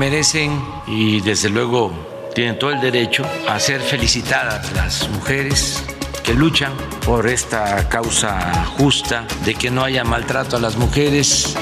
Merecen 0.00 0.64
y 0.86 1.20
desde 1.20 1.50
luego 1.50 1.92
tienen 2.34 2.58
todo 2.58 2.70
el 2.70 2.80
derecho 2.80 3.22
a 3.46 3.60
ser 3.60 3.82
felicitadas 3.82 4.72
las 4.72 5.06
mujeres 5.10 5.84
que 6.24 6.32
luchan 6.32 6.72
por 7.04 7.28
esta 7.28 7.86
causa 7.90 8.64
justa 8.78 9.26
de 9.44 9.54
que 9.54 9.70
no 9.70 9.84
haya 9.84 10.02
maltrato 10.02 10.56
a 10.56 10.58
las 10.58 10.76
mujeres. 10.76 11.54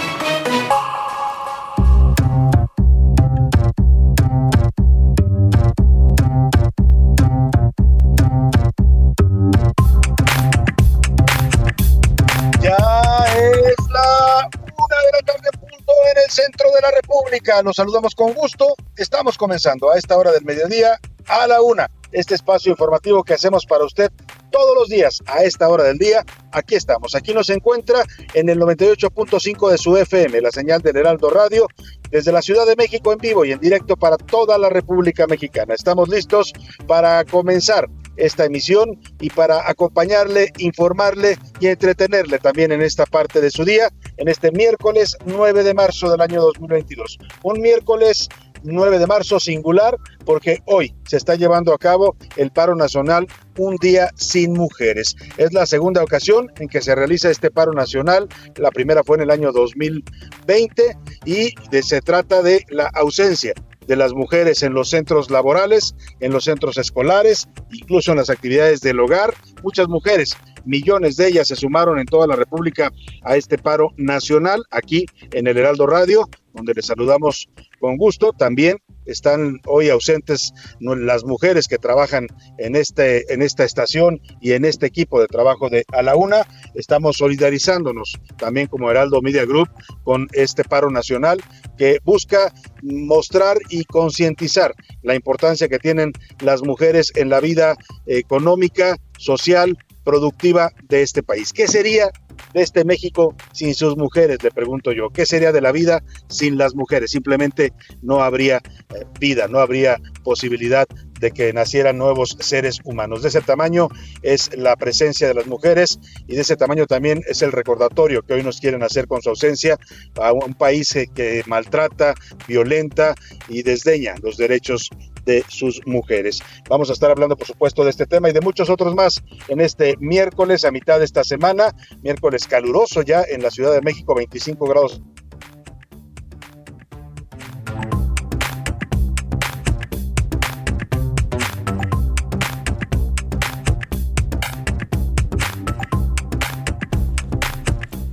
De 16.79 16.83
la 16.83 16.91
República. 16.93 17.62
Los 17.62 17.77
saludamos 17.77 18.15
con 18.15 18.33
gusto. 18.33 18.75
Estamos 18.97 19.37
comenzando 19.37 19.91
a 19.91 19.98
esta 19.98 20.17
hora 20.17 20.31
del 20.31 20.45
mediodía 20.45 20.98
a 21.27 21.47
la 21.47 21.61
una. 21.61 21.91
Este 22.12 22.34
espacio 22.34 22.71
informativo 22.71 23.23
que 23.23 23.34
hacemos 23.34 23.67
para 23.67 23.84
usted 23.84 24.11
todos 24.51 24.75
los 24.77 24.89
días 24.89 25.19
a 25.27 25.43
esta 25.43 25.69
hora 25.69 25.84
del 25.84 25.99
día. 25.99 26.25
Aquí 26.53 26.77
estamos. 26.77 27.15
Aquí 27.15 27.34
nos 27.34 27.51
encuentra 27.51 28.05
en 28.33 28.49
el 28.49 28.61
98.5 28.61 29.71
de 29.71 29.79
su 29.79 29.97
FM, 29.97 30.41
la 30.41 30.51
señal 30.51 30.81
del 30.81 30.97
Heraldo 30.97 31.31
Radio, 31.31 31.67
desde 32.11 32.33
la 32.33 32.43
Ciudad 32.43 32.65
de 32.65 32.77
México 32.77 33.12
en 33.12 33.19
vivo 33.19 33.45
y 33.45 33.53
en 33.53 33.61
directo 33.61 33.97
para 33.97 34.17
toda 34.17 34.56
la 34.56 34.69
República 34.69 35.27
Mexicana. 35.27 35.75
Estamos 35.75 36.09
listos 36.09 36.53
para 36.87 37.25
comenzar 37.25 37.89
esta 38.19 38.45
emisión 38.45 39.01
y 39.21 39.31
para 39.31 39.69
acompañarle, 39.69 40.53
informarle 40.59 41.39
y 41.61 41.69
entretenerle 41.69 42.39
también 42.39 42.73
en 42.73 42.83
esta 42.83 43.06
parte 43.06 43.41
de 43.41 43.51
su 43.51 43.65
día, 43.65 43.91
en 44.17 44.29
este 44.29 44.51
miércoles 44.53 45.17
9 45.27 45.62
de 45.62 45.75
marzo 45.75 46.11
del 46.11 46.21
año 46.21 46.41
2022. 46.43 47.19
Un 47.43 47.61
miércoles 47.61 48.28
9 48.65 48.99
de 48.99 49.07
marzo 49.07 49.39
singular 49.39 49.97
porque 50.25 50.59
hoy 50.67 50.93
se 51.07 51.17
está 51.17 51.37
llevando 51.37 51.73
a 51.73 51.78
cabo 51.78 52.17
el 52.37 52.51
paro 52.51 52.75
nacional 52.75 53.27
Un 53.57 53.77
Día 53.77 54.11
Sin 54.17 54.53
Mujeres. 54.53 55.15
Es 55.37 55.53
la 55.53 55.65
segunda 55.65 56.03
ocasión 56.03 56.51
en 56.59 56.69
que 56.69 56.81
se 56.81 56.95
realiza 56.97 57.31
este 57.31 57.53
paro 57.53 57.73
nacional. 57.73 58.28
La 58.57 58.71
primera 58.73 59.05
fue 59.05 59.17
en 59.17 59.23
el 59.23 59.31
año 59.31 59.53
2020 59.53 60.97
y 61.25 61.55
de- 61.71 61.83
se 61.83 62.01
trata 62.01 62.43
de 62.43 62.65
la 62.71 62.91
ausencia 62.95 63.55
de 63.88 63.97
las 63.97 64.12
mujeres 64.12 64.62
en 64.62 64.75
los 64.75 64.91
centros 64.91 65.31
laborales, 65.31 65.97
en 66.21 66.31
los 66.32 66.44
centros 66.44 66.76
escolares, 66.76 67.49
incluso 67.72 68.12
en 68.12 68.19
las 68.19 68.31
actividades 68.31 68.82
del 68.82 69.00
hogar. 69.00 69.34
Muchas 69.62 69.88
mujeres, 69.88 70.37
millones 70.66 71.16
de 71.16 71.28
ellas 71.28 71.49
se 71.49 71.56
sumaron 71.56 71.98
en 71.98 72.04
toda 72.04 72.27
la 72.27 72.37
República 72.37 72.93
a 73.22 73.37
este 73.37 73.56
paro 73.56 73.93
nacional 73.97 74.62
aquí 74.71 75.06
en 75.32 75.47
el 75.47 75.56
Heraldo 75.56 75.87
Radio, 75.87 76.28
donde 76.53 76.75
les 76.75 76.87
saludamos 76.87 77.48
con 77.81 77.97
gusto. 77.97 78.32
También 78.32 78.77
están 79.09 79.61
hoy 79.67 79.89
ausentes 79.89 80.53
las 80.81 81.25
mujeres 81.25 81.67
que 81.67 81.79
trabajan 81.79 82.29
en, 82.59 82.77
este, 82.77 83.33
en 83.33 83.43
esta 83.43 83.65
estación 83.65 84.21
y 84.41 84.53
en 84.53 84.65
este 84.65 84.87
equipo 84.87 85.21
de 85.21 85.27
trabajo 85.27 85.69
de 85.69 85.85
A 85.93 86.03
la 86.03 86.15
Una. 86.15 86.47
Estamos 86.75 87.17
solidarizándonos 87.17 88.15
también 88.37 88.69
como 88.69 88.91
Heraldo 88.91 89.21
Media 89.23 89.45
Group 89.45 89.69
con 90.05 90.29
este 90.33 90.65
paro 90.65 90.91
nacional 90.91 91.43
que 91.77 91.99
busca 92.05 92.53
mostrar 92.83 93.59
y 93.71 93.85
concientizar 93.85 94.75
la 95.03 95.15
importancia 95.15 95.69
que 95.69 95.79
tienen 95.79 96.13
las 96.41 96.63
mujeres 96.63 97.13
en 97.17 97.31
la 97.31 97.41
vida 97.41 97.77
económica, 98.07 98.97
social, 99.19 99.77
productiva 100.05 100.71
de 100.89 101.03
este 101.03 101.23
país. 101.23 101.53
¿Qué 101.53 101.67
sería 101.67 102.11
de 102.53 102.62
este 102.62 102.84
México 102.84 103.34
sin 103.53 103.75
sus 103.75 103.97
mujeres? 103.97 104.42
Le 104.42 104.50
pregunto 104.50 104.92
yo. 104.92 105.10
¿Qué 105.10 105.26
sería 105.26 105.53
de 105.53 105.60
la 105.60 105.72
vida 105.72 106.03
sin 106.28 106.59
las 106.59 106.75
mujeres? 106.75 107.10
Simplemente 107.10 107.72
no 108.03 108.22
habría 108.22 108.56
eh, 108.56 109.04
vida, 109.19 109.48
no 109.48 109.59
habría 109.59 110.00
posibilidad 110.22 110.86
de 111.20 111.31
que 111.32 111.53
nacieran 111.53 111.98
nuevos 111.98 112.36
seres 112.41 112.81
humanos. 112.84 113.22
De 113.22 113.28
ese 113.28 113.41
tamaño 113.41 113.88
es 114.22 114.56
la 114.56 114.76
presencia 114.76 115.28
de 115.28 115.34
las 115.34 115.47
mujeres 115.47 115.98
y 116.26 116.34
de 116.34 116.42
ese 116.42 116.56
tamaño 116.56 116.86
también 116.86 117.22
es 117.28 117.42
el 117.42 117.53
recordatorio 117.53 118.22
que 118.22 118.34
hoy 118.34 118.42
nos 118.42 118.60
quieren 118.60 118.82
hacer 118.82 119.06
con 119.06 119.22
su 119.22 119.30
ausencia 119.30 119.78
a 120.20 120.32
un 120.32 120.54
país 120.54 120.94
que 121.15 121.42
maltrata, 121.47 122.15
violenta 122.47 123.15
y 123.48 123.62
desdeña 123.62 124.15
los 124.22 124.36
derechos 124.36 124.91
de 125.28 125.44
sus 125.49 125.81
mujeres. 125.87 126.43
Vamos 126.69 126.89
a 126.89 126.94
estar 126.94 127.11
hablando, 127.11 127.37
por 127.37 127.47
supuesto, 127.47 127.84
de 127.84 127.91
este 127.91 128.06
tema 128.06 128.31
y 128.31 128.33
de 128.33 128.41
muchos 128.41 128.71
otros 128.71 128.94
más 128.94 129.22
en 129.49 129.61
este 129.61 129.94
miércoles 130.00 130.65
a 130.65 130.71
mitad 130.71 130.99
de 130.99 131.05
esta 131.05 131.22
semana, 131.22 131.75
miércoles 132.03 132.47
caluroso 132.47 133.03
ya 133.03 133.22
en 133.28 133.43
la 133.43 133.50
Ciudad 133.50 133.72
de 133.72 133.83
México, 133.83 134.15
25 134.15 134.66
grados 134.66 135.03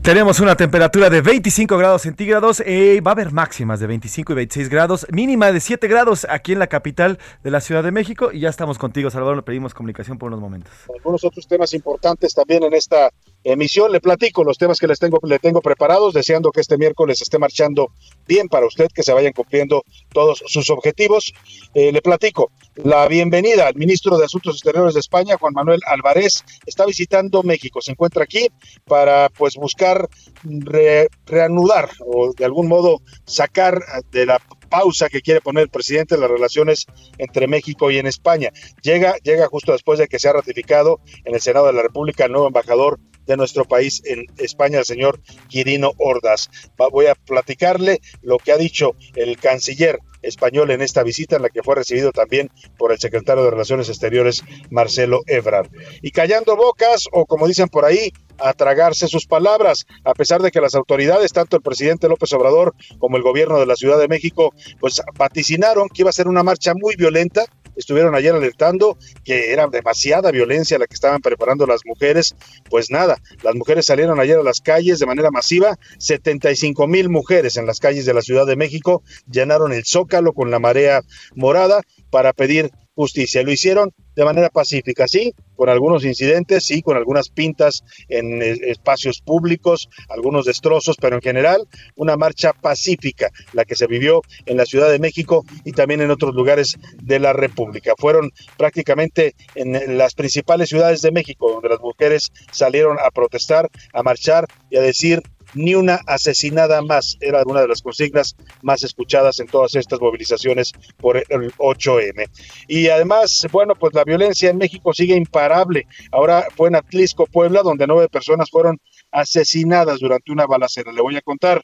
Tenemos 0.06 0.40
una 0.40 0.56
temperatura 0.56 1.10
de 1.10 1.22
25 1.22 1.80
grados 1.80 2.04
centígrados, 2.04 2.62
eh, 2.64 3.02
va 3.02 3.10
a 3.10 3.14
haber 3.14 3.32
máximas 3.32 3.80
de 3.80 3.88
25 3.88 4.34
y 4.34 4.36
26 4.36 4.70
grados, 4.70 5.08
mínima 5.12 5.52
de 5.52 5.60
7 5.60 5.88
grados 5.88 6.28
aquí 6.30 6.52
en 6.52 6.60
la 6.60 6.68
capital 6.68 7.18
de 7.44 7.50
la 7.50 7.60
Ciudad 7.60 7.82
de 7.82 7.92
México 7.92 8.32
y 8.32 8.42
ya 8.42 8.50
estamos 8.50 8.78
contigo, 8.78 9.10
Salvador, 9.10 9.38
le 9.38 9.42
pedimos 9.42 9.74
comunicación 9.74 10.20
por 10.20 10.28
unos 10.28 10.40
momentos. 10.40 10.72
algunos 10.96 11.24
otros 11.24 11.48
temas 11.48 11.74
importantes 11.74 12.36
también 12.36 12.64
en 12.64 12.76
esta 12.76 13.10
emisión. 13.46 13.92
Le 13.92 14.02
platico 14.02 14.44
los 14.44 14.58
temas 14.58 14.80
que 14.80 14.88
les 14.88 15.00
tengo, 15.00 15.20
le 15.24 15.40
tengo 15.40 15.62
preparados, 15.62 16.14
deseando 16.14 16.52
que 16.52 16.62
este 16.62 16.78
miércoles 16.78 17.22
esté 17.22 17.40
marchando 17.40 17.92
bien 18.28 18.50
para 18.50 18.66
usted, 18.66 18.88
que 18.94 19.04
se 19.04 19.14
vayan 19.14 19.32
cumpliendo 19.34 19.84
todos 20.12 20.44
sus 20.48 20.70
objetivos. 20.70 21.34
Eh, 21.74 21.92
le 21.92 22.02
platico 22.02 22.52
la 22.76 23.08
bienvenida 23.08 23.68
al 23.68 23.76
ministro 23.76 24.18
de 24.18 24.26
Asuntos 24.26 24.56
Exteriores 24.56 24.94
de 24.96 25.00
España, 25.00 25.38
Juan 25.38 25.54
Manuel 25.54 25.80
Álvarez, 25.88 26.44
está 26.66 26.86
visitando 26.86 27.44
México, 27.44 27.80
se 27.82 27.92
encuentra 27.92 28.24
aquí 28.24 28.50
para 28.86 29.30
pues 29.30 29.56
buscar 29.56 30.10
re- 30.44 31.08
reanudar 31.26 31.90
o 32.06 32.34
de 32.34 32.44
algún 32.44 32.68
modo 32.68 33.02
sacar 33.26 33.80
de 34.12 34.26
la 34.26 34.42
pausa 34.70 35.08
que 35.08 35.22
quiere 35.22 35.40
poner 35.42 35.64
el 35.64 35.70
presidente 35.70 36.18
las 36.18 36.30
relaciones 36.30 36.86
entre 37.20 37.48
México 37.48 37.92
y 37.92 38.00
en 38.00 38.08
España. 38.08 38.50
Llega, 38.82 39.16
llega 39.24 39.48
justo 39.48 39.72
después 39.72 40.00
de 40.00 40.08
que 40.08 40.20
se 40.20 40.28
ha 40.28 40.34
ratificado 40.34 41.00
en 41.24 41.36
el 41.36 41.42
Senado 41.42 41.68
de 41.68 41.74
la 41.74 41.84
República 41.84 42.26
el 42.26 42.32
nuevo 42.32 42.48
embajador 42.48 43.00
de 43.26 43.38
nuestro 43.38 43.66
país 43.66 44.02
en 44.06 44.26
España, 44.38 44.80
el 44.80 44.86
señor 44.86 45.20
Quirino 45.48 45.92
Ordaz. 45.98 46.50
Voy 46.92 47.08
a 47.08 47.16
platicarle 47.16 48.02
lo 48.22 48.38
que 48.38 48.52
ha 48.52 48.58
dicho 48.58 48.96
el 49.16 49.38
canciller 49.38 50.00
español 50.22 50.72
en 50.72 50.82
esta 50.82 51.04
visita 51.04 51.36
en 51.36 51.44
la 51.44 51.50
que 51.50 51.64
fue 51.64 51.76
recibido 51.76 52.12
también 52.12 52.50
por 52.78 52.92
el 52.92 53.00
secretario 53.00 53.44
de 53.44 53.52
Relaciones 53.52 53.90
Exteriores, 53.90 54.44
Marcelo 54.70 55.22
Ebrard. 55.28 55.70
Y 56.02 56.12
callando 56.12 56.56
bocas, 56.56 57.08
o 57.12 57.26
como 57.26 57.48
dicen 57.48 57.68
por 57.70 57.86
ahí, 57.86 58.12
a 58.38 58.54
tragarse 58.54 59.08
sus 59.08 59.28
palabras, 59.28 59.86
a 60.04 60.14
pesar 60.14 60.42
de 60.42 60.52
que 60.52 60.62
las 60.62 60.76
autoridades, 60.76 61.32
tanto 61.32 61.56
el 61.56 61.64
presidente 61.64 62.10
López 62.10 62.34
Obrador 62.34 62.76
como 63.00 63.18
el 63.18 63.24
gobierno 63.24 63.60
de 63.60 63.66
la 63.66 63.76
Ciudad 63.76 63.98
de 63.98 64.08
México, 64.08 64.54
pues 64.80 65.02
vaticinaron 65.18 65.88
que 65.90 66.02
iba 66.02 66.10
a 66.10 66.14
ser 66.14 66.28
una 66.28 66.44
marcha 66.44 66.74
muy 66.74 66.96
violenta, 66.96 67.46
estuvieron 67.76 68.16
ayer 68.16 68.34
alertando 68.34 68.98
que 69.24 69.52
era 69.52 69.68
demasiada 69.68 70.32
violencia 70.32 70.80
la 70.80 70.88
que 70.88 70.94
estaban 70.94 71.22
preparando 71.22 71.66
las 71.66 71.82
mujeres. 71.86 72.36
Pues 72.70 72.90
nada, 72.90 73.18
las 73.44 73.56
mujeres 73.56 73.86
salieron 73.86 74.20
ayer 74.20 74.38
a 74.38 74.44
las 74.44 74.62
calles 74.62 75.00
de 75.00 75.06
manera 75.06 75.32
masiva, 75.32 75.78
75 76.00 76.88
mil 76.88 77.10
mujeres 77.10 77.58
en 77.58 77.66
las 77.66 77.80
calles 77.80 78.06
de 78.06 78.14
la 78.14 78.22
Ciudad 78.22 78.46
de 78.46 78.56
México 78.56 79.04
llenaron 79.30 79.74
el 79.74 79.86
zócalo 79.86 80.34
con 80.34 80.52
la 80.52 80.60
marea 80.60 81.02
morada 81.36 81.82
para 82.10 82.34
pedir 82.34 82.72
justicia. 82.96 83.44
Lo 83.44 83.52
hicieron 83.52 83.92
de 84.16 84.26
manera 84.26 84.50
pacífica, 84.50 85.08
sí, 85.08 85.34
con 85.56 85.70
algunos 85.70 86.06
incidentes, 86.06 86.66
sí, 86.66 86.82
con 86.82 86.98
algunas 86.98 87.30
pintas 87.30 87.84
en 88.08 88.42
eh, 88.42 88.58
espacios 88.64 89.22
públicos, 89.22 89.90
algunos 90.10 90.46
destrozos, 90.46 90.96
pero 91.00 91.16
en 91.16 91.22
general 91.22 91.68
una 91.96 92.16
marcha 92.16 92.54
pacífica, 92.54 93.30
la 93.54 93.66
que 93.66 93.76
se 93.76 93.88
vivió 93.88 94.22
en 94.46 94.58
la 94.58 94.66
Ciudad 94.66 94.90
de 94.90 95.00
México 95.00 95.44
y 95.64 95.74
también 95.74 96.02
en 96.02 96.12
otros 96.12 96.34
lugares 96.34 96.78
de 97.02 97.20
la 97.20 97.34
República. 97.34 97.94
Fueron 97.98 98.32
prácticamente 98.58 99.36
en 99.56 99.98
las 99.98 100.14
principales 100.14 100.70
ciudades 100.70 101.02
de 101.02 101.12
México 101.12 101.52
donde 101.52 101.70
las 101.70 101.82
mujeres 101.82 102.32
salieron 102.52 102.98
a 103.00 103.12
protestar, 103.12 103.70
a 103.94 104.04
marchar 104.04 104.48
y 104.70 104.78
a 104.78 104.82
decir 104.82 105.22
ni 105.56 105.74
una 105.74 106.00
asesinada 106.06 106.82
más. 106.82 107.18
Era 107.20 107.44
una 107.46 107.62
de 107.62 107.68
las 107.68 107.82
consignas 107.82 108.36
más 108.62 108.84
escuchadas 108.84 109.40
en 109.40 109.48
todas 109.48 109.76
estas 109.76 110.00
movilizaciones 110.00 110.72
por 110.98 111.18
el 111.18 111.52
8M. 111.54 112.30
Y 112.68 112.88
además, 112.90 113.48
bueno, 113.52 113.74
pues 113.76 113.94
la 113.94 114.04
violencia 114.04 114.50
en 114.50 114.58
México 114.58 114.94
sigue 114.94 115.16
imparable. 115.16 115.88
Ahora 116.12 116.48
fue 116.56 116.70
en 116.70 116.76
Atlisco, 116.76 117.26
Puebla, 117.26 117.62
donde 117.64 117.88
nueve 117.88 118.10
personas 118.10 118.50
fueron 118.50 118.80
asesinadas 119.12 120.00
durante 120.00 120.32
una 120.32 120.46
balacera. 120.46 120.92
Le 120.92 121.02
voy 121.02 121.16
a 121.16 121.22
contar. 121.22 121.64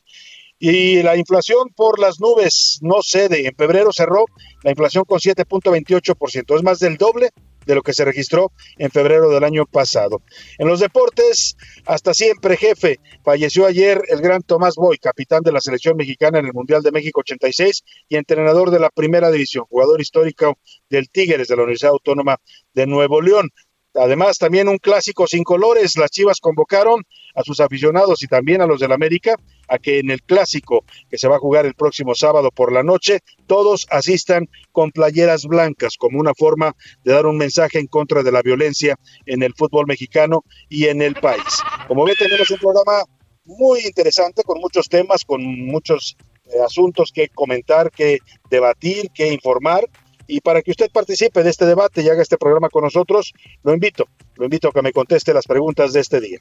Y 0.63 1.01
la 1.01 1.17
inflación 1.17 1.69
por 1.75 1.99
las 1.99 2.19
nubes 2.19 2.77
no 2.81 3.01
cede. 3.01 3.47
En 3.47 3.55
febrero 3.55 3.91
cerró 3.91 4.25
la 4.63 4.69
inflación 4.69 5.05
con 5.05 5.19
7.28%. 5.19 6.55
Es 6.55 6.63
más 6.63 6.77
del 6.79 6.97
doble 6.97 7.31
de 7.65 7.75
lo 7.75 7.81
que 7.81 7.93
se 7.93 8.05
registró 8.05 8.51
en 8.77 8.91
febrero 8.91 9.29
del 9.29 9.43
año 9.43 9.65
pasado. 9.65 10.21
En 10.57 10.67
los 10.67 10.79
deportes, 10.79 11.57
hasta 11.85 12.13
siempre 12.13 12.57
jefe, 12.57 12.99
falleció 13.23 13.65
ayer 13.65 14.01
el 14.09 14.21
gran 14.21 14.41
Tomás 14.41 14.75
Boy, 14.75 14.97
capitán 14.97 15.43
de 15.43 15.51
la 15.51 15.61
selección 15.61 15.97
mexicana 15.97 16.39
en 16.39 16.47
el 16.47 16.53
Mundial 16.53 16.81
de 16.81 16.91
México 16.91 17.21
86 17.21 17.83
y 18.09 18.15
entrenador 18.15 18.71
de 18.71 18.79
la 18.79 18.89
primera 18.89 19.31
división, 19.31 19.65
jugador 19.69 20.01
histórico 20.01 20.57
del 20.89 21.09
Tigres 21.09 21.47
de 21.47 21.55
la 21.55 21.63
Universidad 21.63 21.91
Autónoma 21.91 22.37
de 22.73 22.87
Nuevo 22.87 23.21
León. 23.21 23.49
Además, 23.93 24.37
también 24.37 24.69
un 24.69 24.77
clásico 24.77 25.27
sin 25.27 25.43
colores. 25.43 25.97
Las 25.97 26.11
Chivas 26.11 26.39
convocaron 26.39 27.03
a 27.35 27.43
sus 27.43 27.59
aficionados 27.59 28.21
y 28.23 28.27
también 28.27 28.61
a 28.61 28.65
los 28.65 28.79
del 28.79 28.91
América 28.91 29.35
a 29.67 29.77
que 29.77 29.99
en 29.99 30.11
el 30.11 30.21
clásico 30.21 30.83
que 31.09 31.17
se 31.17 31.27
va 31.27 31.37
a 31.37 31.39
jugar 31.39 31.65
el 31.65 31.73
próximo 31.73 32.13
sábado 32.13 32.51
por 32.51 32.71
la 32.73 32.83
noche, 32.83 33.19
todos 33.47 33.87
asistan 33.89 34.49
con 34.71 34.91
playeras 34.91 35.45
blancas 35.45 35.95
como 35.97 36.19
una 36.19 36.33
forma 36.33 36.75
de 37.03 37.13
dar 37.13 37.25
un 37.25 37.37
mensaje 37.37 37.79
en 37.79 37.87
contra 37.87 38.21
de 38.23 38.31
la 38.31 38.41
violencia 38.41 38.97
en 39.25 39.43
el 39.43 39.53
fútbol 39.53 39.87
mexicano 39.87 40.43
y 40.69 40.85
en 40.85 41.01
el 41.01 41.15
país. 41.15 41.61
Como 41.87 42.03
ven, 42.03 42.15
tenemos 42.17 42.49
un 42.51 42.57
programa 42.57 43.03
muy 43.45 43.81
interesante 43.81 44.43
con 44.43 44.59
muchos 44.59 44.87
temas, 44.87 45.25
con 45.25 45.41
muchos 45.43 46.17
eh, 46.45 46.59
asuntos 46.65 47.11
que 47.13 47.29
comentar, 47.29 47.91
que 47.91 48.19
debatir, 48.49 49.09
que 49.13 49.31
informar. 49.31 49.87
Y 50.27 50.41
para 50.41 50.61
que 50.61 50.71
usted 50.71 50.89
participe 50.91 51.43
de 51.43 51.49
este 51.49 51.65
debate 51.65 52.01
y 52.01 52.09
haga 52.09 52.21
este 52.21 52.37
programa 52.37 52.69
con 52.69 52.83
nosotros, 52.83 53.33
lo 53.63 53.73
invito, 53.73 54.05
lo 54.35 54.45
invito 54.45 54.69
a 54.69 54.71
que 54.71 54.81
me 54.81 54.93
conteste 54.93 55.33
las 55.33 55.45
preguntas 55.45 55.91
de 55.93 55.99
este 55.99 56.21
día. 56.21 56.39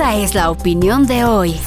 Esta 0.00 0.16
es 0.16 0.34
la 0.34 0.50
opinión 0.50 1.06
de 1.06 1.24
hoy. 1.24 1.60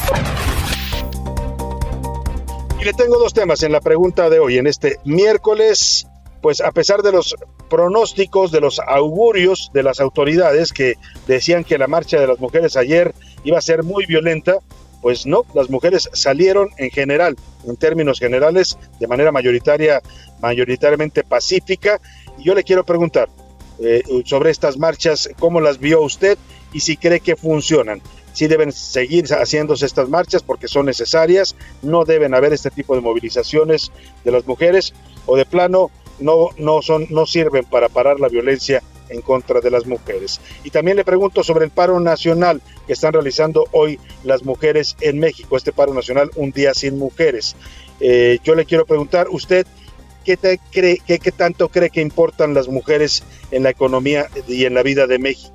Y 2.81 2.83
le 2.83 2.91
tengo 2.93 3.19
dos 3.19 3.31
temas 3.31 3.61
en 3.61 3.71
la 3.71 3.79
pregunta 3.79 4.27
de 4.31 4.39
hoy, 4.39 4.57
en 4.57 4.65
este 4.65 4.97
miércoles. 5.05 6.07
Pues 6.41 6.59
a 6.59 6.71
pesar 6.71 7.03
de 7.03 7.11
los 7.11 7.35
pronósticos, 7.69 8.51
de 8.51 8.59
los 8.59 8.79
augurios 8.79 9.69
de 9.71 9.83
las 9.83 9.99
autoridades 9.99 10.73
que 10.73 10.95
decían 11.27 11.63
que 11.63 11.77
la 11.77 11.85
marcha 11.85 12.19
de 12.19 12.25
las 12.25 12.39
mujeres 12.39 12.75
ayer 12.75 13.13
iba 13.43 13.59
a 13.59 13.61
ser 13.61 13.83
muy 13.83 14.07
violenta, 14.07 14.57
pues 15.03 15.27
no, 15.27 15.43
las 15.53 15.69
mujeres 15.69 16.09
salieron 16.13 16.69
en 16.79 16.89
general, 16.89 17.35
en 17.67 17.75
términos 17.75 18.17
generales, 18.17 18.79
de 18.99 19.05
manera 19.05 19.31
mayoritaria, 19.31 20.01
mayoritariamente 20.41 21.23
pacífica. 21.23 22.01
Y 22.39 22.45
yo 22.45 22.55
le 22.55 22.63
quiero 22.63 22.83
preguntar 22.83 23.29
eh, 23.77 24.01
sobre 24.25 24.49
estas 24.49 24.79
marchas, 24.79 25.29
¿cómo 25.37 25.61
las 25.61 25.77
vio 25.77 26.01
usted 26.01 26.39
y 26.73 26.79
si 26.79 26.97
cree 26.97 27.19
que 27.19 27.35
funcionan. 27.35 28.01
Si 28.33 28.47
deben 28.47 28.71
seguir 28.71 29.25
haciéndose 29.27 29.85
estas 29.85 30.09
marchas 30.09 30.43
porque 30.43 30.67
son 30.67 30.85
necesarias, 30.87 31.55
no 31.81 32.03
deben 32.03 32.33
haber 32.33 32.53
este 32.53 32.71
tipo 32.71 32.95
de 32.95 33.01
movilizaciones 33.01 33.91
de 34.23 34.31
las 34.31 34.45
mujeres 34.45 34.93
o 35.25 35.37
de 35.37 35.45
plano 35.45 35.91
no, 36.19 36.49
no, 36.57 36.81
son, 36.81 37.07
no 37.09 37.25
sirven 37.25 37.65
para 37.65 37.89
parar 37.89 38.19
la 38.19 38.27
violencia 38.27 38.81
en 39.09 39.21
contra 39.21 39.61
de 39.61 39.69
las 39.69 39.85
mujeres. 39.85 40.39
Y 40.63 40.69
también 40.69 40.97
le 40.97 41.05
pregunto 41.05 41.43
sobre 41.43 41.65
el 41.65 41.71
paro 41.71 41.99
nacional 41.99 42.61
que 42.87 42.93
están 42.93 43.13
realizando 43.13 43.67
hoy 43.71 43.99
las 44.23 44.43
mujeres 44.43 44.95
en 45.01 45.19
México, 45.19 45.57
este 45.57 45.71
paro 45.71 45.93
nacional 45.93 46.31
Un 46.35 46.51
Día 46.51 46.73
Sin 46.73 46.97
Mujeres. 46.97 47.55
Eh, 47.99 48.39
yo 48.43 48.55
le 48.55 48.65
quiero 48.65 48.85
preguntar, 48.85 49.27
¿usted 49.29 49.67
qué, 50.25 50.37
te 50.37 50.59
cree, 50.71 50.99
qué, 51.05 51.19
qué 51.19 51.31
tanto 51.31 51.69
cree 51.69 51.89
que 51.89 52.01
importan 52.01 52.53
las 52.53 52.67
mujeres 52.67 53.23
en 53.51 53.63
la 53.63 53.69
economía 53.69 54.27
y 54.47 54.65
en 54.65 54.73
la 54.73 54.83
vida 54.83 55.07
de 55.07 55.19
México? 55.19 55.53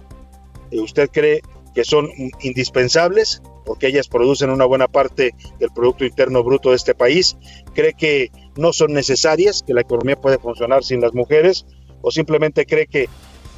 ¿Usted 0.71 1.09
cree 1.11 1.43
que 1.75 1.85
son 1.85 2.09
indispensables 2.41 3.43
porque 3.65 3.89
ellas 3.89 4.09
producen 4.09 4.51
una 4.51 4.65
buena 4.65 4.89
parte 4.89 5.35
del 5.59 5.71
Producto 5.71 6.05
Interno 6.05 6.43
Bruto 6.43 6.71
de 6.71 6.77
este 6.77 6.95
país? 6.95 7.37
¿Cree 7.75 7.93
que 7.93 8.31
no 8.57 8.73
son 8.73 8.93
necesarias, 8.95 9.63
que 9.67 9.75
la 9.75 9.83
economía 9.83 10.17
puede 10.17 10.39
funcionar 10.39 10.85
sin 10.85 11.01
las 11.01 11.13
mujeres? 11.13 11.67
¿O 12.01 12.11
simplemente 12.11 12.65
cree 12.65 12.87
que 12.87 13.09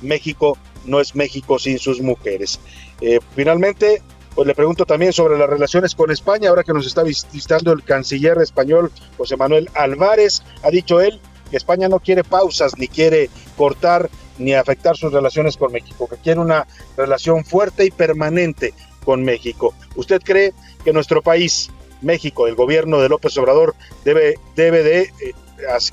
México 0.03 0.59
no 0.85 1.01
es 1.01 1.15
México 1.15 1.59
sin 1.59 1.79
sus 1.79 2.01
mujeres? 2.01 2.59
Eh, 3.01 3.21
finalmente, 3.37 4.03
pues 4.35 4.47
le 4.47 4.55
pregunto 4.55 4.85
también 4.85 5.13
sobre 5.13 5.39
las 5.39 5.49
relaciones 5.49 5.95
con 5.95 6.11
España, 6.11 6.49
ahora 6.49 6.65
que 6.65 6.73
nos 6.73 6.87
está 6.87 7.03
visitando 7.03 7.73
el 7.73 7.85
canciller 7.85 8.39
español 8.39 8.91
José 9.17 9.37
Manuel 9.37 9.71
Álvarez, 9.75 10.43
ha 10.63 10.71
dicho 10.71 11.01
él 11.01 11.21
que 11.51 11.57
España 11.57 11.89
no 11.89 12.01
quiere 12.01 12.25
pausas 12.25 12.77
ni 12.79 12.89
quiere 12.89 13.29
cortar 13.57 14.09
ni 14.41 14.55
afectar 14.55 14.97
sus 14.97 15.13
relaciones 15.13 15.57
con 15.57 15.73
México, 15.73 16.09
que 16.09 16.17
quiere 16.17 16.41
una 16.41 16.67
relación 16.97 17.45
fuerte 17.45 17.85
y 17.85 17.91
permanente 17.91 18.75
con 19.05 19.23
México. 19.23 19.75
¿Usted 19.97 20.21
cree 20.23 20.53
que 20.85 20.93
nuestro 20.93 21.23
país, 21.23 21.71
México, 22.01 22.47
el 22.47 22.55
gobierno 22.55 23.01
de 23.01 23.09
López 23.09 23.37
Obrador, 23.39 23.75
debe, 24.05 24.39
debe 24.57 24.83
de... 24.83 25.03
Eh, 25.03 25.35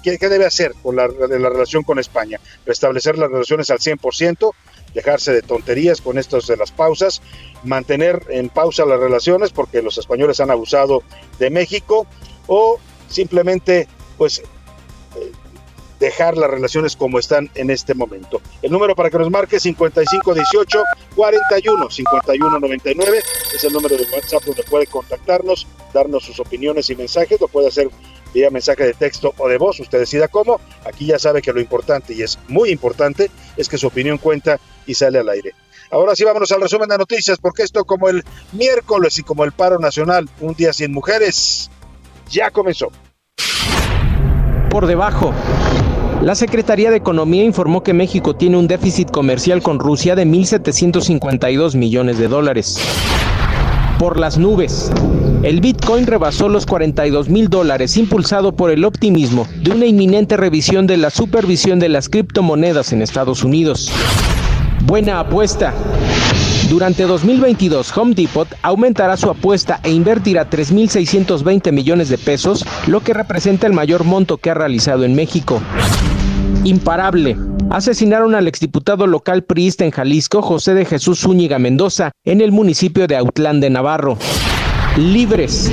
¿qué, 0.01 0.17
debe 0.17 0.45
hacer 0.45 0.73
con 0.81 0.95
la, 0.95 1.07
la 1.07 1.49
relación 1.49 1.83
con 1.83 1.99
España? 1.99 2.39
Restablecer 2.65 3.17
las 3.17 3.29
relaciones 3.29 3.69
al 3.69 3.79
100%, 3.79 4.53
dejarse 4.93 5.33
de 5.33 5.41
tonterías 5.41 6.01
con 6.01 6.17
estos 6.17 6.47
de 6.47 6.57
las 6.57 6.71
pausas, 6.71 7.21
mantener 7.63 8.23
en 8.29 8.49
pausa 8.49 8.85
las 8.85 8.99
relaciones 8.99 9.51
porque 9.51 9.81
los 9.81 9.97
españoles 9.97 10.39
han 10.39 10.51
abusado 10.51 11.03
de 11.39 11.49
México 11.49 12.07
o 12.47 12.79
simplemente 13.09 13.87
pues 14.17 14.41
dejar 15.99 16.37
las 16.37 16.49
relaciones 16.49 16.95
como 16.95 17.19
están 17.19 17.49
en 17.55 17.69
este 17.69 17.93
momento. 17.93 18.41
El 18.61 18.71
número 18.71 18.95
para 18.95 19.09
que 19.09 19.17
nos 19.17 19.29
marque 19.29 19.59
5518 19.59 20.83
41 21.15 21.89
5199 21.89 23.19
es 23.55 23.63
el 23.63 23.73
número 23.73 23.97
de 23.97 24.03
WhatsApp 24.13 24.43
donde 24.43 24.63
puede 24.63 24.87
contactarnos, 24.87 25.67
darnos 25.93 26.23
sus 26.23 26.39
opiniones 26.39 26.89
y 26.89 26.95
mensajes, 26.95 27.39
lo 27.41 27.47
puede 27.47 27.67
hacer 27.67 27.89
vía 28.33 28.49
mensaje 28.49 28.83
de 28.83 28.93
texto 28.93 29.33
o 29.37 29.47
de 29.47 29.57
voz, 29.57 29.79
usted 29.79 29.99
decida 29.99 30.27
cómo. 30.27 30.59
Aquí 30.85 31.05
ya 31.05 31.19
sabe 31.19 31.41
que 31.41 31.53
lo 31.53 31.59
importante 31.59 32.13
y 32.13 32.21
es 32.21 32.37
muy 32.47 32.69
importante 32.69 33.31
es 33.55 33.67
que 33.67 33.77
su 33.77 33.87
opinión 33.87 34.17
cuenta 34.17 34.59
y 34.85 34.93
sale 34.93 35.19
al 35.19 35.29
aire. 35.29 35.53
Ahora 35.89 36.15
sí 36.15 36.23
vámonos 36.25 36.51
al 36.51 36.61
resumen 36.61 36.89
de 36.89 36.97
noticias 36.97 37.37
porque 37.39 37.63
esto 37.63 37.85
como 37.85 38.09
el 38.09 38.23
miércoles 38.51 39.17
y 39.19 39.23
como 39.23 39.43
el 39.45 39.53
paro 39.53 39.79
nacional, 39.79 40.29
un 40.41 40.53
día 40.53 40.73
sin 40.73 40.91
mujeres, 40.91 41.71
ya 42.29 42.51
comenzó. 42.51 42.91
Por 44.69 44.85
debajo 44.85 45.33
la 46.21 46.35
Secretaría 46.35 46.89
de 46.89 46.97
Economía 46.97 47.43
informó 47.43 47.83
que 47.83 47.93
México 47.93 48.35
tiene 48.35 48.57
un 48.57 48.67
déficit 48.67 49.11
comercial 49.11 49.61
con 49.61 49.79
Rusia 49.79 50.15
de 50.15 50.25
1.752 50.25 51.75
millones 51.75 52.17
de 52.17 52.27
dólares. 52.27 52.79
Por 53.99 54.19
las 54.19 54.37
nubes. 54.37 54.91
El 55.43 55.61
Bitcoin 55.61 56.07
rebasó 56.07 56.49
los 56.49 56.65
42 56.65 57.29
mil 57.29 57.49
dólares 57.49 57.95
impulsado 57.97 58.55
por 58.55 58.71
el 58.71 58.83
optimismo 58.83 59.47
de 59.61 59.71
una 59.71 59.85
inminente 59.85 60.35
revisión 60.37 60.87
de 60.87 60.97
la 60.97 61.11
supervisión 61.11 61.79
de 61.79 61.89
las 61.89 62.09
criptomonedas 62.09 62.91
en 62.91 63.03
Estados 63.03 63.43
Unidos. 63.43 63.91
Buena 64.85 65.19
apuesta. 65.19 65.73
Durante 66.69 67.03
2022, 67.03 67.97
Home 67.97 68.13
Depot 68.13 68.47
aumentará 68.61 69.15
su 69.15 69.29
apuesta 69.29 69.79
e 69.83 69.91
invertirá 69.91 70.49
3.620 70.49 71.71
millones 71.71 72.09
de 72.09 72.17
pesos, 72.17 72.65
lo 72.87 72.99
que 72.99 73.13
representa 73.13 73.67
el 73.67 73.73
mayor 73.73 74.03
monto 74.03 74.35
que 74.37 74.49
ha 74.49 74.53
realizado 74.53 75.05
en 75.05 75.15
México. 75.15 75.61
Imparable. 76.65 77.37
Asesinaron 77.69 78.35
al 78.35 78.49
exdiputado 78.49 79.07
local 79.07 79.43
priista 79.43 79.85
en 79.85 79.91
Jalisco, 79.91 80.41
José 80.41 80.73
de 80.73 80.83
Jesús 80.83 81.21
Zúñiga 81.21 81.57
Mendoza, 81.57 82.11
en 82.25 82.41
el 82.41 82.51
municipio 82.51 83.07
de 83.07 83.15
Autlán 83.15 83.61
de 83.61 83.69
Navarro. 83.69 84.17
Libres. 84.97 85.71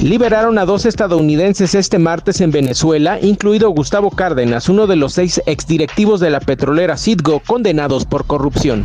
Liberaron 0.00 0.58
a 0.58 0.64
dos 0.64 0.86
estadounidenses 0.86 1.74
este 1.74 1.98
martes 1.98 2.40
en 2.40 2.52
Venezuela, 2.52 3.18
incluido 3.20 3.70
Gustavo 3.70 4.10
Cárdenas, 4.10 4.68
uno 4.68 4.86
de 4.86 4.94
los 4.94 5.14
seis 5.14 5.42
exdirectivos 5.46 6.20
de 6.20 6.30
la 6.30 6.38
petrolera 6.38 6.96
Citgo 6.96 7.40
condenados 7.40 8.04
por 8.04 8.26
corrupción. 8.26 8.84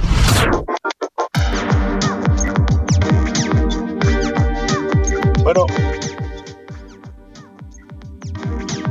Bueno, 5.43 5.65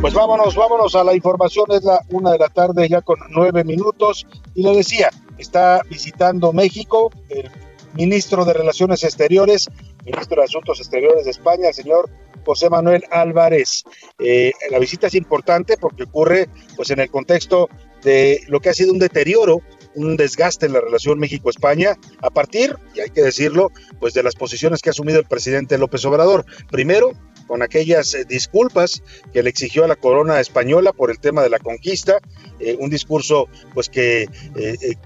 pues 0.00 0.14
vámonos, 0.14 0.56
vámonos 0.56 0.94
a 0.96 1.04
la 1.04 1.14
información. 1.14 1.66
Es 1.70 1.84
la 1.84 2.00
una 2.10 2.32
de 2.32 2.38
la 2.38 2.48
tarde, 2.48 2.88
ya 2.88 3.02
con 3.02 3.18
nueve 3.30 3.62
minutos. 3.62 4.26
Y 4.54 4.62
le 4.64 4.74
decía, 4.76 5.10
está 5.38 5.82
visitando 5.88 6.52
México 6.52 7.10
el 7.28 7.48
ministro 7.94 8.44
de 8.44 8.52
Relaciones 8.52 9.04
Exteriores, 9.04 9.68
ministro 10.04 10.40
de 10.40 10.44
Asuntos 10.44 10.80
Exteriores 10.80 11.24
de 11.24 11.30
España, 11.30 11.68
el 11.68 11.74
señor 11.74 12.10
José 12.44 12.68
Manuel 12.68 13.04
Álvarez. 13.10 13.84
Eh, 14.18 14.52
la 14.70 14.78
visita 14.78 15.06
es 15.06 15.14
importante 15.14 15.76
porque 15.76 16.04
ocurre 16.04 16.48
pues 16.74 16.90
en 16.90 16.98
el 16.98 17.10
contexto 17.10 17.68
de 18.02 18.40
lo 18.48 18.60
que 18.60 18.70
ha 18.70 18.74
sido 18.74 18.92
un 18.92 18.98
deterioro 18.98 19.60
un 19.94 20.16
desgaste 20.16 20.66
en 20.66 20.72
la 20.72 20.80
relación 20.80 21.18
México-España 21.18 21.96
a 22.20 22.30
partir, 22.30 22.76
y 22.94 23.00
hay 23.00 23.10
que 23.10 23.22
decirlo, 23.22 23.72
pues 23.98 24.14
de 24.14 24.22
las 24.22 24.34
posiciones 24.34 24.80
que 24.80 24.90
ha 24.90 24.92
asumido 24.92 25.18
el 25.18 25.26
presidente 25.26 25.78
López 25.78 26.04
Obrador. 26.04 26.44
Primero, 26.70 27.12
con 27.46 27.62
aquellas 27.62 28.14
eh, 28.14 28.24
disculpas 28.24 29.02
que 29.32 29.42
le 29.42 29.50
exigió 29.50 29.84
a 29.84 29.88
la 29.88 29.96
corona 29.96 30.40
española 30.40 30.92
por 30.92 31.10
el 31.10 31.18
tema 31.18 31.42
de 31.42 31.50
la 31.50 31.58
conquista, 31.58 32.20
eh, 32.60 32.76
un 32.78 32.90
discurso 32.90 33.48
pues 33.74 33.88
que 33.88 34.28
eh, 34.54 34.96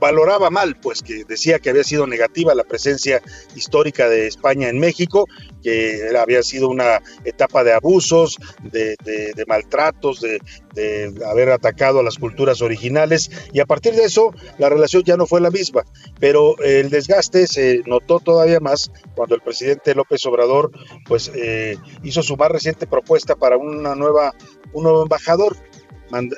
valoraba 0.00 0.50
mal, 0.50 0.76
pues 0.80 1.02
que 1.02 1.24
decía 1.24 1.58
que 1.58 1.70
había 1.70 1.84
sido 1.84 2.06
negativa 2.06 2.54
la 2.54 2.64
presencia 2.64 3.22
histórica 3.54 4.08
de 4.08 4.26
España 4.26 4.68
en 4.68 4.78
México, 4.78 5.26
que 5.62 6.10
había 6.18 6.42
sido 6.42 6.68
una 6.68 7.02
etapa 7.24 7.62
de 7.64 7.72
abusos, 7.72 8.38
de, 8.62 8.96
maltratos, 9.46 10.20
de, 10.20 10.40
haber 11.26 11.50
atacado 11.50 12.00
a 12.00 12.02
las 12.02 12.16
culturas 12.16 12.62
originales, 12.62 13.30
y 13.52 13.60
a 13.60 13.66
partir 13.66 13.94
de 13.94 14.04
eso 14.04 14.32
la 14.58 14.68
relación 14.68 15.02
ya 15.04 15.16
no 15.16 15.26
fue 15.26 15.40
la 15.40 15.50
misma, 15.50 15.82
pero 16.18 16.58
el 16.60 16.90
desgaste 16.90 17.46
se 17.46 17.82
notó 17.86 18.20
todavía 18.20 18.60
más 18.60 18.90
cuando 19.14 19.34
el 19.34 19.42
presidente 19.42 19.94
López 19.94 20.24
Obrador 20.26 20.70
pues 21.06 21.30
eh, 21.34 21.76
hizo 22.02 22.22
su 22.22 22.36
más 22.36 22.50
reciente 22.50 22.86
propuesta 22.86 23.34
para 23.36 23.56
una 23.56 23.94
nueva, 23.94 24.34
un 24.72 24.84
nuevo 24.84 25.02
embajador 25.02 25.56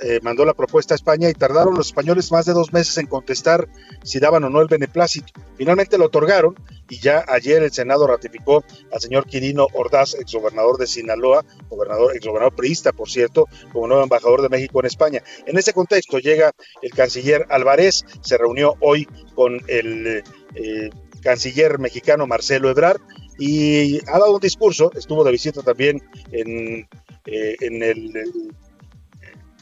eh, 0.03 0.21
mandó 0.23 0.45
la 0.45 0.55
propuesta 0.55 0.95
a 0.95 0.97
España 0.97 1.29
y 1.31 1.35
tardaron 1.35 1.75
los 1.75 1.89
españoles 1.89 2.31
más 2.31 2.47
de 2.47 2.53
dos 2.53 2.73
meses 2.73 2.97
en 2.99 3.07
contestar 3.07 3.69
si 4.03 4.19
daban 4.19 4.45
o 4.45 4.51
no 4.51 4.61
el 4.61 4.69
beneplácito. 4.69 5.33
Finalmente 5.57 5.99
lo 5.99 6.07
otorgaron 6.07 6.55
y 6.89 6.99
ya 6.99 7.25
ayer 7.29 7.63
el 7.63 7.73
Senado 7.73 8.07
ratificó 8.07 8.65
al 8.93 9.01
señor 9.01 9.27
Quirino 9.27 9.67
Ordaz, 9.73 10.15
exgobernador 10.15 10.79
de 10.79 10.87
Sinaloa, 10.87 11.45
gobernador, 11.69 12.15
exgobernador 12.15 12.55
priista, 12.55 12.93
por 12.93 13.09
cierto, 13.09 13.47
como 13.73 13.87
nuevo 13.87 14.03
embajador 14.03 14.43
de 14.43 14.49
México 14.49 14.81
en 14.81 14.87
España. 14.87 15.23
En 15.47 15.57
ese 15.57 15.73
contexto 15.73 16.19
llega 16.19 16.53
el 16.83 16.91
canciller 16.91 17.47
Álvarez, 17.49 18.05
se 18.21 18.37
reunió 18.37 18.75
hoy 18.81 19.07
con 19.35 19.61
el 19.69 20.23
eh, 20.55 20.91
canciller 21.23 21.79
mexicano 21.79 22.27
Marcelo 22.27 22.69
Ebrard 22.69 23.01
y 23.39 23.99
ha 24.09 24.19
dado 24.19 24.35
un 24.35 24.41
discurso, 24.41 24.91
estuvo 24.95 25.25
de 25.25 25.33
visita 25.33 25.63
también 25.63 26.03
en, 26.31 26.87
eh, 27.27 27.57
en 27.61 27.83
el 27.83 28.13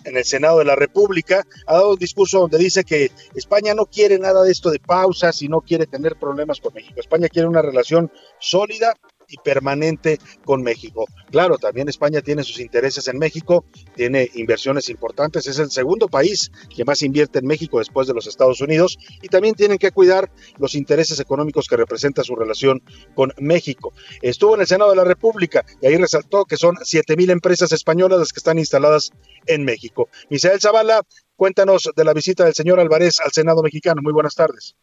en 0.04 0.16
el 0.16 0.24
Senado 0.24 0.58
de 0.58 0.64
la 0.64 0.76
República, 0.76 1.46
ha 1.66 1.74
dado 1.74 1.92
un 1.92 1.98
discurso 1.98 2.40
donde 2.40 2.58
dice 2.58 2.84
que 2.84 3.10
España 3.34 3.74
no 3.74 3.86
quiere 3.86 4.18
nada 4.18 4.42
de 4.42 4.52
esto 4.52 4.70
de 4.70 4.78
pausas 4.78 5.42
y 5.42 5.48
no 5.48 5.60
quiere 5.60 5.86
tener 5.86 6.16
problemas 6.16 6.60
con 6.60 6.74
México. 6.74 7.00
España 7.00 7.28
quiere 7.28 7.48
una 7.48 7.62
relación 7.62 8.10
sólida 8.38 8.94
y 9.30 9.36
permanente 9.38 10.18
con 10.44 10.62
México. 10.62 11.06
Claro, 11.30 11.58
también 11.58 11.88
España 11.88 12.20
tiene 12.20 12.42
sus 12.42 12.60
intereses 12.60 13.08
en 13.08 13.18
México, 13.18 13.64
tiene 13.94 14.28
inversiones 14.34 14.88
importantes, 14.88 15.46
es 15.46 15.58
el 15.58 15.70
segundo 15.70 16.08
país 16.08 16.50
que 16.74 16.84
más 16.84 17.02
invierte 17.02 17.38
en 17.38 17.46
México 17.46 17.78
después 17.78 18.06
de 18.06 18.14
los 18.14 18.26
Estados 18.26 18.60
Unidos 18.60 18.98
y 19.22 19.28
también 19.28 19.54
tienen 19.54 19.78
que 19.78 19.92
cuidar 19.92 20.30
los 20.58 20.74
intereses 20.74 21.20
económicos 21.20 21.66
que 21.68 21.76
representa 21.76 22.24
su 22.24 22.34
relación 22.34 22.82
con 23.14 23.32
México. 23.38 23.92
Estuvo 24.22 24.54
en 24.54 24.62
el 24.62 24.66
Senado 24.66 24.90
de 24.90 24.96
la 24.96 25.04
República 25.04 25.64
y 25.80 25.86
ahí 25.86 25.96
resaltó 25.96 26.44
que 26.44 26.56
son 26.56 26.76
7 26.82 27.16
mil 27.16 27.30
empresas 27.30 27.72
españolas 27.72 28.18
las 28.18 28.32
que 28.32 28.40
están 28.40 28.58
instaladas 28.58 29.10
en 29.46 29.64
México. 29.64 30.08
Misael 30.28 30.60
Zavala, 30.60 31.02
cuéntanos 31.36 31.90
de 31.94 32.04
la 32.04 32.12
visita 32.12 32.44
del 32.44 32.54
señor 32.54 32.80
Álvarez 32.80 33.20
al 33.24 33.32
Senado 33.32 33.62
mexicano. 33.62 34.00
Muy 34.02 34.12
buenas 34.12 34.34
tardes. 34.34 34.76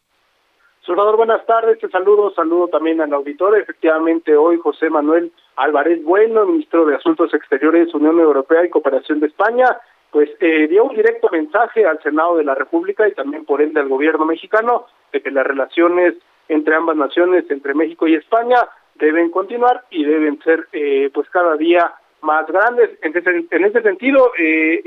Salvador, 0.88 1.18
buenas 1.18 1.44
tardes, 1.44 1.78
te 1.80 1.88
saludo, 1.90 2.30
saludo 2.30 2.68
también 2.68 2.98
al 3.02 3.12
auditor. 3.12 3.58
Efectivamente, 3.58 4.34
hoy 4.34 4.56
José 4.56 4.88
Manuel 4.88 5.30
Álvarez 5.56 6.02
Bueno, 6.02 6.46
ministro 6.46 6.86
de 6.86 6.96
Asuntos 6.96 7.34
Exteriores, 7.34 7.92
Unión 7.92 8.18
Europea 8.18 8.64
y 8.64 8.70
Cooperación 8.70 9.20
de 9.20 9.26
España, 9.26 9.66
pues 10.10 10.30
eh, 10.40 10.66
dio 10.66 10.84
un 10.84 10.96
directo 10.96 11.28
mensaje 11.30 11.84
al 11.84 12.02
Senado 12.02 12.38
de 12.38 12.44
la 12.44 12.54
República 12.54 13.06
y 13.06 13.12
también 13.12 13.44
por 13.44 13.60
ende 13.60 13.80
al 13.80 13.88
gobierno 13.90 14.24
mexicano 14.24 14.86
de 15.12 15.20
que 15.20 15.30
las 15.30 15.46
relaciones 15.46 16.14
entre 16.48 16.74
ambas 16.74 16.96
naciones, 16.96 17.44
entre 17.50 17.74
México 17.74 18.08
y 18.08 18.14
España, 18.14 18.56
deben 18.94 19.30
continuar 19.30 19.84
y 19.90 20.06
deben 20.06 20.40
ser 20.40 20.68
eh, 20.72 21.10
pues 21.12 21.28
cada 21.28 21.56
día 21.56 21.92
más 22.22 22.46
grandes. 22.46 22.98
En 23.02 23.14
ese, 23.14 23.46
en 23.50 23.64
ese 23.66 23.82
sentido, 23.82 24.32
eh, 24.38 24.80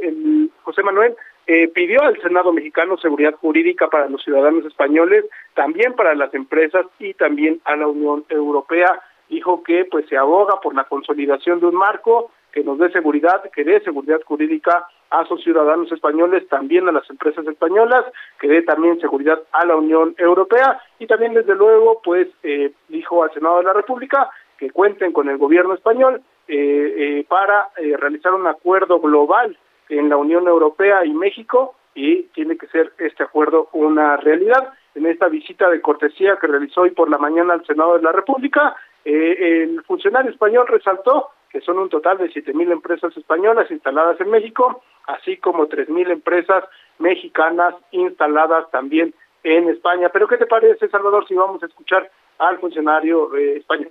el 0.00 0.50
José 0.62 0.82
Manuel 0.82 1.14
eh, 1.50 1.66
pidió 1.68 2.02
al 2.02 2.20
Senado 2.20 2.52
mexicano 2.52 2.98
seguridad 2.98 3.32
jurídica 3.36 3.88
para 3.88 4.06
los 4.06 4.22
ciudadanos 4.22 4.66
españoles, 4.66 5.24
también 5.54 5.94
para 5.94 6.14
las 6.14 6.34
empresas 6.34 6.84
y 6.98 7.14
también 7.14 7.58
a 7.64 7.74
la 7.74 7.86
Unión 7.86 8.26
Europea. 8.28 9.00
Dijo 9.30 9.62
que 9.62 9.86
pues 9.86 10.06
se 10.08 10.18
aboga 10.18 10.60
por 10.60 10.74
la 10.74 10.84
consolidación 10.84 11.60
de 11.60 11.66
un 11.66 11.74
marco 11.74 12.30
que 12.52 12.62
nos 12.62 12.78
dé 12.78 12.90
seguridad, 12.90 13.42
que 13.50 13.64
dé 13.64 13.80
seguridad 13.80 14.20
jurídica 14.26 14.88
a 15.08 15.24
sus 15.24 15.42
ciudadanos 15.42 15.90
españoles, 15.90 16.46
también 16.48 16.86
a 16.86 16.92
las 16.92 17.08
empresas 17.08 17.46
españolas, 17.46 18.04
que 18.38 18.48
dé 18.48 18.60
también 18.60 19.00
seguridad 19.00 19.40
a 19.52 19.64
la 19.64 19.76
Unión 19.76 20.14
Europea 20.18 20.82
y 20.98 21.06
también 21.06 21.32
desde 21.32 21.54
luego 21.54 22.02
pues 22.04 22.28
eh, 22.42 22.72
dijo 22.88 23.24
al 23.24 23.32
Senado 23.32 23.56
de 23.56 23.64
la 23.64 23.72
República 23.72 24.28
que 24.58 24.70
cuenten 24.70 25.12
con 25.12 25.30
el 25.30 25.38
gobierno 25.38 25.72
español 25.72 26.20
eh, 26.46 27.24
para 27.26 27.70
realizar 27.76 28.34
un 28.34 28.46
acuerdo 28.46 29.00
global 29.00 29.56
en 29.88 30.08
la 30.08 30.16
Unión 30.16 30.46
Europea 30.46 31.04
y 31.04 31.12
México 31.12 31.74
y 31.94 32.24
tiene 32.34 32.56
que 32.56 32.66
ser 32.68 32.92
este 32.98 33.24
acuerdo 33.24 33.68
una 33.72 34.16
realidad. 34.16 34.72
En 34.94 35.06
esta 35.06 35.28
visita 35.28 35.68
de 35.68 35.80
cortesía 35.80 36.36
que 36.40 36.46
realizó 36.46 36.82
hoy 36.82 36.90
por 36.90 37.10
la 37.10 37.18
mañana 37.18 37.54
al 37.54 37.64
Senado 37.66 37.96
de 37.96 38.02
la 38.02 38.12
República, 38.12 38.76
eh, 39.04 39.62
el 39.62 39.82
funcionario 39.82 40.30
español 40.30 40.66
resaltó 40.66 41.30
que 41.50 41.60
son 41.60 41.78
un 41.78 41.88
total 41.88 42.18
de 42.18 42.30
siete 42.30 42.52
mil 42.52 42.70
empresas 42.70 43.16
españolas 43.16 43.70
instaladas 43.70 44.20
en 44.20 44.30
México, 44.30 44.82
así 45.06 45.38
como 45.38 45.66
tres 45.66 45.88
mil 45.88 46.10
empresas 46.10 46.64
mexicanas 46.98 47.74
instaladas 47.90 48.70
también 48.70 49.14
en 49.42 49.68
España. 49.68 50.10
Pero 50.10 50.28
¿qué 50.28 50.36
te 50.36 50.46
parece, 50.46 50.88
Salvador, 50.88 51.26
si 51.26 51.34
vamos 51.34 51.62
a 51.62 51.66
escuchar 51.66 52.10
al 52.38 52.58
funcionario 52.58 53.34
eh, 53.34 53.56
español? 53.56 53.90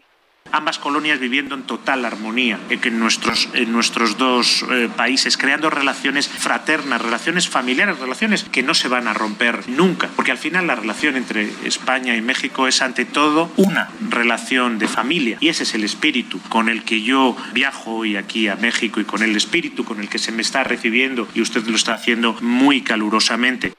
Ambas 0.52 0.80
colonias 0.80 1.20
viviendo 1.20 1.56
en 1.56 1.64
total 1.64 2.06
armonía 2.06 2.60
en 2.70 3.00
nuestros, 3.00 3.50
en 3.54 3.72
nuestros 3.72 4.18
dos 4.18 4.66
eh, 4.72 4.90
países, 4.96 5.38
creando 5.38 5.70
relaciones 5.70 6.28
fraternas, 6.28 7.02
relaciones 7.02 7.50
familiares, 7.50 8.00
relaciones 8.00 8.44
que 8.44 8.64
no 8.64 8.74
se 8.74 8.88
van 8.88 9.08
a 9.08 9.14
romper 9.14 9.68
nunca, 9.68 10.10
porque 10.16 10.32
al 10.32 10.38
final 10.38 10.68
la 10.68 10.76
relación 10.76 11.16
entre 11.16 11.50
España 11.66 12.16
y 12.16 12.22
México 12.22 12.68
es 12.68 12.82
ante 12.82 13.06
todo 13.06 13.52
una 13.58 13.90
relación 14.10 14.80
de 14.80 14.88
familia 14.88 15.38
y 15.40 15.50
ese 15.50 15.64
es 15.64 15.74
el 15.74 15.84
espíritu 15.84 16.40
con 16.50 16.70
el 16.70 16.84
que 16.84 17.02
yo 17.02 17.36
viajo 17.54 17.96
hoy 17.96 18.16
aquí 18.16 18.48
a 18.48 18.56
México 18.56 19.00
y 19.00 19.06
con 19.06 19.24
el 19.24 19.36
espíritu 19.36 19.84
con 19.84 20.00
el 20.00 20.10
que 20.10 20.20
se 20.20 20.32
me 20.32 20.42
está 20.42 20.64
recibiendo 20.64 21.28
y 21.34 21.42
usted 21.42 21.66
lo 21.68 21.76
está 21.76 21.94
haciendo 21.94 22.34
muy 22.42 22.82
calurosamente. 22.82 23.74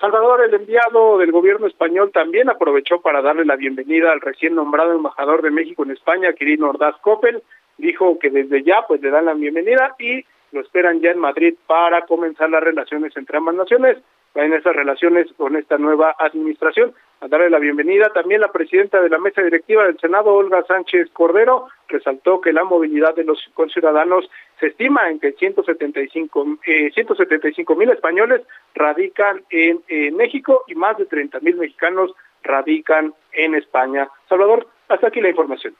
Salvador, 0.00 0.42
el 0.42 0.54
enviado 0.54 1.18
del 1.18 1.30
gobierno 1.30 1.66
español, 1.66 2.10
también 2.10 2.48
aprovechó 2.48 3.02
para 3.02 3.20
darle 3.20 3.44
la 3.44 3.56
bienvenida 3.56 4.10
al 4.10 4.22
recién 4.22 4.54
nombrado 4.54 4.92
embajador 4.92 5.42
de 5.42 5.50
México 5.50 5.82
en 5.82 5.90
España, 5.90 6.32
Quirino 6.32 6.70
Ordaz 6.70 6.96
Coppel. 7.02 7.42
Dijo 7.76 8.18
que 8.18 8.30
desde 8.30 8.62
ya 8.62 8.86
pues 8.88 9.02
le 9.02 9.10
dan 9.10 9.26
la 9.26 9.34
bienvenida 9.34 9.94
y 9.98 10.24
lo 10.52 10.62
esperan 10.62 11.00
ya 11.00 11.10
en 11.10 11.18
Madrid 11.18 11.54
para 11.66 12.06
comenzar 12.06 12.48
las 12.48 12.62
relaciones 12.62 13.14
entre 13.14 13.36
ambas 13.36 13.54
naciones 13.54 13.98
en 14.34 14.52
esas 14.52 14.74
relaciones 14.74 15.26
con 15.36 15.56
esta 15.56 15.78
nueva 15.78 16.14
administración. 16.18 16.94
A 17.20 17.28
darle 17.28 17.50
la 17.50 17.58
bienvenida 17.58 18.10
también 18.10 18.40
la 18.40 18.52
presidenta 18.52 19.00
de 19.00 19.10
la 19.10 19.18
mesa 19.18 19.42
directiva 19.42 19.84
del 19.84 19.98
Senado, 19.98 20.32
Olga 20.32 20.64
Sánchez 20.66 21.10
Cordero, 21.12 21.68
resaltó 21.88 22.40
que 22.40 22.52
la 22.52 22.64
movilidad 22.64 23.14
de 23.14 23.24
los 23.24 23.38
conciudadanos 23.54 24.30
se 24.58 24.68
estima 24.68 25.10
en 25.10 25.20
que 25.20 25.32
175 25.32 26.58
eh, 26.64 26.90
175 26.94 27.74
mil 27.74 27.90
españoles 27.90 28.42
radican 28.74 29.42
en, 29.50 29.82
México 30.16 30.64
y 30.66 30.74
más 30.74 30.96
de 30.96 31.06
30 31.06 31.40
mil 31.40 31.56
mexicanos 31.56 32.12
radican 32.42 33.12
en 33.32 33.54
España. 33.54 34.08
Salvador, 34.28 34.66
hasta 34.88 35.08
aquí 35.08 35.20
la 35.20 35.28
información. 35.28 35.74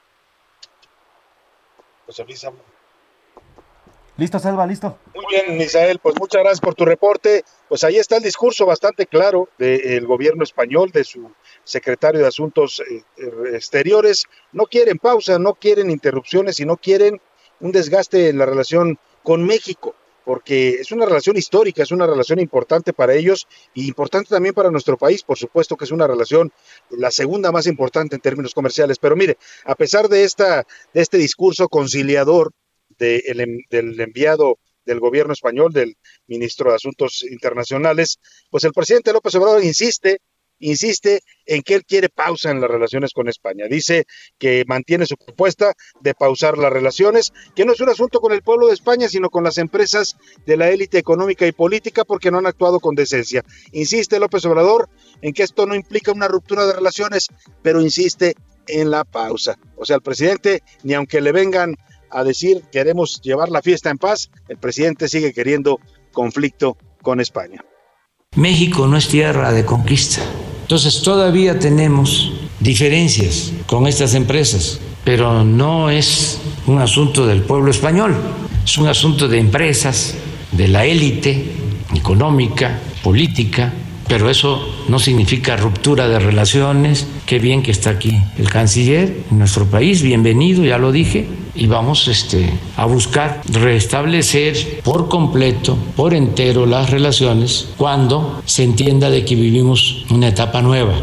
Listo, 4.20 4.38
Selva, 4.38 4.66
listo. 4.66 4.98
Muy 5.14 5.24
bien, 5.30 5.56
Misael, 5.56 5.98
pues 5.98 6.14
muchas 6.20 6.42
gracias 6.42 6.60
por 6.60 6.74
tu 6.74 6.84
reporte. 6.84 7.42
Pues 7.70 7.84
ahí 7.84 7.96
está 7.96 8.18
el 8.18 8.22
discurso 8.22 8.66
bastante 8.66 9.06
claro 9.06 9.48
del 9.56 10.06
gobierno 10.06 10.44
español, 10.44 10.90
de 10.90 11.04
su 11.04 11.32
secretario 11.64 12.20
de 12.20 12.26
Asuntos 12.26 12.82
eh, 12.82 13.02
Exteriores. 13.54 14.26
No 14.52 14.64
quieren 14.64 14.98
pausa, 14.98 15.38
no 15.38 15.54
quieren 15.54 15.90
interrupciones 15.90 16.60
y 16.60 16.66
no 16.66 16.76
quieren 16.76 17.18
un 17.60 17.72
desgaste 17.72 18.28
en 18.28 18.36
la 18.36 18.44
relación 18.44 18.98
con 19.22 19.42
México, 19.42 19.94
porque 20.26 20.72
es 20.72 20.92
una 20.92 21.06
relación 21.06 21.38
histórica, 21.38 21.82
es 21.82 21.90
una 21.90 22.06
relación 22.06 22.40
importante 22.40 22.92
para 22.92 23.14
ellos 23.14 23.48
y 23.72 23.88
importante 23.88 24.28
también 24.28 24.54
para 24.54 24.70
nuestro 24.70 24.98
país, 24.98 25.22
por 25.22 25.38
supuesto 25.38 25.78
que 25.78 25.86
es 25.86 25.92
una 25.92 26.06
relación 26.06 26.52
la 26.90 27.10
segunda 27.10 27.52
más 27.52 27.66
importante 27.66 28.16
en 28.16 28.20
términos 28.20 28.52
comerciales. 28.52 28.98
Pero 28.98 29.16
mire, 29.16 29.38
a 29.64 29.74
pesar 29.74 30.10
de, 30.10 30.24
esta, 30.24 30.66
de 30.92 31.00
este 31.00 31.16
discurso 31.16 31.70
conciliador, 31.70 32.52
del 33.00 34.00
enviado 34.00 34.58
del 34.84 35.00
gobierno 35.00 35.32
español, 35.32 35.72
del 35.72 35.96
ministro 36.26 36.70
de 36.70 36.76
Asuntos 36.76 37.22
Internacionales, 37.22 38.18
pues 38.50 38.64
el 38.64 38.72
presidente 38.72 39.12
López 39.12 39.34
Obrador 39.34 39.62
insiste, 39.64 40.20
insiste 40.58 41.20
en 41.46 41.62
que 41.62 41.74
él 41.74 41.84
quiere 41.84 42.08
pausa 42.08 42.50
en 42.50 42.60
las 42.60 42.70
relaciones 42.70 43.12
con 43.12 43.28
España. 43.28 43.66
Dice 43.68 44.04
que 44.38 44.64
mantiene 44.66 45.06
su 45.06 45.16
propuesta 45.16 45.74
de 46.00 46.14
pausar 46.14 46.58
las 46.58 46.72
relaciones, 46.72 47.32
que 47.54 47.64
no 47.64 47.72
es 47.72 47.80
un 47.80 47.88
asunto 47.88 48.20
con 48.20 48.32
el 48.32 48.42
pueblo 48.42 48.66
de 48.66 48.74
España, 48.74 49.08
sino 49.08 49.30
con 49.30 49.44
las 49.44 49.58
empresas 49.58 50.16
de 50.46 50.56
la 50.56 50.70
élite 50.70 50.98
económica 50.98 51.46
y 51.46 51.52
política 51.52 52.04
porque 52.04 52.30
no 52.30 52.38
han 52.38 52.46
actuado 52.46 52.80
con 52.80 52.94
decencia. 52.94 53.44
Insiste 53.72 54.18
López 54.18 54.44
Obrador 54.44 54.88
en 55.22 55.32
que 55.32 55.42
esto 55.42 55.66
no 55.66 55.74
implica 55.74 56.12
una 56.12 56.28
ruptura 56.28 56.66
de 56.66 56.74
relaciones, 56.74 57.28
pero 57.62 57.80
insiste 57.80 58.34
en 58.66 58.90
la 58.90 59.04
pausa. 59.04 59.58
O 59.76 59.84
sea, 59.84 59.96
el 59.96 60.02
presidente, 60.02 60.62
ni 60.82 60.94
aunque 60.94 61.20
le 61.20 61.32
vengan 61.32 61.76
a 62.10 62.24
decir 62.24 62.62
queremos 62.72 63.20
llevar 63.22 63.48
la 63.50 63.62
fiesta 63.62 63.90
en 63.90 63.98
paz, 63.98 64.30
el 64.48 64.56
presidente 64.56 65.08
sigue 65.08 65.32
queriendo 65.32 65.80
conflicto 66.12 66.76
con 67.02 67.20
España. 67.20 67.64
México 68.36 68.86
no 68.86 68.96
es 68.96 69.08
tierra 69.08 69.52
de 69.52 69.64
conquista. 69.64 70.22
Entonces 70.62 71.02
todavía 71.02 71.58
tenemos 71.58 72.32
diferencias 72.60 73.52
con 73.66 73.86
estas 73.86 74.14
empresas, 74.14 74.78
pero 75.04 75.42
no 75.44 75.90
es 75.90 76.38
un 76.66 76.78
asunto 76.78 77.26
del 77.26 77.42
pueblo 77.42 77.70
español, 77.70 78.14
es 78.64 78.78
un 78.78 78.86
asunto 78.86 79.26
de 79.26 79.38
empresas, 79.38 80.14
de 80.52 80.68
la 80.68 80.84
élite 80.84 81.44
económica, 81.94 82.78
política, 83.02 83.72
pero 84.06 84.28
eso 84.28 84.64
no 84.88 84.98
significa 84.98 85.56
ruptura 85.56 86.08
de 86.08 86.18
relaciones. 86.18 87.06
Qué 87.26 87.38
bien 87.38 87.62
que 87.62 87.70
está 87.70 87.90
aquí 87.90 88.20
el 88.38 88.48
canciller 88.48 89.24
en 89.30 89.38
nuestro 89.38 89.66
país, 89.66 90.02
bienvenido, 90.02 90.64
ya 90.64 90.78
lo 90.78 90.92
dije, 90.92 91.26
y 91.60 91.66
vamos 91.66 92.08
este, 92.08 92.58
a 92.76 92.86
buscar 92.86 93.42
restablecer 93.52 94.80
por 94.82 95.10
completo, 95.10 95.76
por 95.94 96.14
entero 96.14 96.64
las 96.64 96.88
relaciones 96.90 97.68
cuando 97.76 98.42
se 98.46 98.64
entienda 98.64 99.10
de 99.10 99.26
que 99.26 99.34
vivimos 99.34 100.06
una 100.10 100.28
etapa 100.28 100.62
nueva. 100.62 100.94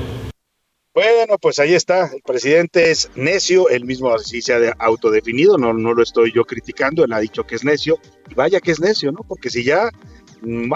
Bueno, 0.96 1.38
pues 1.40 1.60
ahí 1.60 1.76
está. 1.76 2.10
El 2.12 2.24
presidente 2.24 2.90
es 2.90 3.12
necio, 3.14 3.70
él 3.70 3.86
mismo 3.86 4.12
así 4.12 4.42
se 4.42 4.56
ha 4.56 4.74
autodefinido, 4.80 5.60
no, 5.60 5.74
no 5.74 5.94
lo 5.94 6.02
estoy 6.02 6.32
yo 6.34 6.44
criticando, 6.44 7.06
él 7.06 7.14
ha 7.14 7.20
dicho 7.20 7.44
que 7.44 7.54
es 7.54 7.64
necio, 7.64 8.00
y 8.28 8.34
vaya 8.34 8.60
que 8.60 8.72
es 8.72 8.80
necio, 8.80 9.12
¿no? 9.12 9.20
Porque 9.28 9.52
si 9.52 9.64
ya 9.64 9.92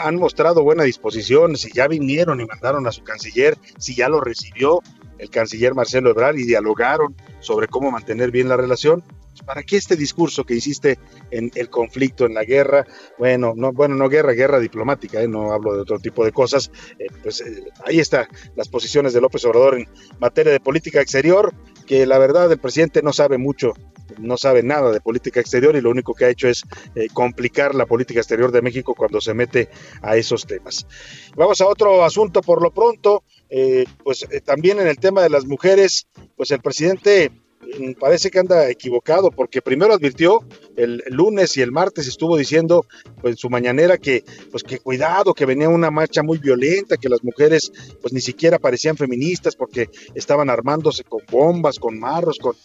han 0.03 0.15
mostrado 0.15 0.63
buena 0.63 0.83
disposición, 0.83 1.57
si 1.57 1.71
ya 1.71 1.88
vinieron 1.88 2.39
y 2.39 2.45
mandaron 2.45 2.85
a 2.85 2.91
su 2.91 3.01
canciller, 3.01 3.57
si 3.79 3.95
ya 3.95 4.09
lo 4.09 4.21
recibió 4.21 4.81
el 5.21 5.29
canciller 5.29 5.75
Marcelo 5.75 6.09
Ebrard 6.09 6.37
y 6.37 6.45
dialogaron 6.45 7.15
sobre 7.39 7.67
cómo 7.67 7.91
mantener 7.91 8.31
bien 8.31 8.49
la 8.49 8.57
relación, 8.57 9.03
pues, 9.31 9.43
¿para 9.43 9.63
qué 9.63 9.77
este 9.77 9.95
discurso 9.95 10.43
que 10.43 10.55
insiste 10.55 10.97
en 11.29 11.51
el 11.55 11.69
conflicto, 11.69 12.25
en 12.25 12.33
la 12.33 12.43
guerra? 12.43 12.85
Bueno, 13.19 13.53
no, 13.55 13.71
bueno, 13.71 13.95
no 13.95 14.09
guerra, 14.09 14.33
guerra 14.33 14.59
diplomática, 14.59 15.21
¿eh? 15.21 15.27
no 15.27 15.53
hablo 15.53 15.75
de 15.75 15.81
otro 15.81 15.99
tipo 15.99 16.25
de 16.25 16.31
cosas. 16.31 16.71
Eh, 16.97 17.07
pues 17.21 17.41
eh, 17.41 17.63
ahí 17.85 17.99
están 17.99 18.27
las 18.55 18.67
posiciones 18.67 19.13
de 19.13 19.21
López 19.21 19.45
Obrador 19.45 19.77
en 19.77 19.87
materia 20.19 20.51
de 20.51 20.59
política 20.59 21.01
exterior, 21.01 21.53
que 21.85 22.05
la 22.05 22.17
verdad 22.17 22.51
el 22.51 22.59
presidente 22.59 23.01
no 23.03 23.13
sabe 23.13 23.37
mucho 23.37 23.74
no 24.19 24.37
sabe 24.37 24.63
nada 24.63 24.91
de 24.91 25.01
política 25.01 25.39
exterior 25.39 25.75
y 25.75 25.81
lo 25.81 25.89
único 25.89 26.13
que 26.13 26.25
ha 26.25 26.29
hecho 26.29 26.48
es 26.48 26.63
eh, 26.96 27.07
complicar 27.13 27.75
la 27.75 27.85
política 27.85 28.19
exterior 28.19 28.51
de 28.51 28.61
México 28.61 28.96
cuando 28.96 29.22
se 29.22 29.33
mete 29.33 29.69
a 30.01 30.17
esos 30.17 30.46
temas. 30.46 30.85
Vamos 31.35 31.61
a 31.61 31.67
otro 31.67 32.03
asunto 32.03 32.41
por 32.41 32.61
lo 32.61 32.72
pronto, 32.72 33.24
eh, 33.53 33.83
pues 34.01 34.25
eh, 34.31 34.40
también 34.40 34.79
en 34.79 34.87
el 34.87 34.98
tema 34.98 35.22
de 35.22 35.29
las 35.29 35.46
mujeres, 35.46 36.07
pues 36.37 36.51
el 36.51 36.61
presidente 36.61 37.31
mm, 37.79 38.00
parece 38.00 38.31
que 38.31 38.40
anda 38.40 38.70
equivocado 38.70 39.29
porque 39.29 39.61
primero 39.61 39.94
advirtió 39.94 40.40
el 40.77 41.03
lunes 41.09 41.57
y 41.57 41.61
el 41.61 41.74
martes 41.74 42.07
estuvo 42.07 42.37
diciendo 42.37 42.85
pues, 43.20 43.33
en 43.33 43.37
su 43.37 43.50
mañanera 43.50 43.98
que 43.98 44.24
pues 44.51 44.64
que 44.64 44.79
cuidado 44.79 45.33
que 45.33 45.46
venía 45.46 45.68
una 45.68 45.92
marcha 45.92 46.24
muy 46.24 46.37
violenta 46.37 46.96
que 46.96 47.09
las 47.09 47.25
mujeres 47.25 47.74
pues 48.01 48.14
ni 48.14 48.22
siquiera 48.22 48.57
parecían 48.57 48.96
feministas 48.96 49.57
porque 49.57 49.90
estaban 50.16 50.50
armándose 50.50 51.03
con 51.03 51.20
bombas 51.29 51.77
con 51.77 52.00
marros 52.00 52.40
con 52.40 52.55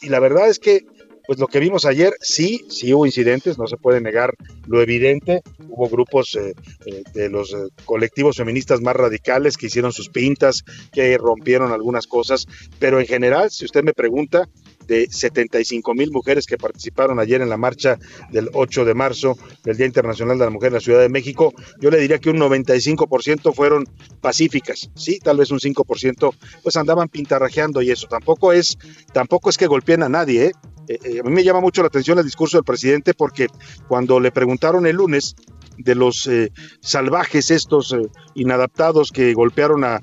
y 0.00 0.08
la 0.08 0.18
verdad 0.18 0.48
es 0.48 0.58
que 0.58 0.84
pues 1.26 1.38
lo 1.38 1.46
que 1.46 1.60
vimos 1.60 1.84
ayer, 1.84 2.14
sí, 2.20 2.64
sí 2.68 2.92
hubo 2.92 3.06
incidentes, 3.06 3.58
no 3.58 3.66
se 3.66 3.76
puede 3.76 4.00
negar 4.00 4.34
lo 4.66 4.80
evidente. 4.82 5.42
Hubo 5.68 5.88
grupos 5.88 6.34
eh, 6.34 6.54
eh, 6.86 7.02
de 7.14 7.28
los 7.28 7.52
eh, 7.52 7.68
colectivos 7.84 8.36
feministas 8.36 8.80
más 8.80 8.96
radicales 8.96 9.56
que 9.56 9.66
hicieron 9.66 9.92
sus 9.92 10.08
pintas, 10.08 10.64
que 10.92 11.16
rompieron 11.18 11.72
algunas 11.72 12.06
cosas, 12.06 12.46
pero 12.78 13.00
en 13.00 13.06
general, 13.06 13.50
si 13.50 13.64
usted 13.64 13.82
me 13.82 13.92
pregunta, 13.92 14.48
de 14.86 15.08
75 15.08 15.94
mil 15.94 16.10
mujeres 16.10 16.46
que 16.46 16.58
participaron 16.58 17.20
ayer 17.20 17.40
en 17.40 17.48
la 17.48 17.56
marcha 17.56 17.98
del 18.30 18.50
8 18.52 18.84
de 18.84 18.94
marzo 18.94 19.38
del 19.64 19.76
Día 19.76 19.86
Internacional 19.86 20.38
de 20.38 20.44
la 20.44 20.50
Mujer 20.50 20.68
en 20.68 20.74
la 20.74 20.80
Ciudad 20.80 21.00
de 21.00 21.08
México, 21.08 21.52
yo 21.80 21.90
le 21.90 21.98
diría 21.98 22.18
que 22.18 22.30
un 22.30 22.38
95% 22.38 23.54
fueron 23.54 23.84
pacíficas, 24.20 24.90
sí, 24.94 25.18
tal 25.18 25.36
vez 25.36 25.50
un 25.50 25.60
5% 25.60 26.34
pues 26.62 26.76
andaban 26.76 27.08
pintarrajeando 27.08 27.82
y 27.82 27.90
eso 27.90 28.06
tampoco 28.08 28.52
es, 28.52 28.76
tampoco 29.12 29.50
es 29.50 29.56
que 29.56 29.66
golpeen 29.66 30.02
a 30.02 30.08
nadie, 30.08 30.46
¿eh? 30.46 30.52
Eh, 30.92 30.98
eh, 31.04 31.20
a 31.20 31.22
mí 31.22 31.30
me 31.30 31.42
llama 31.42 31.60
mucho 31.60 31.80
la 31.80 31.88
atención 31.88 32.18
el 32.18 32.24
discurso 32.24 32.58
del 32.58 32.64
presidente 32.64 33.14
porque 33.14 33.46
cuando 33.88 34.20
le 34.20 34.30
preguntaron 34.30 34.86
el 34.86 34.96
lunes 34.96 35.34
de 35.78 35.94
los 35.94 36.26
eh, 36.26 36.52
salvajes 36.80 37.50
estos 37.50 37.96
inadaptados 38.34 39.10
que 39.10 39.32
golpearon 39.32 39.84
a, 39.84 40.02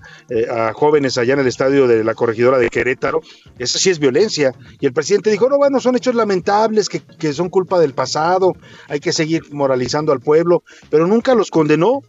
jóvenes 0.73 1.17
allá 1.17 1.35
en 1.35 1.41
el 1.41 1.47
estadio 1.47 1.87
de 1.87 2.03
la 2.03 2.15
corregidora 2.15 2.57
de 2.57 2.69
Querétaro, 2.69 3.21
eso 3.59 3.77
sí 3.77 3.91
es 3.91 3.99
violencia. 3.99 4.51
Y 4.79 4.87
el 4.87 4.93
presidente 4.93 5.29
dijo, 5.29 5.47
no, 5.47 5.57
bueno, 5.57 5.79
son 5.79 5.95
hechos 5.95 6.15
lamentables 6.15 6.89
que, 6.89 7.01
que 7.01 7.33
son 7.33 7.49
culpa 7.49 7.79
del 7.79 7.93
pasado, 7.93 8.53
hay 8.87 8.99
que 8.99 9.13
seguir 9.13 9.43
moralizando 9.51 10.11
al 10.11 10.21
pueblo, 10.21 10.63
pero 10.89 11.05
nunca 11.05 11.35
los 11.35 11.51
condenó. 11.51 12.01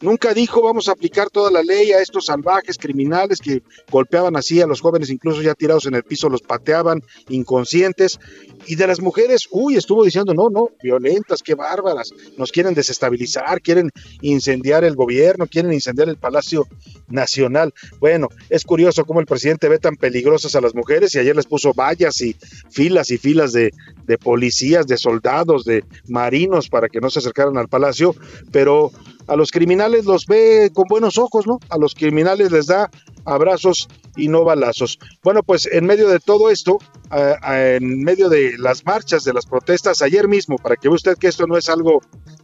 Nunca 0.00 0.34
dijo 0.34 0.62
vamos 0.62 0.88
a 0.88 0.92
aplicar 0.92 1.30
toda 1.30 1.50
la 1.50 1.62
ley 1.62 1.92
a 1.92 2.00
estos 2.00 2.26
salvajes 2.26 2.78
criminales 2.78 3.38
que 3.38 3.62
golpeaban 3.90 4.36
así 4.36 4.60
a 4.60 4.66
los 4.66 4.80
jóvenes, 4.80 5.10
incluso 5.10 5.42
ya 5.42 5.54
tirados 5.54 5.86
en 5.86 5.94
el 5.94 6.02
piso, 6.02 6.28
los 6.28 6.42
pateaban 6.42 7.02
inconscientes. 7.28 8.18
Y 8.66 8.76
de 8.76 8.86
las 8.86 9.00
mujeres, 9.00 9.46
uy, 9.50 9.76
estuvo 9.76 10.04
diciendo, 10.04 10.34
no, 10.34 10.50
no, 10.50 10.68
violentas, 10.82 11.42
qué 11.42 11.54
bárbaras, 11.54 12.10
nos 12.36 12.52
quieren 12.52 12.74
desestabilizar, 12.74 13.60
quieren 13.60 13.90
incendiar 14.20 14.84
el 14.84 14.94
gobierno, 14.94 15.46
quieren 15.46 15.72
incendiar 15.72 16.08
el 16.08 16.16
Palacio 16.16 16.66
Nacional. 17.08 17.72
Bueno, 18.00 18.28
es 18.48 18.64
curioso 18.64 19.04
cómo 19.04 19.20
el 19.20 19.26
presidente 19.26 19.68
ve 19.68 19.78
tan 19.78 19.96
peligrosas 19.96 20.54
a 20.54 20.60
las 20.60 20.74
mujeres 20.74 21.14
y 21.14 21.18
ayer 21.18 21.36
les 21.36 21.46
puso 21.46 21.72
vallas 21.72 22.20
y 22.20 22.36
filas 22.70 23.10
y 23.10 23.18
filas 23.18 23.52
de, 23.52 23.70
de 24.06 24.18
policías, 24.18 24.86
de 24.86 24.96
soldados, 24.96 25.64
de 25.64 25.84
marinos 26.08 26.68
para 26.68 26.88
que 26.88 27.00
no 27.00 27.10
se 27.10 27.18
acercaran 27.18 27.58
al 27.58 27.68
palacio, 27.68 28.14
pero 28.50 28.90
a 29.26 29.36
los 29.36 29.50
criminales 29.50 30.04
los 30.04 30.26
ve 30.26 30.70
con 30.74 30.84
buenos 30.88 31.18
ojos, 31.18 31.46
¿no? 31.46 31.58
A 31.70 31.78
los 31.78 31.94
criminales 31.94 32.52
les 32.52 32.66
da 32.66 32.90
abrazos 33.24 33.88
y 34.16 34.28
no 34.28 34.44
balazos. 34.44 34.98
Bueno, 35.22 35.42
pues 35.42 35.66
en 35.66 35.86
medio 35.86 36.08
de 36.08 36.20
todo 36.20 36.50
esto, 36.50 36.78
en 37.10 38.02
medio 38.02 38.28
de 38.28 38.56
las 38.58 38.84
marchas, 38.84 39.24
de 39.24 39.32
las 39.32 39.46
protestas, 39.46 40.02
ayer 40.02 40.28
mismo, 40.28 40.56
para 40.56 40.76
que 40.76 40.88
vea 40.88 40.96
usted 40.96 41.16
que 41.16 41.28
esto 41.28 41.46
no 41.46 41.56
es 41.56 41.68
algo 41.68 42.00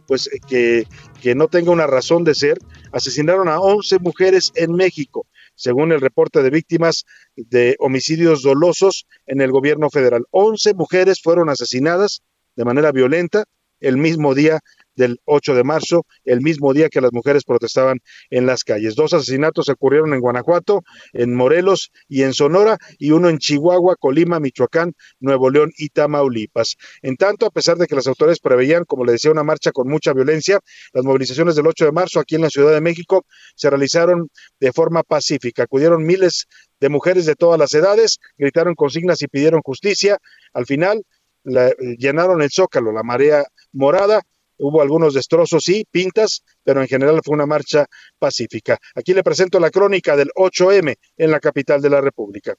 pues 0.07 0.29
que, 0.47 0.85
que 1.21 1.35
no 1.35 1.47
tenga 1.47 1.71
una 1.71 1.87
razón 1.87 2.23
de 2.23 2.35
ser, 2.35 2.57
asesinaron 2.91 3.47
a 3.47 3.59
11 3.59 3.99
mujeres 3.99 4.51
en 4.55 4.73
México, 4.73 5.25
según 5.55 5.91
el 5.91 6.01
reporte 6.01 6.43
de 6.43 6.49
víctimas 6.49 7.05
de 7.35 7.75
homicidios 7.79 8.41
dolosos 8.41 9.07
en 9.27 9.39
el 9.41 9.51
gobierno 9.51 9.89
federal. 9.89 10.25
11 10.31 10.73
mujeres 10.73 11.21
fueron 11.21 11.49
asesinadas 11.49 12.23
de 12.55 12.65
manera 12.65 12.91
violenta 12.91 13.45
el 13.79 13.97
mismo 13.97 14.35
día 14.35 14.59
del 14.95 15.19
8 15.25 15.55
de 15.55 15.63
marzo, 15.63 16.05
el 16.25 16.41
mismo 16.41 16.73
día 16.73 16.89
que 16.89 17.01
las 17.01 17.13
mujeres 17.13 17.43
protestaban 17.43 17.99
en 18.29 18.45
las 18.45 18.63
calles. 18.63 18.95
Dos 18.95 19.13
asesinatos 19.13 19.69
ocurrieron 19.69 20.13
en 20.13 20.19
Guanajuato, 20.19 20.83
en 21.13 21.35
Morelos 21.35 21.91
y 22.07 22.23
en 22.23 22.33
Sonora, 22.33 22.77
y 22.97 23.11
uno 23.11 23.29
en 23.29 23.37
Chihuahua, 23.37 23.95
Colima, 23.95 24.39
Michoacán, 24.39 24.93
Nuevo 25.19 25.49
León 25.49 25.71
y 25.77 25.89
Tamaulipas. 25.89 26.75
En 27.01 27.15
tanto, 27.17 27.45
a 27.45 27.51
pesar 27.51 27.77
de 27.77 27.87
que 27.87 27.95
las 27.95 28.07
autoridades 28.07 28.39
preveían, 28.39 28.83
como 28.85 29.05
le 29.05 29.13
decía, 29.13 29.31
una 29.31 29.43
marcha 29.43 29.71
con 29.71 29.87
mucha 29.87 30.13
violencia, 30.13 30.59
las 30.93 31.03
movilizaciones 31.03 31.55
del 31.55 31.67
8 31.67 31.85
de 31.85 31.91
marzo 31.91 32.19
aquí 32.19 32.35
en 32.35 32.41
la 32.41 32.49
Ciudad 32.49 32.71
de 32.71 32.81
México 32.81 33.25
se 33.55 33.69
realizaron 33.69 34.29
de 34.59 34.71
forma 34.71 35.03
pacífica. 35.03 35.63
Acudieron 35.63 36.05
miles 36.05 36.47
de 36.79 36.89
mujeres 36.89 37.25
de 37.25 37.35
todas 37.35 37.59
las 37.59 37.73
edades, 37.73 38.19
gritaron 38.37 38.75
consignas 38.75 39.21
y 39.21 39.27
pidieron 39.27 39.61
justicia. 39.61 40.17
Al 40.53 40.65
final, 40.65 41.03
llenaron 41.43 42.41
el 42.41 42.51
zócalo, 42.51 42.91
la 42.91 43.03
marea 43.03 43.43
morada, 43.71 44.21
Hubo 44.63 44.79
algunos 44.79 45.15
destrozos, 45.15 45.63
sí, 45.63 45.85
pintas, 45.89 46.43
pero 46.63 46.81
en 46.81 46.87
general 46.87 47.19
fue 47.25 47.33
una 47.33 47.47
marcha 47.47 47.87
pacífica. 48.19 48.77
Aquí 48.93 49.11
le 49.11 49.23
presento 49.23 49.59
la 49.59 49.71
crónica 49.71 50.15
del 50.15 50.29
8M 50.35 50.95
en 51.17 51.31
la 51.31 51.39
capital 51.39 51.81
de 51.81 51.89
la 51.89 51.99
República. 51.99 52.53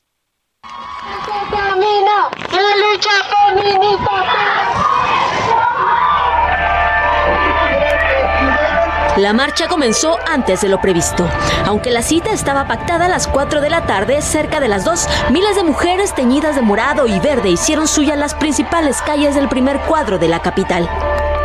La 9.17 9.33
marcha 9.33 9.69
comenzó 9.69 10.17
antes 10.27 10.63
de 10.63 10.69
lo 10.69 10.81
previsto. 10.81 11.29
Aunque 11.67 11.93
la 11.93 12.03
cita 12.03 12.33
estaba 12.33 12.67
pactada 12.67 13.05
a 13.05 13.09
las 13.09 13.29
4 13.29 13.61
de 13.61 13.71
la 13.71 13.87
tarde, 13.87 14.23
cerca 14.23 14.59
de 14.59 14.67
las 14.67 14.85
2, 14.85 15.07
miles 15.31 15.55
de 15.55 15.63
mujeres 15.63 16.15
teñidas 16.17 16.57
de 16.57 16.63
morado 16.63 17.07
y 17.07 17.21
verde 17.21 17.51
hicieron 17.51 17.87
suyas 17.87 18.19
las 18.19 18.35
principales 18.35 19.01
calles 19.03 19.37
del 19.37 19.49
primer 19.49 19.79
cuadro 19.83 20.19
de 20.19 20.27
la 20.27 20.41
capital. 20.43 20.89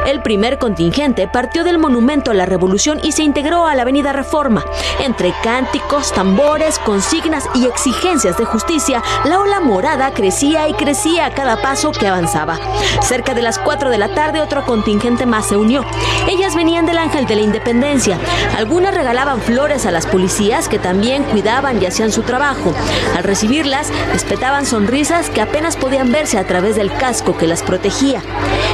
El 0.05 0.21
primer 0.21 0.57
contingente 0.57 1.27
partió 1.27 1.63
del 1.63 1.79
Monumento 1.79 2.31
a 2.31 2.33
la 2.33 2.45
Revolución 2.45 2.99
y 3.03 3.11
se 3.11 3.23
integró 3.23 3.65
a 3.65 3.75
la 3.75 3.81
Avenida 3.81 4.13
Reforma. 4.13 4.63
Entre 5.03 5.33
cánticos, 5.43 6.13
tambores, 6.13 6.79
consignas 6.79 7.45
y 7.53 7.65
exigencias 7.65 8.37
de 8.37 8.45
justicia, 8.45 9.03
la 9.25 9.39
ola 9.39 9.59
morada 9.59 10.13
crecía 10.13 10.67
y 10.69 10.73
crecía 10.73 11.25
a 11.25 11.31
cada 11.31 11.61
paso 11.61 11.91
que 11.91 12.07
avanzaba. 12.07 12.57
Cerca 13.01 13.33
de 13.33 13.41
las 13.41 13.59
4 13.59 13.89
de 13.89 13.97
la 13.97 14.13
tarde 14.13 14.41
otro 14.41 14.65
contingente 14.65 15.25
más 15.25 15.47
se 15.47 15.57
unió. 15.57 15.83
Ellas 16.27 16.55
venían 16.55 16.85
del 16.85 16.97
Ángel 16.97 17.25
de 17.25 17.35
la 17.35 17.41
Independencia. 17.41 18.17
Algunas 18.57 18.93
regalaban 18.93 19.41
flores 19.41 19.85
a 19.85 19.91
las 19.91 20.07
policías 20.07 20.69
que 20.69 20.79
también 20.79 21.23
cuidaban 21.23 21.81
y 21.81 21.85
hacían 21.85 22.11
su 22.11 22.23
trabajo. 22.23 22.73
Al 23.15 23.23
recibirlas, 23.23 23.91
respetaban 24.11 24.65
sonrisas 24.65 25.29
que 25.29 25.41
apenas 25.41 25.75
podían 25.75 26.11
verse 26.11 26.37
a 26.37 26.45
través 26.45 26.75
del 26.75 26.93
casco 26.93 27.37
que 27.37 27.47
las 27.47 27.63
protegía. 27.63 28.21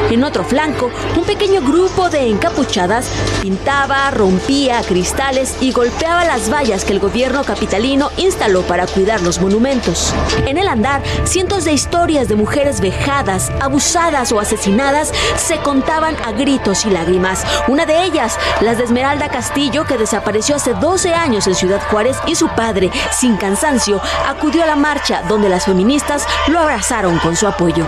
En 0.10 0.24
otro 0.24 0.44
flanco, 0.44 0.92
pequeño 1.24 1.62
grupo 1.62 2.10
de 2.10 2.30
encapuchadas 2.30 3.08
pintaba, 3.42 4.10
rompía 4.12 4.82
cristales 4.82 5.56
y 5.62 5.72
golpeaba 5.72 6.26
las 6.26 6.52
vallas 6.52 6.86
que 6.86 6.94
el 6.94 7.00
gobierno 7.00 7.44
capitalino 7.44 8.12
instaló 8.18 8.62
para 8.64 8.88
cuidar 8.88 9.22
los 9.22 9.42
monumentos. 9.42 10.14
En 10.46 10.58
el 10.58 10.68
andar, 10.68 11.02
cientos 11.24 11.66
de 11.66 11.74
historias 11.74 12.28
de 12.28 12.36
mujeres 12.36 12.82
vejadas, 12.82 13.52
abusadas 13.62 14.32
o 14.32 14.40
asesinadas 14.40 15.12
se 15.38 15.58
contaban 15.58 16.16
a 16.26 16.32
gritos 16.32 16.86
y 16.86 16.90
lágrimas. 16.90 17.46
Una 17.68 17.86
de 17.86 18.04
ellas, 18.04 18.38
las 18.62 18.78
de 18.78 18.86
Esmeralda 18.86 19.30
Castillo, 19.30 19.86
que 19.86 19.98
desapareció 19.98 20.56
hace 20.56 20.74
12 20.74 21.14
años 21.14 21.48
en 21.48 21.56
Ciudad 21.56 21.82
Juárez 21.90 22.18
y 22.28 22.36
su 22.36 22.48
padre, 22.50 22.92
sin 23.12 23.38
cansancio, 23.38 24.02
acudió 24.28 24.64
a 24.64 24.68
la 24.68 24.76
marcha 24.76 25.24
donde 25.28 25.50
las 25.50 25.66
feministas 25.66 26.26
lo 26.48 26.60
abrazaron 26.60 27.20
con 27.20 27.36
su 27.36 27.48
apoyo. 27.48 27.86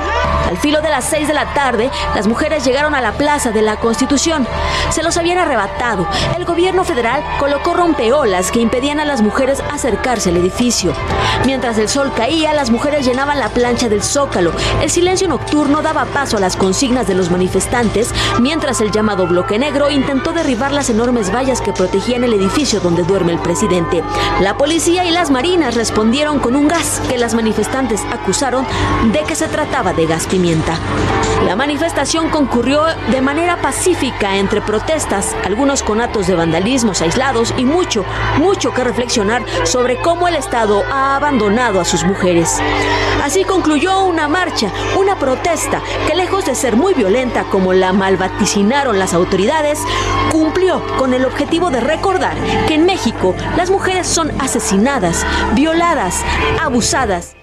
Al 0.50 0.58
filo 0.58 0.82
de 0.82 0.89
las 0.89 1.06
6 1.06 1.28
de 1.28 1.34
la 1.34 1.54
tarde, 1.54 1.89
las 2.13 2.28
mujeres 2.28 2.63
llegaron 2.63 2.93
a 2.93 3.02
la 3.02 3.13
Plaza 3.17 3.51
de 3.51 3.62
la 3.62 3.78
Constitución. 3.78 4.47
Se 4.91 5.04
los 5.04 5.17
habían 5.17 5.38
arrebatado. 5.38 6.08
El 6.38 6.45
gobierno 6.45 6.84
federal 6.84 7.23
colocó 7.39 7.73
rompeolas 7.73 8.51
que 8.51 8.60
impedían 8.60 8.99
a 8.99 9.06
las 9.06 9.21
mujeres 9.21 9.62
acercarse 9.71 10.30
al 10.30 10.38
edificio. 10.38 10.93
Mientras 11.45 11.78
el 11.78 11.89
sol 11.89 12.12
caía, 12.15 12.54
las 12.54 12.69
mujeres 12.69 13.06
llenaban 13.06 13.39
la 13.39 13.49
plancha 13.49 13.89
del 13.89 14.04
zócalo. 14.04 14.51
El 14.82 14.89
silencio 14.89 15.28
nocturno 15.28 15.82
daba 15.82 16.06
paso 16.06 16.38
a 16.38 16.39
las 16.39 16.56
consignas 16.56 17.08
de 17.08 17.15
los 17.15 17.32
manifestantes, 17.32 18.13
mientras 18.39 18.82
el 18.82 18.91
llamado 18.91 19.28
bloque 19.28 19.60
negro 19.60 19.89
intentó 19.89 20.34
derribar 20.34 20.71
las 20.71 20.89
enormes 20.89 21.34
vallas 21.34 21.62
que 21.62 21.73
protegían 21.73 22.23
el 22.23 22.34
edificio 22.34 22.80
donde 22.80 23.04
duerme 23.04 23.32
el 23.32 23.39
presidente. 23.39 24.04
La 24.41 24.58
policía 24.58 25.06
y 25.06 25.12
las 25.12 25.32
marinas 25.32 25.75
respondieron 25.75 26.39
con 26.39 26.56
un 26.56 26.67
gas 26.67 27.01
que 27.10 27.17
las 27.17 27.34
manifestantes 27.34 28.01
acusaron 28.12 28.65
de 29.12 29.19
que 29.23 29.36
se 29.36 29.47
trataba 29.47 29.93
de 29.93 30.06
gas 30.06 30.28
pimienta. 30.28 30.78
La 31.45 31.56
manifestación 31.56 32.30
concurrió 32.30 32.84
de 33.12 33.22
manera 33.22 33.62
pacífica 33.62 34.38
entre 34.38 34.62
protestas, 34.62 35.36
algunos 35.44 35.84
con 35.84 36.02
actos 36.02 36.28
de 36.28 36.36
vandalismos 36.36 37.02
aislados 37.02 37.54
y 37.58 37.65
mucho, 37.65 38.06
mucho 38.38 38.74
que 38.74 38.84
reflexionar 38.84 39.44
sobre 39.63 39.98
cómo 39.98 40.28
el 40.28 40.36
Estado 40.36 40.84
ha 40.91 41.15
abandonado 41.15 41.80
a 41.80 41.86
sus 41.86 42.04
mujeres. 42.04 42.60
Así 43.24 43.44
concluyó 43.44 44.04
una 44.04 44.28
marcha, 44.28 44.72
una 44.98 45.18
protesta 45.18 45.82
que 46.08 46.15
lejos 46.15 46.46
de 46.46 46.56
ser 46.56 46.76
muy 46.76 46.94
violenta 46.94 47.44
como 47.46 47.74
la 47.74 47.94
malvaticinaron 47.94 49.00
las 49.00 49.13
autoridades, 49.13 49.80
cumplió 50.32 50.82
con 50.98 51.13
el 51.13 51.26
objetivo 51.26 51.70
de 51.70 51.80
recordar 51.80 52.36
que 52.68 52.76
en 52.76 52.86
México 52.86 53.36
las 53.56 53.70
mujeres 53.70 54.08
son 54.08 54.32
asesinadas, 54.41 55.26
violadas, 55.54 56.24
abusadas 56.62 57.36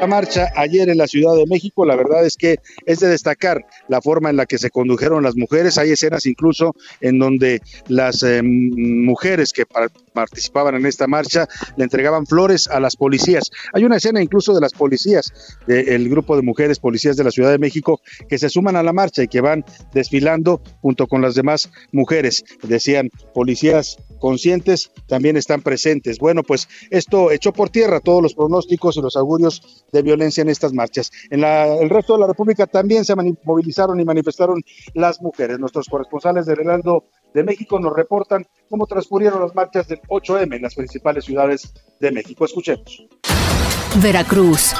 la 0.00 0.06
marcha 0.06 0.48
ayer 0.56 0.88
en 0.88 0.98
la 0.98 1.06
Ciudad 1.06 1.34
de 1.34 1.46
México. 1.46 1.86
La 1.86 1.96
verdad 1.96 2.24
es 2.24 2.36
que 2.36 2.58
es 2.84 3.00
de 3.00 3.08
destacar 3.08 3.66
la 3.88 4.00
forma 4.00 4.30
en 4.30 4.36
la 4.36 4.46
que 4.46 4.58
se 4.58 4.70
condujeron 4.70 5.22
las 5.22 5.36
mujeres. 5.36 5.78
Hay 5.78 5.90
escenas 5.90 6.26
incluso 6.26 6.74
en 7.00 7.18
donde 7.18 7.62
las 7.88 8.22
eh, 8.22 8.42
mujeres 8.42 9.52
que 9.52 9.64
participaban 10.12 10.74
en 10.74 10.86
esta 10.86 11.06
marcha 11.06 11.48
le 11.76 11.84
entregaban 11.84 12.26
flores 12.26 12.68
a 12.68 12.80
las 12.80 12.96
policías. 12.96 13.50
Hay 13.72 13.84
una 13.84 13.96
escena 13.96 14.22
incluso 14.22 14.54
de 14.54 14.60
las 14.60 14.72
policías, 14.72 15.32
del 15.66 16.08
grupo 16.08 16.36
de 16.36 16.42
mujeres 16.42 16.78
policías 16.78 17.16
de 17.16 17.24
la 17.24 17.30
Ciudad 17.30 17.50
de 17.50 17.58
México 17.58 18.00
que 18.28 18.38
se 18.38 18.50
suman 18.50 18.76
a 18.76 18.82
la 18.82 18.92
marcha 18.92 19.22
y 19.22 19.28
que 19.28 19.40
van 19.40 19.64
desfilando 19.94 20.60
junto 20.80 21.06
con 21.06 21.22
las 21.22 21.34
demás 21.34 21.70
mujeres. 21.92 22.44
Decían 22.62 23.10
policías 23.32 23.96
conscientes 24.18 24.90
también 25.06 25.36
están 25.36 25.62
presentes. 25.62 26.18
Bueno, 26.18 26.42
pues 26.42 26.68
esto 26.90 27.30
echó 27.30 27.52
por 27.52 27.70
tierra 27.70 28.00
todos 28.00 28.22
los 28.22 28.34
pronósticos 28.34 28.96
y 28.96 29.00
los 29.00 29.16
augurios 29.16 29.84
de 29.92 30.02
violencia 30.02 30.42
en 30.42 30.48
estas 30.48 30.72
marchas. 30.72 31.10
En 31.30 31.44
el 31.44 31.90
resto 31.90 32.14
de 32.14 32.20
la 32.20 32.26
República 32.26 32.66
también 32.66 33.04
se 33.04 33.14
movilizaron 33.44 34.00
y 34.00 34.04
manifestaron 34.04 34.62
las 34.94 35.20
mujeres. 35.20 35.58
Nuestros 35.58 35.86
corresponsales 35.88 36.46
del 36.46 36.60
Heraldo 36.60 37.04
de 37.34 37.44
México 37.44 37.78
nos 37.78 37.94
reportan 37.94 38.46
cómo 38.68 38.86
transcurrieron 38.86 39.40
las 39.40 39.54
marchas 39.54 39.88
del 39.88 40.00
8M 40.02 40.56
en 40.56 40.62
las 40.62 40.74
principales 40.74 41.24
ciudades 41.24 41.72
de 42.00 42.10
México. 42.10 42.44
Escuchemos. 42.44 43.06
Veracruz. 44.02 44.74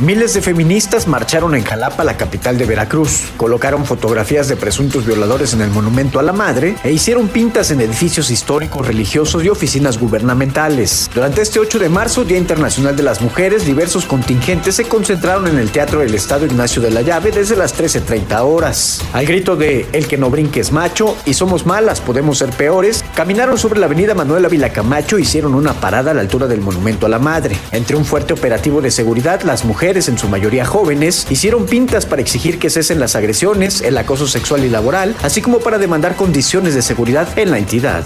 Miles 0.00 0.34
de 0.34 0.42
feministas 0.42 1.06
marcharon 1.06 1.54
en 1.54 1.62
Jalapa, 1.62 2.02
la 2.02 2.16
capital 2.16 2.58
de 2.58 2.66
Veracruz, 2.66 3.30
colocaron 3.36 3.84
fotografías 3.84 4.48
de 4.48 4.56
presuntos 4.56 5.06
violadores 5.06 5.54
en 5.54 5.60
el 5.60 5.70
monumento 5.70 6.18
a 6.18 6.24
la 6.24 6.32
madre 6.32 6.74
e 6.82 6.90
hicieron 6.90 7.28
pintas 7.28 7.70
en 7.70 7.80
edificios 7.80 8.28
históricos, 8.28 8.88
religiosos 8.88 9.44
y 9.44 9.50
oficinas 9.50 10.00
gubernamentales. 10.00 11.08
Durante 11.14 11.42
este 11.42 11.60
8 11.60 11.78
de 11.78 11.88
marzo, 11.88 12.24
Día 12.24 12.38
Internacional 12.38 12.96
de 12.96 13.04
las 13.04 13.22
Mujeres, 13.22 13.66
diversos 13.66 14.04
contingentes 14.04 14.74
se 14.74 14.84
concentraron 14.88 15.46
en 15.46 15.58
el 15.58 15.70
Teatro 15.70 16.00
del 16.00 16.12
Estado 16.12 16.44
Ignacio 16.44 16.82
de 16.82 16.90
la 16.90 17.02
Llave 17.02 17.30
desde 17.30 17.54
las 17.54 17.78
13.30 17.78 18.40
horas. 18.40 19.00
Al 19.12 19.26
grito 19.26 19.54
de 19.54 19.86
El 19.92 20.08
que 20.08 20.18
no 20.18 20.28
brinque 20.28 20.58
es 20.58 20.72
macho 20.72 21.16
y 21.24 21.34
somos 21.34 21.66
malas, 21.66 22.00
podemos 22.00 22.38
ser 22.38 22.50
peores, 22.50 23.04
caminaron 23.14 23.58
sobre 23.58 23.78
la 23.78 23.86
avenida 23.86 24.16
Manuel 24.16 24.44
Ávila 24.44 24.70
Camacho 24.70 25.18
e 25.18 25.22
hicieron 25.22 25.54
una 25.54 25.72
parada 25.74 26.10
a 26.10 26.14
la 26.14 26.20
altura 26.20 26.48
del 26.48 26.62
monumento 26.62 27.06
a 27.06 27.10
la 27.10 27.20
madre. 27.20 27.56
Entre 27.70 27.94
un 27.96 28.04
fuerte 28.04 28.32
operativo 28.32 28.82
de 28.82 28.90
seguridad, 28.90 29.42
las 29.42 29.64
mujeres 29.64 29.83
en 29.84 30.16
su 30.16 30.28
mayoría 30.28 30.64
jóvenes, 30.64 31.26
hicieron 31.28 31.66
pintas 31.66 32.06
para 32.06 32.22
exigir 32.22 32.58
que 32.58 32.70
cesen 32.70 32.98
las 32.98 33.16
agresiones, 33.16 33.82
el 33.82 33.98
acoso 33.98 34.26
sexual 34.26 34.64
y 34.64 34.70
laboral, 34.70 35.14
así 35.22 35.42
como 35.42 35.58
para 35.58 35.76
demandar 35.76 36.16
condiciones 36.16 36.74
de 36.74 36.80
seguridad 36.80 37.38
en 37.38 37.50
la 37.50 37.58
entidad. 37.58 38.02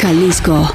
Jalisco. 0.00 0.72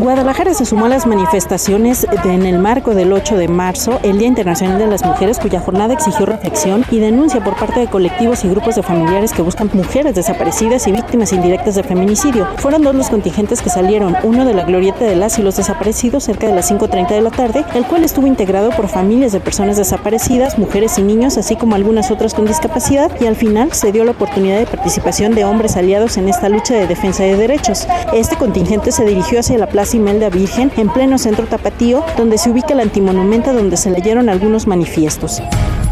Guadalajara 0.00 0.54
se 0.54 0.64
sumó 0.64 0.86
a 0.86 0.88
las 0.88 1.06
manifestaciones 1.06 2.06
en 2.24 2.46
el 2.46 2.58
marco 2.58 2.94
del 2.94 3.12
8 3.12 3.36
de 3.36 3.48
marzo, 3.48 4.00
el 4.02 4.16
Día 4.16 4.28
Internacional 4.28 4.78
de 4.78 4.86
las 4.86 5.04
Mujeres, 5.04 5.38
cuya 5.38 5.60
jornada 5.60 5.92
exigió 5.92 6.24
reflexión 6.24 6.86
y 6.90 7.00
denuncia 7.00 7.44
por 7.44 7.54
parte 7.56 7.80
de 7.80 7.86
colectivos 7.86 8.42
y 8.42 8.48
grupos 8.48 8.76
de 8.76 8.82
familiares 8.82 9.34
que 9.34 9.42
buscan 9.42 9.68
mujeres 9.74 10.14
desaparecidas 10.14 10.86
y 10.86 10.92
víctimas 10.92 11.34
indirectas 11.34 11.74
de 11.74 11.82
feminicidio. 11.82 12.48
Fueron 12.56 12.80
dos 12.80 12.94
los 12.94 13.10
contingentes 13.10 13.60
que 13.60 13.68
salieron, 13.68 14.16
uno 14.22 14.46
de 14.46 14.54
la 14.54 14.64
glorieta 14.64 15.04
de 15.04 15.16
las 15.16 15.38
y 15.38 15.42
los 15.42 15.58
desaparecidos 15.58 16.24
cerca 16.24 16.46
de 16.46 16.54
las 16.54 16.70
5.30 16.70 17.10
de 17.10 17.20
la 17.20 17.30
tarde, 17.30 17.66
el 17.74 17.84
cual 17.84 18.02
estuvo 18.02 18.26
integrado 18.26 18.70
por 18.70 18.88
familias 18.88 19.32
de 19.32 19.40
personas 19.40 19.76
desaparecidas, 19.76 20.58
mujeres 20.58 20.98
y 20.98 21.02
niños, 21.02 21.36
así 21.36 21.56
como 21.56 21.74
algunas 21.74 22.10
otras 22.10 22.32
con 22.32 22.46
discapacidad, 22.46 23.12
y 23.20 23.26
al 23.26 23.36
final 23.36 23.74
se 23.74 23.92
dio 23.92 24.06
la 24.06 24.12
oportunidad 24.12 24.60
de 24.60 24.66
participación 24.66 25.34
de 25.34 25.44
hombres 25.44 25.76
aliados 25.76 26.16
en 26.16 26.30
esta 26.30 26.48
lucha 26.48 26.72
de 26.72 26.86
defensa 26.86 27.22
de 27.22 27.36
derechos. 27.36 27.86
Este 28.14 28.36
contingente 28.36 28.92
se 28.92 29.04
dirigió 29.04 29.40
hacia 29.40 29.58
la 29.58 29.66
Plaza 29.66 29.89
Imelda 29.94 30.30
Virgen, 30.30 30.70
en 30.76 30.88
pleno 30.88 31.18
centro 31.18 31.46
tapatío, 31.46 32.04
donde 32.16 32.38
se 32.38 32.50
ubica 32.50 32.74
el 32.74 32.80
antimonumento 32.80 33.52
donde 33.52 33.76
se 33.76 33.90
leyeron 33.90 34.28
algunos 34.28 34.66
manifiestos. 34.66 35.42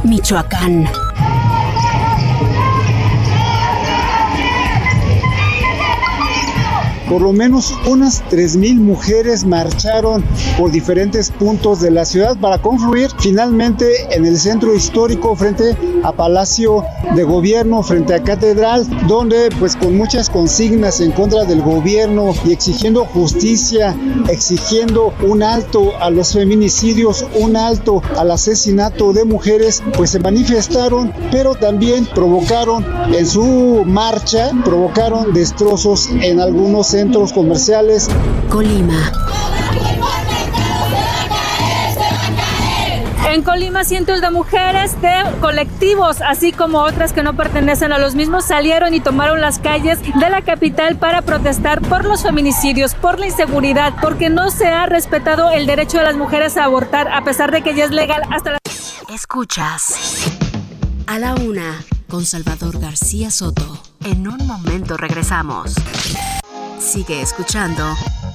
Michoacán. 0.04 0.88
Por 7.08 7.22
lo 7.22 7.32
menos 7.32 7.72
unas 7.86 8.22
3.000 8.30 8.76
mujeres 8.76 9.44
marcharon 9.44 10.24
por 10.58 10.70
diferentes 10.70 11.30
puntos 11.30 11.80
de 11.80 11.90
la 11.90 12.04
ciudad 12.04 12.36
para 12.38 12.58
confluir 12.58 13.10
finalmente 13.18 14.14
en 14.14 14.26
el 14.26 14.38
centro 14.38 14.74
histórico 14.74 15.34
frente 15.34 15.76
a 16.02 16.12
Palacio 16.12 16.84
de 17.14 17.24
Gobierno, 17.24 17.82
frente 17.82 18.14
a 18.14 18.22
Catedral, 18.22 18.86
donde 19.06 19.48
pues 19.58 19.76
con 19.76 19.96
muchas 19.96 20.28
consignas 20.28 21.00
en 21.00 21.12
contra 21.12 21.44
del 21.44 21.62
gobierno 21.62 22.34
y 22.44 22.52
exigiendo 22.52 23.04
justicia, 23.06 23.96
exigiendo 24.28 25.12
un 25.26 25.42
alto 25.42 25.92
a 26.00 26.10
los 26.10 26.32
feminicidios, 26.32 27.26
un 27.40 27.56
alto 27.56 28.02
al 28.16 28.30
asesinato 28.30 29.12
de 29.12 29.24
mujeres, 29.24 29.82
pues 29.96 30.10
se 30.10 30.18
manifestaron, 30.18 31.12
pero 31.30 31.54
también 31.54 32.06
provocaron 32.14 32.84
en 33.12 33.26
su 33.26 33.84
marcha, 33.86 34.50
provocaron 34.64 35.32
destrozos 35.32 36.08
en 36.20 36.40
algunos 36.40 36.94
centros 36.98 37.32
comerciales. 37.32 38.08
Colima. 38.50 39.12
En 43.30 43.42
Colima, 43.42 43.84
cientos 43.84 44.20
de 44.20 44.30
mujeres 44.32 45.00
de 45.00 45.12
colectivos, 45.40 46.16
así 46.22 46.50
como 46.50 46.80
otras 46.80 47.12
que 47.12 47.22
no 47.22 47.36
pertenecen 47.36 47.92
a 47.92 47.98
los 47.98 48.16
mismos, 48.16 48.46
salieron 48.46 48.94
y 48.94 49.00
tomaron 49.00 49.40
las 49.40 49.60
calles 49.60 50.00
de 50.02 50.28
la 50.28 50.42
capital 50.42 50.96
para 50.96 51.22
protestar 51.22 51.82
por 51.82 52.04
los 52.04 52.24
feminicidios, 52.24 52.96
por 52.96 53.20
la 53.20 53.26
inseguridad, 53.26 53.94
porque 54.02 54.28
no 54.28 54.50
se 54.50 54.66
ha 54.66 54.86
respetado 54.86 55.52
el 55.52 55.66
derecho 55.66 55.98
de 55.98 56.04
las 56.04 56.16
mujeres 56.16 56.56
a 56.56 56.64
abortar, 56.64 57.06
a 57.12 57.22
pesar 57.22 57.52
de 57.52 57.62
que 57.62 57.76
ya 57.76 57.84
es 57.84 57.92
legal 57.92 58.22
hasta 58.32 58.52
la... 58.52 58.58
Escuchas. 59.14 59.94
A 61.06 61.20
la 61.20 61.36
una, 61.36 61.84
con 62.08 62.24
Salvador 62.26 62.80
García 62.80 63.30
Soto. 63.30 63.78
En 64.04 64.26
un 64.26 64.44
momento 64.48 64.96
regresamos. 64.96 65.74
Sigue 66.78 67.20
escuchando 67.20 67.82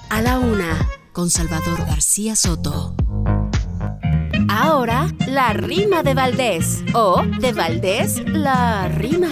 A 0.10 0.22
la 0.22 0.38
una 0.38 0.78
con 1.14 1.30
Salvador 1.30 1.80
García 1.88 2.36
Soto. 2.36 2.94
Ahora, 4.50 5.08
la 5.28 5.54
rima 5.54 6.04
de 6.04 6.14
Valdés. 6.14 6.84
O 6.94 7.24
de 7.40 7.54
Valdés, 7.54 8.22
la 8.28 8.90
rima. 8.90 9.30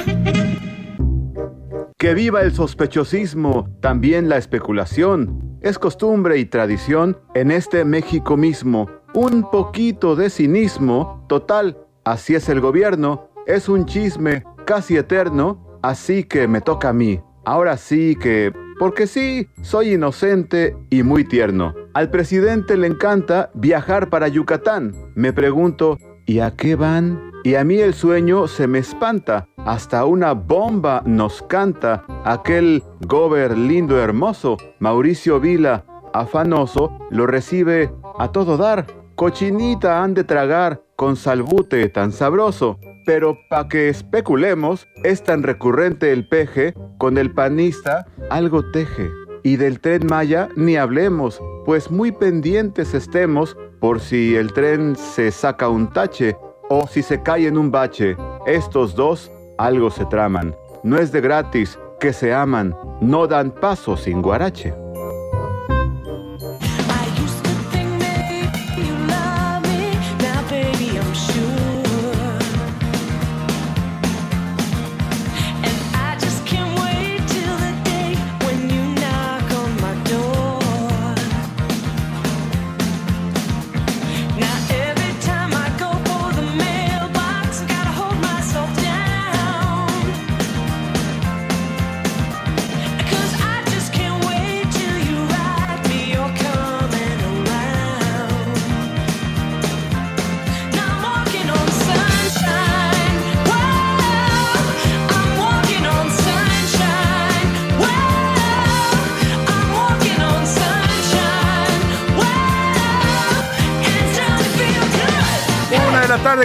Que 1.97 2.13
viva 2.13 2.41
el 2.41 2.53
sospechosismo, 2.53 3.67
también 3.81 4.29
la 4.29 4.37
especulación. 4.37 5.57
Es 5.61 5.77
costumbre 5.77 6.37
y 6.37 6.45
tradición 6.45 7.19
en 7.33 7.51
este 7.51 7.83
México 7.83 8.37
mismo. 8.37 8.89
Un 9.13 9.49
poquito 9.51 10.15
de 10.15 10.29
cinismo, 10.29 11.25
total, 11.27 11.77
así 12.05 12.35
es 12.35 12.47
el 12.47 12.61
gobierno. 12.61 13.29
Es 13.45 13.67
un 13.67 13.85
chisme 13.85 14.45
casi 14.65 14.95
eterno, 14.95 15.79
así 15.83 16.23
que 16.23 16.47
me 16.47 16.61
toca 16.61 16.89
a 16.89 16.93
mí. 16.93 17.19
Ahora 17.43 17.75
sí 17.75 18.15
que 18.15 18.53
porque 18.81 19.05
sí, 19.05 19.47
soy 19.61 19.93
inocente 19.93 20.75
y 20.89 21.03
muy 21.03 21.23
tierno. 21.23 21.75
Al 21.93 22.09
presidente 22.09 22.75
le 22.77 22.87
encanta 22.87 23.51
viajar 23.53 24.09
para 24.09 24.27
Yucatán. 24.27 24.95
Me 25.13 25.33
pregunto, 25.33 25.99
¿y 26.25 26.39
a 26.39 26.55
qué 26.55 26.73
van? 26.73 27.31
Y 27.43 27.53
a 27.53 27.63
mí 27.63 27.77
el 27.77 27.93
sueño 27.93 28.47
se 28.47 28.65
me 28.65 28.79
espanta. 28.79 29.47
Hasta 29.57 30.03
una 30.05 30.33
bomba 30.33 31.03
nos 31.05 31.43
canta. 31.43 32.05
Aquel 32.25 32.81
gober 33.01 33.55
lindo 33.55 34.01
hermoso, 34.01 34.57
Mauricio 34.79 35.39
Vila, 35.39 35.85
afanoso, 36.11 36.91
lo 37.11 37.27
recibe 37.27 37.93
a 38.17 38.31
todo 38.31 38.57
dar. 38.57 38.87
Cochinita 39.13 40.01
han 40.01 40.15
de 40.15 40.23
tragar 40.23 40.81
con 40.95 41.17
salbute 41.17 41.87
tan 41.89 42.11
sabroso. 42.11 42.79
Pero 43.05 43.37
pa' 43.49 43.67
que 43.67 43.89
especulemos, 43.89 44.87
es 45.03 45.23
tan 45.23 45.43
recurrente 45.43 46.11
el 46.11 46.27
peje, 46.27 46.73
con 46.97 47.17
el 47.17 47.31
panista 47.31 48.05
algo 48.29 48.69
teje. 48.71 49.09
Y 49.43 49.55
del 49.55 49.79
tren 49.79 50.05
Maya 50.07 50.49
ni 50.55 50.77
hablemos, 50.77 51.41
pues 51.65 51.89
muy 51.89 52.11
pendientes 52.11 52.93
estemos 52.93 53.57
por 53.79 53.99
si 53.99 54.35
el 54.35 54.53
tren 54.53 54.95
se 54.95 55.31
saca 55.31 55.67
un 55.67 55.91
tache 55.91 56.37
o 56.69 56.87
si 56.87 57.01
se 57.01 57.23
cae 57.23 57.47
en 57.47 57.57
un 57.57 57.71
bache. 57.71 58.15
Estos 58.45 58.95
dos 58.95 59.31
algo 59.57 59.89
se 59.89 60.05
traman. 60.05 60.55
No 60.83 60.97
es 60.97 61.11
de 61.11 61.21
gratis 61.21 61.77
que 61.99 62.13
se 62.13 62.33
aman, 62.33 62.75
no 62.99 63.27
dan 63.27 63.51
paso 63.51 63.97
sin 63.97 64.21
guarache. 64.21 64.73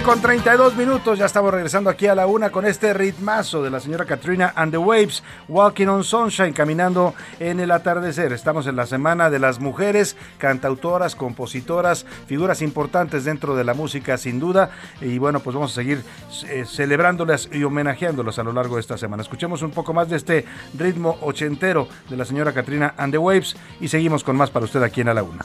Con 0.07 0.21
32 0.21 0.77
minutos. 0.77 1.19
Ya 1.19 1.27
estamos 1.27 1.53
regresando 1.53 1.91
aquí 1.91 2.07
a 2.07 2.15
la 2.15 2.29
una 2.29 2.51
con 2.51 2.65
este 2.65 2.95
ritmazo 2.95 3.61
de 3.65 3.71
la 3.71 3.81
señora 3.81 4.05
Katrina 4.05 4.53
and 4.55 4.71
the 4.71 4.79
Waves, 4.79 5.25
Walking 5.49 5.89
on 5.89 6.05
Sunshine, 6.05 6.53
caminando 6.53 7.13
en 7.41 7.59
el 7.59 7.73
atardecer. 7.73 8.33
Estamos 8.33 8.69
en 8.69 8.77
la 8.77 8.87
semana 8.87 9.31
de 9.31 9.41
las 9.41 9.59
mujeres, 9.59 10.17
cantautoras, 10.39 11.17
compositoras, 11.17 12.07
figuras 12.29 12.63
importantes 12.63 13.25
dentro 13.25 13.57
de 13.57 13.65
la 13.65 13.75
música, 13.75 14.17
sin 14.17 14.39
duda. 14.39 14.71
Y 15.01 15.19
bueno, 15.19 15.41
pues 15.41 15.55
vamos 15.55 15.73
a 15.73 15.75
seguir 15.75 16.05
eh, 16.49 16.65
celebrándolas 16.65 17.49
y 17.53 17.65
homenajeándolas 17.65 18.39
a 18.39 18.45
lo 18.45 18.53
largo 18.53 18.77
de 18.77 18.83
esta 18.83 18.97
semana. 18.97 19.25
Escuchemos 19.25 19.63
un 19.63 19.73
poco 19.73 19.93
más 19.93 20.09
de 20.09 20.19
este 20.19 20.45
ritmo 20.79 21.19
ochentero 21.21 21.89
de 22.09 22.17
la 22.17 22.25
señora 22.25 22.53
Katrina 22.53 22.95
and 22.97 23.13
the 23.13 23.19
Waves 23.19 23.57
y 23.81 23.89
seguimos 23.89 24.23
con 24.23 24.37
más 24.37 24.51
para 24.51 24.67
usted 24.67 24.85
aquí 24.85 25.01
en 25.01 25.09
A 25.09 25.15
la 25.15 25.25
Una. 25.25 25.45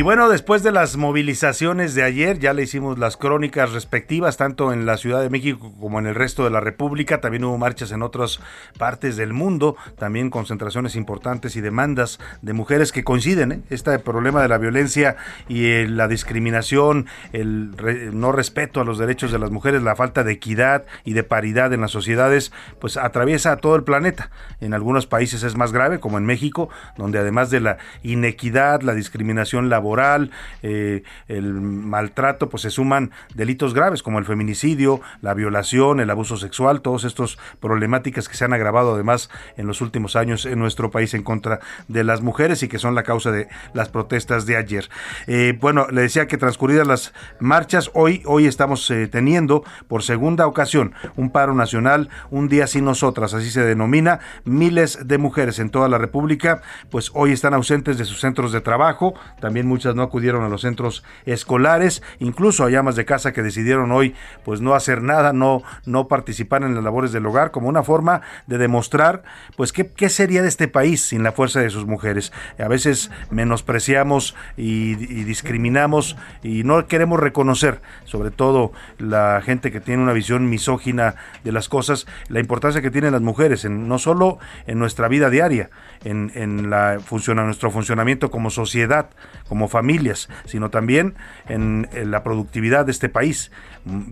Y 0.00 0.02
bueno, 0.02 0.30
después 0.30 0.62
de 0.62 0.72
las 0.72 0.96
movilizaciones 0.96 1.94
de 1.94 2.02
ayer, 2.04 2.38
ya 2.38 2.54
le 2.54 2.62
hicimos 2.62 2.98
las 2.98 3.18
crónicas 3.18 3.72
respectivas, 3.72 4.38
tanto 4.38 4.72
en 4.72 4.86
la 4.86 4.96
Ciudad 4.96 5.20
de 5.20 5.28
México 5.28 5.74
como 5.78 5.98
en 5.98 6.06
el 6.06 6.14
resto 6.14 6.42
de 6.42 6.48
la 6.48 6.60
República. 6.60 7.20
También 7.20 7.44
hubo 7.44 7.58
marchas 7.58 7.92
en 7.92 8.00
otras 8.00 8.40
partes 8.78 9.18
del 9.18 9.34
mundo, 9.34 9.76
también 9.98 10.30
concentraciones 10.30 10.96
importantes 10.96 11.54
y 11.54 11.60
demandas 11.60 12.18
de 12.40 12.54
mujeres 12.54 12.92
que 12.92 13.04
coinciden. 13.04 13.52
¿eh? 13.52 13.60
Este 13.68 13.98
problema 13.98 14.40
de 14.40 14.48
la 14.48 14.56
violencia 14.56 15.16
y 15.48 15.66
eh, 15.66 15.86
la 15.86 16.08
discriminación, 16.08 17.04
el 17.34 17.72
no 18.14 18.32
respeto 18.32 18.80
a 18.80 18.84
los 18.84 18.96
derechos 18.96 19.32
de 19.32 19.38
las 19.38 19.50
mujeres, 19.50 19.82
la 19.82 19.96
falta 19.96 20.24
de 20.24 20.32
equidad 20.32 20.86
y 21.04 21.12
de 21.12 21.24
paridad 21.24 21.74
en 21.74 21.82
las 21.82 21.90
sociedades, 21.90 22.52
pues 22.80 22.96
atraviesa 22.96 23.52
a 23.52 23.56
todo 23.58 23.76
el 23.76 23.84
planeta. 23.84 24.30
En 24.62 24.72
algunos 24.72 25.06
países 25.06 25.42
es 25.42 25.56
más 25.56 25.72
grave, 25.72 26.00
como 26.00 26.16
en 26.16 26.24
México, 26.24 26.70
donde 26.96 27.18
además 27.18 27.50
de 27.50 27.60
la 27.60 27.76
inequidad, 28.02 28.80
la 28.80 28.94
discriminación, 28.94 29.68
la 29.68 29.89
laboral, 29.90 30.30
eh, 30.62 31.02
el 31.26 31.52
maltrato, 31.52 32.48
pues 32.48 32.62
se 32.62 32.70
suman 32.70 33.10
delitos 33.34 33.74
graves 33.74 34.02
como 34.02 34.18
el 34.18 34.24
feminicidio, 34.24 35.00
la 35.20 35.34
violación, 35.34 36.00
el 36.00 36.10
abuso 36.10 36.36
sexual, 36.36 36.80
todos 36.80 37.04
estos 37.04 37.38
problemáticas 37.58 38.28
que 38.28 38.36
se 38.36 38.44
han 38.44 38.52
agravado 38.52 38.94
además 38.94 39.30
en 39.56 39.66
los 39.66 39.80
últimos 39.80 40.14
años 40.14 40.46
en 40.46 40.58
nuestro 40.58 40.90
país 40.90 41.14
en 41.14 41.22
contra 41.22 41.60
de 41.88 42.04
las 42.04 42.20
mujeres 42.20 42.62
y 42.62 42.68
que 42.68 42.78
son 42.78 42.94
la 42.94 43.02
causa 43.02 43.32
de 43.32 43.48
las 43.74 43.88
protestas 43.88 44.46
de 44.46 44.56
ayer. 44.56 44.88
Eh, 45.26 45.58
bueno, 45.60 45.88
le 45.90 46.02
decía 46.02 46.26
que 46.26 46.38
transcurridas 46.38 46.86
las 46.86 47.12
marchas, 47.40 47.90
hoy, 47.94 48.22
hoy 48.26 48.46
estamos 48.46 48.88
eh, 48.90 49.08
teniendo 49.08 49.64
por 49.88 50.02
segunda 50.02 50.46
ocasión 50.46 50.94
un 51.16 51.30
paro 51.30 51.54
nacional, 51.54 52.10
un 52.30 52.48
día 52.48 52.66
sin 52.66 52.84
nosotras, 52.84 53.34
así 53.34 53.50
se 53.50 53.62
denomina, 53.62 54.20
miles 54.44 54.98
de 55.06 55.18
mujeres 55.18 55.58
en 55.58 55.70
toda 55.70 55.88
la 55.88 55.98
República, 55.98 56.62
pues 56.90 57.10
hoy 57.14 57.32
están 57.32 57.54
ausentes 57.54 57.98
de 57.98 58.04
sus 58.04 58.20
centros 58.20 58.52
de 58.52 58.60
trabajo, 58.60 59.14
también 59.40 59.66
muchas 59.66 59.79
no 59.94 60.02
acudieron 60.02 60.44
a 60.44 60.48
los 60.48 60.62
centros 60.62 61.04
escolares, 61.26 62.02
incluso 62.18 62.64
hay 62.64 62.76
amas 62.76 62.96
de 62.96 63.04
casa 63.04 63.32
que 63.32 63.42
decidieron 63.42 63.92
hoy 63.92 64.14
pues 64.44 64.60
no 64.60 64.74
hacer 64.74 65.02
nada, 65.02 65.32
no, 65.32 65.62
no 65.86 66.08
participar 66.08 66.62
en 66.62 66.74
las 66.74 66.84
labores 66.84 67.12
del 67.12 67.26
hogar 67.26 67.50
como 67.50 67.68
una 67.68 67.82
forma 67.82 68.22
de 68.46 68.58
demostrar 68.58 69.22
pues 69.56 69.72
qué, 69.72 69.86
qué 69.86 70.08
sería 70.08 70.42
de 70.42 70.48
este 70.48 70.68
país 70.68 71.02
sin 71.04 71.22
la 71.22 71.32
fuerza 71.32 71.60
de 71.60 71.70
sus 71.70 71.86
mujeres. 71.86 72.32
A 72.58 72.68
veces 72.68 73.10
menospreciamos 73.30 74.34
y, 74.56 74.92
y 74.92 75.24
discriminamos 75.24 76.16
y 76.42 76.64
no 76.64 76.86
queremos 76.86 77.20
reconocer, 77.20 77.80
sobre 78.04 78.30
todo 78.30 78.72
la 78.98 79.40
gente 79.44 79.70
que 79.70 79.80
tiene 79.80 80.02
una 80.02 80.12
visión 80.12 80.48
misógina 80.48 81.14
de 81.44 81.52
las 81.52 81.68
cosas, 81.68 82.06
la 82.28 82.40
importancia 82.40 82.82
que 82.82 82.90
tienen 82.90 83.12
las 83.12 83.22
mujeres, 83.22 83.64
en, 83.64 83.88
no 83.88 83.98
solo 83.98 84.38
en 84.66 84.78
nuestra 84.78 85.08
vida 85.08 85.30
diaria, 85.30 85.70
en, 86.04 86.32
en 86.34 86.70
la, 86.70 86.98
funciona, 87.04 87.44
nuestro 87.44 87.70
funcionamiento 87.70 88.30
como 88.30 88.50
sociedad, 88.50 89.10
como 89.48 89.59
familias, 89.68 90.28
sino 90.44 90.70
también 90.70 91.14
en, 91.48 91.88
la 92.04 92.22
productividad 92.22 92.86
de 92.86 92.92
este 92.92 93.08
país. 93.08 93.50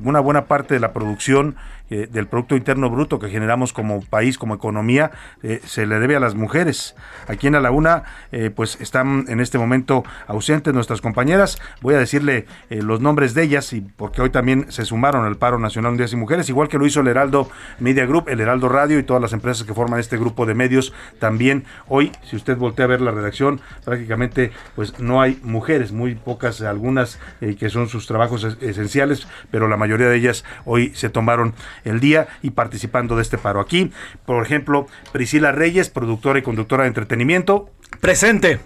Una 0.02 0.20
buena 0.20 0.46
parte 0.46 0.74
de 0.74 0.80
la 0.80 0.92
producción 0.92 1.56
eh, 1.90 2.06
del 2.10 2.26
Producto 2.26 2.54
Interno 2.54 2.90
Bruto 2.90 3.18
que 3.18 3.30
generamos 3.30 3.72
como 3.72 4.02
país, 4.02 4.36
como 4.36 4.54
economía, 4.54 5.10
eh, 5.42 5.60
se 5.64 5.86
le 5.86 5.98
debe 5.98 6.16
a 6.16 6.20
las 6.20 6.34
mujeres. 6.34 6.94
Aquí 7.28 7.46
en 7.46 7.54
la 7.54 7.60
Laguna, 7.60 8.02
eh, 8.32 8.50
pues 8.50 8.78
están 8.80 9.24
en 9.28 9.40
este 9.40 9.58
momento 9.58 10.04
ausentes 10.26 10.74
nuestras 10.74 11.00
compañeras. 11.00 11.58
Voy 11.80 11.94
a 11.94 11.98
decirle 11.98 12.46
los 12.70 13.00
nombres 13.00 13.34
de 13.34 13.42
ellas, 13.42 13.72
y 13.72 13.80
porque 13.80 14.20
hoy 14.22 14.30
también 14.30 14.70
se 14.70 14.84
sumaron 14.84 15.24
al 15.24 15.36
paro 15.36 15.58
nacional 15.58 15.96
de 15.96 16.08
y 16.10 16.16
mujeres, 16.16 16.48
igual 16.48 16.68
que 16.68 16.78
lo 16.78 16.86
hizo 16.86 17.00
el 17.00 17.08
Heraldo 17.08 17.50
Media 17.78 18.06
Group, 18.06 18.28
el 18.28 18.40
Heraldo 18.40 18.68
Radio 18.68 18.98
y 18.98 19.02
todas 19.02 19.20
las 19.20 19.32
empresas 19.32 19.66
que 19.66 19.74
forman 19.74 20.00
este 20.00 20.16
grupo 20.16 20.46
de 20.46 20.54
medios. 20.54 20.92
También 21.18 21.64
hoy, 21.86 22.12
si 22.22 22.36
usted 22.36 22.56
voltea 22.56 22.84
a 22.84 22.88
ver 22.88 23.00
la 23.00 23.10
redacción, 23.10 23.60
prácticamente 23.84 24.52
pues 24.74 24.98
no 25.00 25.20
hay 25.20 25.38
mujeres, 25.42 25.92
muy 25.92 26.14
pocas, 26.14 26.60
algunas 26.62 27.18
que 27.40 27.70
son 27.70 27.88
sus 27.88 28.06
trabajos 28.06 28.44
esenciales, 28.60 29.26
pero 29.50 29.68
la 29.68 29.76
mayoría 29.76 30.08
de 30.08 30.16
ellas 30.16 30.44
hoy 30.64 30.92
se 30.94 31.10
tomaron 31.10 31.54
el 31.84 32.00
día 32.00 32.28
y 32.42 32.50
participando 32.50 33.16
de 33.16 33.22
este 33.22 33.38
paro. 33.38 33.60
Aquí, 33.60 33.92
por 34.26 34.44
ejemplo, 34.44 34.86
Priscila 35.12 35.52
Reyes, 35.52 35.90
productora 35.90 36.38
y 36.38 36.42
conductora 36.42 36.84
de 36.84 36.88
entretenimiento. 36.88 37.70
Presente. 38.00 38.60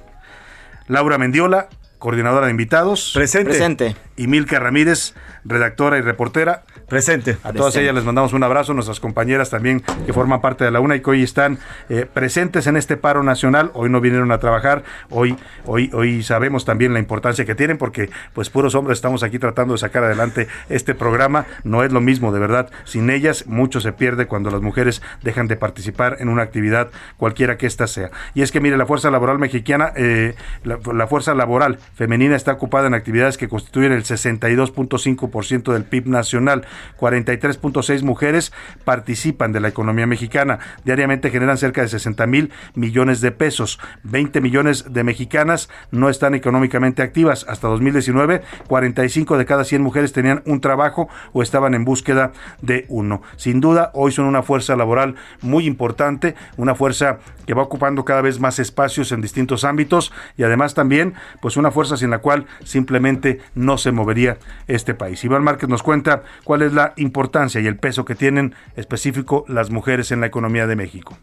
Laura 0.89 1.19
Mendiola, 1.19 1.69
coordinadora 1.99 2.47
de 2.47 2.53
invitados. 2.53 3.13
Presente. 3.15 3.51
Presente. 3.51 3.97
Y 4.17 4.27
Milka 4.27 4.59
Ramírez, 4.59 5.15
redactora 5.45 5.99
y 5.99 6.01
reportera. 6.01 6.65
Presente. 6.93 7.39
A 7.43 7.55
todas 7.55 7.75
ellas 7.77 7.95
les 7.95 8.05
mandamos 8.05 8.35
un 8.35 8.43
abrazo, 8.43 8.75
nuestras 8.75 9.01
compañeras 9.01 9.49
también 9.49 9.83
que 10.05 10.13
forman 10.13 10.43
parte 10.43 10.65
de 10.65 10.71
la 10.71 10.79
UNA 10.79 10.97
y 10.97 11.01
que 11.01 11.09
hoy 11.09 11.23
están 11.23 11.59
eh, 11.89 12.05
presentes 12.05 12.67
en 12.67 12.77
este 12.77 12.99
paro 12.99 13.23
nacional. 13.23 13.71
Hoy 13.73 13.89
no 13.89 14.03
vinieron 14.03 14.31
a 14.31 14.37
trabajar, 14.41 14.85
hoy, 15.09 15.39
hoy, 15.65 15.91
hoy 15.95 16.23
sabemos 16.23 16.67
también 16.67 16.93
la 16.93 16.99
importancia 16.99 17.47
que 17.47 17.55
tienen 17.55 17.79
porque 17.79 18.11
pues 18.35 18.51
puros 18.51 18.75
hombres 18.75 18.99
estamos 18.99 19.23
aquí 19.23 19.39
tratando 19.39 19.73
de 19.73 19.79
sacar 19.79 20.05
adelante 20.05 20.49
este 20.69 20.95
programa. 20.95 21.47
No 21.65 21.83
es 21.83 21.93
lo 21.93 22.03
mismo, 22.03 22.31
de 22.31 22.41
verdad. 22.41 22.71
Sin 22.85 23.09
ellas 23.09 23.47
mucho 23.47 23.81
se 23.81 23.95
pierde 23.95 24.27
cuando 24.27 24.51
las 24.51 24.61
mujeres 24.61 25.01
dejan 25.23 25.49
de 25.49 25.57
participar 25.57 26.19
en 26.21 26.29
una 26.29 26.43
actividad 26.43 26.91
cualquiera 27.17 27.57
que 27.57 27.65
ésta 27.65 27.87
sea. 27.87 28.11
Y 28.35 28.43
es 28.43 28.53
que 28.53 28.61
mire, 28.61 28.77
la 28.77 28.85
fuerza 28.85 29.11
laboral 29.11 29.39
mexicana, 29.39 29.95
eh, 29.97 30.35
la, 30.63 30.79
la 30.93 31.07
fuerza 31.07 31.35
laboral 31.35 31.79
femenina 31.95 32.37
está 32.37 32.53
ocupada 32.53 32.87
en 32.87 32.93
actividades 32.93 33.39
que 33.39 33.49
constituyen 33.49 33.93
el 33.93 34.05
62.5% 34.05 35.73
del 35.73 35.85
PIB 35.85 36.09
nacional. 36.09 36.67
43.6 36.99 38.03
mujeres 38.03 38.53
participan 38.85 39.53
de 39.53 39.61
la 39.61 39.69
economía 39.69 40.07
mexicana. 40.07 40.59
Diariamente 40.85 41.31
generan 41.31 41.59
cerca 41.59 41.83
de 41.83 41.89
60 41.89 42.27
mil 42.27 42.53
millones 42.75 43.21
de 43.21 43.33
pesos. 43.33 43.79
20 44.05 44.41
millones 44.41 44.93
de 44.93 45.05
mexicanas 45.05 45.69
no 45.91 46.09
están 46.09 46.35
económicamente 46.35 47.03
activas. 47.03 47.47
Hasta 47.49 47.69
2019, 47.69 48.43
45 48.69 49.39
de 49.39 49.45
cada 49.45 49.65
100 49.65 49.83
mujeres 49.83 50.13
tenían 50.13 50.43
un 50.47 50.61
trabajo 50.61 51.09
o 51.33 51.43
estaban 51.43 51.75
en 51.75 51.85
búsqueda 51.85 52.33
de 52.61 52.87
uno. 52.89 53.23
Sin 53.37 53.61
duda, 53.61 53.91
hoy 53.95 54.13
son 54.13 54.27
una 54.27 54.43
fuerza 54.43 54.77
laboral 54.77 55.17
muy 55.41 55.67
importante, 55.67 56.35
una 56.57 56.75
fuerza 56.75 57.19
que 57.47 57.55
va 57.55 57.63
ocupando 57.63 58.05
cada 58.05 58.23
vez 58.23 58.41
más 58.41 58.59
espacios 58.59 59.13
en 59.13 59.21
distintos 59.21 59.65
ámbitos 59.65 60.13
y 60.37 60.43
además 60.43 60.75
también, 60.75 61.15
pues 61.41 61.57
una 61.57 61.71
fuerza 61.71 61.97
sin 61.97 62.11
la 62.11 62.19
cual 62.19 62.47
simplemente 62.65 63.41
no 63.55 63.79
se 63.79 63.93
movería 63.93 64.39
este 64.67 64.95
país. 64.95 65.23
Iván 65.25 65.45
Márquez 65.45 65.69
nos 65.69 65.83
cuenta 65.83 66.23
cuál 66.45 66.63
es 66.63 66.72
la 66.73 66.95
importancia 66.97 67.61
y 67.61 67.67
el 67.67 67.77
peso 67.77 68.05
que 68.05 68.15
tienen 68.15 68.55
específico 68.77 69.45
las 69.49 69.71
mujeres 69.71 70.11
en 70.11 70.21
la 70.21 70.27
economía 70.27 70.67
de 70.67 70.77
México. 70.77 71.17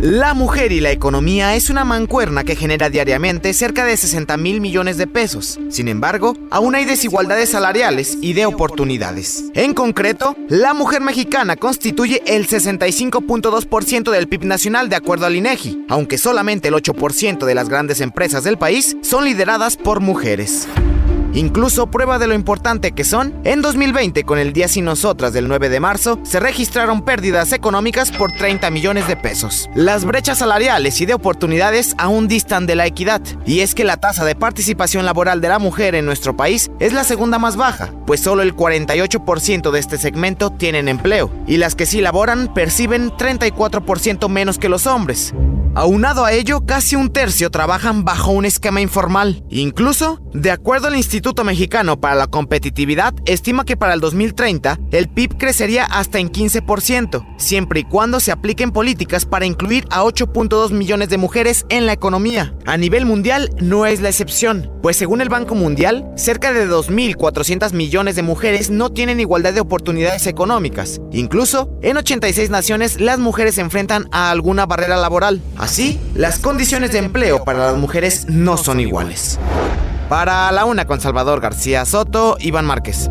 La 0.00 0.34
mujer 0.34 0.72
y 0.72 0.80
la 0.80 0.90
economía 0.90 1.54
es 1.54 1.70
una 1.70 1.84
mancuerna 1.84 2.44
que 2.44 2.56
genera 2.56 2.90
diariamente 2.90 3.54
cerca 3.54 3.84
de 3.84 3.96
60 3.96 4.36
mil 4.36 4.60
millones 4.60 4.98
de 4.98 5.06
pesos. 5.06 5.58
Sin 5.70 5.88
embargo, 5.88 6.36
aún 6.50 6.74
hay 6.74 6.84
desigualdades 6.84 7.50
salariales 7.50 8.18
y 8.20 8.32
de 8.32 8.46
oportunidades. 8.46 9.44
En 9.54 9.74
concreto, 9.74 10.36
la 10.48 10.74
mujer 10.74 11.00
mexicana 11.00 11.56
constituye 11.56 12.20
el 12.26 12.46
65.2% 12.46 14.10
del 14.10 14.28
PIB 14.28 14.44
nacional 14.44 14.88
de 14.88 14.96
acuerdo 14.96 15.26
al 15.26 15.36
INEGI, 15.36 15.86
aunque 15.88 16.18
solamente 16.18 16.68
el 16.68 16.74
8% 16.74 17.46
de 17.46 17.54
las 17.54 17.68
grandes 17.68 18.00
empresas 18.00 18.44
del 18.44 18.58
país 18.58 18.96
son 19.02 19.24
lideradas 19.24 19.76
por 19.76 20.00
mujeres. 20.00 20.68
Incluso 21.36 21.88
prueba 21.88 22.18
de 22.18 22.26
lo 22.26 22.32
importante 22.32 22.92
que 22.92 23.04
son, 23.04 23.34
en 23.44 23.60
2020 23.60 24.24
con 24.24 24.38
el 24.38 24.54
Día 24.54 24.68
Sin 24.68 24.86
Nosotras 24.86 25.34
del 25.34 25.48
9 25.48 25.68
de 25.68 25.80
marzo, 25.80 26.18
se 26.22 26.40
registraron 26.40 27.02
pérdidas 27.02 27.52
económicas 27.52 28.10
por 28.10 28.32
30 28.32 28.70
millones 28.70 29.06
de 29.06 29.16
pesos. 29.16 29.68
Las 29.74 30.06
brechas 30.06 30.38
salariales 30.38 30.98
y 31.02 31.04
de 31.04 31.12
oportunidades 31.12 31.94
aún 31.98 32.26
distan 32.26 32.64
de 32.64 32.74
la 32.74 32.86
equidad, 32.86 33.20
y 33.44 33.60
es 33.60 33.74
que 33.74 33.84
la 33.84 33.98
tasa 33.98 34.24
de 34.24 34.34
participación 34.34 35.04
laboral 35.04 35.42
de 35.42 35.50
la 35.50 35.58
mujer 35.58 35.94
en 35.94 36.06
nuestro 36.06 36.34
país 36.34 36.70
es 36.78 36.94
la 36.94 37.04
segunda 37.04 37.38
más 37.38 37.56
baja, 37.56 37.92
pues 38.06 38.20
solo 38.20 38.40
el 38.40 38.56
48% 38.56 39.70
de 39.70 39.78
este 39.78 39.98
segmento 39.98 40.48
tienen 40.48 40.88
empleo, 40.88 41.30
y 41.46 41.58
las 41.58 41.74
que 41.74 41.84
sí 41.84 42.00
laboran 42.00 42.54
perciben 42.54 43.10
34% 43.10 44.30
menos 44.30 44.56
que 44.56 44.70
los 44.70 44.86
hombres. 44.86 45.34
Aunado 45.78 46.24
a 46.24 46.32
ello, 46.32 46.64
casi 46.64 46.96
un 46.96 47.10
tercio 47.10 47.50
trabajan 47.50 48.02
bajo 48.02 48.30
un 48.30 48.46
esquema 48.46 48.80
informal. 48.80 49.44
Incluso, 49.50 50.22
de 50.32 50.50
acuerdo 50.50 50.86
al 50.86 50.96
Instituto 50.96 51.44
Mexicano 51.44 52.00
para 52.00 52.14
la 52.14 52.28
Competitividad, 52.28 53.12
estima 53.26 53.66
que 53.66 53.76
para 53.76 53.92
el 53.92 54.00
2030 54.00 54.78
el 54.90 55.10
PIB 55.10 55.36
crecería 55.36 55.84
hasta 55.84 56.18
en 56.18 56.32
15%, 56.32 57.26
siempre 57.36 57.80
y 57.80 57.84
cuando 57.84 58.20
se 58.20 58.32
apliquen 58.32 58.70
políticas 58.70 59.26
para 59.26 59.44
incluir 59.44 59.84
a 59.90 60.02
8.2 60.02 60.70
millones 60.70 61.10
de 61.10 61.18
mujeres 61.18 61.66
en 61.68 61.84
la 61.84 61.92
economía. 61.92 62.54
A 62.64 62.78
nivel 62.78 63.04
mundial 63.04 63.50
no 63.60 63.84
es 63.84 64.00
la 64.00 64.08
excepción, 64.08 64.72
pues 64.82 64.96
según 64.96 65.20
el 65.20 65.28
Banco 65.28 65.54
Mundial, 65.54 66.10
cerca 66.16 66.54
de 66.54 66.66
2.400 66.66 67.74
millones 67.74 68.16
de 68.16 68.22
mujeres 68.22 68.70
no 68.70 68.92
tienen 68.92 69.20
igualdad 69.20 69.52
de 69.52 69.60
oportunidades 69.60 70.26
económicas. 70.26 71.02
Incluso, 71.12 71.68
en 71.82 71.98
86 71.98 72.48
naciones 72.48 72.98
las 72.98 73.18
mujeres 73.18 73.56
se 73.56 73.60
enfrentan 73.60 74.08
a 74.10 74.30
alguna 74.30 74.64
barrera 74.64 74.96
laboral. 74.96 75.42
Así, 75.66 76.00
las 76.14 76.38
condiciones 76.38 76.92
de 76.92 77.00
empleo 77.00 77.42
para 77.42 77.58
las 77.58 77.76
mujeres 77.76 78.28
no 78.28 78.56
son 78.56 78.78
iguales. 78.78 79.36
Para 80.08 80.52
la 80.52 80.64
una 80.64 80.84
con 80.84 81.00
Salvador 81.00 81.40
García 81.40 81.84
Soto, 81.84 82.36
Iván 82.38 82.66
Márquez. 82.66 83.10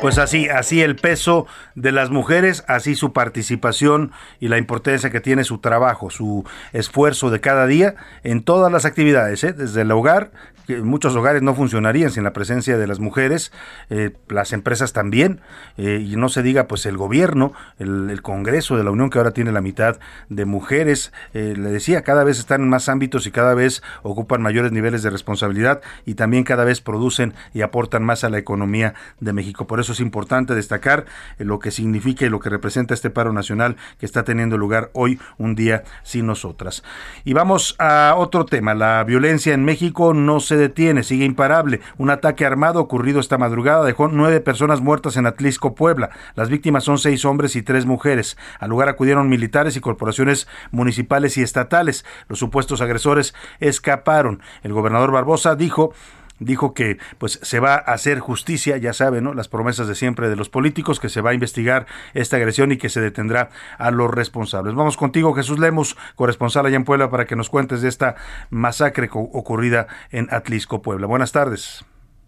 Pues 0.00 0.16
así, 0.18 0.48
así 0.48 0.80
el 0.80 0.94
peso 0.94 1.48
de 1.74 1.90
las 1.90 2.10
mujeres, 2.10 2.62
así 2.68 2.94
su 2.94 3.12
participación 3.12 4.12
y 4.38 4.46
la 4.46 4.58
importancia 4.58 5.10
que 5.10 5.20
tiene 5.20 5.42
su 5.42 5.58
trabajo, 5.58 6.08
su 6.08 6.44
esfuerzo 6.72 7.30
de 7.30 7.40
cada 7.40 7.66
día 7.66 7.96
en 8.22 8.44
todas 8.44 8.70
las 8.70 8.84
actividades, 8.84 9.42
¿eh? 9.42 9.52
desde 9.52 9.80
el 9.80 9.90
hogar, 9.90 10.30
muchos 10.76 11.14
hogares 11.16 11.42
no 11.42 11.54
funcionarían 11.54 12.10
sin 12.10 12.24
la 12.24 12.32
presencia 12.32 12.76
de 12.76 12.86
las 12.86 13.00
mujeres, 13.00 13.52
eh, 13.90 14.12
las 14.28 14.52
empresas 14.52 14.92
también, 14.92 15.40
eh, 15.76 16.04
y 16.04 16.16
no 16.16 16.28
se 16.28 16.42
diga 16.42 16.66
pues 16.66 16.86
el 16.86 16.96
gobierno, 16.96 17.52
el, 17.78 18.18
Congreso 18.22 18.76
de 18.76 18.84
la 18.84 18.90
Unión 18.90 19.10
que 19.10 19.18
ahora 19.18 19.30
tiene 19.30 19.52
la 19.52 19.60
mitad 19.60 19.98
de 20.28 20.44
mujeres, 20.44 21.12
le 21.32 21.54
decía, 21.54 22.02
cada 22.02 22.24
vez 22.24 22.38
están 22.38 22.62
en 22.62 22.68
más 22.68 22.88
ámbitos 22.88 23.26
y 23.26 23.30
cada 23.30 23.54
vez 23.54 23.82
ocupan 24.02 24.42
mayores 24.42 24.72
niveles 24.72 25.02
de 25.02 25.10
responsabilidad 25.10 25.80
y 26.04 26.14
también 26.14 26.44
cada 26.44 26.64
vez 26.64 26.80
producen 26.80 27.34
y 27.54 27.62
aportan 27.62 28.04
más 28.04 28.24
a 28.24 28.28
la 28.28 28.38
economía 28.38 28.94
de 29.20 29.32
México. 29.32 29.66
Por 29.66 29.80
eso 29.80 29.92
es 29.92 30.00
importante 30.00 30.54
destacar 30.54 31.06
eh, 31.38 31.44
lo 31.44 31.58
que 31.58 31.70
significa 31.70 32.26
y 32.26 32.28
lo 32.28 32.40
que 32.40 32.50
representa 32.50 32.94
este 32.94 33.10
paro 33.10 33.32
nacional 33.32 33.76
que 33.98 34.06
está 34.06 34.24
teniendo 34.24 34.58
lugar 34.58 34.90
hoy, 34.92 35.18
un 35.38 35.54
día 35.54 35.84
sin 36.02 36.26
nosotras. 36.26 36.82
Y 37.24 37.32
vamos 37.32 37.76
a 37.78 38.14
otro 38.16 38.44
tema. 38.44 38.74
La 38.74 39.04
violencia 39.04 39.54
en 39.54 39.64
México 39.64 40.14
no 40.14 40.40
se 40.40 40.56
detiene, 40.58 41.02
sigue 41.02 41.24
imparable. 41.24 41.80
Un 41.96 42.10
ataque 42.10 42.44
armado 42.44 42.80
ocurrido 42.80 43.20
esta 43.20 43.38
madrugada 43.38 43.84
dejó 43.84 44.08
nueve 44.08 44.40
personas 44.40 44.80
muertas 44.80 45.16
en 45.16 45.26
Atlisco, 45.26 45.74
Puebla. 45.74 46.10
Las 46.34 46.50
víctimas 46.50 46.84
son 46.84 46.98
seis 46.98 47.24
hombres 47.24 47.56
y 47.56 47.62
tres 47.62 47.86
mujeres. 47.86 48.36
Al 48.60 48.70
lugar 48.70 48.88
acudieron 48.88 49.28
militares 49.28 49.76
y 49.76 49.80
corporaciones 49.80 50.48
municipales 50.70 51.38
y 51.38 51.42
estatales. 51.42 52.04
Los 52.28 52.38
supuestos 52.38 52.80
agresores 52.80 53.34
escaparon. 53.60 54.42
El 54.62 54.72
gobernador 54.72 55.12
Barbosa 55.12 55.54
dijo 55.54 55.94
dijo 56.38 56.74
que 56.74 56.98
pues 57.18 57.40
se 57.42 57.60
va 57.60 57.74
a 57.74 57.78
hacer 57.92 58.18
justicia, 58.20 58.76
ya 58.76 58.92
saben, 58.92 59.24
¿no? 59.24 59.34
Las 59.34 59.48
promesas 59.48 59.88
de 59.88 59.94
siempre 59.94 60.28
de 60.28 60.36
los 60.36 60.48
políticos, 60.48 61.00
que 61.00 61.08
se 61.08 61.20
va 61.20 61.30
a 61.30 61.34
investigar 61.34 61.86
esta 62.14 62.36
agresión 62.36 62.72
y 62.72 62.78
que 62.78 62.88
se 62.88 63.00
detendrá 63.00 63.50
a 63.78 63.90
los 63.90 64.10
responsables. 64.10 64.74
Vamos 64.74 64.96
contigo, 64.96 65.34
Jesús 65.34 65.58
Lemos, 65.58 65.96
corresponsal 66.14 66.66
allá 66.66 66.76
en 66.76 66.84
Puebla, 66.84 67.10
para 67.10 67.26
que 67.26 67.36
nos 67.36 67.50
cuentes 67.50 67.82
de 67.82 67.88
esta 67.88 68.16
masacre 68.50 69.08
ocurrida 69.12 69.86
en 70.10 70.28
Atlisco, 70.30 70.82
Puebla. 70.82 71.06
Buenas 71.06 71.32
tardes. 71.32 71.84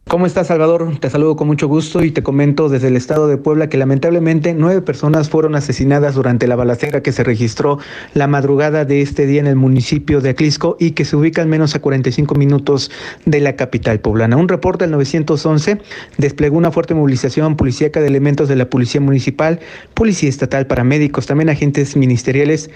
¿Cómo 0.08 0.26
estás, 0.26 0.48
Salvador? 0.48 0.98
Te 0.98 1.08
saludo 1.08 1.36
con 1.36 1.46
mucho 1.46 1.68
gusto 1.68 2.02
y 2.02 2.10
te 2.10 2.24
comento 2.24 2.68
desde 2.68 2.88
el 2.88 2.96
estado 2.96 3.28
de 3.28 3.36
Puebla 3.36 3.68
que 3.68 3.76
lamentablemente 3.76 4.54
nueve 4.54 4.80
personas 4.80 5.30
fueron 5.30 5.54
asesinadas 5.54 6.16
durante 6.16 6.48
la 6.48 6.56
balacera 6.56 7.00
que 7.00 7.12
se 7.12 7.22
registró 7.22 7.78
la 8.14 8.26
madrugada 8.26 8.84
de 8.84 9.02
este 9.02 9.26
día 9.26 9.40
en 9.40 9.46
el 9.46 9.54
municipio 9.54 10.20
de 10.20 10.30
Aclisco 10.30 10.76
y 10.80 10.92
que 10.92 11.04
se 11.04 11.14
ubica 11.14 11.42
al 11.42 11.48
menos 11.48 11.76
a 11.76 11.80
45 11.80 12.34
minutos 12.34 12.90
de 13.24 13.38
la 13.38 13.54
capital 13.54 14.00
poblana. 14.00 14.36
Un 14.36 14.48
reporte 14.48 14.84
del 14.84 14.90
911 14.92 15.78
desplegó 16.18 16.56
una 16.56 16.72
fuerte 16.72 16.94
movilización 16.94 17.54
policíaca 17.54 18.00
de 18.00 18.08
elementos 18.08 18.48
de 18.48 18.56
la 18.56 18.68
Policía 18.68 19.00
Municipal, 19.00 19.60
Policía 19.94 20.28
Estatal, 20.28 20.66
paramédicos, 20.66 21.26
también 21.26 21.50
agentes 21.50 21.96
ministeriales 21.96 22.70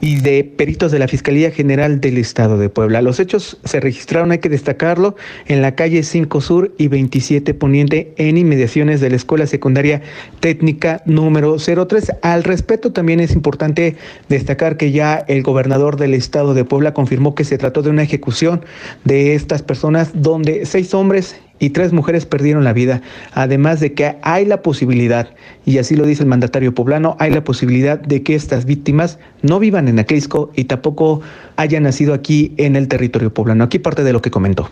y 0.00 0.20
de 0.20 0.44
peritos 0.44 0.92
de 0.92 0.98
la 0.98 1.08
Fiscalía 1.08 1.50
General 1.50 2.00
del 2.00 2.18
Estado 2.18 2.58
de 2.58 2.68
Puebla. 2.68 3.02
Los 3.02 3.20
hechos 3.20 3.58
se 3.64 3.80
registraron, 3.80 4.30
hay 4.30 4.38
que 4.38 4.48
destacarlo, 4.48 5.16
en 5.46 5.62
la 5.62 5.74
calle 5.74 6.02
5 6.02 6.40
Sur 6.40 6.74
y 6.78 6.88
27 6.88 7.54
Poniente 7.54 8.12
en 8.16 8.38
inmediaciones 8.38 9.00
de 9.00 9.10
la 9.10 9.16
Escuela 9.16 9.46
Secundaria 9.46 10.02
Técnica 10.40 11.02
número 11.04 11.56
03. 11.58 12.12
Al 12.22 12.44
respecto 12.44 12.92
también 12.92 13.20
es 13.20 13.32
importante 13.32 13.96
destacar 14.28 14.76
que 14.76 14.92
ya 14.92 15.24
el 15.28 15.42
gobernador 15.42 15.96
del 15.96 16.14
Estado 16.14 16.54
de 16.54 16.64
Puebla 16.64 16.94
confirmó 16.94 17.34
que 17.34 17.44
se 17.44 17.58
trató 17.58 17.82
de 17.82 17.90
una 17.90 18.02
ejecución 18.02 18.64
de 19.04 19.34
estas 19.34 19.62
personas 19.62 20.10
donde 20.14 20.66
seis 20.66 20.94
hombres 20.94 21.36
y 21.60 21.70
tres 21.70 21.92
mujeres 21.92 22.26
perdieron 22.26 22.64
la 22.64 22.72
vida, 22.72 23.02
además 23.32 23.78
de 23.78 23.92
que 23.92 24.16
hay 24.22 24.46
la 24.46 24.62
posibilidad, 24.62 25.32
y 25.64 25.78
así 25.78 25.94
lo 25.94 26.06
dice 26.06 26.24
el 26.24 26.28
mandatario 26.28 26.74
poblano, 26.74 27.16
hay 27.20 27.30
la 27.30 27.44
posibilidad 27.44 28.00
de 28.00 28.24
que 28.24 28.34
estas 28.34 28.64
víctimas 28.64 29.20
no 29.42 29.60
vivan 29.60 29.86
en 29.86 30.00
Aclisco 30.00 30.50
y 30.56 30.64
tampoco 30.64 31.20
hayan 31.56 31.84
nacido 31.84 32.14
aquí 32.14 32.52
en 32.56 32.74
el 32.74 32.88
territorio 32.88 33.32
poblano. 33.32 33.62
Aquí 33.62 33.78
parte 33.78 34.02
de 34.02 34.12
lo 34.12 34.20
que 34.20 34.32
comentó 34.32 34.70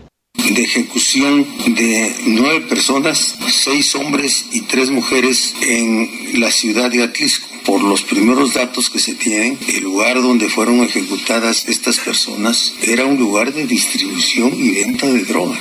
de 0.53 0.63
ejecución 0.63 1.45
de 1.67 2.15
nueve 2.27 2.61
personas, 2.61 3.35
seis 3.49 3.93
hombres 3.95 4.47
y 4.51 4.61
tres 4.61 4.89
mujeres 4.89 5.53
en 5.61 6.09
la 6.39 6.51
ciudad 6.51 6.89
de 6.91 7.03
Atlisco. 7.03 7.47
Por 7.65 7.83
los 7.83 8.01
primeros 8.01 8.53
datos 8.53 8.89
que 8.89 8.99
se 8.99 9.13
tienen, 9.13 9.57
el 9.67 9.83
lugar 9.83 10.15
donde 10.21 10.49
fueron 10.49 10.79
ejecutadas 10.81 11.67
estas 11.67 11.99
personas 11.99 12.73
era 12.81 13.05
un 13.05 13.17
lugar 13.17 13.53
de 13.53 13.67
distribución 13.67 14.51
y 14.55 14.71
venta 14.71 15.07
de 15.07 15.23
droga. 15.23 15.59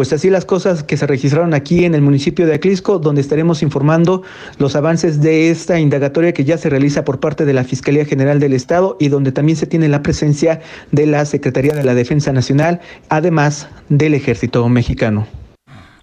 Pues 0.00 0.14
así 0.14 0.30
las 0.30 0.46
cosas 0.46 0.82
que 0.82 0.96
se 0.96 1.06
registraron 1.06 1.52
aquí 1.52 1.84
en 1.84 1.94
el 1.94 2.00
municipio 2.00 2.46
de 2.46 2.54
Aclisco, 2.54 2.98
donde 2.98 3.20
estaremos 3.20 3.62
informando 3.62 4.22
los 4.56 4.74
avances 4.74 5.20
de 5.20 5.50
esta 5.50 5.78
indagatoria 5.78 6.32
que 6.32 6.42
ya 6.42 6.56
se 6.56 6.70
realiza 6.70 7.04
por 7.04 7.20
parte 7.20 7.44
de 7.44 7.52
la 7.52 7.64
Fiscalía 7.64 8.06
General 8.06 8.40
del 8.40 8.54
Estado 8.54 8.96
y 8.98 9.08
donde 9.08 9.30
también 9.30 9.58
se 9.58 9.66
tiene 9.66 9.90
la 9.90 10.02
presencia 10.02 10.62
de 10.90 11.04
la 11.04 11.26
Secretaría 11.26 11.74
de 11.74 11.84
la 11.84 11.94
Defensa 11.94 12.32
Nacional, 12.32 12.80
además 13.10 13.68
del 13.90 14.14
Ejército 14.14 14.66
Mexicano. 14.70 15.26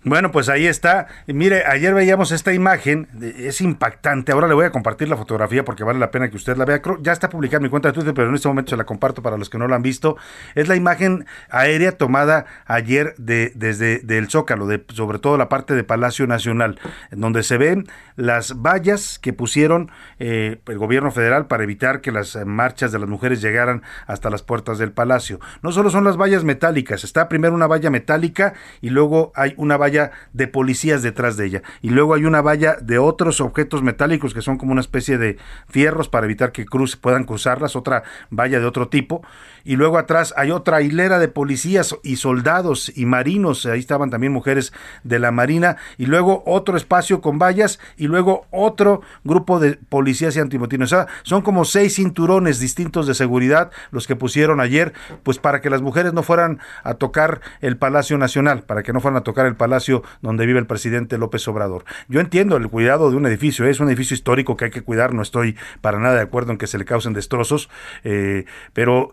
Bueno, 0.07 0.31
pues 0.31 0.47
ahí 0.47 0.67
está. 0.67 1.07
Mire, 1.27 1.65
ayer 1.65 1.93
veíamos 1.93 2.31
esta 2.31 2.53
imagen, 2.53 3.09
es 3.21 3.59
impactante. 3.59 4.31
Ahora 4.31 4.47
le 4.47 4.53
voy 4.53 4.63
a 4.63 4.71
compartir 4.71 5.09
la 5.09 5.17
fotografía 5.17 5.65
porque 5.65 5.83
vale 5.83 5.99
la 5.99 6.11
pena 6.11 6.29
que 6.29 6.37
usted 6.37 6.55
la 6.55 6.63
vea. 6.63 6.81
Ya 7.01 7.11
está 7.11 7.29
publicada 7.29 7.57
en 7.57 7.63
mi 7.63 7.69
cuenta 7.69 7.89
de 7.89 7.93
Twitter, 7.93 8.13
pero 8.13 8.29
en 8.29 8.35
este 8.35 8.47
momento 8.47 8.69
se 8.69 8.77
la 8.77 8.85
comparto 8.85 9.21
para 9.21 9.37
los 9.37 9.49
que 9.49 9.57
no 9.57 9.67
la 9.67 9.75
han 9.75 9.81
visto. 9.81 10.15
Es 10.55 10.69
la 10.69 10.77
imagen 10.77 11.25
aérea 11.49 11.91
tomada 11.91 12.45
ayer 12.67 13.15
de, 13.17 13.51
desde 13.55 13.99
del 13.99 14.29
Zócalo, 14.29 14.65
de, 14.65 14.81
sobre 14.93 15.19
todo 15.19 15.35
la 15.35 15.49
parte 15.49 15.75
de 15.75 15.83
Palacio 15.83 16.25
Nacional, 16.25 16.79
donde 17.11 17.43
se 17.43 17.57
ven 17.57 17.87
las 18.15 18.61
vallas 18.61 19.19
que 19.19 19.33
pusieron 19.33 19.91
eh, 20.19 20.61
el 20.67 20.77
gobierno 20.77 21.11
federal 21.11 21.47
para 21.47 21.63
evitar 21.63 21.99
que 21.99 22.13
las 22.13 22.37
marchas 22.45 22.93
de 22.93 22.99
las 22.99 23.09
mujeres 23.09 23.41
llegaran 23.41 23.83
hasta 24.05 24.29
las 24.29 24.41
puertas 24.41 24.77
del 24.77 24.93
palacio. 24.93 25.41
No 25.63 25.73
solo 25.73 25.89
son 25.89 26.05
las 26.05 26.15
vallas 26.15 26.45
metálicas, 26.45 27.03
está 27.03 27.27
primero 27.27 27.53
una 27.53 27.67
valla 27.67 27.89
metálica 27.89 28.53
y 28.79 28.89
luego 28.89 29.33
hay 29.35 29.53
una 29.57 29.75
valla 29.75 29.96
de 30.33 30.47
policías 30.47 31.01
detrás 31.03 31.37
de 31.37 31.45
ella. 31.45 31.61
Y 31.81 31.89
luego 31.89 32.13
hay 32.13 32.25
una 32.25 32.41
valla 32.41 32.77
de 32.81 32.97
otros 32.97 33.41
objetos 33.41 33.83
metálicos 33.83 34.33
que 34.33 34.41
son 34.41 34.57
como 34.57 34.71
una 34.71 34.81
especie 34.81 35.17
de 35.17 35.37
fierros 35.67 36.09
para 36.09 36.25
evitar 36.25 36.51
que 36.51 36.65
puedan 37.01 37.23
cruzarlas, 37.23 37.75
otra 37.75 38.03
valla 38.29 38.59
de 38.59 38.65
otro 38.65 38.89
tipo. 38.89 39.23
Y 39.67 39.75
luego 39.75 39.97
atrás 39.97 40.33
hay 40.37 40.51
otra 40.51 40.81
hilera 40.81 41.19
de 41.19 41.27
policías 41.27 41.93
y 42.01 42.15
soldados 42.15 42.89
y 42.95 43.05
marinos, 43.05 43.65
ahí 43.65 43.79
estaban 43.79 44.09
también 44.09 44.31
mujeres 44.31 44.71
de 45.03 45.19
la 45.19 45.31
Marina. 45.31 45.75
Y 45.97 46.05
luego 46.05 46.41
otro 46.45 46.77
espacio 46.77 47.19
con 47.19 47.37
vallas 47.37 47.77
y 47.97 48.07
luego 48.07 48.47
otro 48.49 49.01
grupo 49.25 49.59
de 49.59 49.73
policías 49.73 50.37
y 50.37 50.39
antimotines. 50.39 50.93
O 50.93 51.05
son 51.23 51.41
como 51.41 51.65
seis 51.65 51.95
cinturones 51.95 52.61
distintos 52.61 53.07
de 53.07 53.13
seguridad 53.13 53.69
los 53.91 54.07
que 54.07 54.15
pusieron 54.15 54.61
ayer, 54.61 54.93
pues 55.23 55.37
para 55.37 55.59
que 55.59 55.69
las 55.69 55.81
mujeres 55.81 56.13
no 56.13 56.23
fueran 56.23 56.59
a 56.85 56.93
tocar 56.93 57.41
el 57.59 57.75
Palacio 57.75 58.17
Nacional, 58.17 58.63
para 58.63 58.83
que 58.83 58.93
no 58.93 59.01
fueran 59.01 59.17
a 59.17 59.23
tocar 59.25 59.47
el 59.47 59.57
Palacio 59.57 60.01
donde 60.21 60.45
vive 60.45 60.59
el 60.59 60.67
presidente 60.67 61.17
López 61.17 61.45
Obrador. 61.49 61.83
Yo 62.07 62.21
entiendo 62.21 62.55
el 62.55 62.69
cuidado 62.69 63.11
de 63.11 63.17
un 63.17 63.25
edificio, 63.25 63.65
es 63.65 63.81
un 63.81 63.89
edificio 63.89 64.15
histórico 64.15 64.55
que 64.55 64.63
hay 64.63 64.71
que 64.71 64.81
cuidar, 64.81 65.13
no 65.13 65.21
estoy 65.21 65.57
para 65.81 65.99
nada 65.99 66.15
de 66.15 66.21
acuerdo 66.21 66.53
en 66.53 66.57
que 66.57 66.67
se 66.67 66.77
le 66.77 66.85
causen 66.85 67.11
destrozos, 67.11 67.69
eh, 68.05 68.45
pero 68.71 69.11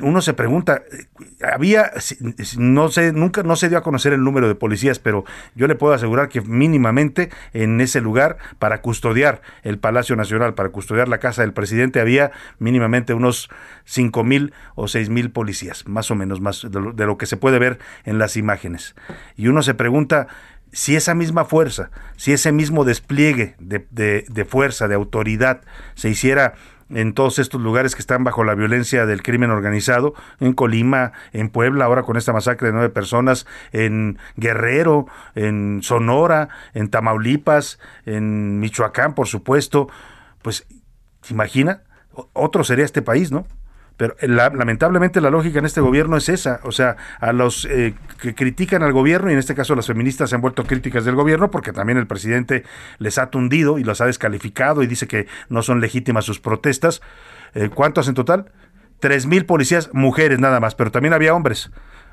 uno 0.00 0.22
se 0.22 0.34
pregunta, 0.34 0.82
había, 1.52 1.92
no 2.56 2.88
sé, 2.88 3.12
nunca 3.12 3.42
no 3.42 3.56
se 3.56 3.68
dio 3.68 3.78
a 3.78 3.82
conocer 3.82 4.12
el 4.12 4.22
número 4.22 4.48
de 4.48 4.54
policías, 4.54 4.98
pero 4.98 5.24
yo 5.54 5.66
le 5.66 5.74
puedo 5.74 5.94
asegurar 5.94 6.28
que 6.28 6.40
mínimamente 6.40 7.30
en 7.52 7.80
ese 7.80 8.00
lugar 8.00 8.38
para 8.58 8.80
custodiar 8.80 9.42
el 9.62 9.78
Palacio 9.78 10.16
Nacional, 10.16 10.54
para 10.54 10.70
custodiar 10.70 11.08
la 11.08 11.18
casa 11.18 11.42
del 11.42 11.52
presidente, 11.52 12.00
había 12.00 12.32
mínimamente 12.58 13.14
unos 13.14 13.50
cinco 13.84 14.24
mil 14.24 14.52
o 14.74 14.88
seis 14.88 15.08
mil 15.08 15.30
policías, 15.30 15.86
más 15.86 16.10
o 16.10 16.14
menos, 16.14 16.40
más 16.40 16.66
de 16.70 17.06
lo 17.06 17.18
que 17.18 17.26
se 17.26 17.36
puede 17.36 17.58
ver 17.58 17.78
en 18.04 18.18
las 18.18 18.36
imágenes. 18.36 18.94
Y 19.36 19.48
uno 19.48 19.62
se 19.62 19.74
pregunta 19.74 20.28
si 20.72 20.96
esa 20.96 21.14
misma 21.14 21.44
fuerza, 21.44 21.90
si 22.16 22.32
ese 22.32 22.50
mismo 22.50 22.84
despliegue 22.84 23.54
de, 23.58 24.46
fuerza, 24.48 24.88
de 24.88 24.94
autoridad, 24.94 25.60
se 25.94 26.08
hiciera 26.08 26.54
en 26.94 27.14
todos 27.14 27.38
estos 27.38 27.60
lugares 27.60 27.94
que 27.94 28.00
están 28.00 28.24
bajo 28.24 28.44
la 28.44 28.54
violencia 28.54 29.06
del 29.06 29.22
crimen 29.22 29.50
organizado, 29.50 30.14
en 30.40 30.52
Colima, 30.52 31.12
en 31.32 31.48
Puebla, 31.48 31.86
ahora 31.86 32.02
con 32.02 32.16
esta 32.16 32.32
masacre 32.32 32.68
de 32.68 32.72
nueve 32.72 32.90
personas, 32.90 33.46
en 33.72 34.18
Guerrero, 34.36 35.06
en 35.34 35.80
Sonora, 35.82 36.48
en 36.74 36.88
Tamaulipas, 36.88 37.78
en 38.06 38.60
Michoacán, 38.60 39.14
por 39.14 39.26
supuesto, 39.26 39.88
pues, 40.42 40.66
¿se 41.22 41.34
imagina? 41.34 41.82
Otro 42.32 42.64
sería 42.64 42.84
este 42.84 43.02
país, 43.02 43.32
¿no? 43.32 43.46
Pero 43.96 44.16
eh, 44.20 44.28
lamentablemente 44.28 45.20
la 45.20 45.30
lógica 45.30 45.58
en 45.58 45.66
este 45.66 45.80
gobierno 45.80 46.16
es 46.16 46.28
esa, 46.28 46.60
o 46.64 46.72
sea, 46.72 46.96
a 47.20 47.32
los 47.32 47.66
eh, 47.66 47.94
que 48.20 48.34
critican 48.34 48.82
al 48.82 48.92
gobierno, 48.92 49.30
y 49.30 49.34
en 49.34 49.38
este 49.38 49.54
caso 49.54 49.74
las 49.74 49.86
feministas 49.86 50.30
se 50.30 50.36
han 50.36 50.42
vuelto 50.42 50.64
críticas 50.64 51.04
del 51.04 51.14
gobierno, 51.14 51.50
porque 51.50 51.72
también 51.72 51.98
el 51.98 52.06
presidente 52.06 52.64
les 52.98 53.18
ha 53.18 53.30
tundido 53.30 53.78
y 53.78 53.84
los 53.84 54.00
ha 54.00 54.06
descalificado 54.06 54.82
y 54.82 54.86
dice 54.86 55.06
que 55.06 55.26
no 55.48 55.62
son 55.62 55.80
legítimas 55.80 56.24
sus 56.24 56.40
protestas. 56.40 57.02
Eh, 57.54 57.68
¿Cuántos 57.72 58.08
en 58.08 58.14
total? 58.14 58.52
Tres 59.00 59.26
mil 59.26 59.46
policías, 59.46 59.90
mujeres 59.92 60.38
nada 60.38 60.60
más, 60.60 60.74
pero 60.74 60.90
también 60.90 61.12
había 61.12 61.34
hombres. 61.34 61.70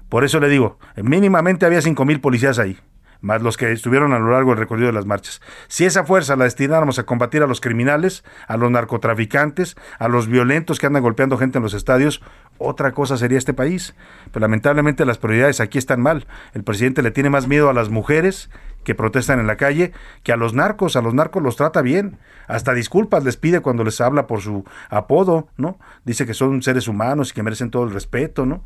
Por 0.10 0.24
eso 0.24 0.40
le 0.40 0.50
digo, 0.50 0.80
mínimamente 0.96 1.66
había 1.66 1.82
cinco 1.82 2.04
mil 2.04 2.20
policías 2.20 2.58
ahí 2.58 2.78
más 3.22 3.41
los 3.41 3.57
que 3.57 3.72
estuvieron 3.72 4.13
a 4.13 4.20
lo 4.20 4.32
largo 4.32 4.51
del 4.51 4.59
recorrido 4.59 4.88
de 4.88 4.93
las 4.93 5.05
marchas. 5.05 5.41
Si 5.67 5.86
esa 5.86 6.05
fuerza 6.05 6.36
la 6.36 6.45
destináramos 6.45 6.99
a 6.99 7.03
combatir 7.03 7.43
a 7.43 7.47
los 7.47 7.61
criminales, 7.61 8.24
a 8.47 8.57
los 8.57 8.72
narcotraficantes, 8.72 9.76
a 9.97 10.07
los 10.07 10.28
violentos 10.28 10.80
que 10.80 10.88
andan 10.88 11.03
golpeando 11.03 11.38
gente 11.38 11.57
en 11.57 11.63
los 11.63 11.74
estadios, 11.74 12.22
otra 12.57 12.91
cosa 12.91 13.17
sería 13.17 13.38
este 13.38 13.53
país. 13.53 13.95
Pero 14.32 14.41
lamentablemente 14.41 15.05
las 15.05 15.17
prioridades 15.17 15.59
aquí 15.59 15.78
están 15.78 16.01
mal. 16.01 16.28
El 16.53 16.63
presidente 16.63 17.01
le 17.01 17.11
tiene 17.11 17.30
más 17.30 17.47
miedo 17.47 17.70
a 17.70 17.74
las 17.74 17.89
mujeres 17.89 18.49
que 18.84 18.95
protestan 18.95 19.39
en 19.39 19.47
la 19.47 19.57
calle 19.57 19.91
que 20.24 20.32
a 20.32 20.38
los 20.38 20.53
narcos. 20.53 20.95
A 20.95 21.01
los 21.01 21.13
narcos 21.13 21.43
los 21.43 21.55
trata 21.55 21.82
bien. 21.82 22.17
Hasta 22.47 22.74
disculpas 22.74 23.24
les 23.24 23.38
pide 23.38 23.61
cuando 23.61 23.84
les 23.84 24.01
habla 24.01 24.28
por 24.28 24.41
su 24.41 24.65
apodo, 24.89 25.49
¿no? 25.57 25.78
Dice 26.05 26.26
que 26.26 26.34
son 26.34 26.61
seres 26.61 26.88
humanos 26.88 27.32
y 27.32 27.34
que 27.34 27.43
merecen 27.43 27.72
todo 27.72 27.84
el 27.84 27.91
respeto, 27.91 28.45
¿no? 28.45 28.63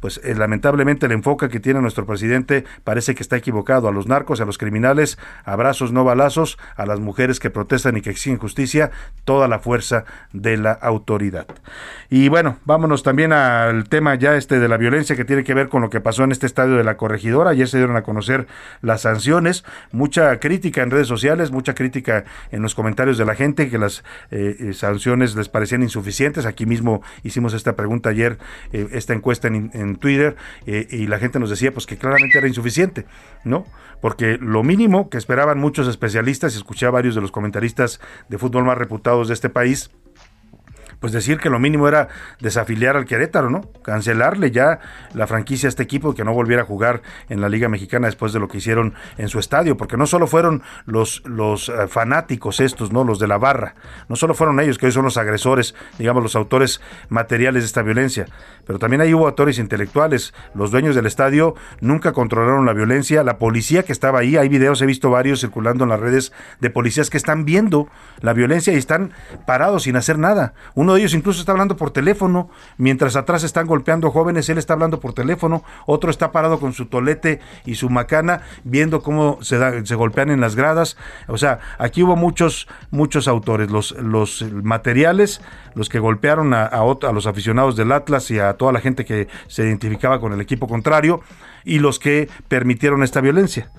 Pues 0.00 0.20
eh, 0.24 0.34
lamentablemente 0.34 1.06
el 1.06 1.12
enfoque 1.12 1.48
que 1.48 1.60
tiene 1.60 1.80
nuestro 1.80 2.06
presidente 2.06 2.64
parece 2.84 3.14
que 3.14 3.22
está 3.22 3.36
equivocado. 3.36 3.88
A 3.88 3.92
los 3.92 4.06
narcos, 4.06 4.40
a 4.40 4.44
los 4.44 4.58
criminales, 4.58 5.18
abrazos, 5.44 5.92
no 5.92 6.04
balazos, 6.04 6.58
a 6.76 6.86
las 6.86 7.00
mujeres 7.00 7.40
que 7.40 7.50
protestan 7.50 7.96
y 7.96 8.00
que 8.00 8.10
exigen 8.10 8.38
justicia, 8.38 8.90
toda 9.24 9.48
la 9.48 9.58
fuerza 9.58 10.04
de 10.32 10.56
la 10.56 10.72
autoridad. 10.72 11.46
Y 12.10 12.28
bueno, 12.28 12.58
vámonos 12.64 13.02
también 13.02 13.32
al 13.32 13.88
tema 13.88 14.14
ya 14.14 14.36
este 14.36 14.58
de 14.58 14.68
la 14.68 14.76
violencia 14.76 15.16
que 15.16 15.24
tiene 15.24 15.44
que 15.44 15.54
ver 15.54 15.68
con 15.68 15.82
lo 15.82 15.90
que 15.90 16.00
pasó 16.00 16.24
en 16.24 16.32
este 16.32 16.46
estadio 16.46 16.76
de 16.76 16.84
la 16.84 16.96
corregidora. 16.96 17.50
Ayer 17.50 17.68
se 17.68 17.78
dieron 17.78 17.96
a 17.96 18.02
conocer 18.02 18.46
las 18.82 19.02
sanciones, 19.02 19.64
mucha 19.92 20.38
crítica 20.40 20.82
en 20.82 20.90
redes 20.90 21.08
sociales, 21.08 21.50
mucha 21.50 21.74
crítica 21.74 22.24
en 22.50 22.62
los 22.62 22.74
comentarios 22.74 23.18
de 23.18 23.24
la 23.24 23.34
gente 23.34 23.70
que 23.70 23.78
las 23.78 24.04
eh, 24.30 24.56
eh, 24.58 24.72
sanciones 24.72 25.34
les 25.34 25.48
parecían 25.48 25.82
insuficientes. 25.82 26.46
Aquí 26.46 26.66
mismo 26.66 27.02
hicimos 27.22 27.54
esta 27.54 27.76
pregunta 27.76 28.10
ayer, 28.10 28.38
esta 28.72 29.12
encuesta 29.12 29.48
en 29.48 29.70
en 29.85 29.85
Twitter 29.94 30.34
eh, 30.66 30.88
y 30.90 31.06
la 31.06 31.20
gente 31.20 31.38
nos 31.38 31.50
decía 31.50 31.72
pues 31.72 31.86
que 31.86 31.96
claramente 31.96 32.38
era 32.38 32.48
insuficiente, 32.48 33.06
¿no? 33.44 33.64
Porque 34.00 34.38
lo 34.40 34.64
mínimo 34.64 35.08
que 35.08 35.18
esperaban 35.18 35.60
muchos 35.60 35.86
especialistas, 35.86 36.54
y 36.54 36.56
escuché 36.56 36.86
a 36.86 36.90
varios 36.90 37.14
de 37.14 37.20
los 37.20 37.30
comentaristas 37.30 38.00
de 38.28 38.38
fútbol 38.38 38.64
más 38.64 38.76
reputados 38.76 39.28
de 39.28 39.34
este 39.34 39.48
país, 39.48 39.90
pues 41.00 41.12
decir 41.12 41.38
que 41.38 41.50
lo 41.50 41.58
mínimo 41.58 41.88
era 41.88 42.08
desafiliar 42.40 42.96
al 42.96 43.04
Querétaro, 43.04 43.50
¿no? 43.50 43.62
Cancelarle 43.82 44.50
ya 44.50 44.80
la 45.14 45.26
franquicia 45.26 45.68
a 45.68 45.70
este 45.70 45.82
equipo 45.82 46.14
que 46.14 46.24
no 46.24 46.32
volviera 46.32 46.62
a 46.62 46.64
jugar 46.64 47.02
en 47.28 47.40
la 47.40 47.48
Liga 47.48 47.68
Mexicana 47.68 48.06
después 48.06 48.32
de 48.32 48.40
lo 48.40 48.48
que 48.48 48.58
hicieron 48.58 48.94
en 49.18 49.28
su 49.28 49.38
estadio, 49.38 49.76
porque 49.76 49.96
no 49.96 50.06
solo 50.06 50.26
fueron 50.26 50.62
los, 50.84 51.22
los 51.24 51.68
eh, 51.68 51.88
fanáticos 51.88 52.60
estos, 52.60 52.92
¿no? 52.92 53.04
Los 53.04 53.18
de 53.18 53.28
la 53.28 53.38
barra, 53.38 53.74
no 54.08 54.16
solo 54.16 54.34
fueron 54.34 54.60
ellos, 54.60 54.78
que 54.78 54.86
hoy 54.86 54.92
son 54.92 55.04
los 55.04 55.16
agresores, 55.16 55.74
digamos, 55.98 56.22
los 56.22 56.36
autores 56.36 56.80
materiales 57.08 57.62
de 57.62 57.66
esta 57.66 57.82
violencia, 57.82 58.26
pero 58.66 58.78
también 58.78 59.00
ahí 59.00 59.14
hubo 59.14 59.26
autores 59.26 59.58
intelectuales, 59.58 60.34
los 60.54 60.70
dueños 60.70 60.94
del 60.94 61.06
estadio 61.06 61.54
nunca 61.80 62.12
controlaron 62.12 62.66
la 62.66 62.72
violencia, 62.72 63.22
la 63.22 63.38
policía 63.38 63.82
que 63.82 63.92
estaba 63.92 64.20
ahí, 64.20 64.36
hay 64.36 64.48
videos, 64.48 64.82
he 64.82 64.86
visto 64.86 65.10
varios 65.10 65.40
circulando 65.40 65.84
en 65.84 65.90
las 65.90 66.00
redes 66.00 66.32
de 66.60 66.70
policías 66.70 67.10
que 67.10 67.16
están 67.16 67.44
viendo 67.44 67.88
la 68.20 68.32
violencia 68.32 68.72
y 68.72 68.76
están 68.76 69.12
parados 69.46 69.84
sin 69.84 69.96
hacer 69.96 70.18
nada. 70.18 70.54
Uno 70.86 70.94
de 70.94 71.00
ellos 71.00 71.14
incluso 71.14 71.40
está 71.40 71.50
hablando 71.50 71.76
por 71.76 71.90
teléfono, 71.90 72.48
mientras 72.78 73.16
atrás 73.16 73.42
están 73.42 73.66
golpeando 73.66 74.12
jóvenes, 74.12 74.48
él 74.50 74.56
está 74.56 74.74
hablando 74.74 75.00
por 75.00 75.14
teléfono, 75.14 75.64
otro 75.84 76.12
está 76.12 76.30
parado 76.30 76.60
con 76.60 76.74
su 76.74 76.86
tolete 76.86 77.40
y 77.64 77.74
su 77.74 77.90
macana, 77.90 78.42
viendo 78.62 79.02
cómo 79.02 79.38
se, 79.42 79.84
se 79.84 79.96
golpean 79.96 80.30
en 80.30 80.40
las 80.40 80.54
gradas. 80.54 80.96
O 81.26 81.38
sea, 81.38 81.58
aquí 81.78 82.04
hubo 82.04 82.14
muchos, 82.14 82.68
muchos 82.92 83.26
autores, 83.26 83.68
los, 83.68 83.90
los 84.00 84.44
materiales, 84.62 85.40
los 85.74 85.88
que 85.88 85.98
golpearon 85.98 86.54
a, 86.54 86.66
a 86.66 87.12
los 87.12 87.26
aficionados 87.26 87.74
del 87.74 87.90
Atlas 87.90 88.30
y 88.30 88.38
a 88.38 88.52
toda 88.52 88.70
la 88.70 88.78
gente 88.78 89.04
que 89.04 89.26
se 89.48 89.64
identificaba 89.64 90.20
con 90.20 90.34
el 90.34 90.40
equipo 90.40 90.68
contrario, 90.68 91.20
y 91.64 91.80
los 91.80 91.98
que 91.98 92.28
permitieron 92.46 93.02
esta 93.02 93.20
violencia. 93.20 93.72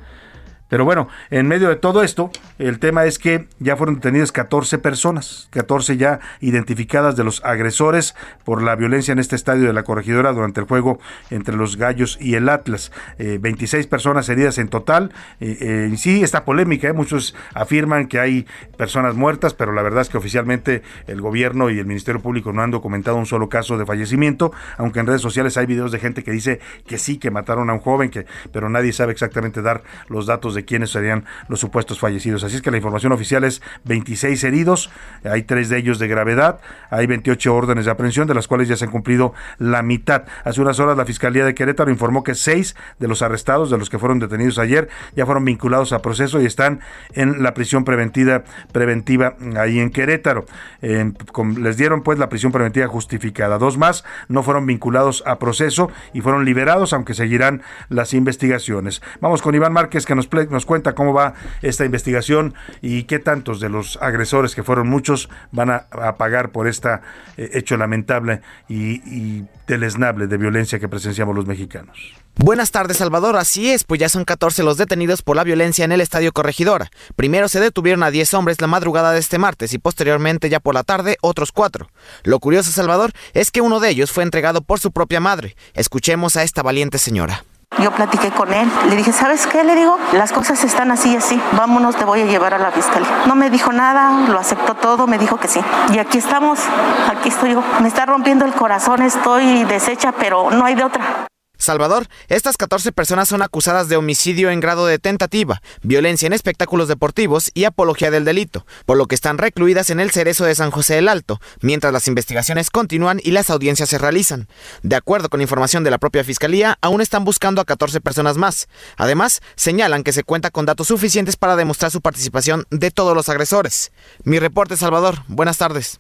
Pero 0.70 0.84
bueno, 0.84 1.08
en 1.30 1.48
medio 1.48 1.70
de 1.70 1.76
todo 1.76 2.04
esto, 2.04 2.30
el 2.60 2.80
tema 2.80 3.06
es 3.06 3.20
que 3.20 3.48
ya 3.60 3.78
fueron 3.78 3.96
detenidas 3.96 4.32
14 4.32 4.78
personas, 4.80 5.48
14 5.52 5.98
ya 5.98 6.20
identificadas 6.42 7.16
de 7.16 7.24
los 7.24 7.44
agresores 7.46 8.16
por 8.44 8.62
la 8.62 8.76
violencia 8.76 9.12
en 9.12 9.20
este 9.20 9.36
estadio 9.36 9.68
de 9.68 9.74
la 9.74 9.84
corregidora 9.84 10.34
durante 10.34 10.60
el 10.60 10.68
juego 10.68 11.00
entre 11.30 11.56
los 11.56 11.78
Gallos 11.78 12.18
y 12.20 12.36
el 12.36 12.50
Atlas. 12.50 12.92
26 13.18 13.86
eh, 13.86 13.90
personas 13.90 14.28
heridas 14.30 14.58
en 14.58 14.68
total. 14.68 15.14
Eh, 15.40 15.58
eh, 15.62 15.94
sí, 15.98 16.24
esta 16.24 16.44
polémica, 16.44 16.92
muchos 16.94 17.36
afirman 17.54 18.08
que 18.08 18.20
hay 18.20 18.46
personas 18.78 19.16
muertas, 19.16 19.54
pero 19.54 19.72
la 19.72 19.82
verdad 19.82 20.02
es 20.02 20.10
que 20.10 20.18
oficialmente 20.18 20.84
el 21.08 21.22
gobierno 21.22 21.70
y 21.70 21.80
el 21.80 21.86
Ministerio 21.86 22.22
Público 22.22 22.52
no 22.52 22.62
han 22.62 22.72
documentado 22.72 23.16
un 23.16 23.26
solo 23.26 23.48
caso 23.48 23.78
de 23.78 23.86
fallecimiento, 23.86 24.52
aunque 24.78 25.00
en 25.00 25.08
redes 25.08 25.22
sociales 25.22 25.56
hay 25.58 25.66
videos 25.66 25.92
de 25.92 26.00
gente 26.00 26.24
que 26.24 26.32
dice 26.32 26.60
que 26.86 26.98
sí, 26.98 27.18
que 27.18 27.32
mataron 27.32 27.70
a 27.70 27.74
un 27.74 27.80
joven, 27.80 28.10
que, 28.10 28.26
pero 28.52 28.70
nadie 28.70 28.92
sabe 28.92 29.14
exactamente 29.14 29.62
dar 29.62 29.84
los 30.10 30.26
datos 30.26 30.57
quiénes 30.66 30.92
serían 30.92 31.26
los 31.48 31.60
supuestos 31.60 32.00
fallecidos. 32.00 32.44
Así 32.44 32.58
es 32.58 32.62
que 32.62 32.72
la 32.72 32.78
información 32.78 33.12
oficial 33.12 33.44
es 33.44 33.62
26 33.86 34.44
heridos, 34.44 34.90
hay 35.24 35.44
tres 35.44 35.70
de 35.70 35.78
ellos 35.78 36.00
de 36.00 36.08
gravedad, 36.08 36.60
hay 36.90 37.08
28 37.08 37.56
órdenes 37.56 37.86
de 37.86 37.92
aprehensión, 37.92 38.28
de 38.28 38.34
las 38.34 38.48
cuales 38.48 38.68
ya 38.68 38.76
se 38.76 38.86
han 38.86 38.92
cumplido 38.92 39.34
la 39.58 39.82
mitad. 39.82 40.24
Hace 40.44 40.62
unas 40.62 40.80
horas 40.80 40.98
la 40.98 41.06
Fiscalía 41.06 41.46
de 41.46 41.56
Querétaro 41.56 41.92
informó 41.92 42.24
que 42.24 42.36
seis 42.36 42.76
de 43.00 43.08
los 43.08 43.22
arrestados, 43.22 43.70
de 43.70 43.78
los 43.78 43.90
que 43.90 44.00
fueron 44.00 44.20
detenidos 44.20 44.60
ayer, 44.60 44.90
ya 45.16 45.26
fueron 45.26 45.46
vinculados 45.46 45.94
a 45.94 46.02
proceso 46.02 46.42
y 46.42 46.46
están 46.46 46.82
en 47.14 47.44
la 47.44 47.54
prisión 47.54 47.84
preventiva, 47.84 48.44
preventiva 48.72 49.36
ahí 49.58 49.80
en 49.80 49.90
Querétaro. 49.92 50.46
les 50.82 51.78
dieron 51.78 52.04
pues 52.04 52.20
la 52.20 52.30
prisión 52.30 52.52
preventiva 52.52 52.88
justificada. 52.88 53.58
Dos 53.58 53.78
más 53.78 54.04
no 54.28 54.44
fueron 54.44 54.66
vinculados 54.66 55.24
a 55.26 55.40
proceso 55.40 55.90
y 56.14 56.22
fueron 56.22 56.46
liberados, 56.46 56.94
aunque 56.94 57.14
seguirán 57.14 57.62
las 57.90 58.14
investigaciones. 58.14 59.02
Vamos 59.22 59.42
con 59.42 59.56
Iván 59.56 59.74
Márquez 59.74 60.06
que 60.06 60.16
nos, 60.16 60.28
nos 60.50 60.66
cuenta 60.66 60.96
cómo 60.96 61.14
va 61.14 61.34
esta 61.62 61.86
investigación 61.86 62.54
y 62.82 63.04
qué 63.04 63.20
tantos 63.20 63.60
de 63.60 63.70
los 63.70 63.98
agresores, 64.02 64.56
que 64.56 64.64
fueron 64.64 64.88
muchos, 64.90 65.30
van 65.52 65.70
a, 65.70 65.88
pagar 66.18 66.52
por 66.52 66.68
este 66.68 66.90
hecho 67.38 67.78
lamentable 67.78 68.42
y, 68.68 69.02
y 69.06 69.46
deleznable 69.68 70.28
de 70.28 70.38
violencia 70.38 70.80
que 70.80 70.88
presenciamos 70.88 71.36
los 71.36 71.46
mexicanos. 71.46 72.14
Buenas 72.40 72.70
tardes, 72.70 72.98
Salvador. 72.98 73.36
Así 73.36 73.72
es, 73.72 73.84
pues 73.84 74.00
ya 74.00 74.10
son 74.10 74.24
14 74.24 74.62
los 74.62 74.78
detenidos 74.78 75.24
por 75.24 75.36
la 75.36 75.44
violencia 75.44 75.84
en 75.84 75.92
el 75.92 76.02
Estadio 76.02 76.32
Corregidora. 76.32 76.92
Primero 77.16 77.50
se 77.50 77.60
detuvieron 77.60 78.04
a 78.04 78.12
10 78.12 78.32
hombres 78.36 78.62
la 78.62 78.68
madrugada 78.68 79.12
de 79.12 79.20
este 79.20 79.40
martes 79.40 79.74
y 79.74 79.80
posteriormente 79.80 80.48
ya 80.50 80.60
por 80.60 80.76
la 80.76 80.84
tarde 80.84 81.18
otros 81.22 81.52
cuatro. 81.52 81.90
Lo 82.24 82.40
curioso, 82.40 82.72
Salvador, 82.72 83.12
es 83.34 83.50
que 83.50 83.62
uno 83.62 83.80
de 83.80 83.90
ellos 83.90 84.12
fue 84.12 84.24
entregado 84.24 84.62
por 84.62 84.80
su 84.80 84.92
propia 84.92 85.20
madre. 85.20 85.56
Escuchemos 85.74 86.38
a 86.38 86.44
esta 86.44 86.62
valiente 86.62 87.00
señora. 87.00 87.44
Yo 87.80 87.92
platiqué 87.92 88.32
con 88.32 88.52
él, 88.54 88.68
le 88.90 88.96
dije, 88.96 89.14
¿sabes 89.14 89.46
qué? 89.46 89.64
Le 89.64 89.76
digo, 89.76 90.00
las 90.14 90.32
cosas 90.32 90.64
están 90.64 90.90
así 90.90 91.12
y 91.12 91.16
así, 91.16 91.40
vámonos, 91.56 91.96
te 91.96 92.06
voy 92.06 92.22
a 92.22 92.26
llevar 92.26 92.56
a 92.56 92.58
la 92.58 92.72
fiscalía. 92.72 93.08
No 93.28 93.36
me 93.36 93.52
dijo 93.52 93.72
nada, 93.72 94.28
lo 94.28 94.40
aceptó 94.40 94.74
todo, 94.74 95.06
me 95.06 95.20
dijo 95.20 95.38
que 95.38 95.48
sí. 95.48 95.62
Y 95.94 96.00
aquí 96.00 96.18
estamos, 96.18 96.60
aquí 97.08 97.30
estoy 97.30 97.52
yo. 97.52 97.64
Me 97.82 97.88
está 97.88 98.08
rompiendo 98.08 98.46
el 98.46 98.54
corazón, 98.54 99.04
estoy 99.04 99.64
deshecha, 99.66 100.12
pero 100.12 100.50
no 100.50 100.66
hay 100.66 100.74
de 100.74 100.86
otra. 100.86 101.28
Salvador, 101.68 102.08
estas 102.30 102.56
14 102.56 102.94
personas 102.94 103.28
son 103.28 103.42
acusadas 103.42 103.90
de 103.90 103.98
homicidio 103.98 104.52
en 104.52 104.62
grado 104.62 104.86
de 104.86 105.00
tentativa, 105.00 105.62
violencia 105.84 106.26
en 106.26 106.32
espectáculos 106.32 106.88
deportivos 106.88 107.52
y 107.54 107.66
apología 107.66 108.10
del 108.10 108.24
delito, 108.24 108.66
por 108.86 108.96
lo 108.96 109.08
que 109.08 109.16
están 109.16 109.38
recluidas 109.38 109.90
en 109.90 110.00
el 110.00 110.12
cerezo 110.12 110.46
de 110.46 110.56
San 110.56 110.72
José 110.72 110.96
del 110.96 111.10
Alto, 111.10 111.42
mientras 111.60 111.92
las 111.92 112.08
investigaciones 112.08 112.70
continúan 112.70 113.20
y 113.22 113.32
las 113.32 113.50
audiencias 113.50 113.90
se 113.90 113.98
realizan. 113.98 114.48
De 114.82 114.96
acuerdo 114.96 115.28
con 115.28 115.42
información 115.42 115.84
de 115.84 115.92
la 115.92 115.98
propia 115.98 116.24
Fiscalía, 116.24 116.78
aún 116.82 117.02
están 117.02 117.26
buscando 117.26 117.60
a 117.60 117.66
14 117.66 118.00
personas 118.00 118.38
más. 118.38 118.70
Además, 118.96 119.42
señalan 119.58 120.04
que 120.04 120.14
se 120.14 120.24
cuenta 120.24 120.50
con 120.52 120.66
datos 120.66 120.88
suficientes 120.88 121.36
para 121.36 121.58
demostrar 121.58 121.92
su 121.92 122.00
participación 122.00 122.66
de 122.72 122.92
todos 122.92 123.14
los 123.14 123.28
agresores. 123.28 123.92
Mi 124.24 124.40
reporte, 124.40 124.78
Salvador. 124.78 125.18
Buenas 125.28 125.58
tardes. 125.58 126.00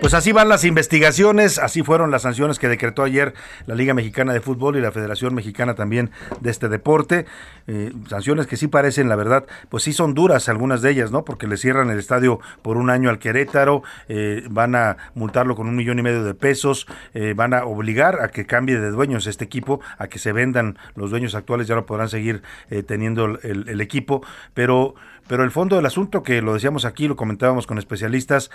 Pues 0.00 0.14
así 0.14 0.32
van 0.32 0.48
las 0.48 0.64
investigaciones, 0.64 1.58
así 1.58 1.82
fueron 1.82 2.10
las 2.10 2.22
sanciones 2.22 2.58
que 2.58 2.68
decretó 2.68 3.02
ayer 3.02 3.34
la 3.66 3.74
Liga 3.74 3.94
Mexicana 3.94 4.32
de 4.32 4.40
Fútbol 4.40 4.76
y 4.76 4.80
la 4.80 4.92
Federación 4.92 5.34
Mexicana 5.34 5.74
también 5.74 6.10
de 6.40 6.50
este 6.50 6.68
deporte. 6.68 7.26
Eh, 7.66 7.92
sanciones 8.08 8.46
que 8.46 8.56
sí 8.56 8.68
parecen, 8.68 9.08
la 9.08 9.16
verdad, 9.16 9.46
pues 9.68 9.82
sí 9.82 9.92
son 9.92 10.14
duras 10.14 10.48
algunas 10.48 10.82
de 10.82 10.90
ellas, 10.90 11.10
¿no? 11.10 11.24
Porque 11.24 11.46
le 11.46 11.56
cierran 11.56 11.90
el 11.90 11.98
estadio 11.98 12.38
por 12.62 12.76
un 12.76 12.90
año 12.90 13.10
al 13.10 13.18
Querétaro, 13.18 13.82
eh, 14.08 14.44
van 14.50 14.74
a 14.74 14.96
multarlo 15.14 15.56
con 15.56 15.66
un 15.66 15.74
millón 15.74 15.98
y 15.98 16.02
medio 16.02 16.22
de 16.22 16.34
pesos, 16.34 16.86
eh, 17.14 17.34
van 17.34 17.52
a 17.52 17.64
obligar 17.64 18.20
a 18.22 18.28
que 18.28 18.46
cambie 18.46 18.78
de 18.78 18.90
dueños 18.90 19.26
este 19.26 19.44
equipo, 19.44 19.80
a 19.98 20.06
que 20.06 20.18
se 20.18 20.32
vendan 20.32 20.78
los 20.94 21.10
dueños 21.10 21.34
actuales, 21.34 21.66
ya 21.66 21.74
no 21.74 21.86
podrán 21.86 22.08
seguir 22.08 22.42
teniendo 22.86 23.24
el, 23.42 23.68
el 23.68 23.80
equipo, 23.80 24.22
pero 24.54 24.94
pero 25.28 25.44
el 25.44 25.50
fondo 25.50 25.76
del 25.76 25.86
asunto, 25.86 26.22
que 26.22 26.42
lo 26.42 26.54
decíamos 26.54 26.84
aquí, 26.84 27.06
lo 27.06 27.16
comentábamos 27.16 27.66
con 27.66 27.78
especialistas, 27.78 28.50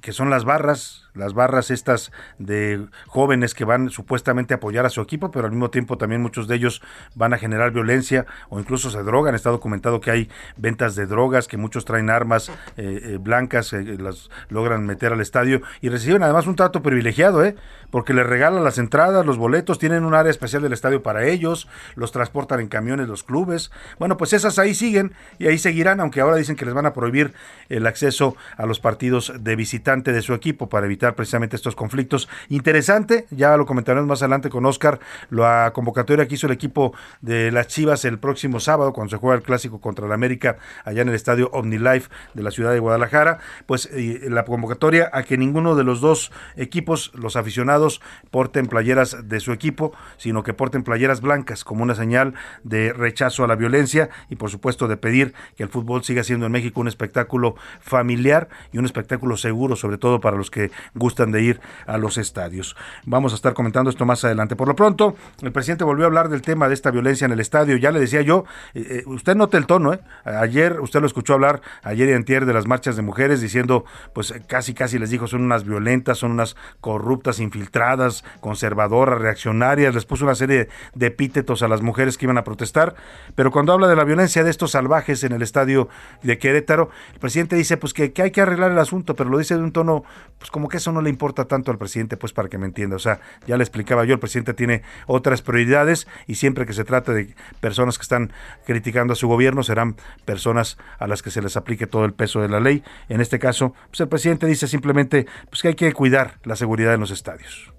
que 0.00 0.12
son 0.12 0.30
las 0.30 0.44
barras, 0.44 1.07
las 1.18 1.34
barras 1.34 1.70
estas 1.70 2.12
de 2.38 2.86
jóvenes 3.06 3.54
que 3.54 3.64
van 3.64 3.90
supuestamente 3.90 4.54
a 4.54 4.58
apoyar 4.58 4.86
a 4.86 4.90
su 4.90 5.00
equipo, 5.00 5.30
pero 5.30 5.46
al 5.46 5.52
mismo 5.52 5.70
tiempo 5.70 5.98
también 5.98 6.22
muchos 6.22 6.48
de 6.48 6.56
ellos 6.56 6.82
van 7.14 7.34
a 7.34 7.38
generar 7.38 7.72
violencia 7.72 8.26
o 8.48 8.58
incluso 8.58 8.90
se 8.90 9.02
drogan. 9.02 9.34
Está 9.34 9.50
documentado 9.50 10.00
que 10.00 10.10
hay 10.10 10.30
ventas 10.56 10.94
de 10.94 11.06
drogas, 11.06 11.48
que 11.48 11.56
muchos 11.56 11.84
traen 11.84 12.10
armas 12.10 12.50
eh, 12.76 13.00
eh, 13.04 13.18
blancas, 13.20 13.72
eh, 13.72 13.96
las 13.98 14.30
logran 14.48 14.86
meter 14.86 15.12
al 15.12 15.20
estadio 15.20 15.60
y 15.80 15.88
reciben 15.88 16.22
además 16.22 16.46
un 16.46 16.56
trato 16.56 16.82
privilegiado, 16.82 17.44
¿eh? 17.44 17.56
porque 17.90 18.12
les 18.12 18.26
regalan 18.26 18.64
las 18.64 18.78
entradas, 18.78 19.24
los 19.24 19.38
boletos, 19.38 19.78
tienen 19.78 20.04
un 20.04 20.14
área 20.14 20.30
especial 20.30 20.62
del 20.62 20.72
estadio 20.72 21.02
para 21.02 21.26
ellos, 21.26 21.68
los 21.94 22.12
transportan 22.12 22.60
en 22.60 22.68
camiones 22.68 23.08
los 23.08 23.22
clubes. 23.22 23.70
Bueno, 23.98 24.16
pues 24.16 24.32
esas 24.32 24.58
ahí 24.58 24.74
siguen 24.74 25.12
y 25.38 25.46
ahí 25.46 25.58
seguirán, 25.58 26.00
aunque 26.00 26.20
ahora 26.20 26.36
dicen 26.36 26.56
que 26.56 26.64
les 26.64 26.74
van 26.74 26.86
a 26.86 26.92
prohibir 26.92 27.32
el 27.68 27.86
acceso 27.86 28.36
a 28.56 28.66
los 28.66 28.80
partidos 28.80 29.32
de 29.40 29.56
visitante 29.56 30.12
de 30.12 30.22
su 30.22 30.34
equipo 30.34 30.68
para 30.68 30.86
evitar 30.86 31.07
precisamente 31.14 31.56
estos 31.56 31.74
conflictos. 31.74 32.28
Interesante, 32.48 33.26
ya 33.30 33.56
lo 33.56 33.66
comentaremos 33.66 34.08
más 34.08 34.22
adelante 34.22 34.50
con 34.50 34.66
Oscar, 34.66 35.00
la 35.30 35.72
convocatoria 35.74 36.26
que 36.26 36.34
hizo 36.34 36.46
el 36.46 36.52
equipo 36.52 36.94
de 37.20 37.50
las 37.52 37.68
Chivas 37.68 38.04
el 38.04 38.18
próximo 38.18 38.60
sábado, 38.60 38.92
cuando 38.92 39.10
se 39.10 39.16
juega 39.16 39.36
el 39.36 39.42
clásico 39.42 39.80
contra 39.80 40.06
el 40.06 40.12
América 40.12 40.56
allá 40.84 41.02
en 41.02 41.08
el 41.08 41.14
estadio 41.14 41.50
OmniLife 41.52 42.08
de 42.34 42.42
la 42.42 42.50
ciudad 42.50 42.72
de 42.72 42.78
Guadalajara, 42.78 43.38
pues 43.66 43.88
la 43.92 44.44
convocatoria 44.44 45.10
a 45.12 45.22
que 45.22 45.36
ninguno 45.36 45.74
de 45.74 45.84
los 45.84 46.00
dos 46.00 46.32
equipos, 46.56 47.12
los 47.14 47.36
aficionados, 47.36 48.00
porten 48.30 48.66
playeras 48.66 49.28
de 49.28 49.40
su 49.40 49.52
equipo, 49.52 49.92
sino 50.16 50.42
que 50.42 50.54
porten 50.54 50.82
playeras 50.82 51.20
blancas 51.20 51.64
como 51.64 51.82
una 51.82 51.94
señal 51.94 52.34
de 52.64 52.92
rechazo 52.92 53.44
a 53.44 53.46
la 53.48 53.56
violencia 53.56 54.10
y 54.28 54.36
por 54.36 54.50
supuesto 54.50 54.88
de 54.88 54.96
pedir 54.96 55.34
que 55.56 55.62
el 55.62 55.68
fútbol 55.68 56.04
siga 56.04 56.24
siendo 56.24 56.46
en 56.46 56.52
México 56.52 56.80
un 56.80 56.88
espectáculo 56.88 57.54
familiar 57.80 58.48
y 58.72 58.78
un 58.78 58.84
espectáculo 58.84 59.36
seguro, 59.36 59.76
sobre 59.76 59.98
todo 59.98 60.20
para 60.20 60.36
los 60.36 60.50
que 60.50 60.70
gustan 60.94 61.32
de 61.32 61.42
ir 61.42 61.60
a 61.86 61.98
los 61.98 62.18
estadios. 62.18 62.76
Vamos 63.04 63.32
a 63.32 63.36
estar 63.36 63.54
comentando 63.54 63.90
esto 63.90 64.06
más 64.06 64.24
adelante. 64.24 64.56
Por 64.56 64.68
lo 64.68 64.76
pronto, 64.76 65.16
el 65.42 65.52
presidente 65.52 65.84
volvió 65.84 66.04
a 66.04 66.08
hablar 66.08 66.28
del 66.28 66.42
tema 66.42 66.68
de 66.68 66.74
esta 66.74 66.90
violencia 66.90 67.24
en 67.24 67.32
el 67.32 67.40
estadio. 67.40 67.76
Ya 67.76 67.90
le 67.90 68.00
decía 68.00 68.22
yo, 68.22 68.44
eh, 68.74 68.86
eh, 68.90 69.02
usted 69.06 69.36
note 69.36 69.56
el 69.56 69.66
tono, 69.66 69.94
¿eh? 69.94 70.00
Ayer 70.24 70.80
usted 70.80 71.00
lo 71.00 71.06
escuchó 71.06 71.34
hablar, 71.34 71.60
ayer 71.82 72.08
y 72.08 72.12
antier, 72.12 72.46
de 72.46 72.52
las 72.52 72.66
marchas 72.66 72.96
de 72.96 73.02
mujeres, 73.02 73.40
diciendo, 73.40 73.84
pues 74.12 74.34
casi, 74.46 74.74
casi 74.74 74.98
les 74.98 75.10
dijo, 75.10 75.26
son 75.26 75.42
unas 75.42 75.64
violentas, 75.64 76.18
son 76.18 76.32
unas 76.32 76.56
corruptas, 76.80 77.40
infiltradas, 77.40 78.24
conservadoras, 78.40 79.20
reaccionarias, 79.20 79.94
les 79.94 80.04
puso 80.04 80.24
una 80.24 80.34
serie 80.34 80.68
de 80.94 81.06
epítetos 81.06 81.62
a 81.62 81.68
las 81.68 81.82
mujeres 81.82 82.18
que 82.18 82.26
iban 82.26 82.38
a 82.38 82.44
protestar, 82.44 82.94
pero 83.34 83.50
cuando 83.50 83.72
habla 83.72 83.88
de 83.88 83.96
la 83.96 84.04
violencia 84.04 84.44
de 84.44 84.50
estos 84.50 84.72
salvajes 84.72 85.24
en 85.24 85.32
el 85.32 85.42
estadio 85.42 85.88
de 86.22 86.38
Querétaro, 86.38 86.90
el 87.12 87.20
presidente 87.20 87.56
dice, 87.56 87.76
pues 87.76 87.94
que, 87.94 88.12
que 88.12 88.22
hay 88.22 88.30
que 88.30 88.40
arreglar 88.40 88.70
el 88.70 88.78
asunto, 88.78 89.16
pero 89.16 89.30
lo 89.30 89.38
dice 89.38 89.54
de 89.56 89.62
un 89.62 89.72
tono, 89.72 90.04
pues 90.38 90.50
como 90.50 90.68
que 90.68 90.77
eso 90.78 90.92
no 90.92 91.02
le 91.02 91.10
importa 91.10 91.44
tanto 91.44 91.70
al 91.70 91.78
presidente, 91.78 92.16
pues 92.16 92.32
para 92.32 92.48
que 92.48 92.58
me 92.58 92.66
entienda, 92.66 92.96
o 92.96 92.98
sea, 92.98 93.20
ya 93.46 93.56
le 93.56 93.62
explicaba 93.62 94.04
yo, 94.04 94.14
el 94.14 94.20
presidente 94.20 94.54
tiene 94.54 94.82
otras 95.06 95.42
prioridades 95.42 96.08
y 96.26 96.36
siempre 96.36 96.66
que 96.66 96.72
se 96.72 96.84
trata 96.84 97.12
de 97.12 97.34
personas 97.60 97.98
que 97.98 98.02
están 98.02 98.32
criticando 98.66 99.12
a 99.12 99.16
su 99.16 99.28
gobierno 99.28 99.62
serán 99.62 99.96
personas 100.24 100.78
a 100.98 101.06
las 101.06 101.22
que 101.22 101.30
se 101.30 101.42
les 101.42 101.56
aplique 101.56 101.86
todo 101.86 102.04
el 102.04 102.14
peso 102.14 102.40
de 102.40 102.48
la 102.48 102.60
ley. 102.60 102.82
En 103.08 103.20
este 103.20 103.38
caso, 103.38 103.74
pues 103.90 104.00
el 104.00 104.08
presidente 104.08 104.46
dice 104.46 104.66
simplemente 104.66 105.26
pues 105.50 105.62
que 105.62 105.68
hay 105.68 105.74
que 105.74 105.92
cuidar 105.92 106.38
la 106.44 106.56
seguridad 106.56 106.94
en 106.94 107.00
los 107.00 107.10
estadios. 107.10 107.72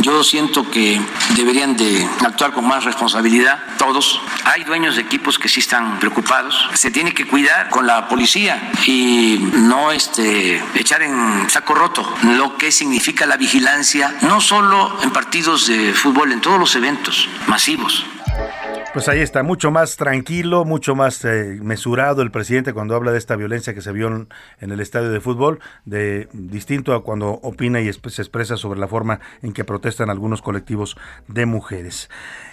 Yo 0.00 0.22
siento 0.22 0.70
que 0.70 1.00
deberían 1.34 1.76
de 1.76 2.08
actuar 2.24 2.52
con 2.52 2.66
más 2.66 2.84
responsabilidad 2.84 3.58
todos. 3.78 4.20
Hay 4.44 4.64
dueños 4.64 4.96
de 4.96 5.02
equipos 5.02 5.38
que 5.38 5.48
sí 5.48 5.60
están 5.60 5.98
preocupados. 5.98 6.68
Se 6.74 6.90
tiene 6.90 7.14
que 7.14 7.26
cuidar 7.26 7.68
con 7.70 7.86
la 7.86 8.08
policía 8.08 8.70
y 8.86 9.38
no 9.54 9.92
este, 9.92 10.62
echar 10.74 11.02
en 11.02 11.48
saco 11.48 11.74
roto 11.74 12.14
lo 12.22 12.56
que 12.56 12.70
significa 12.70 13.26
la 13.26 13.36
vigilancia, 13.36 14.16
no 14.22 14.40
solo 14.40 14.98
en 15.02 15.10
partidos 15.10 15.66
de 15.66 15.92
fútbol, 15.92 16.32
en 16.32 16.40
todos 16.40 16.58
los 16.58 16.74
eventos 16.76 17.28
masivos. 17.46 18.04
Pues 18.96 19.10
ahí 19.10 19.20
está, 19.20 19.42
mucho 19.42 19.70
más 19.70 19.98
tranquilo, 19.98 20.64
mucho 20.64 20.94
más 20.94 21.22
eh, 21.26 21.58
mesurado 21.60 22.22
el 22.22 22.30
presidente 22.30 22.72
cuando 22.72 22.94
habla 22.94 23.12
de 23.12 23.18
esta 23.18 23.36
violencia 23.36 23.74
que 23.74 23.82
se 23.82 23.92
vio 23.92 24.06
en, 24.06 24.26
el 24.58 24.80
estadio 24.80 25.10
de 25.10 25.20
fútbol, 25.20 25.60
de 25.84 26.30
distinto 26.32 26.94
a 26.94 27.04
cuando 27.04 27.32
opina 27.42 27.78
y 27.82 27.92
se 27.92 28.22
expresa 28.22 28.56
sobre 28.56 28.80
la 28.80 28.88
forma 28.88 29.20
en 29.42 29.52
que 29.52 29.64
protestan 29.64 30.08
algunos 30.08 30.40
colectivos 30.40 30.96
de 31.28 31.44
mujeres. 31.44 32.08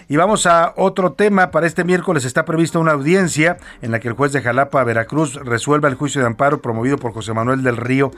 Y 0.06 0.16
vamos 0.16 0.46
a 0.46 0.74
otro 0.76 1.12
tema. 1.12 1.50
Para 1.50 1.66
este 1.66 1.82
miércoles 1.82 2.26
está 2.26 2.44
prevista 2.44 2.78
una 2.78 2.92
audiencia 2.92 3.56
en 3.80 3.90
la 3.90 4.00
que 4.00 4.08
el 4.08 4.14
juez 4.14 4.32
de 4.32 4.42
Jalapa, 4.42 4.84
Veracruz, 4.84 5.34
resuelva 5.36 5.88
el 5.88 5.94
juicio 5.94 6.20
de 6.20 6.26
amparo 6.26 6.60
promovido 6.60 6.98
por 6.98 7.12
José 7.12 7.32
Manuel 7.32 7.62
del 7.62 7.78
Río, 7.78 8.10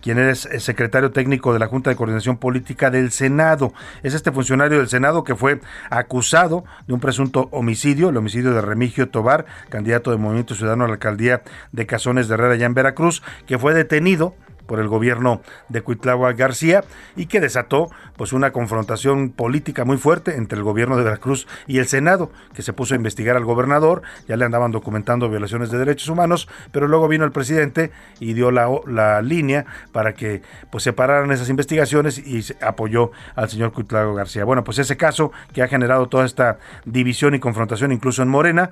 quien 0.00 0.18
es 0.18 0.48
secretario 0.58 1.10
técnico 1.12 1.52
de 1.52 1.58
la 1.58 1.66
Junta 1.66 1.90
de 1.90 1.96
Coordinación 1.96 2.38
Política 2.38 2.90
del 2.90 3.10
Senado. 3.10 3.74
Es 4.02 4.14
este 4.14 4.32
funcionario 4.32 4.78
del 4.78 4.88
Senado 4.88 5.22
que 5.22 5.34
fue 5.34 5.60
acusado 5.90 6.64
de 6.86 6.94
un 6.94 7.00
presunto 7.00 7.48
homicidio, 7.50 8.08
el 8.08 8.16
homicidio 8.16 8.54
de 8.54 8.62
Remigio 8.62 9.10
Tobar, 9.10 9.44
candidato 9.68 10.12
de 10.12 10.16
Movimiento 10.16 10.54
Ciudadano 10.54 10.84
a 10.84 10.88
la 10.88 10.94
alcaldía 10.94 11.42
de 11.72 11.84
Cazones 11.84 12.26
de 12.28 12.34
Herrera, 12.34 12.54
allá 12.54 12.66
en 12.66 12.74
Veracruz, 12.74 13.22
que 13.46 13.58
fue 13.58 13.74
detenido 13.74 14.34
por 14.66 14.80
el 14.80 14.88
gobierno 14.88 15.40
de 15.68 15.82
Cuitlagua 15.82 16.32
García 16.32 16.84
y 17.16 17.26
que 17.26 17.40
desató 17.40 17.90
pues 18.16 18.32
una 18.32 18.52
confrontación 18.52 19.30
política 19.30 19.84
muy 19.84 19.96
fuerte 19.96 20.36
entre 20.36 20.58
el 20.58 20.64
gobierno 20.64 20.96
de 20.96 21.04
Veracruz 21.04 21.46
y 21.66 21.78
el 21.78 21.86
Senado, 21.86 22.30
que 22.54 22.62
se 22.62 22.72
puso 22.72 22.94
a 22.94 22.96
investigar 22.96 23.36
al 23.36 23.44
gobernador, 23.44 24.02
ya 24.28 24.36
le 24.36 24.44
andaban 24.44 24.72
documentando 24.72 25.28
violaciones 25.28 25.70
de 25.70 25.78
derechos 25.78 26.08
humanos, 26.08 26.48
pero 26.72 26.88
luego 26.88 27.08
vino 27.08 27.24
el 27.24 27.32
presidente 27.32 27.90
y 28.20 28.34
dio 28.34 28.50
la, 28.50 28.68
la 28.86 29.22
línea 29.22 29.66
para 29.92 30.14
que 30.14 30.42
pues 30.70 30.84
separaran 30.84 31.30
esas 31.30 31.48
investigaciones 31.48 32.18
y 32.18 32.44
apoyó 32.60 33.10
al 33.34 33.48
señor 33.48 33.72
Cuitlagua 33.72 34.14
García. 34.14 34.44
Bueno, 34.44 34.64
pues 34.64 34.78
ese 34.78 34.96
caso 34.96 35.32
que 35.52 35.62
ha 35.62 35.68
generado 35.68 36.08
toda 36.08 36.24
esta 36.24 36.58
división 36.84 37.34
y 37.34 37.40
confrontación 37.40 37.92
incluso 37.92 38.22
en 38.22 38.28
Morena, 38.28 38.70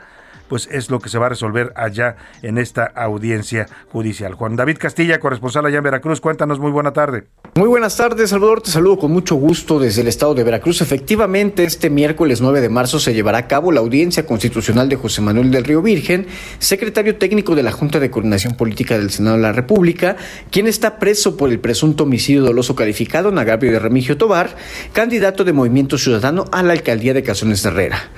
pues 0.53 0.69
es 0.71 0.91
lo 0.91 1.01
que 1.01 1.09
se 1.09 1.17
va 1.17 1.25
a 1.25 1.29
resolver 1.31 1.73
allá 1.77 2.17
en 2.43 2.59
esta 2.59 2.85
audiencia 2.85 3.67
judicial. 3.91 4.35
Juan 4.35 4.55
David 4.55 4.77
Castilla, 4.79 5.19
corresponsal 5.19 5.65
allá 5.65 5.79
en 5.79 5.85
Veracruz, 5.85 6.21
cuéntanos, 6.21 6.59
muy 6.59 6.71
buena 6.71 6.93
tarde. 6.93 7.25
Muy 7.55 7.69
buenas 7.69 7.97
tardes, 7.97 8.31
Salvador, 8.31 8.61
te 8.61 8.71
saludo 8.71 8.99
con 8.99 9.13
mucho 9.13 9.35
gusto 9.37 9.79
desde 9.79 10.03
el 10.03 10.09
estado 10.09 10.35
de 10.35 10.45
Veracruz. 10.45 10.83
Efectivamente, 10.83 11.65
este 11.65 11.89
miércoles 11.89 12.43
9 12.43 12.61
de 12.61 12.69
marzo 12.69 12.99
se 13.01 13.15
llevará 13.15 13.39
a 13.39 13.49
cabo 13.49 13.73
la 13.73 13.81
audiencia 13.81 14.27
constitucional 14.27 14.91
de 14.91 14.97
José 14.97 15.23
Manuel 15.23 15.51
del 15.51 15.65
Río 15.65 15.81
Virgen, 15.81 16.27
secretario 16.59 17.17
técnico 17.17 17.55
de 17.55 17.63
la 17.63 17.73
Junta 17.73 17.99
de 17.99 18.11
Coordinación 18.11 18.55
Política 18.55 18.99
del 18.99 19.11
Senado 19.11 19.37
de 19.37 19.43
la 19.43 19.53
República, 19.53 20.17
quien 20.51 20.67
está 20.67 20.99
preso 20.99 21.39
por 21.39 21.49
el 21.49 21.61
presunto 21.61 22.05
homicidio 22.05 22.43
doloso 22.43 22.77
calificado 22.77 23.31
en 23.31 23.39
agravio 23.39 23.73
de 23.73 23.79
Remigio 23.79 24.19
Tobar, 24.19 24.55
candidato 24.93 25.45
de 25.45 25.55
Movimiento 25.55 25.97
Ciudadano 25.97 26.45
a 26.53 26.63
la 26.63 26.75
alcaldía 26.75 27.15
de 27.15 27.23
Cazones 27.23 27.63
de 27.63 27.71
Herrera. 27.71 28.11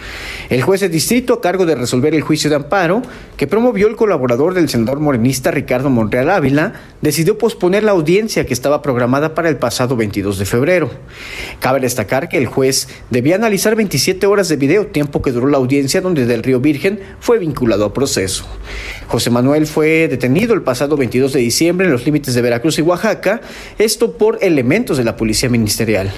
El 0.49 0.62
juez 0.62 0.80
de 0.80 0.89
distrito 0.89 1.35
a 1.35 1.41
cargo 1.41 1.64
de 1.64 1.76
resolver 1.76 2.12
el 2.12 2.24
juicio 2.25 2.51
de 2.51 2.57
amparo 2.57 3.03
que 3.37 3.47
promovió 3.47 3.89
el 3.89 3.97
colaborador 3.97 4.55
del 4.55 4.68
senador 4.68 5.01
morenista 5.01 5.51
Ricardo 5.51 5.91
Monreal 5.91 6.31
Ávila, 6.31 6.72
decidió 7.01 7.37
posponer 7.37 7.83
la 7.83 7.93
audiencia 7.93 8.47
que 8.47 8.55
estaba 8.55 8.83
programada 8.83 9.35
para 9.35 9.49
el 9.49 9.57
pasado 9.57 9.97
22 9.97 10.39
de 10.39 10.45
febrero. 10.45 10.91
Cabe 11.61 11.81
destacar 11.81 12.29
que 12.29 12.39
el 12.39 12.47
juez 12.47 12.89
debía 13.11 13.37
analizar 13.37 13.77
27 13.77 14.27
horas 14.27 14.49
de 14.49 14.57
video, 14.57 14.87
tiempo 14.87 15.22
que 15.22 15.33
duró 15.33 15.49
la 15.49 15.59
audiencia 15.59 16.01
donde 16.01 16.27
Del 16.27 16.43
Río 16.43 16.61
Virgen 16.61 17.01
fue 17.20 17.39
vinculado 17.39 17.85
a 17.85 17.93
proceso. 17.93 18.47
José 19.09 19.31
Manuel 19.31 19.66
fue 19.66 20.09
detenido 20.09 20.55
el 20.55 20.62
pasado 20.62 20.97
22 20.97 21.33
de 21.33 21.41
diciembre 21.41 21.87
en 21.87 21.93
los 21.93 22.05
límites 22.05 22.35
de 22.35 22.43
Veracruz 22.43 22.79
y 22.79 22.83
Oaxaca, 22.83 23.41
esto 23.79 24.16
por 24.16 24.39
elementos 24.41 24.97
de 24.97 25.05
la 25.05 25.16
Policía 25.16 25.49
Ministerial. 25.49 26.11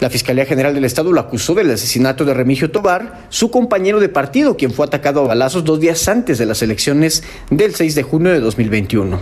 La 0.00 0.10
Fiscalía 0.10 0.46
General 0.46 0.74
del 0.74 0.84
Estado 0.84 1.12
lo 1.12 1.20
acusó 1.20 1.54
del 1.54 1.70
asesinato 1.70 2.24
de 2.24 2.34
Remigio 2.34 2.70
Tobar, 2.70 3.26
su 3.28 3.50
compañero 3.50 4.00
de 4.00 4.08
partido, 4.08 4.56
quien 4.56 4.72
fue 4.72 4.86
atacado 4.86 5.20
a 5.20 5.28
balazos 5.28 5.64
dos 5.64 5.80
días 5.80 6.06
antes 6.08 6.38
de 6.38 6.46
las 6.46 6.62
elecciones 6.62 7.22
del 7.50 7.74
6 7.74 7.94
de 7.94 8.02
junio 8.02 8.32
de 8.32 8.40
2021. 8.40 9.20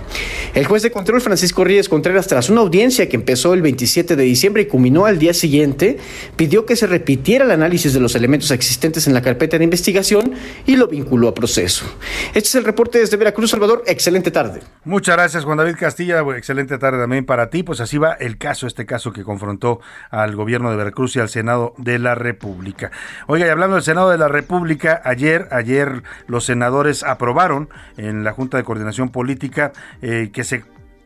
El 0.54 0.66
juez 0.66 0.82
de 0.82 0.90
control 0.90 1.20
Francisco 1.20 1.64
Ríos 1.64 1.88
Contreras, 1.88 2.26
tras 2.26 2.50
una 2.50 2.60
audiencia 2.62 3.08
que 3.08 3.16
empezó 3.16 3.54
el 3.54 3.62
27 3.62 4.16
de 4.16 4.22
diciembre 4.22 4.62
y 4.62 4.66
culminó 4.66 5.06
al 5.06 5.18
día 5.18 5.34
siguiente, 5.34 5.98
pidió 6.36 6.66
que 6.66 6.76
se 6.76 6.86
repitiera 6.86 7.44
el 7.44 7.50
análisis 7.50 7.92
de 7.92 8.00
los 8.00 8.14
elementos 8.14 8.50
existentes 8.50 9.06
en 9.06 9.14
la 9.14 9.22
carpeta 9.22 9.58
de 9.58 9.64
investigación 9.64 10.32
y 10.66 10.76
lo 10.76 10.88
vinculó 10.88 11.28
a 11.28 11.34
proceso. 11.34 11.84
Este 12.28 12.48
es 12.48 12.54
el 12.54 12.64
reporte 12.64 12.98
desde 12.98 13.16
Veracruz, 13.16 13.50
Salvador. 13.50 13.82
Excelente 13.86 14.30
tarde. 14.30 14.60
Muchas 14.84 15.16
gracias, 15.16 15.44
Juan 15.44 15.58
David 15.58 15.76
Castilla. 15.78 16.20
Excelente 16.36 16.78
tarde 16.78 16.98
también 16.98 17.24
para 17.24 17.50
ti. 17.50 17.62
Pues 17.62 17.80
así 17.80 17.98
va 17.98 18.12
el 18.12 18.38
caso, 18.38 18.66
este 18.66 18.86
caso 18.86 19.12
que 19.12 19.22
confrontó 19.22 19.80
al 20.10 20.34
gobierno 20.34 20.61
de 20.70 20.76
Veracruz 20.76 21.16
y 21.16 21.20
al 21.20 21.28
Senado 21.28 21.74
de 21.78 21.98
la 21.98 22.14
República. 22.14 22.90
Oiga, 23.26 23.46
y 23.46 23.50
hablando 23.50 23.76
del 23.76 23.84
Senado 23.84 24.10
de 24.10 24.18
la 24.18 24.28
República, 24.28 25.00
ayer, 25.04 25.48
ayer 25.50 26.02
los 26.26 26.44
senadores 26.44 27.02
aprobaron 27.02 27.68
en 27.96 28.24
la 28.24 28.32
Junta 28.32 28.56
de 28.56 28.64
Coordinación 28.64 29.10
Política 29.10 29.72
eh, 30.02 30.30
que 30.32 30.44
se 30.44 30.64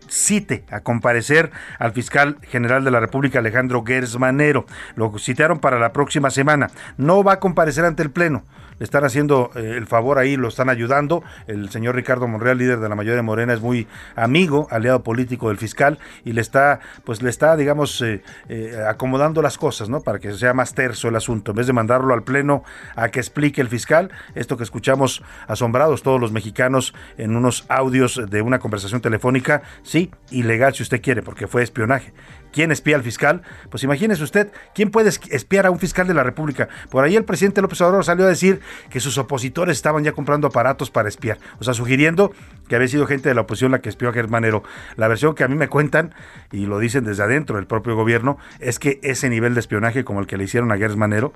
cite 0.09 0.65
a 0.71 0.81
comparecer 0.81 1.51
al 1.79 1.93
fiscal 1.93 2.39
general 2.43 2.85
de 2.85 2.91
la 2.91 3.01
República, 3.01 3.39
Alejandro 3.39 3.85
Gersmanero. 3.85 4.67
Lo 4.95 5.17
citaron 5.19 5.59
para 5.59 5.79
la 5.79 5.93
próxima 5.93 6.31
semana. 6.31 6.71
No 6.97 7.25
va 7.25 7.35
a 7.35 7.41
comparecer 7.41 7.85
ante 7.85 8.03
el 8.03 8.11
Pleno 8.11 8.45
le 8.79 8.85
están 8.85 9.05
haciendo 9.05 9.51
eh, 9.55 9.75
el 9.77 9.87
favor 9.87 10.19
ahí, 10.19 10.37
lo 10.37 10.49
están 10.49 10.69
ayudando. 10.69 11.23
El 11.47 11.71
señor 11.71 11.95
Ricardo 11.95 12.29
Monreal, 12.29 12.59
líder 12.59 12.81
de 12.81 12.89
la 12.89 12.95
mayoría 12.95 13.17
de 13.17 13.23
Morena, 13.23 13.55
es 13.55 13.61
muy 13.61 13.87
amigo, 14.15 14.69
aliado 14.71 15.03
político 15.03 15.49
del 15.49 15.59
fiscal 15.59 15.99
y 16.25 16.33
le 16.33 16.41
está, 16.41 16.81
pues 17.05 17.23
le 17.23 17.31
está, 17.31 17.57
digamos, 17.57 18.03
eh, 18.03 18.23
eh, 18.49 18.77
acomodando 18.89 19.43
las 19.43 19.57
cosas, 19.59 19.89
¿no? 19.89 20.01
Para 20.01 20.19
que 20.19 20.33
sea 20.33 20.53
más 20.53 20.75
terso 20.75 21.09
el 21.09 21.17
asunto. 21.17 21.53
En 21.53 21.57
vez 21.57 21.67
de 21.67 21.73
mandarlo 21.73 22.13
al 22.13 22.23
pleno 22.23 22.65
a 22.95 23.09
que 23.09 23.21
explique 23.21 23.61
el 23.61 23.69
fiscal, 23.69 24.11
esto 24.35 24.57
que 24.57 24.65
escuchamos 24.65 25.23
asombrados 25.47 26.03
todos 26.03 26.21
los 26.21 26.33
mexicanos 26.33 26.95
en 27.17 27.37
unos 27.37 27.65
audios 27.69 28.21
de 28.29 28.43
una 28.43 28.59
conversación 28.59 29.01
telefónica, 29.01 29.63
sí, 29.97 30.11
ilegal 30.31 30.75
si 30.75 30.83
usted 30.83 31.01
quiere, 31.01 31.23
porque 31.23 31.47
fue 31.47 31.63
espionaje. 31.63 32.13
¿Quién 32.53 32.71
espía 32.71 32.97
al 32.97 33.03
fiscal? 33.03 33.43
Pues 33.71 33.83
imagínese 33.83 34.23
usted, 34.23 34.53
¿quién 34.75 34.91
puede 34.91 35.09
espiar 35.09 35.65
a 35.65 35.71
un 35.71 35.79
fiscal 35.79 36.07
de 36.07 36.13
la 36.13 36.23
República? 36.23 36.69
Por 36.91 37.03
ahí 37.05 37.17
el 37.17 37.25
presidente 37.25 37.63
López 37.63 37.81
Obrador 37.81 38.05
salió 38.05 38.27
a 38.27 38.29
decir 38.29 38.61
que 38.91 39.01
sus 39.01 39.17
opositores 39.17 39.77
estaban 39.77 40.05
ya 40.05 40.13
comprando 40.13 40.49
aparatos 40.49 40.91
para 40.91 41.09
espiar, 41.09 41.39
o 41.61 41.65
sea, 41.65 41.73
sugiriendo 41.73 42.33
que 42.69 42.77
había 42.77 42.89
sido 42.89 43.07
gente 43.07 43.31
de 43.31 43.35
la 43.35 43.43
oposición 43.43 43.73
la 43.73 43.81
que 43.81 43.89
espió 43.89 44.11
a 44.11 44.13
Germanero. 44.13 44.63
La 44.97 45.09
versión 45.09 45.35
que 45.35 45.45
a 45.45 45.49
mí 45.49 45.55
me 45.55 45.69
cuentan, 45.69 46.15
y 46.53 46.67
lo 46.67 46.79
dicen 46.79 47.05
desde 47.05 47.23
adentro 47.23 47.57
del 47.57 47.67
propio 47.67 47.97
gobierno, 47.97 48.37
es 48.61 48.79
que 48.79 49.01
ese 49.03 49.31
nivel 49.31 49.55
de 49.55 49.61
espionaje 49.61 50.05
como 50.05 50.21
el 50.21 50.27
que 50.27 50.37
le 50.37 50.45
hicieron 50.45 50.73
a 50.73 50.77
Germanero, 50.77 51.33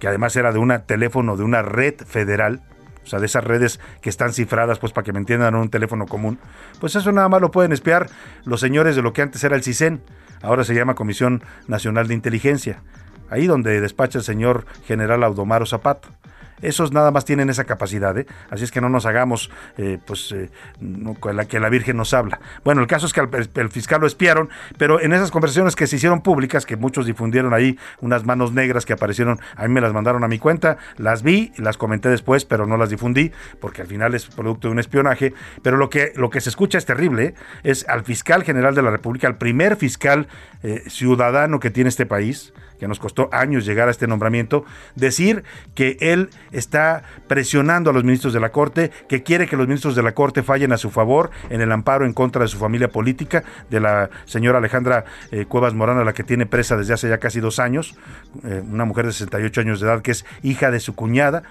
que 0.00 0.08
además 0.08 0.36
era 0.36 0.52
de 0.52 0.58
un 0.58 0.72
teléfono 0.86 1.38
de 1.38 1.44
una 1.44 1.62
red 1.62 1.94
federal, 2.06 2.62
o 3.06 3.08
sea, 3.08 3.20
de 3.20 3.26
esas 3.26 3.44
redes 3.44 3.78
que 4.00 4.10
están 4.10 4.32
cifradas, 4.32 4.80
pues 4.80 4.92
para 4.92 5.04
que 5.04 5.12
me 5.12 5.20
entiendan, 5.20 5.54
en 5.54 5.60
un 5.60 5.70
teléfono 5.70 6.06
común, 6.06 6.38
pues 6.80 6.96
eso 6.96 7.12
nada 7.12 7.28
más 7.28 7.40
lo 7.40 7.52
pueden 7.52 7.72
espiar 7.72 8.08
los 8.44 8.58
señores 8.60 8.96
de 8.96 9.02
lo 9.02 9.12
que 9.12 9.22
antes 9.22 9.42
era 9.44 9.54
el 9.54 9.62
CISEN, 9.62 10.02
ahora 10.42 10.64
se 10.64 10.74
llama 10.74 10.94
Comisión 10.94 11.44
Nacional 11.68 12.08
de 12.08 12.14
Inteligencia, 12.14 12.82
ahí 13.30 13.46
donde 13.46 13.80
despacha 13.80 14.18
el 14.18 14.24
señor 14.24 14.66
general 14.86 15.22
Audomaro 15.22 15.66
Zapato. 15.66 16.08
Esos 16.62 16.92
nada 16.92 17.10
más 17.10 17.24
tienen 17.24 17.50
esa 17.50 17.64
capacidad, 17.64 18.16
¿eh? 18.16 18.26
así 18.50 18.64
es 18.64 18.70
que 18.70 18.80
no 18.80 18.88
nos 18.88 19.06
hagamos 19.06 19.50
eh, 19.76 19.98
pues 20.04 20.32
eh, 20.32 20.50
la, 20.80 21.44
que 21.44 21.60
la 21.60 21.68
Virgen 21.68 21.96
nos 21.96 22.14
habla. 22.14 22.40
Bueno, 22.64 22.80
el 22.80 22.86
caso 22.86 23.06
es 23.06 23.12
que 23.12 23.20
al, 23.20 23.28
el 23.54 23.70
fiscal 23.70 24.00
lo 24.00 24.06
espiaron, 24.06 24.48
pero 24.78 25.00
en 25.00 25.12
esas 25.12 25.30
conversaciones 25.30 25.76
que 25.76 25.86
se 25.86 25.96
hicieron 25.96 26.22
públicas, 26.22 26.64
que 26.64 26.76
muchos 26.76 27.06
difundieron 27.06 27.52
ahí 27.52 27.78
unas 28.00 28.24
manos 28.24 28.52
negras 28.52 28.86
que 28.86 28.94
aparecieron, 28.94 29.38
a 29.54 29.66
mí 29.66 29.74
me 29.74 29.80
las 29.80 29.92
mandaron 29.92 30.24
a 30.24 30.28
mi 30.28 30.38
cuenta, 30.38 30.78
las 30.96 31.22
vi, 31.22 31.52
las 31.58 31.76
comenté 31.76 32.08
después, 32.08 32.44
pero 32.44 32.66
no 32.66 32.76
las 32.76 32.90
difundí, 32.90 33.32
porque 33.60 33.82
al 33.82 33.88
final 33.88 34.14
es 34.14 34.26
producto 34.26 34.68
de 34.68 34.72
un 34.72 34.78
espionaje. 34.78 35.34
Pero 35.62 35.76
lo 35.76 35.90
que, 35.90 36.12
lo 36.16 36.30
que 36.30 36.40
se 36.40 36.48
escucha 36.48 36.78
es 36.78 36.86
terrible, 36.86 37.24
¿eh? 37.24 37.34
es 37.64 37.86
al 37.88 38.04
fiscal 38.04 38.44
general 38.44 38.74
de 38.74 38.82
la 38.82 38.90
República, 38.90 39.26
al 39.26 39.36
primer 39.36 39.76
fiscal 39.76 40.28
ciudadano 40.88 41.60
que 41.60 41.70
tiene 41.70 41.88
este 41.88 42.06
país, 42.06 42.52
que 42.78 42.88
nos 42.88 42.98
costó 42.98 43.28
años 43.32 43.64
llegar 43.64 43.88
a 43.88 43.90
este 43.90 44.06
nombramiento, 44.06 44.64
decir 44.94 45.44
que 45.74 45.96
él 46.00 46.30
está 46.52 47.02
presionando 47.26 47.90
a 47.90 47.92
los 47.92 48.04
ministros 48.04 48.32
de 48.32 48.40
la 48.40 48.50
Corte, 48.50 48.90
que 49.08 49.22
quiere 49.22 49.46
que 49.46 49.56
los 49.56 49.66
ministros 49.66 49.94
de 49.96 50.02
la 50.02 50.12
Corte 50.12 50.42
fallen 50.42 50.72
a 50.72 50.76
su 50.76 50.90
favor 50.90 51.30
en 51.50 51.60
el 51.60 51.72
amparo 51.72 52.04
en 52.04 52.12
contra 52.12 52.42
de 52.42 52.48
su 52.48 52.58
familia 52.58 52.88
política, 52.88 53.44
de 53.70 53.80
la 53.80 54.10
señora 54.24 54.58
Alejandra 54.58 55.04
eh, 55.30 55.46
Cuevas 55.46 55.74
Morán, 55.74 55.98
a 55.98 56.04
la 56.04 56.12
que 56.12 56.24
tiene 56.24 56.46
presa 56.46 56.76
desde 56.76 56.94
hace 56.94 57.08
ya 57.08 57.18
casi 57.18 57.40
dos 57.40 57.58
años, 57.58 57.96
eh, 58.44 58.62
una 58.64 58.84
mujer 58.84 59.06
de 59.06 59.12
68 59.12 59.60
años 59.60 59.80
de 59.80 59.86
edad 59.86 60.02
que 60.02 60.12
es 60.12 60.24
hija 60.42 60.70
de 60.70 60.80
su 60.80 60.94
cuñada 60.94 61.42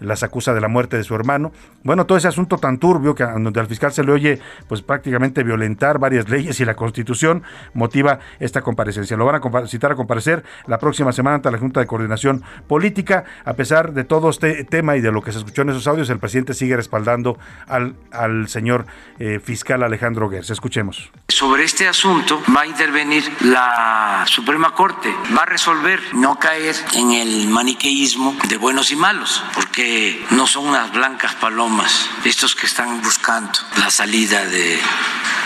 las 0.00 0.22
acusa 0.22 0.54
de 0.54 0.60
la 0.60 0.68
muerte 0.68 0.96
de 0.96 1.04
su 1.04 1.14
hermano. 1.14 1.52
Bueno, 1.82 2.06
todo 2.06 2.18
ese 2.18 2.28
asunto 2.28 2.58
tan 2.58 2.78
turbio 2.78 3.14
que 3.14 3.24
donde 3.24 3.60
al 3.60 3.66
fiscal 3.66 3.92
se 3.92 4.04
le 4.04 4.12
oye 4.12 4.40
pues 4.68 4.82
prácticamente 4.82 5.42
violentar 5.42 5.98
varias 5.98 6.28
leyes 6.30 6.60
y 6.60 6.64
la 6.64 6.74
Constitución 6.74 7.42
motiva 7.74 8.20
esta 8.40 8.62
comparecencia. 8.62 9.16
Lo 9.16 9.24
van 9.24 9.36
a 9.36 9.66
citar 9.66 9.92
a 9.92 9.96
comparecer 9.96 10.44
la 10.66 10.78
próxima 10.78 11.12
semana 11.12 11.36
ante 11.36 11.50
la 11.50 11.58
Junta 11.58 11.80
de 11.80 11.86
Coordinación 11.86 12.42
Política. 12.66 13.24
A 13.44 13.54
pesar 13.54 13.92
de 13.92 14.04
todo 14.04 14.30
este 14.30 14.64
tema 14.64 14.96
y 14.96 15.00
de 15.00 15.12
lo 15.12 15.22
que 15.22 15.32
se 15.32 15.38
escuchó 15.38 15.62
en 15.62 15.70
esos 15.70 15.86
audios, 15.86 16.10
el 16.10 16.18
presidente 16.18 16.54
sigue 16.54 16.76
respaldando 16.76 17.38
al, 17.66 17.96
al 18.12 18.48
señor 18.48 18.86
eh, 19.18 19.40
fiscal 19.42 19.82
Alejandro 19.82 20.28
Gers. 20.30 20.50
Escuchemos. 20.50 21.10
Sobre 21.28 21.64
este 21.64 21.88
asunto 21.88 22.42
va 22.54 22.62
a 22.62 22.66
intervenir 22.66 23.24
la 23.40 24.24
Suprema 24.26 24.74
Corte, 24.74 25.12
va 25.36 25.42
a 25.42 25.46
resolver 25.46 26.00
no 26.14 26.38
caer 26.38 26.74
en 26.94 27.12
el 27.12 27.48
maniqueísmo 27.48 28.36
de 28.48 28.56
buenos 28.56 28.92
y 28.92 28.96
malos, 28.96 29.42
porque 29.54 29.87
no 30.30 30.46
son 30.46 30.68
unas 30.68 30.92
blancas 30.92 31.34
palomas 31.34 32.08
estos 32.24 32.54
que 32.54 32.66
están 32.66 33.00
buscando 33.02 33.52
la 33.76 33.90
salida 33.90 34.44
de 34.44 34.78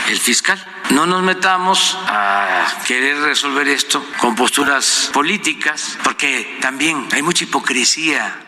el 0.08 0.18
fiscal. 0.18 0.62
No 0.90 1.06
nos 1.06 1.22
metamos 1.22 1.96
a 2.06 2.66
querer 2.86 3.18
resolver 3.18 3.68
esto 3.68 4.04
con 4.18 4.34
posturas 4.34 5.10
políticas, 5.12 5.98
porque 6.02 6.58
también 6.60 7.08
hay 7.12 7.22
mucha 7.22 7.44
hipocresía 7.44 8.46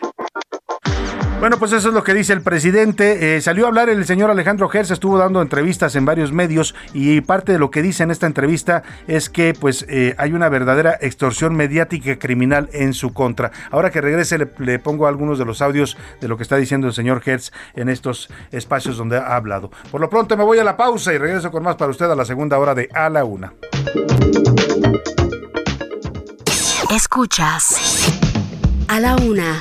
bueno, 1.44 1.58
pues 1.58 1.72
eso 1.72 1.88
es 1.88 1.94
lo 1.94 2.02
que 2.02 2.14
dice 2.14 2.32
el 2.32 2.40
presidente. 2.40 3.36
Eh, 3.36 3.40
salió 3.42 3.66
a 3.66 3.68
hablar 3.68 3.90
el 3.90 4.06
señor 4.06 4.30
Alejandro 4.30 4.66
Gers, 4.70 4.90
estuvo 4.90 5.18
dando 5.18 5.42
entrevistas 5.42 5.94
en 5.94 6.06
varios 6.06 6.32
medios 6.32 6.74
y 6.94 7.20
parte 7.20 7.52
de 7.52 7.58
lo 7.58 7.70
que 7.70 7.82
dice 7.82 8.02
en 8.02 8.10
esta 8.10 8.26
entrevista 8.26 8.82
es 9.08 9.28
que 9.28 9.52
pues 9.52 9.84
eh, 9.90 10.14
hay 10.16 10.32
una 10.32 10.48
verdadera 10.48 10.96
extorsión 11.02 11.54
mediática 11.54 12.18
criminal 12.18 12.70
en 12.72 12.94
su 12.94 13.12
contra. 13.12 13.52
Ahora 13.70 13.90
que 13.90 14.00
regrese 14.00 14.38
le, 14.38 14.78
pongo 14.78 15.06
algunos 15.06 15.38
de 15.38 15.44
los 15.44 15.60
audios 15.60 15.98
de 16.18 16.28
lo 16.28 16.38
que 16.38 16.44
está 16.44 16.56
diciendo 16.56 16.86
el 16.86 16.94
señor 16.94 17.20
Hertz 17.22 17.52
en 17.74 17.90
estos 17.90 18.30
espacios 18.50 18.96
donde 18.96 19.18
ha 19.18 19.36
hablado. 19.36 19.70
Por 19.90 20.00
lo 20.00 20.08
pronto 20.08 20.38
me 20.38 20.44
voy 20.44 20.60
a 20.60 20.64
la 20.64 20.78
pausa 20.78 21.12
y 21.12 21.18
regreso 21.18 21.50
con 21.50 21.62
más 21.62 21.76
para 21.76 21.90
usted 21.90 22.06
a 22.10 22.16
la 22.16 22.24
segunda 22.24 22.58
hora 22.58 22.74
de 22.74 22.88
A 22.94 23.10
la 23.10 23.26
Una. 23.26 23.52
Escuchas 26.90 27.76
A 28.88 28.98
la 28.98 29.16
Una 29.16 29.60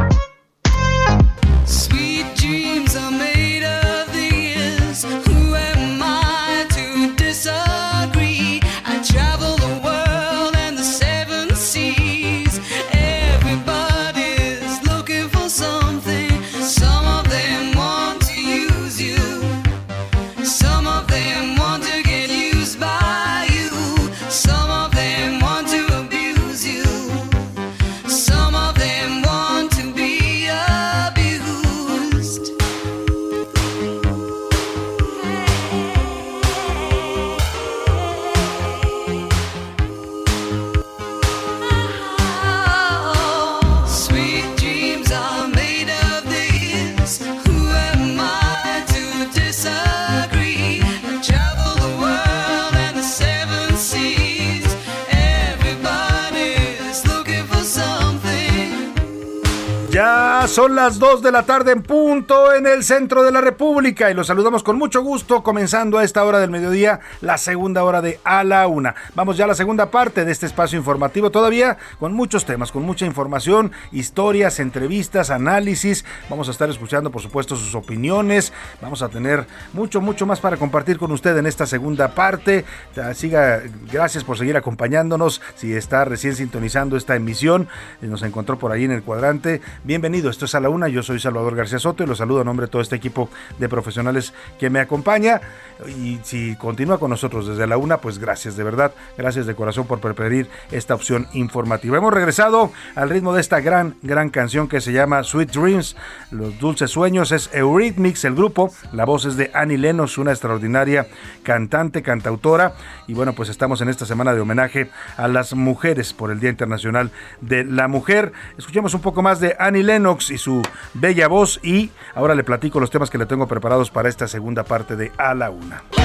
Las 60.83 60.97
2 60.97 61.21
de 61.21 61.31
la 61.31 61.43
tarde 61.43 61.73
en 61.73 61.83
punto 61.83 62.55
en 62.55 62.65
el 62.65 62.83
centro 62.83 63.21
de 63.21 63.31
la 63.31 63.39
República 63.39 64.09
y 64.09 64.15
los 64.15 64.25
saludamos 64.25 64.63
con 64.63 64.79
mucho 64.79 65.03
gusto 65.03 65.43
comenzando 65.43 65.99
a 65.99 66.03
esta 66.03 66.23
hora 66.25 66.39
del 66.39 66.49
mediodía 66.49 67.01
la 67.21 67.37
segunda 67.37 67.83
hora 67.83 68.01
de 68.01 68.19
A 68.23 68.43
la 68.43 68.65
Una. 68.65 68.95
Vamos 69.13 69.37
ya 69.37 69.43
a 69.43 69.47
la 69.47 69.53
segunda 69.53 69.91
parte 69.91 70.25
de 70.25 70.31
este 70.31 70.47
espacio 70.47 70.79
informativo 70.79 71.29
todavía 71.29 71.77
con 71.99 72.13
muchos 72.13 72.47
temas, 72.47 72.71
con 72.71 72.81
mucha 72.81 73.05
información, 73.05 73.71
historias, 73.91 74.59
entrevistas, 74.59 75.29
análisis. 75.29 76.03
Vamos 76.31 76.47
a 76.47 76.51
estar 76.51 76.67
escuchando 76.67 77.11
por 77.11 77.21
supuesto 77.21 77.55
sus 77.55 77.75
opiniones. 77.75 78.51
Vamos 78.81 79.03
a 79.03 79.09
tener 79.09 79.45
mucho, 79.73 80.01
mucho 80.01 80.25
más 80.25 80.39
para 80.39 80.57
compartir 80.57 80.97
con 80.97 81.11
usted 81.11 81.37
en 81.37 81.45
esta 81.45 81.67
segunda 81.67 82.15
parte. 82.15 82.65
Siga, 83.13 83.61
gracias 83.91 84.23
por 84.23 84.35
seguir 84.35 84.57
acompañándonos. 84.57 85.43
Si 85.53 85.75
está 85.75 86.05
recién 86.05 86.35
sintonizando 86.35 86.97
esta 86.97 87.15
emisión, 87.15 87.67
nos 88.01 88.23
encontró 88.23 88.57
por 88.57 88.71
ahí 88.71 88.85
en 88.85 88.91
el 88.91 89.03
cuadrante. 89.03 89.61
Bienvenido 89.83 90.31
Esto 90.31 90.45
es 90.45 90.55
a 90.55 90.59
la 90.59 90.70
una. 90.71 90.87
Yo 90.87 91.03
soy 91.03 91.19
Salvador 91.19 91.55
García 91.55 91.79
Soto 91.79 92.03
y 92.03 92.07
los 92.07 92.17
saludo 92.17 92.41
a 92.41 92.43
nombre 92.43 92.65
de 92.65 92.71
todo 92.71 92.81
este 92.81 92.95
equipo 92.95 93.29
de 93.59 93.69
profesionales 93.69 94.33
que 94.59 94.69
me 94.69 94.79
acompaña. 94.79 95.41
Y 95.87 96.19
si 96.23 96.55
continúa 96.55 96.99
con 96.99 97.09
nosotros 97.09 97.47
desde 97.47 97.67
la 97.67 97.77
una, 97.77 97.97
pues 97.97 98.19
gracias, 98.19 98.55
de 98.55 98.63
verdad. 98.63 98.93
Gracias 99.17 99.45
de 99.45 99.55
corazón 99.55 99.87
por 99.87 99.99
preferir 99.99 100.49
esta 100.71 100.95
opción 100.95 101.27
informativa. 101.33 101.97
Hemos 101.97 102.13
regresado 102.13 102.71
al 102.95 103.09
ritmo 103.09 103.33
de 103.33 103.41
esta 103.41 103.59
gran, 103.61 103.95
gran 104.01 104.29
canción 104.29 104.67
que 104.67 104.81
se 104.81 104.93
llama 104.93 105.23
Sweet 105.23 105.51
Dreams, 105.51 105.95
Los 106.31 106.59
Dulces 106.59 106.91
Sueños. 106.91 107.31
Es 107.31 107.49
Eurythmics, 107.53 108.25
el 108.25 108.35
grupo. 108.35 108.71
La 108.91 109.05
voz 109.05 109.25
es 109.25 109.37
de 109.37 109.51
Annie 109.53 109.77
Lennox, 109.77 110.17
una 110.17 110.31
extraordinaria 110.31 111.07
cantante, 111.43 112.01
cantautora. 112.01 112.73
Y 113.07 113.13
bueno, 113.13 113.33
pues 113.33 113.49
estamos 113.49 113.81
en 113.81 113.89
esta 113.89 114.05
semana 114.05 114.33
de 114.33 114.41
homenaje 114.41 114.89
a 115.17 115.27
las 115.27 115.53
mujeres 115.53 116.13
por 116.13 116.31
el 116.31 116.39
Día 116.39 116.49
Internacional 116.49 117.11
de 117.41 117.63
la 117.63 117.87
Mujer. 117.87 118.31
Escuchemos 118.57 118.93
un 118.93 119.01
poco 119.01 119.21
más 119.21 119.39
de 119.39 119.55
Annie 119.59 119.83
Lennox 119.83 120.29
y 120.31 120.37
su 120.37 120.60
bella 120.93 121.27
voz 121.27 121.59
y 121.63 121.91
ahora 122.15 122.35
le 122.35 122.43
platico 122.43 122.79
los 122.79 122.89
temas 122.89 123.09
que 123.09 123.17
le 123.17 123.25
tengo 123.25 123.47
preparados 123.47 123.91
para 123.91 124.09
esta 124.09 124.27
segunda 124.27 124.63
parte 124.63 124.95
de 124.95 125.11
A 125.17 125.33
la 125.33 125.49
Una. 125.49 126.00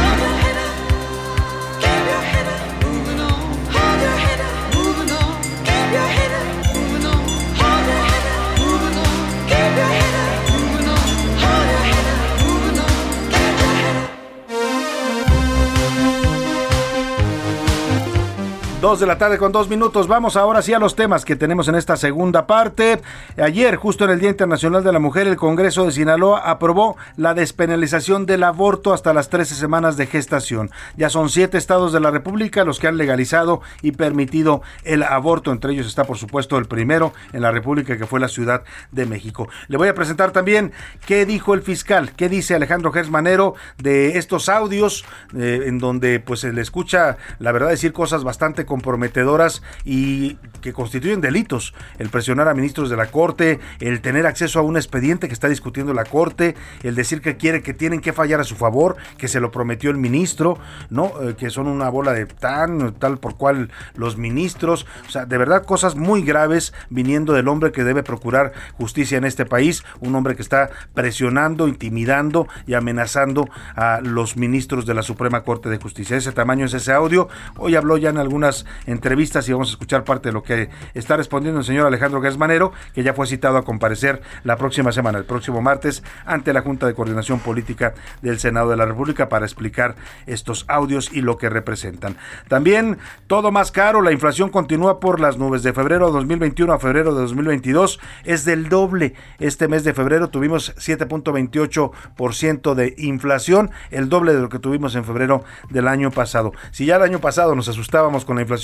Dos 18.86 19.00
de 19.00 19.06
la 19.06 19.18
tarde 19.18 19.36
con 19.36 19.50
dos 19.50 19.68
minutos. 19.68 20.06
Vamos 20.06 20.36
ahora 20.36 20.62
sí 20.62 20.72
a 20.72 20.78
los 20.78 20.94
temas 20.94 21.24
que 21.24 21.34
tenemos 21.34 21.66
en 21.66 21.74
esta 21.74 21.96
segunda 21.96 22.46
parte. 22.46 23.00
Ayer, 23.36 23.74
justo 23.74 24.04
en 24.04 24.10
el 24.10 24.20
Día 24.20 24.30
Internacional 24.30 24.84
de 24.84 24.92
la 24.92 25.00
Mujer, 25.00 25.26
el 25.26 25.34
Congreso 25.34 25.86
de 25.86 25.90
Sinaloa 25.90 26.48
aprobó 26.48 26.96
la 27.16 27.34
despenalización 27.34 28.26
del 28.26 28.44
aborto 28.44 28.92
hasta 28.92 29.12
las 29.12 29.28
13 29.28 29.56
semanas 29.56 29.96
de 29.96 30.06
gestación. 30.06 30.70
Ya 30.96 31.10
son 31.10 31.30
siete 31.30 31.58
estados 31.58 31.92
de 31.92 31.98
la 31.98 32.12
República 32.12 32.62
los 32.62 32.78
que 32.78 32.86
han 32.86 32.96
legalizado 32.96 33.60
y 33.82 33.90
permitido 33.90 34.62
el 34.84 35.02
aborto. 35.02 35.50
Entre 35.50 35.72
ellos 35.72 35.88
está, 35.88 36.04
por 36.04 36.16
supuesto, 36.16 36.56
el 36.56 36.66
primero 36.66 37.12
en 37.32 37.42
la 37.42 37.50
República, 37.50 37.98
que 37.98 38.06
fue 38.06 38.20
la 38.20 38.28
Ciudad 38.28 38.62
de 38.92 39.04
México. 39.04 39.48
Le 39.66 39.78
voy 39.78 39.88
a 39.88 39.94
presentar 39.96 40.30
también 40.30 40.70
qué 41.06 41.26
dijo 41.26 41.54
el 41.54 41.62
fiscal, 41.62 42.12
qué 42.12 42.28
dice 42.28 42.54
Alejandro 42.54 42.92
Gersmanero 42.92 43.56
de 43.78 44.16
estos 44.16 44.48
audios, 44.48 45.04
eh, 45.36 45.64
en 45.66 45.80
donde 45.80 46.20
pues 46.20 46.38
se 46.38 46.52
le 46.52 46.60
escucha, 46.60 47.16
la 47.40 47.50
verdad, 47.50 47.70
decir 47.70 47.92
cosas 47.92 48.22
bastante 48.22 48.64
comprometedoras 48.76 49.62
y 49.84 50.34
que 50.60 50.74
constituyen 50.74 51.22
delitos. 51.22 51.72
El 51.98 52.10
presionar 52.10 52.46
a 52.48 52.54
ministros 52.54 52.90
de 52.90 52.96
la 52.96 53.06
Corte, 53.06 53.58
el 53.80 54.02
tener 54.02 54.26
acceso 54.26 54.58
a 54.58 54.62
un 54.62 54.76
expediente 54.76 55.28
que 55.28 55.34
está 55.34 55.48
discutiendo 55.48 55.94
la 55.94 56.04
Corte, 56.04 56.54
el 56.82 56.94
decir 56.94 57.22
que 57.22 57.38
quiere 57.38 57.62
que 57.62 57.72
tienen 57.72 58.00
que 58.00 58.12
fallar 58.12 58.40
a 58.40 58.44
su 58.44 58.54
favor, 58.54 58.96
que 59.16 59.28
se 59.28 59.40
lo 59.40 59.50
prometió 59.50 59.90
el 59.90 59.96
ministro, 59.96 60.58
¿no? 60.90 61.12
Eh, 61.22 61.36
que 61.38 61.48
son 61.48 61.68
una 61.68 61.88
bola 61.88 62.12
de 62.12 62.26
tan, 62.26 62.92
tal 62.94 63.18
por 63.18 63.36
cual 63.36 63.70
los 63.94 64.18
ministros. 64.18 64.86
O 65.08 65.10
sea, 65.10 65.24
de 65.24 65.38
verdad 65.38 65.64
cosas 65.64 65.96
muy 65.96 66.22
graves 66.22 66.74
viniendo 66.90 67.32
del 67.32 67.48
hombre 67.48 67.72
que 67.72 67.82
debe 67.82 68.02
procurar 68.02 68.52
justicia 68.74 69.16
en 69.16 69.24
este 69.24 69.46
país, 69.46 69.84
un 70.00 70.14
hombre 70.14 70.36
que 70.36 70.42
está 70.42 70.68
presionando, 70.92 71.66
intimidando 71.66 72.46
y 72.66 72.74
amenazando 72.74 73.48
a 73.74 74.00
los 74.02 74.36
ministros 74.36 74.84
de 74.84 74.94
la 74.94 75.02
Suprema 75.02 75.44
Corte 75.44 75.70
de 75.70 75.78
Justicia. 75.78 76.18
Ese 76.18 76.32
tamaño 76.32 76.66
es 76.66 76.74
ese 76.74 76.92
audio. 76.92 77.28
Hoy 77.56 77.74
habló 77.74 77.96
ya 77.96 78.10
en 78.10 78.18
algunas 78.18 78.65
entrevistas 78.86 79.48
y 79.48 79.52
vamos 79.52 79.68
a 79.68 79.72
escuchar 79.72 80.04
parte 80.04 80.28
de 80.28 80.32
lo 80.32 80.42
que 80.42 80.68
está 80.94 81.16
respondiendo 81.16 81.60
el 81.60 81.66
señor 81.66 81.86
Alejandro 81.86 82.20
Gersmanero, 82.20 82.72
que 82.94 83.02
ya 83.02 83.14
fue 83.14 83.26
citado 83.26 83.56
a 83.58 83.64
comparecer 83.64 84.22
la 84.44 84.56
próxima 84.56 84.92
semana, 84.92 85.18
el 85.18 85.24
próximo 85.24 85.60
martes, 85.62 86.02
ante 86.24 86.52
la 86.52 86.62
Junta 86.62 86.86
de 86.86 86.94
Coordinación 86.94 87.40
Política 87.40 87.94
del 88.22 88.38
Senado 88.38 88.70
de 88.70 88.76
la 88.76 88.86
República 88.86 89.28
para 89.28 89.46
explicar 89.46 89.96
estos 90.26 90.64
audios 90.68 91.10
y 91.12 91.20
lo 91.22 91.38
que 91.38 91.48
representan. 91.48 92.16
También 92.48 92.98
todo 93.26 93.50
más 93.52 93.70
caro, 93.70 94.02
la 94.02 94.12
inflación 94.12 94.50
continúa 94.50 95.00
por 95.00 95.20
las 95.20 95.38
nubes. 95.38 95.62
De 95.62 95.72
febrero 95.72 96.06
de 96.06 96.12
2021 96.12 96.72
a 96.72 96.78
febrero 96.78 97.14
de 97.14 97.20
2022 97.22 98.00
es 98.24 98.44
del 98.44 98.68
doble. 98.68 99.14
Este 99.38 99.68
mes 99.68 99.84
de 99.84 99.94
febrero 99.94 100.28
tuvimos 100.28 100.74
7.28% 100.76 102.74
de 102.74 102.94
inflación, 102.98 103.70
el 103.90 104.08
doble 104.08 104.34
de 104.34 104.40
lo 104.40 104.48
que 104.48 104.58
tuvimos 104.58 104.94
en 104.94 105.04
febrero 105.04 105.44
del 105.70 105.88
año 105.88 106.10
pasado. 106.10 106.52
Si 106.70 106.86
ya 106.86 106.96
el 106.96 107.02
año 107.02 107.20
pasado 107.20 107.54
nos 107.54 107.68
asustábamos 107.68 108.24
con 108.24 108.36
la 108.36 108.42
inflación, 108.42 108.55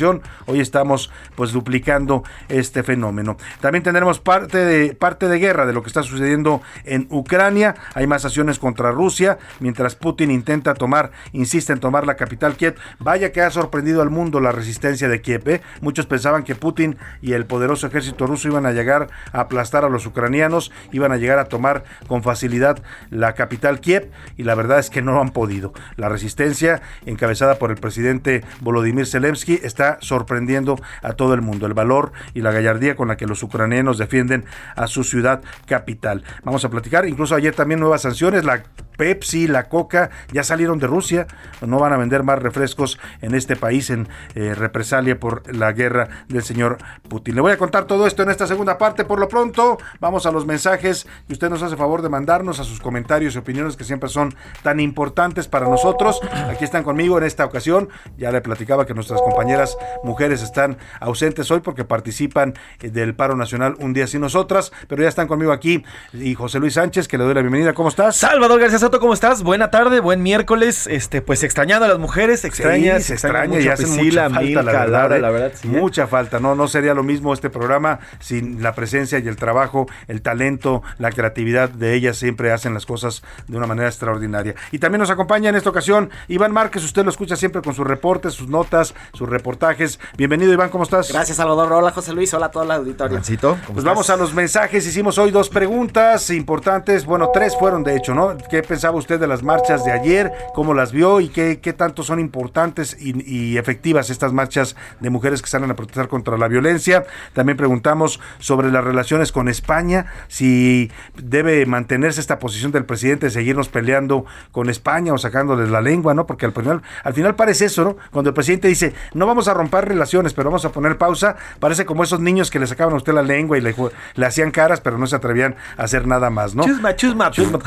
hoy 0.47 0.61
estamos 0.61 1.11
pues 1.35 1.53
duplicando 1.53 2.25
este 2.49 2.83
fenómeno. 2.83 3.37
También 3.61 3.83
tendremos 3.83 4.21
parte 4.21 4.59
de 4.59 4.95
parte 4.95 5.29
de 5.29 5.39
guerra 5.39 5.67
de 5.67 5.73
lo 5.73 5.83
que 5.83 5.89
está 5.89 6.03
sucediendo 6.03 6.63
en 6.85 7.07
Ucrania. 7.11 7.75
Hay 7.95 8.07
más 8.07 8.25
acciones 8.25 8.59
contra 8.59 8.91
Rusia, 8.91 9.39
mientras 9.61 9.95
Putin 9.95 10.31
intenta 10.31 10.75
tomar, 10.75 11.11
insiste 11.33 11.73
en 11.73 11.81
tomar 11.81 12.07
la 12.07 12.17
capital 12.17 12.57
Kiev. 12.57 12.77
Vaya 12.99 13.33
que 13.33 13.43
ha 13.43 13.51
sorprendido 13.51 14.03
al 14.03 14.11
mundo 14.11 14.41
la 14.41 14.53
resistencia 14.53 15.09
de 15.09 15.21
Kiev. 15.21 15.49
¿eh? 15.49 15.61
Muchos 15.81 16.07
pensaban 16.07 16.45
que 16.45 16.55
Putin 16.55 16.97
y 17.21 17.33
el 17.33 17.47
poderoso 17.47 17.87
ejército 17.87 18.27
ruso 18.27 18.49
iban 18.49 18.67
a 18.67 18.73
llegar 18.73 19.09
a 19.33 19.41
aplastar 19.41 19.85
a 19.85 19.89
los 19.89 20.07
ucranianos, 20.07 20.73
iban 20.93 21.13
a 21.13 21.17
llegar 21.17 21.39
a 21.39 21.47
tomar 21.47 21.85
con 22.07 22.23
facilidad 22.23 22.83
la 23.11 23.35
capital 23.35 23.81
Kiev 23.81 24.11
y 24.37 24.45
la 24.45 24.55
verdad 24.55 24.79
es 24.79 24.91
que 24.91 25.03
no 25.03 25.21
han 25.21 25.31
podido. 25.31 25.73
La 25.97 26.09
resistencia 26.09 26.83
encabezada 27.07 27.57
por 27.57 27.71
el 27.71 27.77
presidente 27.77 28.45
Volodymyr 28.61 29.07
Zelensky 29.07 29.61
está 29.63 29.82
sorprendiendo 30.01 30.79
a 31.03 31.13
todo 31.13 31.35
el 31.35 31.43
mundo. 31.43 31.67
El 31.67 31.75
valor 31.75 32.13
y 32.35 32.41
la 32.41 32.53
gallardía 32.53 32.97
con 32.97 33.09
la 33.09 33.17
que 33.17 33.27
los 33.27 33.43
ucranianos 33.43 33.99
defienden 33.99 34.45
a 34.77 34.87
su 34.87 35.05
ciudad 35.05 35.43
capital. 35.67 36.25
Vamos 36.45 36.65
a 36.65 36.71
platicar, 36.71 37.07
incluso 37.07 37.35
ayer 37.35 37.55
también 37.55 37.81
nuevas 37.81 38.03
sanciones, 38.03 38.45
la 38.45 38.63
Pepsi, 39.03 39.49
la 39.49 39.69
Coca 39.69 40.11
ya 40.31 40.45
salieron 40.45 40.79
de 40.79 40.87
Rusia, 40.87 41.27
no 41.61 41.81
van 41.81 41.93
a 41.93 41.97
vender 41.97 42.23
más 42.23 42.39
refrescos 42.39 43.01
en 43.21 43.35
este 43.35 43.57
país 43.57 43.91
en 43.91 44.09
eh, 44.37 44.55
represalia 44.55 45.19
por 45.19 45.53
la 45.53 45.73
guerra 45.73 46.09
del 46.29 46.45
señor 46.45 46.79
Putin. 47.09 47.35
Le 47.35 47.41
voy 47.41 47.51
a 47.51 47.57
contar 47.57 47.87
todo 47.87 48.07
esto 48.07 48.23
en 48.23 48.31
esta 48.31 48.47
segunda 48.47 48.79
parte. 48.79 49.05
Por 49.05 49.19
lo 49.19 49.27
pronto, 49.27 49.77
vamos 49.99 50.25
a 50.25 50.31
los 50.31 50.47
mensajes 50.47 51.09
y 51.29 51.33
usted 51.33 51.51
nos 51.51 51.65
hace 51.65 51.77
favor 51.77 52.01
de 52.01 52.11
mandarnos 52.11 52.61
a 52.61 52.65
sus 52.65 52.79
comentarios 52.79 53.35
y 53.35 53.39
opiniones 53.39 53.75
que 53.77 53.83
siempre 53.83 54.09
son 54.09 54.37
tan 54.63 54.79
importantes 54.79 55.49
para 55.49 55.67
nosotros. 55.67 56.21
Aquí 56.49 56.63
están 56.63 56.85
conmigo 56.85 57.19
en 57.19 57.25
esta 57.25 57.45
ocasión. 57.45 57.89
Ya 58.19 58.31
le 58.31 58.41
platicaba 58.41 58.87
que 58.87 58.95
nuestras 58.95 59.21
compañeras 59.21 59.77
mujeres 60.05 60.43
están 60.45 60.79
ausentes 61.01 61.51
hoy 61.51 61.59
porque 61.59 61.85
participan 61.85 62.55
del 62.79 63.17
paro 63.17 63.35
nacional 63.35 63.75
un 63.81 63.95
día 63.95 64.07
sin 64.07 64.21
nosotras, 64.21 64.71
pero 64.87 65.03
ya 65.03 65.09
están 65.09 65.27
conmigo 65.27 65.51
aquí 65.51 65.85
y 66.13 66.35
José 66.37 66.61
Luis 66.61 66.75
Sánchez, 66.75 67.09
que 67.09 67.19
le 67.19 67.25
doy 67.25 67.35
la 67.35 67.41
bienvenida. 67.41 67.73
¿Cómo 67.73 67.89
estás? 67.89 68.15
Salvador 68.15 68.61
García 68.61 68.92
¿cómo 69.01 69.15
estás? 69.15 69.43
Buena 69.43 69.71
tarde, 69.71 70.01
buen 70.01 70.23
miércoles. 70.23 70.87
Este, 70.87 71.23
pues 71.23 71.43
extrañando 71.43 71.87
a 71.87 71.89
las 71.89 71.99
mujeres, 71.99 72.45
extrañas, 72.45 73.05
se 73.05 73.15
extraña 73.15 73.59
y 73.59 73.69
hace 73.69 73.87
mucha 73.87 74.29
falta, 74.29 74.63
la 74.63 74.73
verdad, 74.73 75.21
la 75.21 75.31
verdad 75.31 75.53
sí, 75.55 75.69
¿eh? 75.69 75.71
mucha 75.71 76.07
falta. 76.07 76.41
No, 76.41 76.55
no 76.55 76.69
sería 76.69 76.93
lo 76.93 77.03
mismo 77.03 77.33
este 77.33 77.49
programa 77.49 78.01
sin 78.21 78.63
la 78.63 78.75
presencia 78.75 79.19
y 79.19 79.29
el 79.29 79.37
trabajo, 79.37 79.87
el 80.09 80.21
talento, 80.21 80.83
la 80.99 81.11
creatividad 81.11 81.71
de 81.71 81.95
ellas 81.95 82.19
siempre 82.19 82.53
hacen 82.53 82.75
las 82.75 82.85
cosas 82.85 83.23
de 83.49 83.57
una 83.57 83.67
manera 83.67 83.89
extraordinaria. 83.89 84.55
Y 84.73 84.79
también 84.79 85.01
nos 85.01 85.11
acompaña 85.11 85.49
en 85.49 85.57
esta 85.57 85.71
ocasión 85.71 86.11
Iván 86.29 86.53
Márquez, 86.53 86.85
usted 86.85 87.05
lo 87.05 87.11
escucha 87.11 87.37
siempre 87.37 87.63
con 87.63 87.75
sus 87.75 87.87
reportes, 87.87 88.35
sus 88.35 88.49
notas, 88.49 88.95
sus 89.15 89.29
reportajes. 89.29 90.01
Bienvenido 90.19 90.53
Iván, 90.53 90.69
¿cómo 90.69 90.85
estás? 90.85 91.11
Gracias 91.11 91.39
Salvador, 91.39 91.73
hola 91.73 91.93
José 91.93 92.13
Luis, 92.13 92.35
hola 92.35 92.47
a 92.47 92.51
toda 92.51 92.67
la 92.67 92.75
auditorio. 92.75 93.17
Mancito, 93.17 93.57
pues 93.59 93.69
estás? 93.71 93.85
vamos 93.85 94.11
a 94.11 94.17
los 94.17 94.35
mensajes, 94.35 94.87
hicimos 94.87 95.17
hoy 95.17 95.31
dos 95.31 95.49
preguntas 95.49 96.29
importantes, 96.31 97.07
bueno, 97.07 97.31
tres 97.33 97.57
fueron 97.59 97.83
de 97.83 97.97
hecho, 97.97 98.15
¿no? 98.15 98.37
¿Qué 98.51 98.63
pensaba 98.83 98.99
usted 98.99 99.21
de 99.21 99.29
las 99.29 99.45
marchas 99.45 99.85
de 99.85 99.93
ayer? 99.93 100.33
¿Cómo 100.57 100.75
las 100.75 100.91
vio 100.91 101.21
y 101.21 101.29
qué, 101.29 101.61
qué 101.61 101.73
tanto 101.73 102.03
son 102.03 102.19
importantes 102.19 102.97
y, 102.99 103.15
y, 103.33 103.57
efectivas 103.57 104.11
estas 104.11 104.33
marchas 104.33 104.75
de 104.99 105.09
mujeres 105.09 105.41
que 105.41 105.49
salen 105.49 105.71
a 105.71 105.77
protestar 105.77 106.09
contra 106.09 106.37
la 106.37 106.49
violencia? 106.49 107.05
También 107.33 107.57
preguntamos 107.57 108.19
sobre 108.41 108.73
las 108.73 108.83
relaciones 108.83 109.31
con 109.31 109.47
España, 109.47 110.07
si 110.27 110.91
debe 111.15 111.65
mantenerse 111.65 112.21
esta 112.21 112.41
posición 112.41 112.73
del 112.73 112.85
presidente 112.85 113.27
de 113.27 113.31
seguirnos 113.31 113.69
peleando 113.69 114.25
con 114.51 114.69
España 114.69 115.13
o 115.13 115.19
sacándoles 115.19 115.71
la 115.71 115.81
lengua, 115.81 116.13
¿no? 116.13 116.27
Porque 116.27 116.47
al 116.47 116.53
final, 116.53 116.83
al 117.05 117.15
final 117.15 117.37
parece 117.37 117.67
eso, 117.67 117.85
¿no? 117.85 117.97
Cuando 118.11 118.31
el 118.31 118.35
presidente 118.35 118.67
dice, 118.67 118.95
no 119.15 119.29
vamos 119.29 119.47
a 119.47 119.55
romper 119.55 119.87
relaciones, 119.87 120.35
pero 120.35 120.51
vamos 120.51 120.65
a 120.65 120.73
poner 120.73 120.99
pausa, 120.99 121.37
parece 121.61 121.87
como 121.87 122.03
esos 122.03 122.19
niños 122.19 122.51
que 122.51 122.59
le 122.59 122.67
sacaban 122.67 122.95
a 122.95 122.97
usted 122.97 123.13
la 123.13 123.23
lengua 123.23 123.57
y 123.57 123.61
le, 123.61 123.77
le 124.15 124.27
hacían 124.27 124.51
caras, 124.51 124.81
pero 124.81 124.99
no 124.99 125.07
se 125.07 125.15
atrevían 125.15 125.55
a 125.77 125.85
hacer 125.85 126.09
nada 126.09 126.31
más, 126.31 126.57
¿no? 126.57 126.65
Chusma, 126.65 126.97
chusma, 126.97 127.31
chusma. 127.31 127.61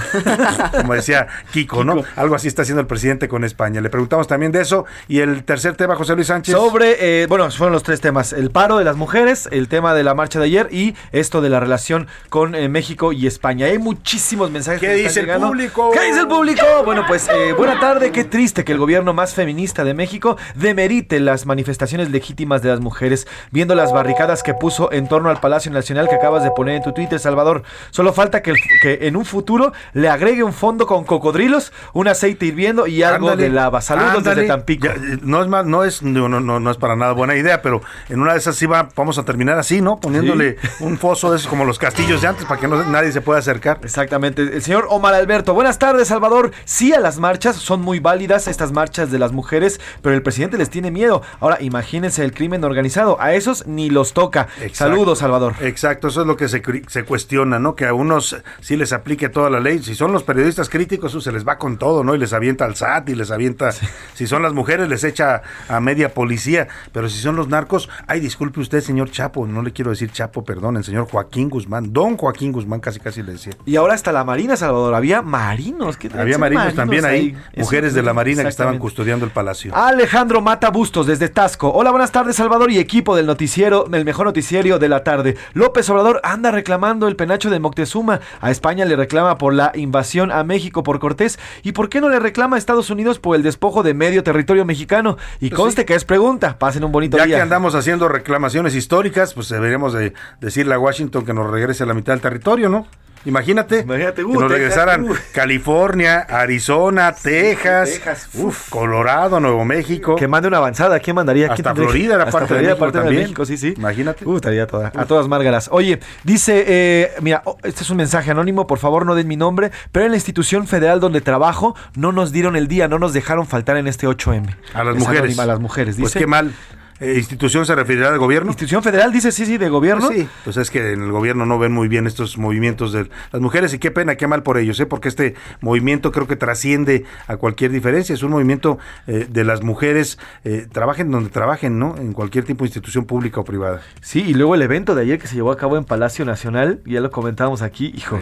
Decía 0.96 1.28
Kiko, 1.52 1.84
¿no? 1.84 2.04
Algo 2.16 2.36
así 2.36 2.48
está 2.48 2.64
haciendo 2.64 2.82
el 2.82 2.88
presidente 2.88 3.28
con 3.28 3.44
España. 3.44 3.82
Le 3.82 3.90
preguntamos 3.90 4.28
también 4.28 4.52
de 4.52 4.62
eso. 4.62 4.86
Y 5.08 5.20
el 5.20 5.44
tercer 5.44 5.76
tema, 5.76 5.96
José 5.96 6.16
Luis 6.16 6.28
Sánchez. 6.28 6.56
Sobre, 6.56 7.24
eh, 7.24 7.28
bueno, 7.28 7.50
fueron 7.52 7.74
los 7.74 7.84
tres 7.84 8.02
temas. 8.02 8.34
El 8.34 8.52
paro 8.52 8.78
de 8.78 8.84
las 8.84 8.96
mujeres, 8.96 9.48
el 9.52 9.68
tema 9.68 9.94
de 9.94 10.04
la 10.04 10.14
marcha 10.14 10.40
de 10.40 10.46
ayer 10.46 10.68
y 10.72 10.96
esto 11.12 11.42
de 11.42 11.50
la 11.50 11.60
relación 11.60 12.08
con 12.30 12.56
eh, 12.56 12.70
México 12.70 13.12
y 13.14 13.28
España. 13.28 13.68
Hay 13.68 13.78
muchísimos 13.78 14.52
mensajes. 14.52 14.80
¿Qué 14.82 14.88
que 14.88 14.94
dice 14.94 15.08
están 15.08 15.22
el 15.22 15.26
llegando. 15.28 15.48
público? 15.48 15.92
¿Qué 15.92 16.02
dice 16.08 16.20
el 16.22 16.28
público? 16.28 16.66
Bueno, 16.86 17.04
pues 17.08 17.28
eh, 17.30 17.54
buena 17.54 17.80
tarde. 17.80 18.12
Qué 18.12 18.24
triste 18.24 18.64
que 18.64 18.72
el 18.72 18.78
gobierno 18.78 19.14
más 19.14 19.34
feminista 19.34 19.84
de 19.84 19.94
México 19.94 20.38
demerite 20.56 21.20
las 21.20 21.46
manifestaciones 21.46 22.10
legítimas 22.12 22.62
de 22.62 22.70
las 22.70 22.80
mujeres, 22.80 23.28
viendo 23.52 23.76
las 23.76 23.92
barricadas 23.94 24.44
que 24.44 24.54
puso 24.54 24.92
en 24.92 25.08
torno 25.08 25.30
al 25.30 25.40
Palacio 25.40 25.72
Nacional 25.72 26.08
que 26.10 26.16
acabas 26.16 26.44
de 26.44 26.52
poner 26.52 26.76
en 26.76 26.84
tu 26.84 26.94
Twitter, 26.94 27.20
Salvador. 27.20 27.64
Solo 27.92 28.14
falta 28.14 28.42
que, 28.42 28.52
el- 28.52 28.58
que 28.82 29.08
en 29.08 29.16
un 29.16 29.26
futuro 29.26 29.74
le 29.94 30.10
agregue 30.10 30.44
un 30.44 30.54
fondo 30.54 30.85
con 30.86 31.04
cocodrilos, 31.04 31.72
un 31.94 32.08
aceite 32.08 32.46
hirviendo 32.46 32.88
y 32.88 33.04
algo 33.04 33.30
Ándale, 33.30 33.44
de 33.44 33.50
lava. 33.50 33.82
Saludos 33.82 34.18
ándale. 34.18 34.42
desde 34.42 34.48
Tampico. 34.48 34.88
Ya, 34.88 34.94
eh, 34.94 35.20
no 35.22 35.42
es 35.42 35.48
más, 35.48 35.66
no 35.66 35.84
es, 35.84 36.02
no, 36.02 36.28
no, 36.30 36.40
no, 36.40 36.72
es 36.72 36.78
para 36.78 36.96
nada 36.96 37.14
buena 37.14 37.36
idea, 37.36 37.62
pero 37.62 37.82
en 38.10 38.22
una 38.22 38.34
de 38.34 38.40
esas 38.40 38.56
sí 38.56 38.66
va, 38.66 38.90
vamos 38.96 39.18
a 39.18 39.24
terminar 39.24 39.58
así, 39.58 39.82
¿no? 39.82 40.00
Poniéndole 40.00 40.58
un 40.80 40.98
foso 40.98 41.32
de 41.32 41.38
esos 41.38 41.48
como 41.48 41.66
los 41.66 41.80
castillos 41.80 42.22
de 42.22 42.28
antes 42.28 42.46
para 42.46 42.60
que 42.60 42.68
no, 42.68 42.84
nadie 42.86 43.12
se 43.12 43.22
pueda 43.22 43.40
acercar. 43.40 43.80
Exactamente. 43.84 44.42
El 44.42 44.62
señor 44.62 44.88
Omar 44.90 45.14
Alberto. 45.14 45.54
Buenas 45.54 45.80
tardes, 45.80 46.08
Salvador. 46.08 46.52
Sí, 46.66 46.94
a 46.94 47.00
las 47.00 47.20
marchas 47.20 47.56
son 47.56 47.82
muy 47.82 48.00
válidas 48.00 48.48
estas 48.48 48.72
marchas 48.72 49.12
de 49.12 49.20
las 49.20 49.32
mujeres, 49.32 49.80
pero 50.02 50.16
el 50.16 50.22
presidente 50.22 50.58
les 50.58 50.70
tiene 50.70 50.92
miedo. 50.92 51.22
Ahora, 51.40 51.58
imagínense 51.62 52.24
el 52.24 52.34
crimen 52.34 52.64
organizado. 52.64 53.18
A 53.20 53.34
esos 53.34 53.66
ni 53.68 53.90
los 53.90 54.14
toca. 54.14 54.48
Saludos, 54.74 55.20
Salvador. 55.20 55.56
Exacto, 55.62 56.08
eso 56.08 56.22
es 56.22 56.28
lo 56.28 56.38
que 56.38 56.48
se, 56.48 56.62
se 56.88 57.04
cuestiona, 57.04 57.60
¿no? 57.60 57.76
Que 57.76 57.86
a 57.86 57.94
unos 57.94 58.36
sí 58.62 58.76
les 58.76 58.94
aplique 58.94 59.30
toda 59.30 59.50
la 59.50 59.60
ley. 59.60 59.82
Si 59.84 59.96
son 59.96 60.12
los 60.12 60.24
periodistas 60.24 60.70
críticos, 60.76 61.14
eso 61.14 61.22
se 61.22 61.32
les 61.32 61.48
va 61.48 61.58
con 61.58 61.78
todo, 61.78 62.04
¿no? 62.04 62.16
Y 62.16 62.18
les 62.18 62.34
avienta 62.34 62.66
al 62.66 62.76
SAT 62.76 63.08
y 63.08 63.16
les 63.16 63.32
avienta. 63.32 63.72
Si 64.14 64.28
son 64.28 64.42
las 64.42 64.54
mujeres, 64.54 64.90
les 64.90 65.06
echa 65.06 65.42
a 65.70 65.80
media 65.80 66.14
policía. 66.14 66.68
Pero 66.92 67.08
si 67.08 67.18
son 67.20 67.38
los 67.38 67.48
narcos, 67.48 67.90
ay, 68.08 68.20
disculpe 68.20 68.60
usted, 68.60 68.82
señor 68.82 69.10
Chapo, 69.10 69.48
no 69.48 69.62
le 69.62 69.72
quiero 69.72 69.92
decir 69.92 70.12
Chapo, 70.12 70.44
perdón, 70.44 70.76
el 70.76 70.84
señor 70.84 71.08
Joaquín 71.10 71.50
Guzmán, 71.50 71.94
don 71.94 72.18
Joaquín 72.18 72.52
Guzmán, 72.52 72.82
casi 72.82 73.00
casi 73.00 73.24
le 73.24 73.34
decía. 73.34 73.54
Y 73.66 73.78
ahora 73.78 73.94
hasta 73.94 74.12
la 74.12 74.26
Marina, 74.26 74.58
Salvador. 74.58 74.96
Había 74.96 75.22
marinos. 75.22 75.96
¿Qué 75.96 76.10
Había 76.14 76.38
marinos, 76.38 76.76
también 76.76 77.06
ahí, 77.06 77.38
mujeres 77.56 77.94
de 77.94 78.04
la 78.04 78.14
Marina 78.14 78.44
que 78.44 78.50
estaban 78.50 78.78
custodiando 78.78 79.26
el 79.26 79.32
palacio. 79.32 79.74
Alejandro 79.74 80.42
Mata 80.42 80.72
Bustos 80.72 81.08
desde 81.08 81.30
Tasco. 81.30 81.72
Hola, 81.72 81.92
buenas 81.92 82.12
tardes, 82.12 82.36
Salvador 82.36 82.70
y 82.70 82.80
equipo 82.80 83.16
del 83.16 83.26
noticiero, 83.28 83.86
del 83.86 84.04
mejor 84.04 84.26
noticiero 84.26 84.78
de 84.78 84.90
la 84.90 85.04
tarde. 85.04 85.38
López 85.54 85.90
Obrador 85.90 86.20
anda 86.24 86.52
reclamando 86.52 87.08
el 87.08 87.16
penacho 87.16 87.50
de 87.50 87.60
Moctezuma. 87.60 88.20
A 88.42 88.52
España 88.52 88.84
le 88.84 88.98
reclama 88.98 89.38
por 89.38 89.54
la 89.54 89.72
invasión 89.76 90.32
a 90.32 90.44
México 90.44 90.65
por 90.72 91.00
Cortés. 91.00 91.40
¿Y 91.64 91.72
por 91.72 91.90
qué 91.90 92.02
no 92.02 92.10
le 92.10 92.20
reclama 92.20 92.56
a 92.56 92.60
Estados 92.60 92.90
Unidos 92.90 93.20
por 93.20 93.36
el 93.36 93.44
despojo 93.44 93.84
de 93.84 93.94
medio 93.94 94.24
territorio 94.24 94.66
mexicano? 94.66 95.18
Y 95.40 95.50
conste 95.50 95.86
que 95.86 95.96
es 95.96 96.06
pregunta. 96.06 96.58
Pasen 96.60 96.84
un 96.84 96.92
bonito 96.92 97.18
Pues 97.18 97.24
Ya 97.24 97.28
día. 97.28 97.36
que 97.38 97.42
andamos 97.42 97.76
haciendo 97.76 98.08
reclamaciones 98.08 98.76
históricas, 98.76 99.34
pues 99.34 99.50
deberíamos 99.50 99.94
de 99.94 100.14
decirle 100.42 100.74
a 100.76 100.80
Washington 100.80 101.26
que 101.26 101.34
nos 101.34 101.50
regrese 101.50 101.84
a 101.84 101.86
la 101.86 101.94
mitad 101.94 102.14
del 102.14 102.22
territorio, 102.22 102.70
¿no? 102.70 102.88
Imagínate, 103.26 103.80
uh, 103.84 103.88
que 103.88 104.24
nos 104.24 104.34
Texas, 104.34 104.52
regresaran 104.52 105.04
uh. 105.10 105.16
California, 105.34 106.20
Arizona, 106.30 107.12
Texas, 107.14 107.90
Texas, 107.92 108.30
uf, 108.36 108.70
Colorado, 108.70 109.40
Nuevo 109.40 109.66
México. 109.66 110.16
Que 110.16 110.28
mande 110.28 110.48
una 110.48 110.58
avanzada. 110.58 111.00
¿Quién 111.00 111.16
mandaría? 111.16 111.48
¿Quién 111.50 111.68
Hasta 111.68 111.76
Florida 111.76 112.16
era 112.16 112.24
Hasta 112.26 112.32
parte 112.40 112.54
de 112.54 112.60
Florida, 112.60 112.70
México 112.76 112.92
parte 112.92 113.10
de. 113.10 113.22
México, 113.22 113.46
sí, 113.46 113.58
sí. 113.58 113.74
Imagínate. 113.78 114.26
Uh, 114.26 114.36
estaría 114.36 114.68
toda- 114.68 114.92
a 114.96 115.06
todas 115.06 115.28
márgaras. 115.28 115.70
Oye, 115.72 116.00
dice, 116.24 116.64
eh, 116.68 117.12
mira, 117.22 117.42
oh, 117.46 117.58
este 117.64 117.84
es 117.84 117.90
un 117.90 117.98
mensaje 117.98 118.32
anónimo, 118.32 118.68
por 118.68 118.80
favor 118.80 119.06
no 119.06 119.16
den 119.16 119.28
mi 119.28 119.38
nombre, 119.38 119.72
pero 119.92 120.06
en 120.06 120.12
la 120.12 120.18
institución 120.18 120.68
federal 120.68 121.00
donde 121.00 121.22
trabajo 121.22 121.76
no 121.96 122.12
nos 122.12 122.32
dieron 122.32 122.56
el 122.56 122.68
día, 122.68 122.88
no 122.88 123.00
nos 123.00 123.14
dejaron 123.14 123.48
faltar 123.48 123.78
en 123.78 123.88
este 123.88 124.08
8M. 124.08 124.56
A 124.74 124.84
las 124.84 124.96
Es 124.96 125.00
mujeres. 125.00 125.22
anónima, 125.22 125.44
a 125.44 125.46
las 125.48 125.60
mujeres, 125.60 125.96
Pues 126.00 126.14
dice. 126.14 126.20
qué 126.20 126.28
mal. 126.28 126.54
Eh, 127.00 127.16
¿Institución 127.18 127.66
se 127.66 127.76
referirá 127.76 128.10
al 128.10 128.20
gobierno? 128.20 128.52
Institución 128.52 128.82
federal 128.82 129.12
dice 129.12 129.32
sí, 129.32 129.46
sí, 129.46 129.58
de 129.58 129.68
gobierno. 129.70 130.08
Pues 130.08 130.20
sí, 130.20 130.28
pues 130.46 130.58
es 130.58 130.72
que 130.72 130.94
en 130.94 131.02
el 131.02 131.12
gobierno 131.12 131.46
no 131.46 131.60
ven 131.60 131.74
muy 131.74 131.90
bien 131.90 132.08
estos 132.08 132.38
movimientos 132.38 132.94
de 132.94 133.10
las 133.32 133.42
mujeres 133.42 133.74
y 133.74 133.80
qué 133.80 133.92
pena, 133.92 134.16
qué 134.16 134.28
mal 134.28 134.44
por 134.44 134.58
ellos, 134.58 134.80
¿eh? 134.80 134.86
porque 134.86 135.10
este 135.10 135.36
movimiento 135.60 136.12
creo 136.12 136.28
que 136.28 136.38
trasciende 136.38 137.04
a 137.28 137.36
cualquier 137.36 137.72
diferencia. 137.72 138.14
Es 138.14 138.24
un 138.24 138.32
movimiento 138.32 138.80
eh, 139.08 139.28
de 139.30 139.44
las 139.44 139.62
mujeres, 139.62 140.18
eh, 140.46 140.68
trabajen 140.72 141.12
donde 141.12 141.30
trabajen, 141.30 141.80
¿no? 141.80 141.98
En 141.98 142.14
cualquier 142.14 142.46
tipo 142.46 142.64
de 142.64 142.70
institución 142.70 143.06
pública 143.06 143.42
o 143.42 143.44
privada. 143.44 143.82
Sí, 144.02 144.24
y 144.26 144.34
luego 144.34 144.56
el 144.56 144.62
evento 144.62 144.96
de 144.96 145.02
ayer 145.02 145.20
que 145.20 145.28
se 145.28 145.36
llevó 145.36 145.52
a 145.52 145.58
cabo 145.58 145.78
en 145.78 145.84
Palacio 145.84 146.24
Nacional, 146.24 146.80
ya 146.86 147.02
lo 147.02 147.12
comentábamos 147.12 147.62
aquí, 147.62 147.92
hijo. 147.96 148.18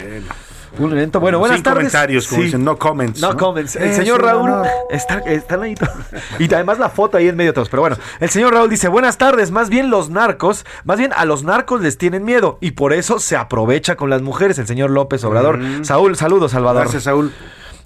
Un 0.78 0.92
evento, 0.92 1.20
bueno, 1.20 1.38
buenas 1.38 1.58
Sin 1.58 1.62
tardes. 1.62 1.78
comentarios, 1.92 2.26
como 2.26 2.40
Sí. 2.40 2.46
dicen, 2.46 2.64
no 2.64 2.76
comments. 2.78 3.20
No, 3.20 3.36
comments. 3.36 3.76
El 3.76 3.90
Eh, 3.90 3.94
señor 3.94 4.22
Raúl 4.22 4.50
no, 4.50 4.62
está, 4.90 5.22
ahí 5.62 5.74
todos. 5.74 5.92
Y 6.40 6.52
además 6.52 6.78
la 6.78 6.88
foto 6.88 7.16
ahí 7.16 7.28
en 7.28 7.36
medio 7.36 7.50
de 7.50 7.54
todos. 7.54 7.68
Pero 7.68 7.82
bueno, 7.82 7.96
el 8.18 8.28
señor 8.28 8.52
Raúl 8.54 8.68
dice, 8.68 8.88
buenas 8.88 9.16
tardes. 9.16 9.50
Más 9.52 9.70
bien 9.70 9.88
los 9.90 10.10
narcos, 10.10 10.66
más 10.84 10.98
bien 10.98 11.12
a 11.14 11.24
los 11.26 11.44
narcos 11.44 11.80
les 11.80 11.96
tienen 11.96 12.24
miedo. 12.24 12.58
Y 12.60 12.72
por 12.72 12.92
eso 12.92 13.20
se 13.20 13.36
aprovecha 13.36 13.94
con 13.96 14.10
las 14.10 14.20
mujeres 14.22 14.58
el 14.58 14.66
señor 14.66 14.90
López 14.90 15.22
Obrador. 15.24 15.58
Mm. 15.58 15.84
Saúl, 15.84 16.16
saludos, 16.16 16.50
Salvador. 16.52 16.82
Gracias, 16.82 17.04
Saúl. 17.04 17.32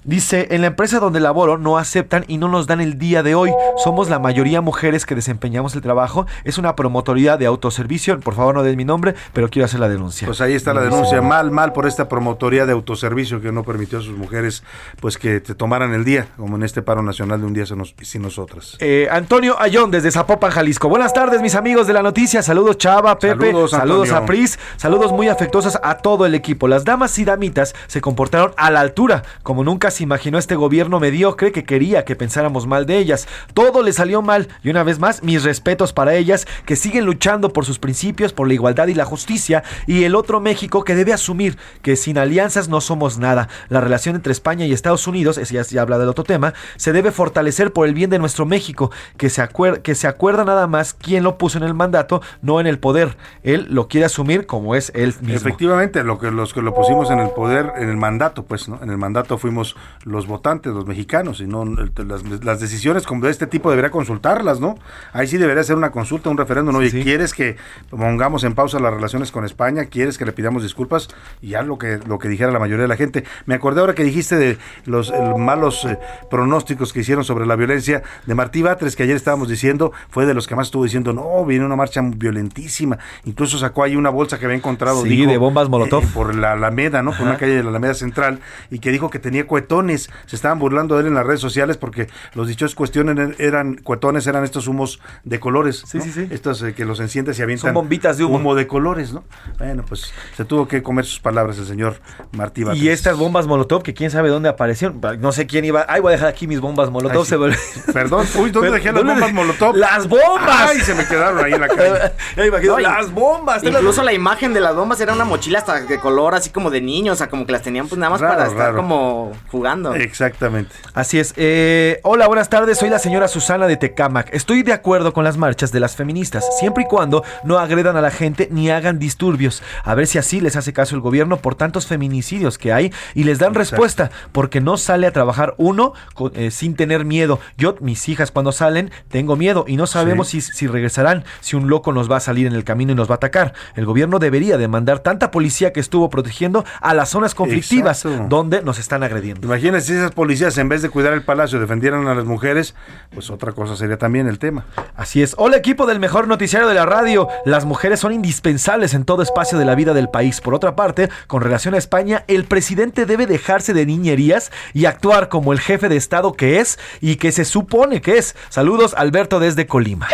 Dice, 0.03 0.47
en 0.51 0.61
la 0.61 0.67
empresa 0.67 0.99
donde 0.99 1.19
laboro 1.19 1.57
no 1.57 1.77
aceptan 1.77 2.23
y 2.27 2.37
no 2.37 2.47
nos 2.47 2.67
dan 2.67 2.79
el 2.81 2.97
día 2.97 3.21
de 3.21 3.35
hoy. 3.35 3.51
Somos 3.83 4.09
la 4.09 4.17
mayoría 4.17 4.61
mujeres 4.61 5.05
que 5.05 5.13
desempeñamos 5.13 5.75
el 5.75 5.81
trabajo. 5.81 6.25
Es 6.45 6.57
una 6.57 6.75
promotoría 6.75 7.35
de 7.37 7.45
autoservicio. 7.45 8.19
Por 8.21 8.33
favor, 8.33 8.55
no 8.55 8.63
den 8.63 8.77
mi 8.77 8.85
nombre, 8.85 9.13
pero 9.33 9.49
quiero 9.49 9.65
hacer 9.65 9.79
la 9.79 9.89
denuncia. 9.89 10.25
Pues 10.25 10.39
ahí 10.41 10.53
está 10.53 10.73
la 10.73 10.81
denuncia, 10.81 11.21
mal, 11.21 11.51
mal 11.51 11.73
por 11.73 11.85
esta 11.85 12.07
promotoría 12.07 12.65
de 12.65 12.71
autoservicio 12.71 13.41
que 13.41 13.51
no 13.51 13.63
permitió 13.63 13.99
a 13.99 14.01
sus 14.01 14.17
mujeres 14.17 14.63
pues 15.01 15.17
que 15.17 15.41
te 15.41 15.53
tomaran 15.53 15.93
el 15.93 16.05
día, 16.05 16.27
como 16.37 16.55
en 16.55 16.63
este 16.63 16.81
paro 16.81 17.01
nacional 17.03 17.41
de 17.41 17.45
un 17.47 17.53
día 17.53 17.65
sin 17.65 17.77
nos- 17.79 17.93
sin 18.01 18.21
nosotras. 18.21 18.77
Eh, 18.79 19.07
Antonio 19.11 19.59
Ayón 19.59 19.91
desde 19.91 20.11
Zapopan, 20.11 20.51
Jalisco. 20.51 20.87
Buenas 20.89 21.13
tardes, 21.13 21.41
mis 21.41 21.55
amigos 21.55 21.87
de 21.87 21.93
la 21.93 22.01
noticia. 22.01 22.41
Saludos, 22.41 22.77
Chava, 22.77 23.19
Pepe. 23.19 23.47
Saludos, 23.47 23.71
Saludos, 23.71 24.11
a 24.11 24.25
Pris. 24.25 24.57
Saludos 24.77 25.11
muy 25.11 25.27
afectuosos 25.27 25.77
a 25.83 25.97
todo 25.97 26.25
el 26.25 26.35
equipo. 26.35 26.67
Las 26.67 26.85
damas 26.85 27.17
y 27.19 27.25
damitas 27.25 27.75
se 27.87 27.99
comportaron 28.01 28.53
a 28.57 28.71
la 28.71 28.79
altura, 28.79 29.23
como 29.43 29.63
nunca 29.63 29.88
se 29.91 30.03
imaginó 30.03 30.37
este 30.37 30.55
gobierno 30.55 30.99
mediocre 30.99 31.51
que 31.51 31.63
quería 31.63 32.05
que 32.05 32.15
pensáramos 32.15 32.67
mal 32.67 32.85
de 32.85 32.97
ellas. 32.97 33.27
Todo 33.53 33.83
le 33.83 33.93
salió 33.93 34.21
mal. 34.21 34.47
Y 34.63 34.69
una 34.69 34.83
vez 34.83 34.99
más, 34.99 35.23
mis 35.23 35.43
respetos 35.43 35.93
para 35.93 36.15
ellas, 36.15 36.47
que 36.65 36.75
siguen 36.75 37.05
luchando 37.05 37.53
por 37.53 37.65
sus 37.65 37.79
principios, 37.79 38.33
por 38.33 38.47
la 38.47 38.53
igualdad 38.53 38.87
y 38.87 38.93
la 38.93 39.05
justicia. 39.05 39.63
Y 39.87 40.03
el 40.03 40.15
otro 40.15 40.39
México 40.39 40.83
que 40.83 40.95
debe 40.95 41.13
asumir 41.13 41.57
que 41.81 41.95
sin 41.95 42.17
alianzas 42.17 42.69
no 42.69 42.81
somos 42.81 43.17
nada. 43.17 43.49
La 43.69 43.81
relación 43.81 44.15
entre 44.15 44.31
España 44.31 44.65
y 44.65 44.73
Estados 44.73 45.07
Unidos, 45.07 45.37
ese 45.37 45.55
ya, 45.55 45.63
ya 45.63 45.81
habla 45.81 45.97
del 45.97 46.09
otro 46.09 46.23
tema, 46.23 46.53
se 46.77 46.91
debe 46.93 47.11
fortalecer 47.11 47.73
por 47.73 47.87
el 47.87 47.93
bien 47.93 48.09
de 48.09 48.19
nuestro 48.19 48.45
México, 48.45 48.91
que 49.17 49.29
se, 49.29 49.41
acuer- 49.41 49.81
que 49.81 49.95
se 49.95 50.07
acuerda 50.07 50.45
nada 50.45 50.67
más 50.67 50.93
quién 50.93 51.23
lo 51.23 51.37
puso 51.37 51.57
en 51.57 51.63
el 51.63 51.73
mandato, 51.73 52.21
no 52.41 52.59
en 52.59 52.67
el 52.67 52.79
poder. 52.79 53.17
Él 53.43 53.67
lo 53.69 53.87
quiere 53.87 54.05
asumir 54.05 54.45
como 54.45 54.75
es 54.75 54.91
él 54.95 55.13
mismo. 55.21 55.35
Efectivamente, 55.35 56.03
lo 56.03 56.19
que 56.19 56.31
los 56.31 56.53
que 56.53 56.61
lo 56.61 56.73
pusimos 56.73 57.09
en 57.11 57.19
el 57.19 57.29
poder, 57.29 57.73
en 57.77 57.89
el 57.89 57.97
mandato, 57.97 58.43
pues, 58.43 58.69
¿no? 58.69 58.79
En 58.81 58.89
el 58.89 58.97
mandato 58.97 59.37
fuimos 59.37 59.75
los 60.03 60.27
votantes, 60.27 60.73
los 60.73 60.85
mexicanos, 60.85 61.41
y 61.41 61.47
no 61.47 61.65
las, 61.65 62.43
las 62.43 62.59
decisiones 62.59 63.05
como 63.05 63.25
de 63.25 63.31
este 63.31 63.47
tipo 63.47 63.69
debería 63.69 63.91
consultarlas, 63.91 64.59
¿no? 64.59 64.77
Ahí 65.13 65.27
sí 65.27 65.37
debería 65.37 65.63
ser 65.63 65.75
una 65.75 65.91
consulta, 65.91 66.29
un 66.29 66.37
referéndum. 66.37 66.75
Oye, 66.75 66.89
¿quieres 67.03 67.33
que 67.33 67.57
pongamos 67.89 68.43
en 68.43 68.55
pausa 68.55 68.79
las 68.79 68.93
relaciones 68.93 69.31
con 69.31 69.45
España? 69.45 69.85
¿Quieres 69.85 70.17
que 70.17 70.25
le 70.25 70.31
pidamos 70.31 70.63
disculpas? 70.63 71.09
Y 71.41 71.49
ya 71.49 71.61
lo 71.61 71.77
que 71.77 71.99
lo 72.07 72.19
que 72.19 72.29
dijera 72.29 72.51
la 72.51 72.59
mayoría 72.59 72.83
de 72.83 72.87
la 72.87 72.95
gente. 72.95 73.23
Me 73.45 73.55
acordé 73.55 73.81
ahora 73.81 73.95
que 73.95 74.03
dijiste 74.03 74.37
de 74.37 74.57
los 74.85 75.11
malos 75.37 75.85
eh, 75.85 75.97
pronósticos 76.29 76.93
que 76.93 77.01
hicieron 77.01 77.23
sobre 77.23 77.45
la 77.45 77.55
violencia 77.55 78.03
de 78.25 78.35
Martí 78.35 78.61
Batres, 78.61 78.95
que 78.95 79.03
ayer 79.03 79.15
estábamos 79.15 79.49
diciendo, 79.49 79.91
fue 80.09 80.25
de 80.25 80.33
los 80.33 80.47
que 80.47 80.55
más 80.55 80.67
estuvo 80.67 80.83
diciendo, 80.83 81.13
no, 81.13 81.45
viene 81.45 81.65
una 81.65 81.75
marcha 81.75 82.01
violentísima. 82.03 82.97
Incluso 83.25 83.57
sacó 83.57 83.83
ahí 83.83 83.95
una 83.95 84.09
bolsa 84.09 84.39
que 84.39 84.45
había 84.45 84.57
encontrado. 84.57 85.03
Sí, 85.03 85.09
dijo, 85.09 85.29
de 85.29 85.37
bombas 85.37 85.69
Molotov. 85.69 86.03
eh, 86.03 86.07
por 86.13 86.35
la 86.35 86.53
Alameda, 86.53 87.03
¿no? 87.03 87.11
Por 87.11 87.21
una 87.21 87.37
calle 87.37 87.55
de 87.55 87.63
la 87.63 87.69
Alameda 87.69 87.93
Central 87.93 88.39
y 88.69 88.79
que 88.79 88.91
dijo 88.91 89.09
que 89.09 89.19
tenía 89.19 89.45
cuetones. 89.69 90.09
Se 90.25 90.35
estaban 90.35 90.57
burlando 90.59 90.95
de 90.95 91.01
él 91.01 91.07
en 91.07 91.13
las 91.13 91.25
redes 91.25 91.39
sociales 91.39 91.77
porque 91.77 92.07
los 92.33 92.47
dichos 92.47 92.73
cuestiones 92.75 93.39
eran 93.39 93.75
cuetones, 93.75 94.25
eran 94.27 94.43
estos 94.43 94.67
humos 94.67 94.99
de 95.23 95.39
colores. 95.39 95.83
Sí, 95.87 96.01
sí, 96.01 96.11
sí. 96.11 96.27
Estos 96.31 96.61
eh, 96.63 96.73
que 96.73 96.85
los 96.85 96.99
enciendes 96.99 97.37
y 97.39 97.43
avientan 97.43 97.69
Son 97.69 97.73
bombitas 97.75 98.17
de 98.17 98.23
humo. 98.25 98.55
de 98.55 98.65
colores, 98.65 99.13
¿no? 99.13 99.23
Bueno, 99.59 99.83
pues 99.87 100.11
se 100.35 100.43
tuvo 100.45 100.67
que 100.67 100.81
comer 100.81 101.05
sus 101.05 101.19
palabras 101.19 101.57
el 101.59 101.67
señor 101.67 102.01
Martí 102.31 102.63
Batres. 102.63 102.81
Y 102.83 102.89
estas 102.89 103.15
bombas 103.17 103.45
Molotov, 103.45 103.83
que 103.83 103.93
quién 103.93 104.09
sabe 104.09 104.29
dónde 104.29 104.49
aparecieron. 104.49 104.99
No 105.19 105.31
sé 105.31 105.45
quién 105.45 105.65
iba. 105.65 105.85
Ay, 105.87 106.01
voy 106.01 106.09
a 106.09 106.15
dejar 106.15 106.29
aquí 106.29 106.47
mis 106.47 106.59
bombas 106.59 106.89
Molotov. 106.89 107.19
Ay, 107.19 107.23
sí. 107.25 107.29
se 107.29 107.37
vol- 107.37 107.57
Perdón, 107.93 108.25
uy, 108.37 108.49
¿dónde 108.49 108.69
Pero, 108.69 108.73
dejé 108.73 108.85
las 108.91 108.95
¿dónde 108.95 109.13
bombas 109.13 109.29
dejé? 109.29 109.33
Molotov? 109.33 109.75
¡Las 109.75 110.07
bombas! 110.07 110.69
Ay, 110.69 110.79
se 110.79 110.95
me 110.95 111.05
quedaron 111.05 111.43
ahí 111.45 111.53
en 111.53 111.61
la 111.61 111.67
calle. 111.75 112.11
Ya 112.35 112.45
imagino, 112.45 112.73
No, 112.73 112.79
y- 112.79 112.83
las 112.83 113.11
bombas. 113.13 113.63
Incluso 113.63 114.01
la 114.03 114.13
imagen 114.13 114.53
de 114.53 114.61
las 114.61 114.75
bombas 114.75 114.99
era 114.99 115.13
una 115.13 115.25
mochila 115.25 115.59
hasta 115.59 115.81
de 115.81 115.99
color 115.99 116.33
así 116.33 116.49
como 116.49 116.71
de 116.71 116.81
niños, 116.81 117.13
o 117.13 117.17
sea, 117.17 117.29
como 117.29 117.45
que 117.45 117.51
las 117.51 117.61
tenían 117.61 117.87
pues 117.87 117.99
nada 117.99 118.09
más 118.09 118.21
Raro, 118.21 118.33
para 118.35 118.47
estar 118.47 118.65
raro. 118.67 118.77
como 118.77 119.31
jugando. 119.59 119.93
Exactamente. 119.93 120.73
Así 120.93 121.19
es. 121.19 121.33
Eh, 121.35 121.99
hola, 122.03 122.27
buenas 122.27 122.47
tardes. 122.49 122.77
Soy 122.77 122.87
la 122.89 122.97
señora 122.97 123.27
Susana 123.27 123.67
de 123.67 123.75
Tecamac. 123.75 124.33
Estoy 124.33 124.63
de 124.63 124.71
acuerdo 124.71 125.11
con 125.11 125.25
las 125.25 125.35
marchas 125.35 125.73
de 125.73 125.81
las 125.81 125.97
feministas, 125.97 126.45
siempre 126.59 126.83
y 126.85 126.87
cuando 126.87 127.25
no 127.43 127.59
agredan 127.59 127.97
a 127.97 128.01
la 128.01 128.09
gente 128.09 128.47
ni 128.51 128.69
hagan 128.69 128.99
disturbios. 128.99 129.61
A 129.83 129.95
ver 129.95 130.07
si 130.07 130.17
así 130.17 130.39
les 130.39 130.55
hace 130.55 130.71
caso 130.71 130.95
el 130.95 131.01
gobierno 131.01 131.37
por 131.37 131.55
tantos 131.55 131.87
feminicidios 131.87 132.57
que 132.57 132.71
hay 132.71 132.93
y 133.15 133.25
les 133.25 133.37
dan 133.37 133.53
respuesta, 133.53 134.11
porque 134.31 134.61
no 134.61 134.77
sale 134.77 135.07
a 135.07 135.11
trabajar 135.11 135.55
uno 135.57 135.91
con- 136.13 136.31
eh, 136.35 136.51
sin 136.51 136.75
tener 136.77 137.03
miedo. 137.03 137.41
Yo, 137.57 137.75
mis 137.81 138.07
hijas, 138.07 138.31
cuando 138.31 138.53
salen, 138.53 138.91
tengo 139.09 139.35
miedo 139.35 139.65
y 139.67 139.75
no 139.75 139.87
sabemos 139.87 140.29
si, 140.29 140.39
si 140.39 140.67
regresarán, 140.67 141.25
si 141.41 141.57
un 141.57 141.67
loco 141.69 141.91
nos 141.91 142.09
va 142.09 142.15
a 142.15 142.21
salir 142.21 142.47
en 142.47 142.53
el 142.53 142.63
camino 142.63 142.93
y 142.93 142.95
nos 142.95 143.09
va 143.09 143.15
a 143.15 143.17
atacar. 143.17 143.53
El 143.75 143.85
gobierno 143.85 144.19
debería 144.19 144.57
demandar 144.57 144.99
tanta 144.99 145.31
policía 145.31 145.73
que 145.73 145.81
estuvo 145.81 146.09
protegiendo 146.09 146.63
a 146.79 146.93
las 146.93 147.09
zonas 147.09 147.35
conflictivas 147.35 148.05
Exacto. 148.05 148.27
donde 148.29 148.61
nos 148.61 148.79
están 148.79 149.03
agrediendo. 149.03 149.48
Imagínense 149.49 149.87
si 149.87 149.93
esas 149.93 150.11
policías 150.11 150.55
en 150.59 150.69
vez 150.69 150.83
de 150.83 150.91
cuidar 150.91 151.11
el 151.11 151.23
palacio 151.23 151.59
defendieran 151.59 152.07
a 152.07 152.13
las 152.13 152.23
mujeres, 152.23 152.75
pues 153.11 153.31
otra 153.31 153.51
cosa 153.51 153.75
sería 153.75 153.97
también 153.97 154.27
el 154.27 154.37
tema. 154.37 154.67
Así 154.95 155.23
es. 155.23 155.33
Hola 155.39 155.57
equipo 155.57 155.87
del 155.87 155.99
mejor 155.99 156.27
noticiario 156.27 156.67
de 156.67 156.75
la 156.75 156.85
radio. 156.85 157.27
Las 157.45 157.65
mujeres 157.65 157.99
son 157.99 158.13
indispensables 158.13 158.93
en 158.93 159.05
todo 159.05 159.23
espacio 159.23 159.57
de 159.57 159.65
la 159.65 159.73
vida 159.73 159.95
del 159.95 160.07
país. 160.07 160.39
Por 160.39 160.53
otra 160.53 160.75
parte, 160.75 161.09
con 161.25 161.41
relación 161.41 161.73
a 161.73 161.79
España, 161.79 162.25
el 162.27 162.45
presidente 162.45 163.07
debe 163.07 163.25
dejarse 163.25 163.73
de 163.73 163.87
niñerías 163.87 164.51
y 164.75 164.85
actuar 164.85 165.29
como 165.29 165.51
el 165.51 165.59
jefe 165.59 165.89
de 165.89 165.97
Estado 165.97 166.33
que 166.33 166.59
es 166.59 166.77
y 167.01 167.15
que 167.15 167.31
se 167.31 167.43
supone 167.43 168.01
que 168.01 168.19
es. 168.19 168.35
Saludos, 168.49 168.93
Alberto 168.95 169.39
desde 169.39 169.65
Colima. 169.65 170.09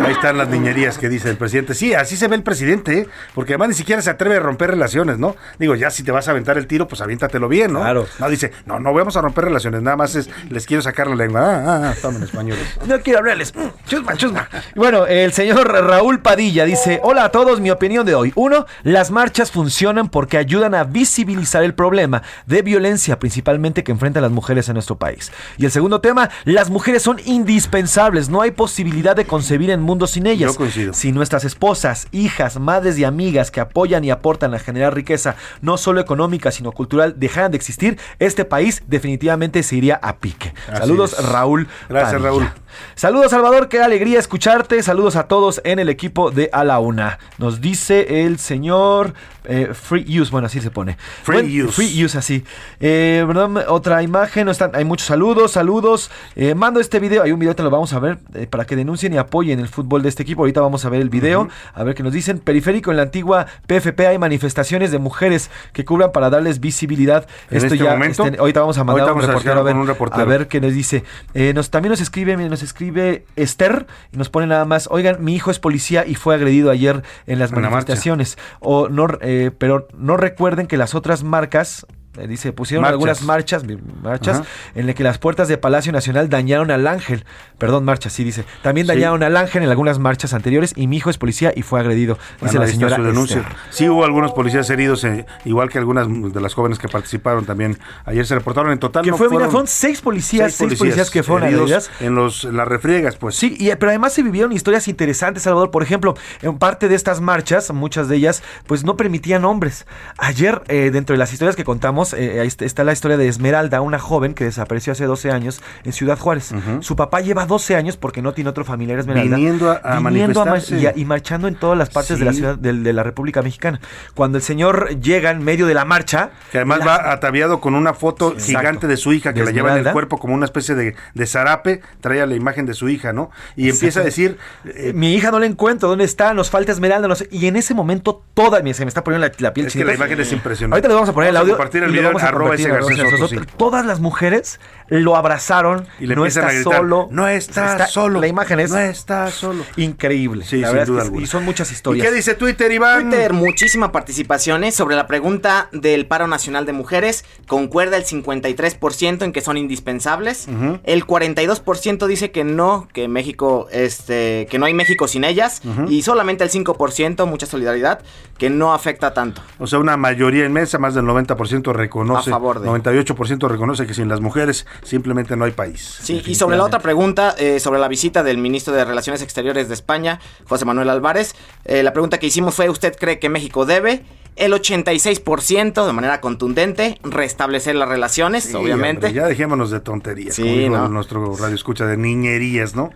Ahí 0.00 0.12
están 0.12 0.36
las 0.36 0.48
niñerías 0.48 0.98
que 0.98 1.08
dice 1.08 1.30
el 1.30 1.36
presidente. 1.36 1.74
Sí, 1.74 1.94
así 1.94 2.16
se 2.16 2.28
ve 2.28 2.36
el 2.36 2.42
presidente, 2.42 2.98
¿eh? 2.98 3.08
porque 3.34 3.52
además 3.52 3.68
ni 3.68 3.74
siquiera 3.74 4.02
se 4.02 4.10
atreve 4.10 4.36
a 4.36 4.40
romper 4.40 4.70
relaciones, 4.70 5.18
¿no? 5.18 5.36
Digo, 5.58 5.74
ya 5.74 5.90
si 5.90 6.02
te 6.02 6.10
vas 6.10 6.26
a 6.28 6.32
aventar 6.32 6.58
el 6.58 6.66
tiro, 6.66 6.88
pues 6.88 7.00
aviéntatelo 7.00 7.48
bien, 7.48 7.72
¿no? 7.72 7.80
Claro. 7.80 8.06
No 8.18 8.28
dice, 8.28 8.52
no, 8.66 8.80
no 8.80 8.92
vamos 8.92 9.16
a 9.16 9.20
romper 9.20 9.44
relaciones, 9.44 9.82
nada 9.82 9.96
más 9.96 10.14
es, 10.14 10.28
les 10.50 10.66
quiero 10.66 10.82
sacar 10.82 11.06
la 11.06 11.14
lengua. 11.14 11.40
Ah, 11.42 11.64
ah, 11.66 11.90
ah, 11.90 11.94
tomen 12.00 12.22
españoles. 12.22 12.64
No 12.86 13.00
quiero 13.00 13.20
hablarles. 13.20 13.54
Mm, 13.54 13.60
Chusma, 13.86 14.16
chusma. 14.16 14.48
Bueno, 14.74 15.06
el 15.06 15.32
señor 15.32 15.70
Raúl 15.70 16.20
Padilla 16.20 16.64
dice, 16.64 17.00
hola 17.02 17.24
a 17.24 17.30
todos, 17.30 17.60
mi 17.60 17.70
opinión 17.70 18.04
de 18.04 18.14
hoy. 18.14 18.32
Uno, 18.34 18.66
las 18.82 19.10
marchas 19.10 19.50
funcionan 19.50 20.08
porque 20.08 20.38
ayudan 20.38 20.74
a 20.74 20.84
visibilizar 20.84 21.62
el 21.62 21.74
problema 21.74 22.22
de 22.46 22.62
violencia 22.62 23.18
principalmente 23.18 23.84
que 23.84 23.92
enfrentan 23.92 24.22
las 24.22 24.32
mujeres 24.32 24.68
en 24.68 24.74
nuestro 24.74 24.96
país. 24.96 25.30
Y 25.56 25.64
el 25.64 25.70
segundo 25.70 26.00
tema, 26.00 26.30
las 26.44 26.70
mujeres 26.70 27.02
son 27.02 27.20
indispensables, 27.24 28.28
no 28.28 28.40
hay 28.40 28.50
posibilidad 28.50 29.14
de 29.14 29.26
concebir 29.26 29.70
en 29.70 29.83
mundo 29.84 30.06
sin 30.06 30.26
ellas. 30.26 30.52
Yo 30.52 30.56
coincido. 30.56 30.92
Si 30.92 31.12
nuestras 31.12 31.44
esposas, 31.44 32.08
hijas, 32.12 32.58
madres 32.58 32.98
y 32.98 33.04
amigas 33.04 33.50
que 33.50 33.60
apoyan 33.60 34.04
y 34.04 34.10
aportan 34.10 34.54
a 34.54 34.58
generar 34.58 34.94
riqueza, 34.94 35.36
no 35.60 35.76
solo 35.76 36.00
económica, 36.00 36.50
sino 36.50 36.72
cultural, 36.72 37.14
dejaran 37.18 37.50
de 37.50 37.56
existir, 37.56 37.98
este 38.18 38.44
país 38.44 38.82
definitivamente 38.86 39.62
se 39.62 39.76
iría 39.76 39.96
a 39.96 40.16
pique. 40.16 40.54
Así 40.68 40.78
Saludos, 40.78 41.16
es. 41.18 41.28
Raúl. 41.28 41.68
Gracias, 41.88 42.12
Padilla. 42.12 42.28
Raúl. 42.28 42.48
Saludos, 42.94 43.30
Salvador. 43.30 43.68
Qué 43.68 43.80
alegría 43.80 44.18
escucharte. 44.18 44.82
Saludos 44.82 45.16
a 45.16 45.28
todos 45.28 45.60
en 45.64 45.78
el 45.78 45.88
equipo 45.88 46.30
de 46.30 46.50
A 46.52 46.64
la 46.64 46.78
Una. 46.80 47.18
Nos 47.38 47.60
dice 47.60 48.24
el 48.24 48.38
señor 48.38 49.14
eh, 49.44 49.70
Free 49.72 50.20
Use. 50.20 50.30
Bueno, 50.30 50.46
así 50.46 50.60
se 50.60 50.70
pone. 50.70 50.96
Free 51.22 51.62
Use. 51.62 51.72
Free 51.72 52.04
Use, 52.04 52.18
así. 52.18 52.44
Eh. 52.80 53.24
Otra 53.68 54.02
imagen. 54.02 54.46
No 54.46 54.50
están, 54.50 54.72
hay 54.74 54.84
muchos 54.84 55.06
saludos. 55.06 55.52
Saludos. 55.52 56.10
Eh, 56.36 56.54
mando 56.54 56.80
este 56.80 57.00
video. 57.00 57.22
Hay 57.22 57.32
un 57.32 57.38
video, 57.38 57.54
te 57.54 57.62
lo 57.62 57.70
vamos 57.70 57.92
a 57.92 57.98
ver 57.98 58.18
eh, 58.34 58.46
para 58.46 58.64
que 58.64 58.76
denuncien 58.76 59.12
y 59.14 59.18
apoyen 59.18 59.60
el 59.60 59.68
fútbol 59.68 60.02
de 60.02 60.08
este 60.08 60.22
equipo. 60.22 60.42
Ahorita 60.42 60.60
vamos 60.60 60.84
a 60.84 60.88
ver 60.88 61.00
el 61.00 61.10
video. 61.10 61.48
A 61.74 61.84
ver 61.84 61.94
qué 61.94 62.02
nos 62.02 62.12
dicen. 62.12 62.38
Periférico 62.38 62.90
en 62.90 62.96
la 62.96 63.04
antigua 63.04 63.46
PFP 63.66 64.06
hay 64.06 64.18
manifestaciones 64.18 64.90
de 64.90 64.98
mujeres 64.98 65.50
que 65.72 65.84
cubran 65.84 66.12
para 66.12 66.30
darles 66.30 66.60
visibilidad. 66.60 67.26
¿En 67.50 67.58
Esto 67.58 67.74
este 67.74 67.78
ya. 67.84 67.92
momento? 67.92 68.24
este, 68.24 68.38
ahorita 68.38 68.60
vamos 68.60 68.78
a 68.78 68.84
mandar 68.84 69.12
un 69.12 69.22
a 69.22 69.26
reportero, 69.26 69.60
a 69.60 69.62
ver, 69.62 69.72
con 69.72 69.80
un 69.82 69.86
reportero. 69.86 70.22
a 70.22 70.26
ver 70.26 70.48
qué 70.48 70.60
nos 70.60 70.72
dice. 70.72 71.04
Eh, 71.34 71.52
nos, 71.54 71.70
también 71.70 71.90
nos 71.90 72.00
escribe, 72.00 72.36
nos 72.36 72.62
escribe 72.62 73.24
Esther 73.36 73.86
y 74.12 74.16
nos 74.16 74.28
pone 74.28 74.46
nada 74.46 74.64
más, 74.64 74.88
oigan, 74.90 75.22
mi 75.22 75.34
hijo 75.34 75.50
es 75.50 75.58
policía 75.58 76.06
y 76.06 76.14
fue 76.14 76.34
agredido 76.34 76.70
ayer 76.70 77.02
en 77.26 77.38
las 77.38 77.50
En 77.50 77.62
la 77.62 77.70
manifestaciones. 77.70 78.38
O 78.60 78.88
no, 78.88 79.06
eh, 79.34 79.50
pero 79.50 79.88
no 79.96 80.16
recuerden 80.16 80.66
que 80.66 80.76
las 80.76 80.94
otras 80.94 81.22
marcas 81.24 81.86
dice, 82.28 82.52
pusieron 82.52 82.82
Marchas. 82.82 82.92
algunas 82.94 83.22
marchas, 83.22 83.64
marchas 84.02 84.40
Ajá. 84.40 84.48
en 84.74 84.86
las 84.86 84.94
que 84.94 85.02
las 85.04 85.18
puertas 85.18 85.48
de 85.48 85.58
Palacio 85.58 85.92
Nacional 85.92 86.28
dañaron 86.28 86.70
al 86.70 86.86
ángel. 86.86 87.24
Perdón, 87.58 87.84
marchas, 87.84 88.12
sí 88.12 88.24
dice. 88.24 88.44
También 88.62 88.86
Sí. 88.86 88.92
dañaron 88.94 89.22
al 89.22 89.36
ángel 89.36 89.62
en 89.62 89.68
algunas 89.70 89.98
marchas 89.98 90.34
anteriores 90.34 90.72
y 90.76 90.86
mi 90.86 90.96
hijo 90.98 91.10
es 91.10 91.18
policía 91.18 91.52
y 91.54 91.62
fue 91.62 91.80
agredido. 91.80 92.14
Dice 92.40 92.56
Bueno, 92.56 92.60
la 92.60 92.66
señora 92.66 92.96
su 92.96 93.02
denuncia. 93.02 93.38
Esther. 93.40 93.56
Sí 93.70 93.88
hubo 93.88 94.04
algunos 94.04 94.32
policías 94.32 94.68
heridos, 94.70 95.02
eh, 95.04 95.26
igual 95.44 95.68
que 95.70 95.78
algunas 95.78 96.06
de 96.08 96.40
las 96.40 96.54
jóvenes 96.54 96.78
que 96.78 96.88
participaron 96.88 97.44
también. 97.46 97.78
Ayer 98.04 98.26
se 98.26 98.34
reportaron 98.34 98.72
en 98.72 98.78
total. 98.78 99.04
Que 99.04 99.10
no 99.10 99.16
fue, 99.16 99.26
mira, 99.28 99.36
fueron 99.36 99.50
fueron 99.50 99.66
seis 99.68 100.00
policías, 100.00 100.52
seis 100.52 100.74
policías, 100.78 101.10
que 101.10 101.22
fueron 101.22 101.48
heridos 101.48 101.90
en 102.00 102.14
los 102.14 102.44
en 102.44 102.56
las 102.56 102.68
refriegas, 102.68 103.16
pues. 103.16 103.34
Sí, 103.36 103.56
y, 103.58 103.74
pero 103.76 103.90
además 103.90 104.12
se 104.12 104.22
vivieron 104.22 104.52
historias 104.52 104.88
interesantes, 104.88 105.42
Salvador. 105.44 105.70
Por 105.70 105.82
ejemplo, 105.82 106.14
en 106.42 106.58
parte 106.58 106.88
de 106.88 106.94
estas 106.94 107.20
marchas, 107.20 107.72
muchas 107.72 108.08
de 108.08 108.16
ellas, 108.16 108.42
pues 108.66 108.84
no 108.84 108.96
permitían 108.96 109.44
hombres. 109.44 109.86
Ayer, 110.18 110.62
eh, 110.68 110.90
dentro 110.92 111.14
de 111.14 111.18
las 111.18 111.32
historias 111.32 111.56
que 111.56 111.64
contamos, 111.64 112.03
eh, 112.12 112.40
ahí 112.40 112.48
está, 112.60 112.84
la 112.84 112.92
historia 112.92 113.16
de 113.16 113.28
Esmeralda, 113.28 113.80
una 113.80 113.98
joven 113.98 114.34
que 114.34 114.44
desapareció 114.44 114.92
hace 114.92 115.04
12 115.06 115.30
años 115.30 115.62
en 115.84 115.92
Ciudad 115.92 116.18
Juárez. 116.18 116.52
Su 116.80 116.96
papá 116.96 117.20
lleva 117.20 117.46
12 117.46 117.76
años 117.76 117.96
porque 117.96 118.20
no 118.20 118.34
tiene 118.34 118.50
otro 118.50 118.64
familiar 118.64 118.98
Esmeralda. 118.98 119.36
Viniendo 119.36 119.70
a- 119.70 119.80
a 119.82 120.00
manifestarse. 120.00 120.76
y, 120.78 120.86
a- 120.86 120.92
y 120.96 121.04
marchando 121.04 121.48
en 121.48 121.54
todas 121.54 121.78
las 121.78 121.90
partes 121.90 122.18
de 122.18 122.24
la 122.24 122.32
ciudad 122.32 122.58
de, 122.58 122.72
de 122.72 122.92
la 122.92 123.02
República 123.02 123.40
Mexicana. 123.42 123.80
Cuando 124.14 124.36
el 124.38 124.42
señor 124.44 125.00
llega 125.00 125.30
en 125.30 125.42
medio 125.44 125.66
de 125.66 125.74
la 125.74 125.84
marcha, 125.84 126.30
Que 126.52 126.58
además 126.58 126.80
la- 126.80 126.84
va 126.86 127.12
ataviado 127.12 127.60
con 127.60 127.74
una 127.74 127.94
foto 127.94 128.32
Exacto. 128.32 128.44
gigante 128.58 128.86
de 128.86 128.96
su 128.96 129.12
hija 129.12 129.32
que 129.32 129.44
la 129.44 129.50
lleva 129.52 129.78
en 129.78 129.86
el 129.86 129.92
cuerpo 129.92 130.18
como 130.18 130.34
una 130.34 130.44
especie 130.44 130.74
de, 130.74 130.94
de 131.14 131.26
zarape, 131.26 131.80
trae 132.00 132.26
la 132.26 132.34
imagen 132.34 132.66
de 132.66 132.74
su 132.74 132.88
hija, 132.88 133.12
¿no? 133.12 133.30
Y 133.56 133.70
empieza 133.70 134.00
a 134.00 134.04
decir, 134.04 134.36
Eh, 134.64 134.92
mi 134.94 135.14
hija 135.14 135.30
no 135.30 135.38
la 135.38 135.46
encuentro, 135.46 135.88
¿dónde 135.88 136.04
está? 136.04 136.34
Nos 136.34 136.50
falta 136.50 136.72
Esmeralda, 136.72 137.06
no 137.08 137.14
sé. 137.14 137.28
Y 137.30 137.46
en 137.46 137.56
ese 137.56 137.74
momento 137.74 138.24
toda, 138.34 138.58
se 138.74 138.84
me 138.84 138.88
está 138.88 139.04
poniendo 139.04 139.26
la, 139.26 139.32
la 139.38 139.52
piel 139.54 139.66
es 139.66 139.72
que 139.74 139.84
la 139.84 139.94
imagen 139.94 140.20
es 140.20 140.32
impresionante. 140.32 140.74
Ahorita 140.74 140.88
le 140.88 140.94
vamos 140.94 141.08
a 141.08 141.12
poner 141.12 141.28
el 141.28 141.34
Vamos 141.34 141.42
audio. 141.50 141.54
el 141.54 141.60
a 141.60 141.64
compartir 141.64 141.82
ese 141.84 141.93
en 141.98 142.06
arroba 142.20 142.50
García 142.50 142.78
ese 142.78 143.10
Soto, 143.10 143.28
Soto. 143.28 143.28
sí. 143.28 143.48
Todas 143.56 143.84
las 143.86 144.00
mujeres 144.00 144.60
lo 144.88 145.16
abrazaron. 145.16 145.86
Y 146.00 146.06
le 146.06 146.14
no 146.16 146.26
está 146.26 146.48
a 146.48 146.52
gritar, 146.52 146.76
solo. 146.78 147.08
"No 147.10 147.26
está 147.28 147.86
solo, 147.86 148.20
La 148.20 148.26
imagen 148.26 148.60
es 148.60 148.70
no 148.70 148.78
está 148.78 149.30
solo. 149.30 149.64
increíble. 149.76 150.44
Sí, 150.44 150.58
la 150.58 150.68
sin 150.70 150.78
es 150.78 150.86
duda 150.86 150.98
que- 151.00 151.04
alguna. 151.06 151.22
y 151.24 151.26
son 151.26 151.44
muchas 151.44 151.70
¿Y 151.70 151.74
historias. 151.74 152.06
qué 152.06 152.12
dice 152.14 152.34
Twitter, 152.34 152.70
Iván? 152.72 153.10
Twitter, 153.10 153.32
muchísima 153.32 153.92
participación 153.92 154.64
¿eh? 154.64 154.72
sobre 154.72 154.96
la 154.96 155.06
pregunta 155.06 155.68
del 155.72 156.06
paro 156.06 156.26
nacional 156.26 156.66
de 156.66 156.72
mujeres. 156.72 157.24
Concuerda 157.46 157.96
el 157.96 158.04
53% 158.04 159.24
en 159.24 159.32
que 159.32 159.40
son 159.40 159.56
indispensables. 159.56 160.46
El 160.84 161.06
42% 161.06 162.06
dice 162.06 162.30
que 162.30 162.44
no, 162.44 162.88
que 162.92 163.08
México, 163.08 163.68
este, 163.70 164.46
que 164.50 164.58
no 164.58 164.66
hay 164.66 164.74
México 164.74 165.08
sin 165.08 165.24
ellas. 165.24 165.62
Y 165.88 166.02
solamente 166.02 166.44
el 166.44 166.50
5%, 166.50 167.26
mucha 167.26 167.46
solidaridad, 167.46 168.00
que 168.38 168.50
no 168.50 168.74
afecta 168.74 169.14
tanto. 169.14 169.42
O 169.58 169.66
sea, 169.66 169.78
una 169.78 169.96
mayoría 169.96 170.44
inmensa, 170.44 170.78
más 170.78 170.94
del 170.94 171.04
90% 171.04 171.72
reconoce, 171.72 172.30
A 172.30 172.34
favor 172.34 172.60
de. 172.60 172.66
98% 172.68 173.48
reconoce 173.48 173.86
que 173.86 173.94
sin 173.94 174.08
las 174.08 174.20
mujeres 174.20 174.66
simplemente 174.82 175.36
no 175.36 175.44
hay 175.44 175.52
país. 175.52 175.98
Sí, 176.02 176.22
y 176.26 176.34
sobre 176.34 176.56
la 176.56 176.64
otra 176.64 176.80
pregunta, 176.80 177.34
eh, 177.38 177.60
sobre 177.60 177.80
la 177.80 177.88
visita 177.88 178.22
del 178.22 178.38
ministro 178.38 178.72
de 178.74 178.84
Relaciones 178.84 179.22
Exteriores 179.22 179.68
de 179.68 179.74
España, 179.74 180.20
José 180.48 180.64
Manuel 180.64 180.90
Álvarez, 180.90 181.34
eh, 181.64 181.82
la 181.82 181.92
pregunta 181.92 182.18
que 182.18 182.26
hicimos 182.26 182.54
fue, 182.54 182.68
¿usted 182.68 182.94
cree 182.98 183.18
que 183.18 183.28
México 183.28 183.66
debe? 183.66 184.02
El 184.36 184.52
86% 184.52 185.86
de 185.86 185.92
manera 185.92 186.20
contundente 186.20 186.98
restablecer 187.04 187.74
las 187.76 187.88
relaciones, 187.88 188.44
Sí, 188.44 188.54
obviamente. 188.56 189.06
hombre, 189.06 189.20
ya 189.20 189.26
dejémonos 189.28 189.70
de 189.70 189.80
tonterías, 189.80 190.34
Sí, 190.34 190.42
como 190.42 190.54
dijo 190.56 190.76
¿no? 190.76 190.88
nuestro 190.88 191.36
radio 191.36 191.54
escucha 191.54 191.86
de 191.86 191.96
niñerías, 191.96 192.74
¿no? 192.74 192.90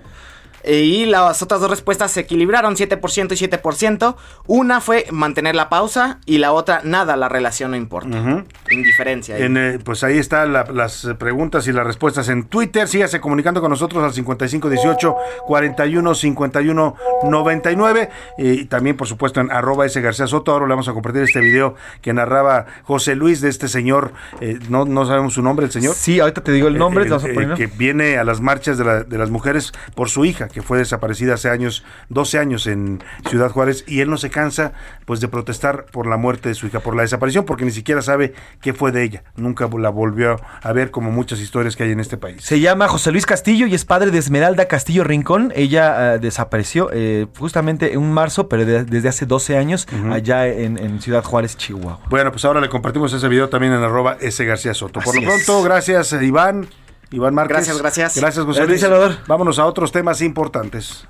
Eh, 0.65 0.81
Y 0.81 1.07
las 1.07 1.43
otras 1.43 1.61
dos 1.61 1.71
respuestas 1.71 2.11
se 2.13 2.21
equilibraron, 2.21 2.75
7% 2.77 3.33
y 3.33 3.37
7%. 3.37 4.17
Una 4.47 4.81
fue 4.81 5.07
mantener 5.11 5.55
la 5.55 5.69
pausa 5.69 6.19
y 6.27 6.39
la 6.39 6.53
otra, 6.53 6.81
nada, 6.85 7.17
la 7.17 7.29
relación 7.29 7.71
no 7.71 7.77
importa. 7.77 8.45
Indiferencia. 8.71 9.37
ahí. 9.37 9.43
En, 9.43 9.57
eh, 9.57 9.79
pues 9.85 10.03
ahí 10.05 10.19
están 10.19 10.53
la- 10.53 10.65
las 10.73 11.09
preguntas 11.19 11.67
y 11.69 11.73
las 11.73 11.87
respuestas 11.87 12.29
en 12.29 12.45
Twitter. 12.45 12.89
Sígase 12.89 13.21
comunicando 13.21 13.61
con 13.61 13.71
nosotros 13.71 14.03
al 14.05 14.13
5518 14.13 15.15
41 15.47 16.15
51 16.15 16.95
99. 17.25 18.11
Y 18.39 18.65
también, 18.67 18.97
por 18.97 19.07
supuesto, 19.07 19.41
en 19.41 19.51
arroba 19.51 19.87
ese 19.87 20.01
García 20.01 20.27
Soto. 20.27 20.53
Ahora 20.53 20.67
le 20.67 20.71
vamos 20.71 20.89
a 20.89 20.93
compartir 20.93 21.23
este 21.23 21.41
video 21.41 21.75
que 22.03 22.13
narraba 22.13 22.67
José 22.85 23.15
Luis 23.15 23.41
de 23.41 23.49
este 23.49 23.69
señor. 23.69 24.13
eh, 24.41 24.59
no, 24.69 24.85
no 24.85 25.07
sabemos 25.07 25.35
su 25.35 25.43
nombre, 25.43 25.67
el 25.67 25.73
señor. 25.73 25.95
Sí, 25.95 26.21
ahorita 26.21 26.43
te 26.43 26.53
digo 26.53 26.69
el 26.69 26.79
nombre. 26.79 27.05
Eh, 27.05 27.07
te 27.07 27.11
vamos 27.11 27.25
a 27.25 27.29
eh, 27.29 27.35
poner, 27.35 27.49
¿no? 27.51 27.57
que 27.57 27.67
viene 27.67 28.19
a 28.19 28.25
las 28.25 28.41
marchas 28.41 28.79
de, 28.79 28.85
la- 28.85 29.03
de 29.05 29.19
las 29.19 29.31
mujeres 29.31 29.73
por 29.95 30.09
su 30.09 30.25
hija, 30.25 30.49
que 30.49 30.58
que 30.59 30.63
fue 30.63 30.79
desaparecida 30.79 31.35
hace 31.35 31.51
años, 31.51 31.85
12 32.09 32.37
años 32.41 32.67
en 32.67 33.01
Ciudad 33.29 33.49
Juárez, 33.53 33.85
y 33.87 34.01
él 34.01 34.11
no 34.11 34.17
se 34.17 34.29
cansa 34.29 34.73
pues 35.05 35.21
de 35.21 35.29
protestar 35.29 35.85
por 35.85 36.09
la 36.09 36.17
muerte 36.17 36.49
de 36.49 36.57
su 36.57 36.67
hija, 36.67 36.81
por 36.81 36.97
la 36.97 37.03
desaparición, 37.03 37.45
porque 37.45 37.65
ni 37.65 37.71
siquiera 37.71 38.03
sabe 38.03 38.35
qué 38.61 38.75
fue 38.75 38.91
de 38.91 39.05
ella. 39.05 39.23
Nunca 39.37 39.69
la 39.79 39.91
volvió 39.91 40.41
a 40.61 40.73
ver 40.73 40.91
como 40.91 41.13
muchas 41.13 41.39
historias 41.39 41.77
que 41.77 41.85
hay 41.85 41.93
en 41.93 42.01
este 42.01 42.17
país. 42.17 42.43
Se 42.43 42.59
llama 42.59 42.89
José 42.89 43.13
Luis 43.13 43.25
Castillo 43.25 43.69
y 43.69 43.75
es 43.75 43.85
padre 43.85 44.11
de 44.11 44.19
Esmeralda 44.19 44.67
Castillo 44.67 45.05
Rincón. 45.05 45.53
Ella 45.55 46.15
eh, 46.15 46.19
desapareció 46.19 46.91
eh, 46.93 47.29
justamente 47.39 47.95
en 47.95 48.11
marzo, 48.11 48.49
pero 48.49 48.65
desde 48.65 49.09
hace 49.09 49.27
12 49.27 49.57
años, 49.57 49.87
allá 50.11 50.49
en, 50.49 51.01
Ciudad 51.01 51.23
Juárez, 51.23 51.57
Chihuahua. 51.57 52.01
Bueno, 52.11 52.33
pues 52.33 52.45
ahora 52.45 52.61
le 52.61 52.69
compartimos 52.69 53.13
ese 53.13 53.29
video 53.29 53.49
también 53.49 53.75
en 53.75 53.85
arroba 53.85 54.17
S. 54.21 54.45
García 54.45 54.75
Soto. 54.75 54.99
Por 54.99 55.15
lo 55.15 55.23
pronto, 55.23 55.63
gracias 55.63 56.13
Iván. 56.21 56.67
Iván 57.11 57.35
Márquez. 57.35 57.57
Gracias, 57.57 57.79
gracias. 57.79 58.17
Gracias, 58.17 58.45
José 58.45 58.67
Luis. 58.67 58.81
Salvador. 58.81 59.17
Vámonos 59.27 59.59
a 59.59 59.67
otros 59.67 59.93
temas 59.93 60.21
importantes. 60.21 61.07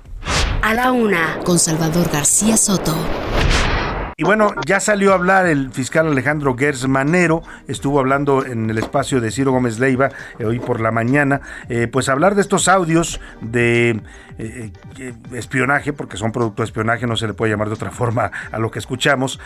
A 0.61 0.73
la 0.73 0.91
una, 0.91 1.39
con 1.45 1.57
Salvador 1.59 2.09
García 2.11 2.57
Soto. 2.57 2.93
Y 4.19 4.25
bueno, 4.25 4.53
ya 4.67 4.81
salió 4.81 5.13
a 5.13 5.15
hablar 5.15 5.45
el 5.45 5.71
fiscal 5.71 6.05
Alejandro 6.05 6.53
Gers 6.57 6.85
Manero, 6.89 7.41
estuvo 7.69 8.01
hablando 8.01 8.45
en 8.45 8.69
el 8.69 8.77
espacio 8.77 9.21
de 9.21 9.31
Ciro 9.31 9.53
Gómez 9.53 9.79
Leiva 9.79 10.09
eh, 10.37 10.43
hoy 10.43 10.59
por 10.59 10.81
la 10.81 10.91
mañana, 10.91 11.39
eh, 11.69 11.87
pues 11.87 12.09
hablar 12.09 12.35
de 12.35 12.41
estos 12.41 12.67
audios 12.67 13.21
de 13.39 14.01
eh, 14.37 14.73
espionaje, 15.33 15.93
porque 15.93 16.17
son 16.17 16.33
producto 16.33 16.63
de 16.63 16.65
espionaje, 16.65 17.07
no 17.07 17.15
se 17.15 17.27
le 17.27 17.33
puede 17.33 17.53
llamar 17.53 17.69
de 17.69 17.75
otra 17.75 17.91
forma 17.91 18.29
a 18.51 18.59
lo 18.59 18.71
que 18.71 18.79
escuchamos. 18.79 19.39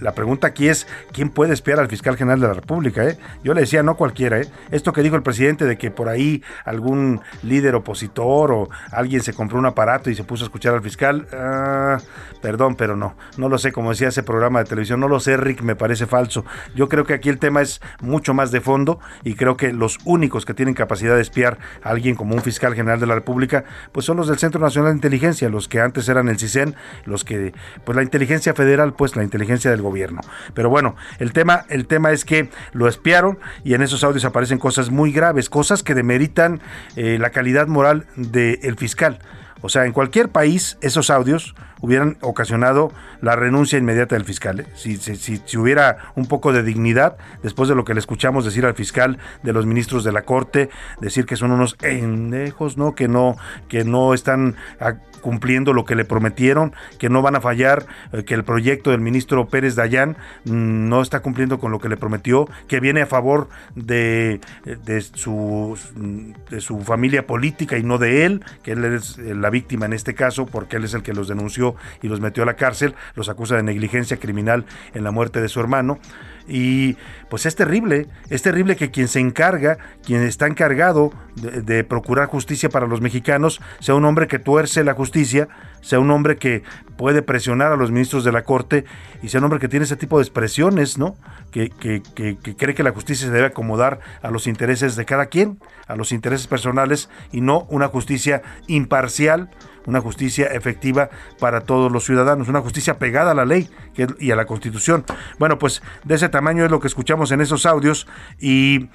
la 0.00 0.12
pregunta 0.12 0.48
aquí 0.48 0.68
es, 0.68 0.86
¿quién 1.12 1.30
puede 1.30 1.54
espiar 1.54 1.80
al 1.80 1.88
fiscal 1.88 2.18
general 2.18 2.40
de 2.40 2.48
la 2.48 2.54
República? 2.54 3.16
Yo 3.42 3.54
le 3.54 3.62
decía, 3.62 3.82
no 3.82 3.96
cualquiera. 3.96 4.38
Esto 4.70 4.92
que 4.92 5.02
dijo 5.02 5.16
el 5.16 5.22
presidente 5.22 5.64
de 5.64 5.78
que 5.78 5.90
por 5.90 6.10
ahí 6.10 6.42
algún 6.66 7.22
líder 7.42 7.74
opositor 7.74 8.52
o 8.52 8.68
alguien 8.92 9.22
se 9.22 9.32
compró 9.32 9.58
un 9.58 9.64
aparato 9.64 10.10
y 10.10 10.14
se 10.14 10.24
puso 10.24 10.44
a 10.44 10.48
escuchar 10.48 10.74
al 10.74 10.82
fiscal, 10.82 11.26
ah, 11.32 11.98
perdón, 12.42 12.76
pero 12.76 12.96
no, 12.96 13.16
no 13.38 13.48
lo 13.48 13.56
sé, 13.56 13.72
como 13.72 13.90
decía 13.90 14.09
ese 14.10 14.22
programa 14.22 14.60
de 14.60 14.66
televisión. 14.66 15.00
No 15.00 15.08
lo 15.08 15.20
sé, 15.20 15.36
Rick, 15.36 15.62
me 15.62 15.76
parece 15.76 16.06
falso. 16.06 16.44
Yo 16.74 16.88
creo 16.88 17.04
que 17.04 17.14
aquí 17.14 17.28
el 17.28 17.38
tema 17.38 17.62
es 17.62 17.80
mucho 18.00 18.34
más 18.34 18.50
de 18.50 18.60
fondo 18.60 19.00
y 19.24 19.34
creo 19.34 19.56
que 19.56 19.72
los 19.72 19.98
únicos 20.04 20.44
que 20.44 20.54
tienen 20.54 20.74
capacidad 20.74 21.16
de 21.16 21.22
espiar 21.22 21.58
a 21.82 21.90
alguien 21.90 22.14
como 22.14 22.34
un 22.34 22.42
fiscal 22.42 22.74
general 22.74 23.00
de 23.00 23.06
la 23.06 23.14
República, 23.14 23.64
pues 23.92 24.06
son 24.06 24.16
los 24.16 24.28
del 24.28 24.38
Centro 24.38 24.60
Nacional 24.60 24.92
de 24.92 24.96
Inteligencia, 24.96 25.48
los 25.48 25.68
que 25.68 25.80
antes 25.80 26.08
eran 26.08 26.28
el 26.28 26.38
CISEN, 26.38 26.74
los 27.04 27.24
que, 27.24 27.52
pues 27.84 27.96
la 27.96 28.02
inteligencia 28.02 28.54
federal, 28.54 28.94
pues 28.94 29.16
la 29.16 29.22
inteligencia 29.22 29.70
del 29.70 29.82
gobierno. 29.82 30.20
Pero 30.54 30.70
bueno, 30.70 30.96
el 31.18 31.32
tema, 31.32 31.64
el 31.68 31.86
tema 31.86 32.12
es 32.12 32.24
que 32.24 32.50
lo 32.72 32.88
espiaron 32.88 33.38
y 33.64 33.74
en 33.74 33.82
esos 33.82 34.04
audios 34.04 34.24
aparecen 34.24 34.58
cosas 34.58 34.90
muy 34.90 35.12
graves, 35.12 35.48
cosas 35.48 35.82
que 35.82 35.94
demeritan 35.94 36.60
eh, 36.96 37.18
la 37.18 37.30
calidad 37.30 37.66
moral 37.66 38.06
del 38.16 38.76
fiscal. 38.76 39.18
O 39.62 39.68
sea, 39.68 39.84
en 39.84 39.92
cualquier 39.92 40.28
país 40.28 40.78
esos 40.80 41.10
audios 41.10 41.54
hubieran 41.80 42.18
ocasionado 42.20 42.92
la 43.20 43.36
renuncia 43.36 43.78
inmediata 43.78 44.14
del 44.14 44.24
fiscal. 44.24 44.60
¿eh? 44.60 44.66
Si, 44.74 44.96
si, 44.96 45.16
si, 45.16 45.56
hubiera 45.56 46.12
un 46.14 46.26
poco 46.26 46.52
de 46.52 46.62
dignidad, 46.62 47.16
después 47.42 47.68
de 47.68 47.74
lo 47.74 47.84
que 47.84 47.94
le 47.94 48.00
escuchamos 48.00 48.44
decir 48.44 48.66
al 48.66 48.74
fiscal 48.74 49.18
de 49.42 49.52
los 49.52 49.66
ministros 49.66 50.04
de 50.04 50.12
la 50.12 50.22
Corte, 50.22 50.70
decir 51.00 51.26
que 51.26 51.36
son 51.36 51.52
unos 51.52 51.76
endejos, 51.82 52.76
¿no? 52.76 52.94
Que 52.94 53.08
no, 53.08 53.36
que 53.68 53.84
no 53.84 54.14
están 54.14 54.56
cumpliendo 55.20 55.72
lo 55.72 55.84
que 55.84 55.94
le 55.94 56.04
prometieron, 56.04 56.72
que 56.98 57.08
no 57.08 57.22
van 57.22 57.36
a 57.36 57.40
fallar, 57.40 57.86
eh, 58.12 58.24
que 58.24 58.34
el 58.34 58.44
proyecto 58.44 58.90
del 58.90 59.00
ministro 59.00 59.48
Pérez 59.48 59.74
Dayán 59.74 60.16
mm, 60.44 60.88
no 60.88 61.02
está 61.02 61.20
cumpliendo 61.20 61.58
con 61.58 61.72
lo 61.72 61.78
que 61.78 61.88
le 61.88 61.96
prometió, 61.96 62.48
que 62.68 62.80
viene 62.80 63.02
a 63.02 63.06
favor 63.06 63.48
de, 63.74 64.40
de, 64.64 65.00
su, 65.00 65.78
de 66.50 66.60
su 66.60 66.80
familia 66.80 67.26
política 67.26 67.78
y 67.78 67.82
no 67.82 67.98
de 67.98 68.24
él, 68.24 68.44
que 68.62 68.72
él 68.72 68.84
es 68.84 69.18
la 69.18 69.50
víctima 69.50 69.86
en 69.86 69.92
este 69.92 70.14
caso, 70.14 70.46
porque 70.46 70.76
él 70.76 70.84
es 70.84 70.94
el 70.94 71.02
que 71.02 71.12
los 71.12 71.28
denunció 71.28 71.74
y 72.02 72.08
los 72.08 72.20
metió 72.20 72.42
a 72.42 72.46
la 72.46 72.54
cárcel, 72.54 72.94
los 73.14 73.28
acusa 73.28 73.56
de 73.56 73.62
negligencia 73.62 74.18
criminal 74.18 74.64
en 74.94 75.04
la 75.04 75.10
muerte 75.10 75.40
de 75.40 75.48
su 75.48 75.60
hermano. 75.60 75.98
Y 76.48 76.96
pues 77.28 77.46
es 77.46 77.54
terrible, 77.54 78.08
es 78.28 78.42
terrible 78.42 78.76
que 78.76 78.90
quien 78.90 79.08
se 79.08 79.20
encarga, 79.20 79.78
quien 80.04 80.22
está 80.22 80.46
encargado 80.46 81.12
de, 81.36 81.84
procurar 81.84 82.28
justicia 82.28 82.68
para 82.68 82.86
los 82.86 83.00
mexicanos, 83.00 83.60
sea 83.80 83.94
un 83.94 84.04
hombre 84.04 84.26
que 84.26 84.38
tuerce 84.38 84.84
la 84.84 84.94
justicia, 84.94 85.48
sea 85.80 86.00
un 86.00 86.10
hombre 86.10 86.36
que 86.36 86.62
puede 86.96 87.22
presionar 87.22 87.72
a 87.72 87.76
los 87.76 87.90
ministros 87.90 88.24
de 88.24 88.32
la 88.32 88.42
Corte 88.42 88.84
y 89.22 89.28
sea 89.28 89.38
un 89.38 89.44
hombre 89.44 89.60
que 89.60 89.68
tiene 89.68 89.84
ese 89.84 89.96
tipo 89.96 90.18
de 90.18 90.24
expresiones, 90.24 90.98
¿no? 90.98 91.16
Que, 91.50 91.70
que, 91.70 92.02
que, 92.14 92.36
que 92.36 92.56
cree 92.56 92.74
que 92.74 92.82
la 92.82 92.92
justicia 92.92 93.26
se 93.26 93.32
debe 93.32 93.46
acomodar 93.46 94.00
a 94.22 94.30
los 94.30 94.46
intereses 94.46 94.96
de 94.96 95.04
cada 95.04 95.26
quien, 95.26 95.58
a 95.86 95.96
los 95.96 96.12
intereses 96.12 96.46
personales 96.46 97.08
y 97.32 97.40
no 97.40 97.66
una 97.70 97.88
justicia 97.88 98.42
imparcial 98.66 99.50
una 99.86 100.00
justicia 100.00 100.46
efectiva 100.46 101.10
para 101.38 101.62
todos 101.62 101.90
los 101.90 102.04
ciudadanos, 102.04 102.48
una 102.48 102.60
justicia 102.60 102.98
pegada 102.98 103.32
a 103.32 103.34
la 103.34 103.44
ley 103.44 103.70
y 104.18 104.30
a 104.30 104.36
la 104.36 104.46
Constitución. 104.46 105.04
Bueno, 105.38 105.58
pues 105.58 105.82
de 106.04 106.14
ese 106.14 106.28
tamaño 106.28 106.64
es 106.64 106.70
lo 106.70 106.80
que 106.80 106.88
escuchamos 106.88 107.32
en 107.32 107.40
esos 107.40 107.66
audios 107.66 108.06
y 108.38 108.88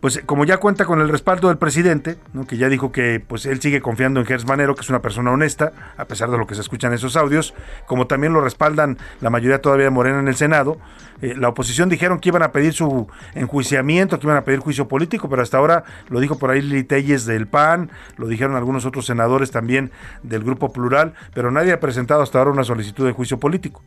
pues 0.00 0.22
como 0.26 0.44
ya 0.44 0.58
cuenta 0.58 0.84
con 0.84 1.00
el 1.00 1.08
respaldo 1.08 1.48
del 1.48 1.58
presidente, 1.58 2.16
que 2.46 2.56
ya 2.56 2.68
dijo 2.68 2.92
que 2.92 3.22
pues 3.26 3.46
él 3.46 3.60
sigue 3.60 3.80
confiando 3.80 4.20
en 4.20 4.26
Gers 4.26 4.46
Manero, 4.46 4.74
que 4.74 4.82
es 4.82 4.90
una 4.90 5.02
persona 5.02 5.32
honesta, 5.32 5.72
a 5.96 6.04
pesar 6.04 6.30
de 6.30 6.38
lo 6.38 6.46
que 6.46 6.54
se 6.54 6.60
escucha 6.60 6.86
en 6.86 6.94
esos 6.94 7.16
audios, 7.16 7.54
como 7.86 8.06
también 8.06 8.32
lo 8.32 8.40
respaldan 8.40 8.98
la 9.20 9.30
mayoría 9.30 9.60
todavía 9.60 9.86
de 9.86 9.90
Morena 9.90 10.20
en 10.20 10.28
el 10.28 10.36
Senado, 10.36 10.78
eh, 11.20 11.34
la 11.36 11.48
oposición 11.48 11.88
dijeron 11.88 12.20
que 12.20 12.28
iban 12.28 12.42
a 12.42 12.52
pedir 12.52 12.72
su 12.72 13.08
enjuiciamiento, 13.34 14.20
que 14.20 14.26
iban 14.26 14.36
a 14.36 14.44
pedir 14.44 14.60
juicio 14.60 14.86
político, 14.86 15.28
pero 15.28 15.42
hasta 15.42 15.58
ahora 15.58 15.84
lo 16.08 16.20
dijo 16.20 16.38
por 16.38 16.50
ahí 16.50 16.62
Lili 16.62 16.84
Telles 16.84 17.26
del 17.26 17.48
PAN, 17.48 17.90
lo 18.16 18.28
dijeron 18.28 18.54
algunos 18.54 18.86
otros 18.86 19.06
senadores 19.06 19.50
también 19.50 19.90
del 20.22 20.44
Grupo 20.44 20.72
Plural, 20.72 21.14
pero 21.34 21.50
nadie 21.50 21.72
ha 21.72 21.80
presentado 21.80 22.22
hasta 22.22 22.38
ahora 22.38 22.52
una 22.52 22.64
solicitud 22.64 23.04
de 23.04 23.12
juicio 23.12 23.38
político. 23.38 23.82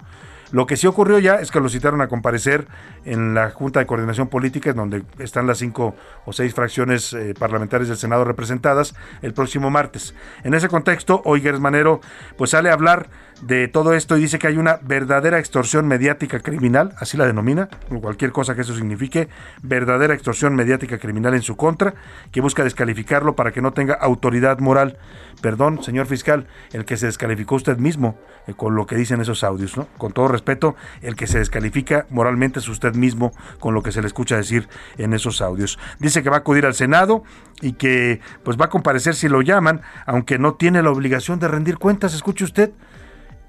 Lo 0.52 0.66
que 0.66 0.78
sí 0.78 0.88
ocurrió 0.88 1.20
ya 1.20 1.36
es 1.36 1.52
que 1.52 1.60
lo 1.60 1.70
citaron 1.70 2.02
a 2.02 2.08
comparecer 2.08 2.68
en 3.06 3.34
la 3.34 3.52
Junta 3.52 3.80
de 3.80 3.86
Coordinación 3.86 4.28
Política, 4.28 4.72
en 4.72 4.76
donde 4.76 5.04
están 5.20 5.48
las 5.48 5.60
cinco 5.60 5.96
o 6.26 6.34
seis 6.34 6.54
fracciones 6.54 7.14
eh, 7.14 7.34
parlamentarias 7.38 7.88
del 7.90 7.98
Senado 7.98 8.24
representadas, 8.24 8.96
el 9.22 9.34
próximo 9.34 9.70
martes. 9.70 10.14
En 10.44 10.54
ese 10.54 10.68
contexto, 10.68 11.22
hoy 11.26 11.42
Manero 11.60 12.02
pues 12.38 12.52
sale 12.52 12.70
a 12.70 12.74
hablar 12.74 13.10
de 13.42 13.68
todo 13.68 13.94
esto 13.94 14.18
y 14.18 14.22
dice 14.22 14.40
que 14.40 14.48
hay 14.48 14.58
una 14.58 14.80
verdadera 14.82 15.40
extorsión 15.40 15.88
mediática 15.88 16.40
criminal, 16.40 16.94
así 16.98 17.18
la 17.18 17.26
denomina, 17.26 17.70
cualquier 18.02 18.32
cosa 18.32 18.56
que 18.56 18.62
eso 18.62 18.76
signifique, 18.76 19.30
verdadera 19.62 20.14
extorsión 20.14 20.56
mediática 20.56 21.00
criminal 21.00 21.34
en 21.34 21.42
su 21.42 21.56
contra, 21.56 21.94
que 22.32 22.42
busca 22.42 22.64
descalificarlo 22.64 23.36
para 23.36 23.52
que 23.52 23.62
no 23.62 23.74
tenga 23.74 23.96
autoridad 23.96 24.60
moral. 24.60 24.98
Perdón, 25.42 25.84
señor 25.84 26.06
fiscal, 26.06 26.48
el 26.72 26.86
que 26.86 26.98
se 26.98 27.08
descalificó 27.08 27.56
usted 27.56 27.78
mismo 27.78 28.20
eh, 28.48 28.54
con 28.56 28.76
lo 28.76 28.86
que 28.86 28.96
dicen 28.96 29.22
esos 29.22 29.44
audios, 29.44 29.76
¿no? 29.76 29.88
Con 29.98 30.12
todo 30.12 30.28
respeto, 30.28 30.76
el 31.02 31.16
que 31.16 31.26
se 31.26 31.40
descalifica 31.40 32.06
moralmente 32.10 32.60
es 32.60 32.68
usted 32.68 32.94
mismo 32.94 33.32
con 33.60 33.74
lo 33.74 33.82
que 33.82 33.92
se 33.92 34.02
le 34.02 34.08
escucha 34.08 34.36
decir 34.36 34.68
en 34.98 35.14
esos 35.14 35.42
audios. 35.42 35.80
Dice 36.00 36.22
que 36.22 36.30
va 36.30 36.38
a 36.38 36.40
acudir 36.40 36.66
al 36.66 36.76
Senado 36.76 37.24
y 37.62 37.74
que 37.74 38.20
pues 38.44 38.58
va 38.60 38.66
a 38.66 38.70
comparecer 38.70 39.16
si 39.16 39.30
lo 39.30 39.42
llaman, 39.42 39.82
aunque 40.06 40.38
no 40.38 40.54
tiene 40.54 40.84
la 40.84 40.92
obligación 40.92 41.40
de 41.40 41.48
rendir 41.48 41.78
cuentas, 41.78 42.14
escuche 42.14 42.44
usted. 42.44 42.72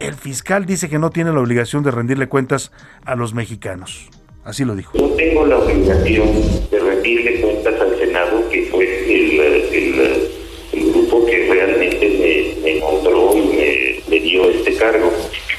El 0.02 0.14
fiscal 0.14 0.66
dice 0.66 0.88
que 0.88 0.98
no 0.98 1.10
tiene 1.10 1.32
la 1.32 1.38
obligación 1.38 1.84
de 1.84 1.92
rendirle 1.92 2.28
cuentas 2.28 2.72
a 3.04 3.14
los 3.14 3.34
mexicanos. 3.34 4.08
Así 4.44 4.64
lo 4.64 4.74
dijo. 4.74 4.98
No 4.98 5.10
tengo 5.10 5.46
la 5.46 5.58
obligación 5.58 6.26
de 6.72 6.80
rendirle 6.80 7.40
cuentas 7.40 7.80
al 7.80 7.96
Senado, 7.96 8.48
que 8.50 8.64
fue 8.64 8.82
el, 8.82 10.92
grupo 10.92 11.24
que 11.24 11.46
realmente 11.48 12.58
me, 12.64 12.80
nombró 12.80 13.32
y 13.36 14.02
me, 14.08 14.18
dio 14.18 14.50
este 14.50 14.74
cargo. 14.74 15.12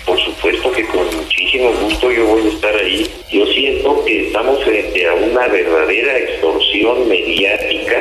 Por 0.06 0.20
supuesto 0.20 0.74
que 0.74 0.86
con 0.88 1.06
muchísimo 1.16 1.72
gusto 1.82 2.12
yo 2.12 2.28
voy 2.28 2.46
a 2.46 2.50
estar 2.50 2.76
ahí. 2.76 3.10
Yo 3.32 3.46
siento 3.46 4.04
que 4.04 4.28
estamos 4.28 4.62
frente 4.66 5.08
a 5.08 5.14
una 5.14 5.48
verdadera 5.48 6.18
extorsión 6.18 7.08
mediática 7.08 7.96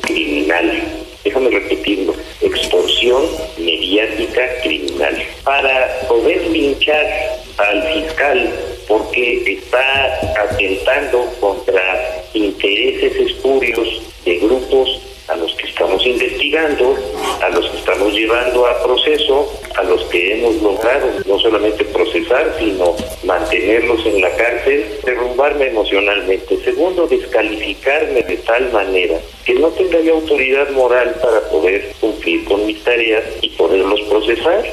criminal 0.00 1.01
déjame 1.24 1.50
repetirlo, 1.50 2.14
extorsión 2.40 3.22
mediática 3.58 4.42
criminal. 4.62 5.16
Para 5.44 6.00
poder 6.08 6.46
linchar 6.48 7.06
al 7.58 7.82
fiscal 7.92 8.52
porque 8.88 9.42
está 9.46 10.42
atentando 10.42 11.26
contra 11.40 12.24
intereses 12.34 13.14
espurios 13.16 14.02
de 14.24 14.38
grupos 14.38 15.11
a 15.32 15.36
los 15.36 15.54
que 15.54 15.66
estamos 15.66 16.06
investigando, 16.06 16.94
a 17.42 17.48
los 17.48 17.68
que 17.70 17.78
estamos 17.78 18.12
llevando 18.12 18.66
a 18.66 18.82
proceso, 18.82 19.50
a 19.76 19.82
los 19.84 20.04
que 20.04 20.34
hemos 20.34 20.60
logrado 20.62 21.08
no 21.26 21.38
solamente 21.38 21.84
procesar, 21.86 22.54
sino 22.58 22.94
mantenerlos 23.24 24.04
en 24.04 24.20
la 24.20 24.30
cárcel, 24.36 24.84
derrumbarme 25.04 25.68
emocionalmente. 25.68 26.58
Segundo, 26.64 27.06
descalificarme 27.06 28.22
de 28.22 28.36
tal 28.38 28.70
manera 28.72 29.18
que 29.44 29.54
no 29.54 29.68
tenga 29.68 30.00
yo 30.00 30.14
autoridad 30.14 30.70
moral 30.70 31.14
para 31.22 31.40
poder 31.48 31.92
cumplir 32.00 32.44
con 32.44 32.66
mis 32.66 32.82
tareas 32.84 33.24
y 33.40 33.48
poderlos 33.50 34.00
procesar. 34.02 34.64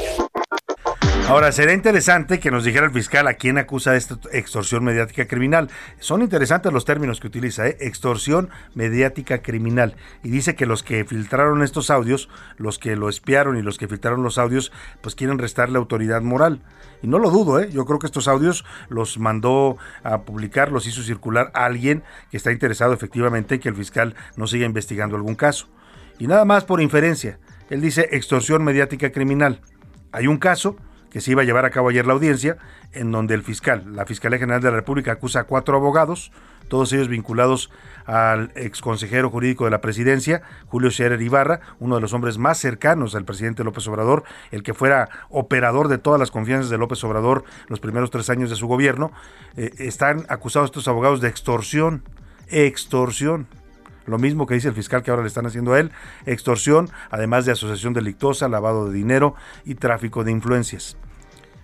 Ahora, 1.29 1.51
sería 1.51 1.75
interesante 1.75 2.39
que 2.39 2.49
nos 2.49 2.63
dijera 2.63 2.87
el 2.87 2.91
fiscal 2.91 3.27
a 3.27 3.35
quién 3.35 3.59
acusa 3.59 3.95
esta 3.95 4.17
extorsión 4.33 4.83
mediática 4.83 5.27
criminal. 5.27 5.69
Son 5.99 6.23
interesantes 6.23 6.73
los 6.73 6.85
términos 6.85 7.19
que 7.19 7.27
utiliza, 7.27 7.67
¿eh? 7.67 7.77
extorsión 7.81 8.49
mediática 8.73 9.43
criminal. 9.43 9.95
Y 10.23 10.29
dice 10.29 10.55
que 10.55 10.65
los 10.65 10.81
que 10.81 11.05
filtraron 11.05 11.61
estos 11.61 11.91
audios, 11.91 12.29
los 12.57 12.79
que 12.79 12.95
lo 12.95 13.09
espiaron 13.09 13.57
y 13.57 13.61
los 13.61 13.77
que 13.77 13.87
filtraron 13.87 14.23
los 14.23 14.39
audios, 14.39 14.71
pues 15.01 15.13
quieren 15.13 15.37
restarle 15.37 15.77
autoridad 15.77 16.23
moral. 16.23 16.63
Y 17.03 17.07
no 17.07 17.19
lo 17.19 17.29
dudo, 17.29 17.59
¿eh? 17.59 17.69
yo 17.69 17.85
creo 17.85 17.99
que 17.99 18.07
estos 18.07 18.27
audios 18.27 18.65
los 18.89 19.19
mandó 19.19 19.77
a 20.01 20.23
publicar, 20.23 20.71
los 20.71 20.87
hizo 20.87 21.03
circular 21.03 21.51
a 21.53 21.65
alguien 21.65 22.01
que 22.31 22.37
está 22.37 22.51
interesado 22.51 22.91
efectivamente 22.91 23.53
en 23.53 23.61
que 23.61 23.69
el 23.69 23.75
fiscal 23.75 24.15
no 24.35 24.47
siga 24.47 24.65
investigando 24.65 25.15
algún 25.15 25.35
caso. 25.35 25.67
Y 26.17 26.25
nada 26.25 26.43
más 26.43 26.63
por 26.63 26.81
inferencia. 26.81 27.37
Él 27.69 27.81
dice 27.81 28.09
extorsión 28.13 28.63
mediática 28.63 29.11
criminal. 29.11 29.61
Hay 30.11 30.25
un 30.25 30.39
caso 30.39 30.75
que 31.09 31.21
se 31.21 31.31
iba 31.31 31.41
a 31.41 31.45
llevar 31.45 31.65
a 31.65 31.69
cabo 31.69 31.89
ayer 31.89 32.05
la 32.05 32.13
audiencia, 32.13 32.57
en 32.91 33.11
donde 33.11 33.33
el 33.33 33.43
fiscal, 33.43 33.95
la 33.95 34.05
Fiscalía 34.05 34.39
General 34.39 34.61
de 34.61 34.69
la 34.69 34.77
República, 34.77 35.11
acusa 35.13 35.41
a 35.41 35.43
cuatro 35.45 35.75
abogados, 35.75 36.31
todos 36.67 36.93
ellos 36.93 37.07
vinculados 37.07 37.71
al 38.05 38.51
exconsejero 38.55 39.29
jurídico 39.29 39.65
de 39.65 39.71
la 39.71 39.81
presidencia, 39.81 40.41
Julio 40.67 40.91
Scherer 40.91 41.21
Ibarra, 41.21 41.61
uno 41.79 41.95
de 41.95 42.01
los 42.01 42.13
hombres 42.13 42.37
más 42.37 42.59
cercanos 42.59 43.15
al 43.15 43.25
presidente 43.25 43.63
López 43.63 43.87
Obrador, 43.87 44.23
el 44.51 44.63
que 44.63 44.73
fuera 44.73 45.09
operador 45.29 45.87
de 45.87 45.97
todas 45.97 46.19
las 46.19 46.31
confianzas 46.31 46.69
de 46.69 46.77
López 46.77 47.03
Obrador 47.03 47.43
los 47.67 47.79
primeros 47.79 48.11
tres 48.11 48.29
años 48.29 48.49
de 48.49 48.55
su 48.55 48.67
gobierno. 48.67 49.11
Eh, 49.57 49.71
están 49.79 50.25
acusados 50.29 50.67
estos 50.67 50.87
abogados 50.87 51.21
de 51.21 51.27
extorsión, 51.27 52.03
extorsión 52.47 53.47
lo 54.09 54.17
mismo 54.17 54.45
que 54.45 54.55
dice 54.55 54.67
el 54.67 54.73
fiscal 54.73 55.03
que 55.03 55.11
ahora 55.11 55.23
le 55.23 55.27
están 55.27 55.45
haciendo 55.45 55.73
a 55.73 55.79
él, 55.79 55.91
extorsión, 56.25 56.89
además 57.09 57.45
de 57.45 57.53
asociación 57.53 57.93
delictosa, 57.93 58.49
lavado 58.49 58.87
de 58.89 58.93
dinero 58.93 59.35
y 59.65 59.75
tráfico 59.75 60.23
de 60.23 60.31
influencias. 60.31 60.97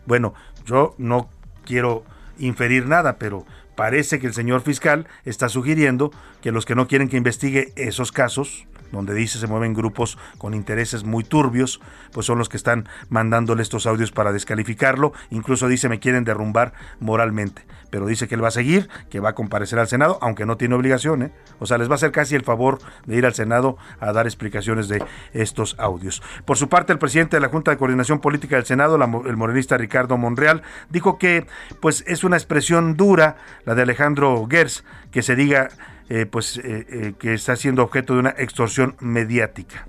Bueno, 0.05 0.33
yo 0.65 0.95
no 0.97 1.29
quiero 1.65 2.03
inferir 2.37 2.85
nada, 2.85 3.17
pero 3.17 3.45
parece 3.75 4.19
que 4.19 4.27
el 4.27 4.33
señor 4.33 4.61
fiscal 4.61 5.07
está 5.25 5.49
sugiriendo 5.49 6.11
que 6.41 6.51
los 6.51 6.65
que 6.65 6.75
no 6.75 6.87
quieren 6.87 7.09
que 7.09 7.17
investigue 7.17 7.73
esos 7.75 8.11
casos, 8.11 8.67
donde 8.91 9.13
dice 9.13 9.39
se 9.39 9.47
mueven 9.47 9.73
grupos 9.73 10.17
con 10.37 10.53
intereses 10.53 11.03
muy 11.03 11.23
turbios, 11.23 11.81
pues 12.11 12.25
son 12.25 12.37
los 12.37 12.49
que 12.49 12.57
están 12.57 12.87
mandándole 13.09 13.61
estos 13.61 13.85
audios 13.85 14.11
para 14.11 14.31
descalificarlo. 14.31 15.13
Incluso 15.29 15.67
dice 15.67 15.89
me 15.89 15.99
quieren 15.99 16.23
derrumbar 16.23 16.73
moralmente. 16.99 17.65
Pero 17.89 18.07
dice 18.07 18.27
que 18.27 18.35
él 18.35 18.43
va 18.43 18.49
a 18.49 18.51
seguir, 18.51 18.89
que 19.09 19.19
va 19.19 19.29
a 19.29 19.35
comparecer 19.35 19.79
al 19.79 19.87
Senado, 19.87 20.17
aunque 20.21 20.45
no 20.45 20.57
tiene 20.57 20.75
obligación. 20.75 21.23
¿eh? 21.23 21.31
O 21.59 21.65
sea, 21.65 21.77
les 21.77 21.87
va 21.87 21.93
a 21.93 21.95
hacer 21.95 22.11
casi 22.11 22.35
el 22.35 22.43
favor 22.43 22.79
de 23.05 23.15
ir 23.15 23.25
al 23.25 23.33
Senado 23.33 23.77
a 23.99 24.11
dar 24.11 24.25
explicaciones 24.25 24.87
de 24.87 25.03
estos 25.33 25.75
audios. 25.79 26.21
Por 26.45 26.57
su 26.57 26.67
parte, 26.67 26.91
el 26.91 26.99
presidente 26.99 27.37
de 27.37 27.41
la 27.41 27.49
Junta 27.49 27.71
de 27.71 27.77
Coordinación 27.77 28.19
Política 28.19 28.55
del 28.55 28.65
Senado, 28.65 28.95
el 28.95 29.37
morenista 29.37 29.77
Ricardo 29.77 30.17
Monreal, 30.17 30.61
dijo 30.89 31.17
que 31.17 31.47
pues 31.79 32.03
es 32.07 32.23
una 32.23 32.37
expresión 32.37 32.97
dura 32.97 33.37
la 33.65 33.75
de 33.75 33.83
Alejandro 33.83 34.45
Gers, 34.49 34.83
que 35.11 35.21
se 35.21 35.35
diga 35.35 35.69
eh, 36.09 36.25
pues, 36.27 36.57
eh, 36.57 36.85
eh, 36.89 37.13
que 37.17 37.33
está 37.33 37.55
siendo 37.55 37.81
objeto 37.81 38.13
de 38.13 38.19
una 38.19 38.35
extorsión 38.37 38.95
mediática. 38.99 39.87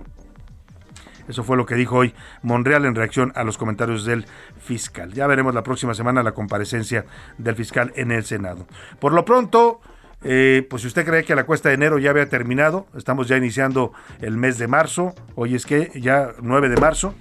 Eso 1.28 1.44
fue 1.44 1.56
lo 1.56 1.66
que 1.66 1.74
dijo 1.74 1.96
hoy 1.96 2.14
Monreal 2.42 2.84
en 2.86 2.94
reacción 2.94 3.32
a 3.34 3.44
los 3.44 3.58
comentarios 3.58 4.04
del 4.04 4.26
fiscal. 4.58 5.12
Ya 5.12 5.26
veremos 5.26 5.54
la 5.54 5.62
próxima 5.62 5.92
semana 5.92 6.22
la 6.22 6.32
comparecencia 6.32 7.04
del 7.36 7.56
fiscal 7.56 7.92
en 7.96 8.12
el 8.12 8.24
Senado. 8.24 8.66
Por 9.00 9.12
lo 9.12 9.24
pronto, 9.24 9.80
pues 10.20 10.82
si 10.82 10.86
usted 10.86 11.04
cree 11.04 11.24
que 11.24 11.34
la 11.34 11.44
cuesta 11.44 11.68
de 11.68 11.74
enero 11.74 11.98
ya 11.98 12.10
había 12.10 12.28
terminado, 12.28 12.86
estamos 12.96 13.26
ya 13.26 13.36
iniciando 13.36 13.92
el 14.20 14.36
mes 14.36 14.56
de 14.58 14.68
marzo, 14.68 15.16
hoy 15.34 15.56
es 15.56 15.66
que 15.66 15.90
ya 16.00 16.30
9 16.40 16.68
de 16.68 16.80
marzo, 16.80 17.12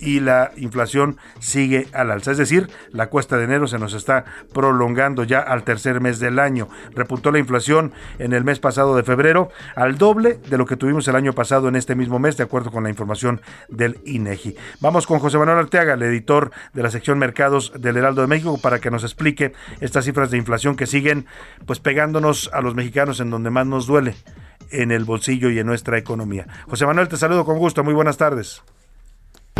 y 0.00 0.20
la 0.20 0.52
inflación 0.56 1.16
sigue 1.40 1.88
al 1.92 2.10
alza. 2.10 2.32
Es 2.32 2.38
decir, 2.38 2.68
la 2.92 3.08
cuesta 3.08 3.36
de 3.36 3.44
enero 3.44 3.66
se 3.66 3.78
nos 3.78 3.94
está 3.94 4.24
prolongando 4.52 5.24
ya 5.24 5.40
al 5.40 5.64
tercer 5.64 6.00
mes 6.00 6.18
del 6.18 6.38
año. 6.38 6.68
Repuntó 6.94 7.30
la 7.30 7.38
inflación 7.38 7.92
en 8.18 8.32
el 8.32 8.44
mes 8.44 8.58
pasado 8.58 8.96
de 8.96 9.02
febrero 9.02 9.50
al 9.74 9.98
doble 9.98 10.38
de 10.48 10.58
lo 10.58 10.66
que 10.66 10.76
tuvimos 10.76 11.06
el 11.08 11.16
año 11.16 11.32
pasado 11.32 11.68
en 11.68 11.76
este 11.76 11.94
mismo 11.94 12.18
mes, 12.18 12.36
de 12.36 12.44
acuerdo 12.44 12.70
con 12.70 12.84
la 12.84 12.90
información 12.90 13.40
del 13.68 13.98
INEGI. 14.04 14.56
Vamos 14.80 15.06
con 15.06 15.18
José 15.18 15.38
Manuel 15.38 15.58
Arteaga, 15.58 15.94
el 15.94 16.02
editor 16.02 16.50
de 16.72 16.82
la 16.82 16.90
sección 16.90 17.18
Mercados 17.18 17.72
del 17.78 17.96
Heraldo 17.96 18.22
de 18.22 18.28
México, 18.28 18.58
para 18.60 18.80
que 18.80 18.90
nos 18.90 19.04
explique 19.04 19.52
estas 19.80 20.04
cifras 20.04 20.30
de 20.30 20.38
inflación 20.38 20.76
que 20.76 20.86
siguen 20.86 21.26
pues 21.66 21.80
pegándonos 21.80 22.50
a 22.52 22.60
los 22.60 22.74
mexicanos 22.74 23.20
en 23.20 23.30
donde 23.30 23.50
más 23.50 23.66
nos 23.66 23.86
duele, 23.86 24.14
en 24.70 24.92
el 24.92 25.04
bolsillo 25.04 25.50
y 25.50 25.58
en 25.58 25.66
nuestra 25.66 25.98
economía. 25.98 26.46
José 26.68 26.86
Manuel, 26.86 27.08
te 27.08 27.16
saludo 27.16 27.44
con 27.44 27.58
gusto. 27.58 27.84
Muy 27.84 27.94
buenas 27.94 28.16
tardes. 28.16 28.62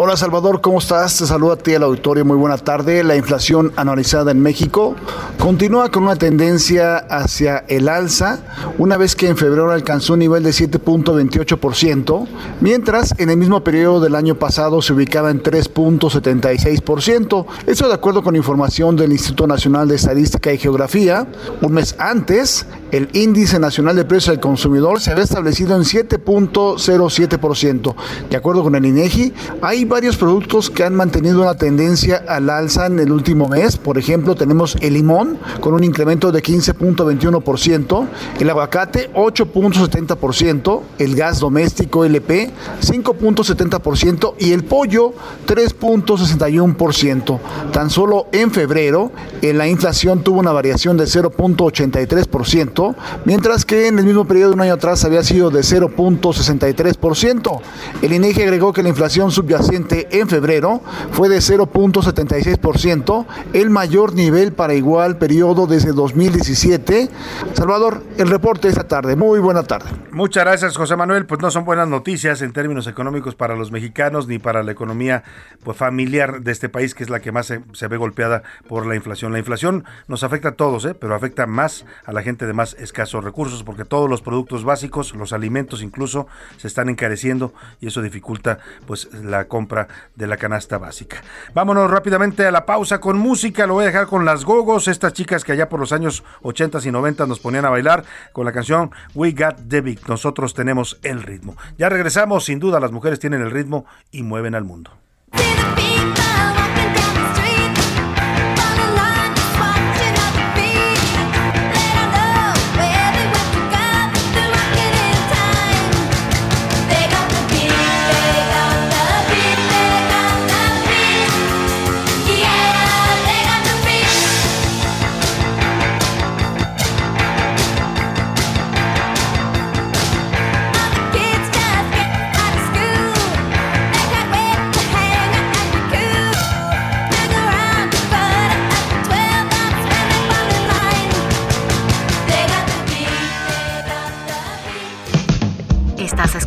Hola 0.01 0.17
Salvador, 0.17 0.61
¿cómo 0.61 0.79
estás? 0.79 1.19
Te 1.19 1.27
saludo 1.27 1.51
a 1.51 1.57
ti 1.57 1.75
al 1.75 1.83
auditorio, 1.83 2.25
muy 2.25 2.37
buena 2.37 2.57
tarde. 2.57 3.03
La 3.03 3.17
inflación 3.17 3.73
anualizada 3.75 4.31
en 4.31 4.41
México 4.41 4.95
continúa 5.41 5.91
con 5.91 6.05
una 6.05 6.15
tendencia 6.15 6.99
hacia 6.99 7.65
el 7.67 7.89
alza, 7.89 8.39
una 8.79 8.97
vez 8.97 9.17
que 9.17 9.27
en 9.27 9.37
febrero 9.37 9.73
alcanzó 9.73 10.13
un 10.13 10.21
nivel 10.21 10.45
de 10.45 10.51
7.28%, 10.51 12.29
mientras 12.61 13.13
en 13.19 13.31
el 13.31 13.39
mismo 13.39 13.65
periodo 13.65 13.99
del 13.99 14.15
año 14.15 14.37
pasado 14.37 14.81
se 14.83 14.93
ubicaba 14.93 15.33
en 15.33 15.43
3.76%. 15.43 17.47
Esto 17.67 17.89
de 17.89 17.95
acuerdo 17.95 18.23
con 18.23 18.37
información 18.37 18.95
del 18.95 19.11
Instituto 19.11 19.49
Nacional 19.49 19.89
de 19.89 19.97
Estadística 19.97 20.53
y 20.53 20.59
Geografía. 20.59 21.27
Un 21.61 21.73
mes 21.73 21.97
antes, 21.99 22.67
el 22.93 23.09
índice 23.13 23.59
nacional 23.59 23.97
de 23.97 24.05
precios 24.05 24.31
al 24.31 24.41
consumidor 24.41 25.01
se 25.01 25.11
había 25.11 25.25
establecido 25.25 25.77
en 25.77 25.83
7.07%. 25.83 27.95
De 28.31 28.37
acuerdo 28.37 28.63
con 28.63 28.75
el 28.75 28.87
INEGI, 28.87 29.33
hay 29.63 29.85
varios 29.85 30.17
productos 30.17 30.71
que 30.71 30.85
han 30.85 30.95
mantenido 30.95 31.43
una 31.43 31.57
tendencia 31.57 32.25
al 32.29 32.51
alza 32.51 32.87
en 32.87 32.99
el 32.99 33.13
último 33.13 33.49
mes. 33.49 33.77
Por 33.77 33.99
ejemplo, 33.99 34.35
tenemos 34.35 34.77
el 34.81 34.95
limón 34.95 35.39
con 35.61 35.75
un 35.75 35.85
incremento 35.85 36.33
de 36.33 36.43
15.21%, 36.43 38.09
el 38.41 38.51
aguacate 38.51 39.13
8.70%, 39.13 40.81
el 40.99 41.15
gas 41.15 41.41
doméstico 41.41 42.05
LP 42.05 42.51
5.70% 42.81 44.35
y 44.39 44.53
el 44.53 44.65
pollo 44.65 45.13
3.61%. 45.47 47.41
Tan 47.73 47.91
solo 47.91 48.29
en 48.33 48.51
febrero, 48.51 49.13
en 49.43 49.59
la 49.59 49.69
inflación 49.69 50.23
tuvo 50.23 50.41
una 50.41 50.53
variación 50.53 50.97
de 50.97 51.05
0.83%, 51.05 52.78
mientras 53.25 53.65
que 53.65 53.89
en 53.89 53.99
el 53.99 54.05
mismo 54.05 54.27
periodo 54.27 54.51
de 54.51 54.55
un 54.55 54.61
año 54.63 54.75
atrás 54.75 55.05
había 55.05 55.23
sido 55.23 55.51
de 55.51 55.61
0.63%. 55.61 57.61
El 58.03 58.13
INEGI 58.13 58.43
agregó 58.43 58.73
que 58.73 58.83
la 58.83 58.89
inflación 58.89 59.31
subyacente 59.31 60.09
en 60.19 60.29
febrero 60.29 60.81
fue 61.13 61.29
de 61.29 61.39
0.76%, 61.39 63.27
el 63.53 63.71
mayor 63.71 64.15
nivel 64.15 64.53
para 64.53 64.75
igual 64.75 65.19
periodo 65.19 65.67
desde 65.67 65.93
2017. 65.93 67.09
Salvador, 67.55 68.03
el 68.17 68.29
reporte 68.29 68.69
esta 68.69 68.87
tarde. 68.87 69.17
Muy 69.17 69.41
buena 69.41 69.63
tarde. 69.63 69.91
Muchas 70.13 70.45
gracias, 70.45 70.77
José 70.77 70.97
Manuel. 70.97 71.27
Pues 71.27 71.41
no 71.41 71.51
son 71.51 71.65
buenas 71.65 71.89
noticias 71.89 72.43
en 72.43 72.53
términos 72.53 72.87
económicos 72.87 73.35
para 73.35 73.57
los 73.57 73.71
mexicanos 73.71 74.27
ni 74.27 74.39
para 74.39 74.63
la 74.63 74.73
economía 74.73 75.25
pues, 75.65 75.77
familiar 75.77 76.41
de 76.41 76.53
este 76.53 76.69
país, 76.69 76.95
que 76.95 77.05
es 77.05 77.11
la 77.11 77.21
que 77.21 77.33
más 77.33 77.47
se, 77.47 77.89
ve 77.89 77.97
golpeada 77.97 78.43
por 78.69 78.87
la 78.87 78.95
inflación. 78.95 79.33
La 79.33 79.39
inflación 79.39 79.85
nos 80.07 80.25
afecta 80.25 80.51
a 80.51 80.53
todos, 80.53 80.85
¿eh? 80.85 80.95
pero 80.95 81.15
afecta 81.15 81.47
más 81.47 81.85
a 82.05 82.13
la 82.13 82.23
gente 82.23 82.47
de 82.47 82.53
más 82.53 82.68
escasos 82.75 83.25
recursos, 83.25 83.63
porque 83.63 83.85
todos 83.85 84.09
los 84.09 84.23
productos 84.23 84.65
básicos, 84.65 85.15
los 85.15 85.33
alimentos 85.33 85.83
incluso, 85.83 86.27
se 86.57 86.69
están 86.69 86.89
encareciendo 86.89 87.53
y 87.81 87.89
eso 87.89 88.03
dificulta 88.03 88.59
pues 88.87 89.09
la 89.15 89.47
compra 89.47 89.89
de 90.15 90.27
la 90.27 90.37
canasta 90.37 90.79
básica. 90.79 91.23
Vámonos 91.55 91.91
rápidamente 91.91 92.47
a 92.47 92.51
la 92.51 92.67
pausa 92.67 93.01
con 93.01 93.19
música. 93.19 93.67
Lo 93.67 93.75
voy 93.75 93.85
a 93.85 93.89
dejar 93.89 94.07
con 94.07 94.25
las 94.25 94.45
gogos, 94.45 94.89
estas 94.89 95.13
chicas 95.13 95.45
que 95.45 95.53
allá 95.53 95.69
por 95.69 95.81
los 95.81 95.93
años 95.93 96.25
80 96.43 96.81
y 96.85 96.91
90 96.91 97.27
nos 97.27 97.41
ponían 97.41 97.65
a 97.65 97.71
bailar 97.71 98.05
con 98.33 98.45
la 98.45 98.53
canción 98.53 98.91
We 99.15 99.33
Got 99.33 99.69
the 99.69 99.81
Beat. 99.81 100.07
Nosotros 100.09 100.55
tenemos 100.55 100.99
el 101.03 101.23
ritmo. 101.23 101.57
Ya 101.79 101.89
regresamos, 101.89 102.45
sin 102.45 102.59
duda 102.59 102.81
las 102.81 102.93
mujeres 102.93 103.19
tienen 103.19 103.43
el 103.43 103.51
ritmo 103.51 103.87
y 104.11 104.23
mueven 104.23 104.55
al 104.55 104.65
mundo. 104.65 104.91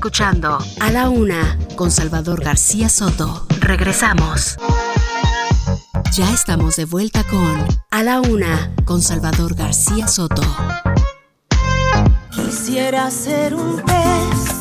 Escuchando 0.01 0.57
A 0.79 0.91
la 0.91 1.09
Una 1.09 1.59
con 1.75 1.91
Salvador 1.91 2.43
García 2.43 2.89
Soto. 2.89 3.45
Regresamos. 3.59 4.57
Ya 6.13 6.33
estamos 6.33 6.75
de 6.75 6.85
vuelta 6.85 7.23
con 7.23 7.67
A 7.91 8.01
la 8.01 8.19
Una 8.19 8.73
con 8.83 9.03
Salvador 9.03 9.53
García 9.53 10.07
Soto. 10.07 10.41
Quisiera 12.31 13.11
ser 13.11 13.53
un 13.53 13.79
pez 13.83 14.60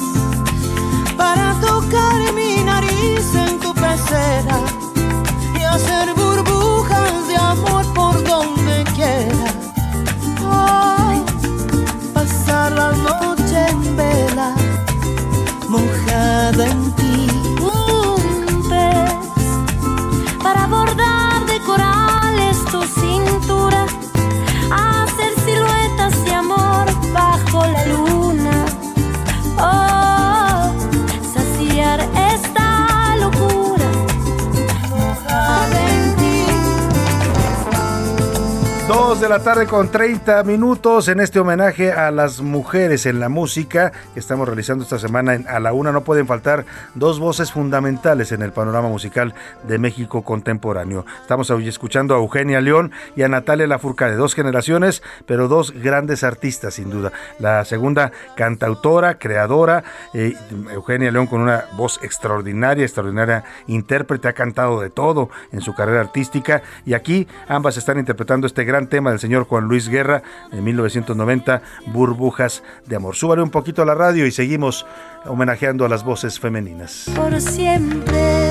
la 39.31 39.39
tarde 39.39 39.69
con 39.69 39.93
30 39.93 40.43
minutos 40.43 41.07
en 41.07 41.21
este 41.21 41.39
homenaje 41.39 41.93
a 41.93 42.11
las 42.11 42.41
mujeres 42.41 43.07
en 43.07 43.21
la 43.21 43.29
música 43.29 43.93
que 44.13 44.19
estamos 44.19 44.49
realizando 44.49 44.83
esta 44.83 44.99
semana 44.99 45.35
en 45.35 45.47
A 45.47 45.61
la 45.61 45.73
Una. 45.73 45.93
No 45.93 46.03
pueden 46.03 46.27
faltar 46.27 46.65
dos 46.97 47.21
voces 47.21 47.53
fundamentales 47.53 48.33
en 48.33 48.43
el 48.43 48.51
panorama 48.51 48.89
musical 48.89 49.33
de 49.69 49.79
México 49.79 50.23
contemporáneo. 50.23 51.07
Estamos 51.21 51.49
hoy 51.51 51.69
escuchando 51.69 52.17
a 52.17 52.19
Eugenia 52.19 52.61
León 52.61 52.91
y 53.15 53.23
a 53.23 53.29
Natalia 53.29 53.69
Lafourcade, 53.69 54.17
dos 54.17 54.35
generaciones, 54.35 55.01
pero 55.27 55.47
dos 55.47 55.71
grandes 55.81 56.25
artistas 56.25 56.75
sin 56.75 56.91
duda. 56.91 57.13
La 57.39 57.65
segunda 57.65 58.11
cantautora, 58.35 59.17
creadora, 59.21 59.85
eh, 60.13 60.35
Eugenia 60.73 61.13
León 61.13 61.29
con 61.29 61.41
una 61.41 61.67
voz 61.77 62.01
extraordinaria, 62.03 62.85
extraordinaria 62.85 63.45
intérprete, 63.69 64.27
ha 64.27 64.33
cantado 64.33 64.81
de 64.81 64.91
todo 64.91 65.31
en 65.53 65.61
su 65.61 65.73
carrera 65.73 66.01
artística 66.01 66.63
y 66.85 66.95
aquí 66.95 67.29
ambas 67.47 67.77
están 67.77 67.97
interpretando 68.01 68.49
este 68.49 68.65
gran 68.65 68.89
tema 68.89 69.11
del 69.11 69.20
señor 69.21 69.45
Juan 69.45 69.65
Luis 69.65 69.89
Guerra 69.89 70.23
en 70.51 70.65
1990, 70.65 71.63
Burbujas 71.87 72.63
de 72.87 72.97
Amor. 72.97 73.15
Súbale 73.15 73.43
un 73.43 73.51
poquito 73.51 73.83
a 73.83 73.87
la 73.87 73.95
radio 73.95 74.27
y 74.27 74.33
seguimos 74.33 74.87
homenajeando 75.27 75.85
a 75.85 75.89
las 75.89 76.05
voces 76.05 76.41
femeninas. 76.41 77.11
Por 77.15 77.41
siempre, 77.41 78.51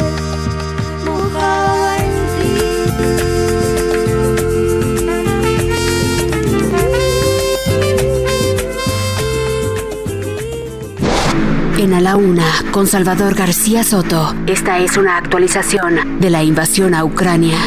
En 11.80 11.94
A 11.94 12.02
la 12.02 12.18
Una 12.18 12.44
con 12.72 12.88
Salvador 12.88 13.36
García 13.36 13.86
Soto. 13.86 14.36
Esta 14.48 14.80
es 14.80 14.98
una 14.98 15.16
actualización 15.16 16.20
de 16.20 16.30
la 16.30 16.44
invasión 16.44 16.94
a 16.94 17.06
Ucrania. 17.06 17.58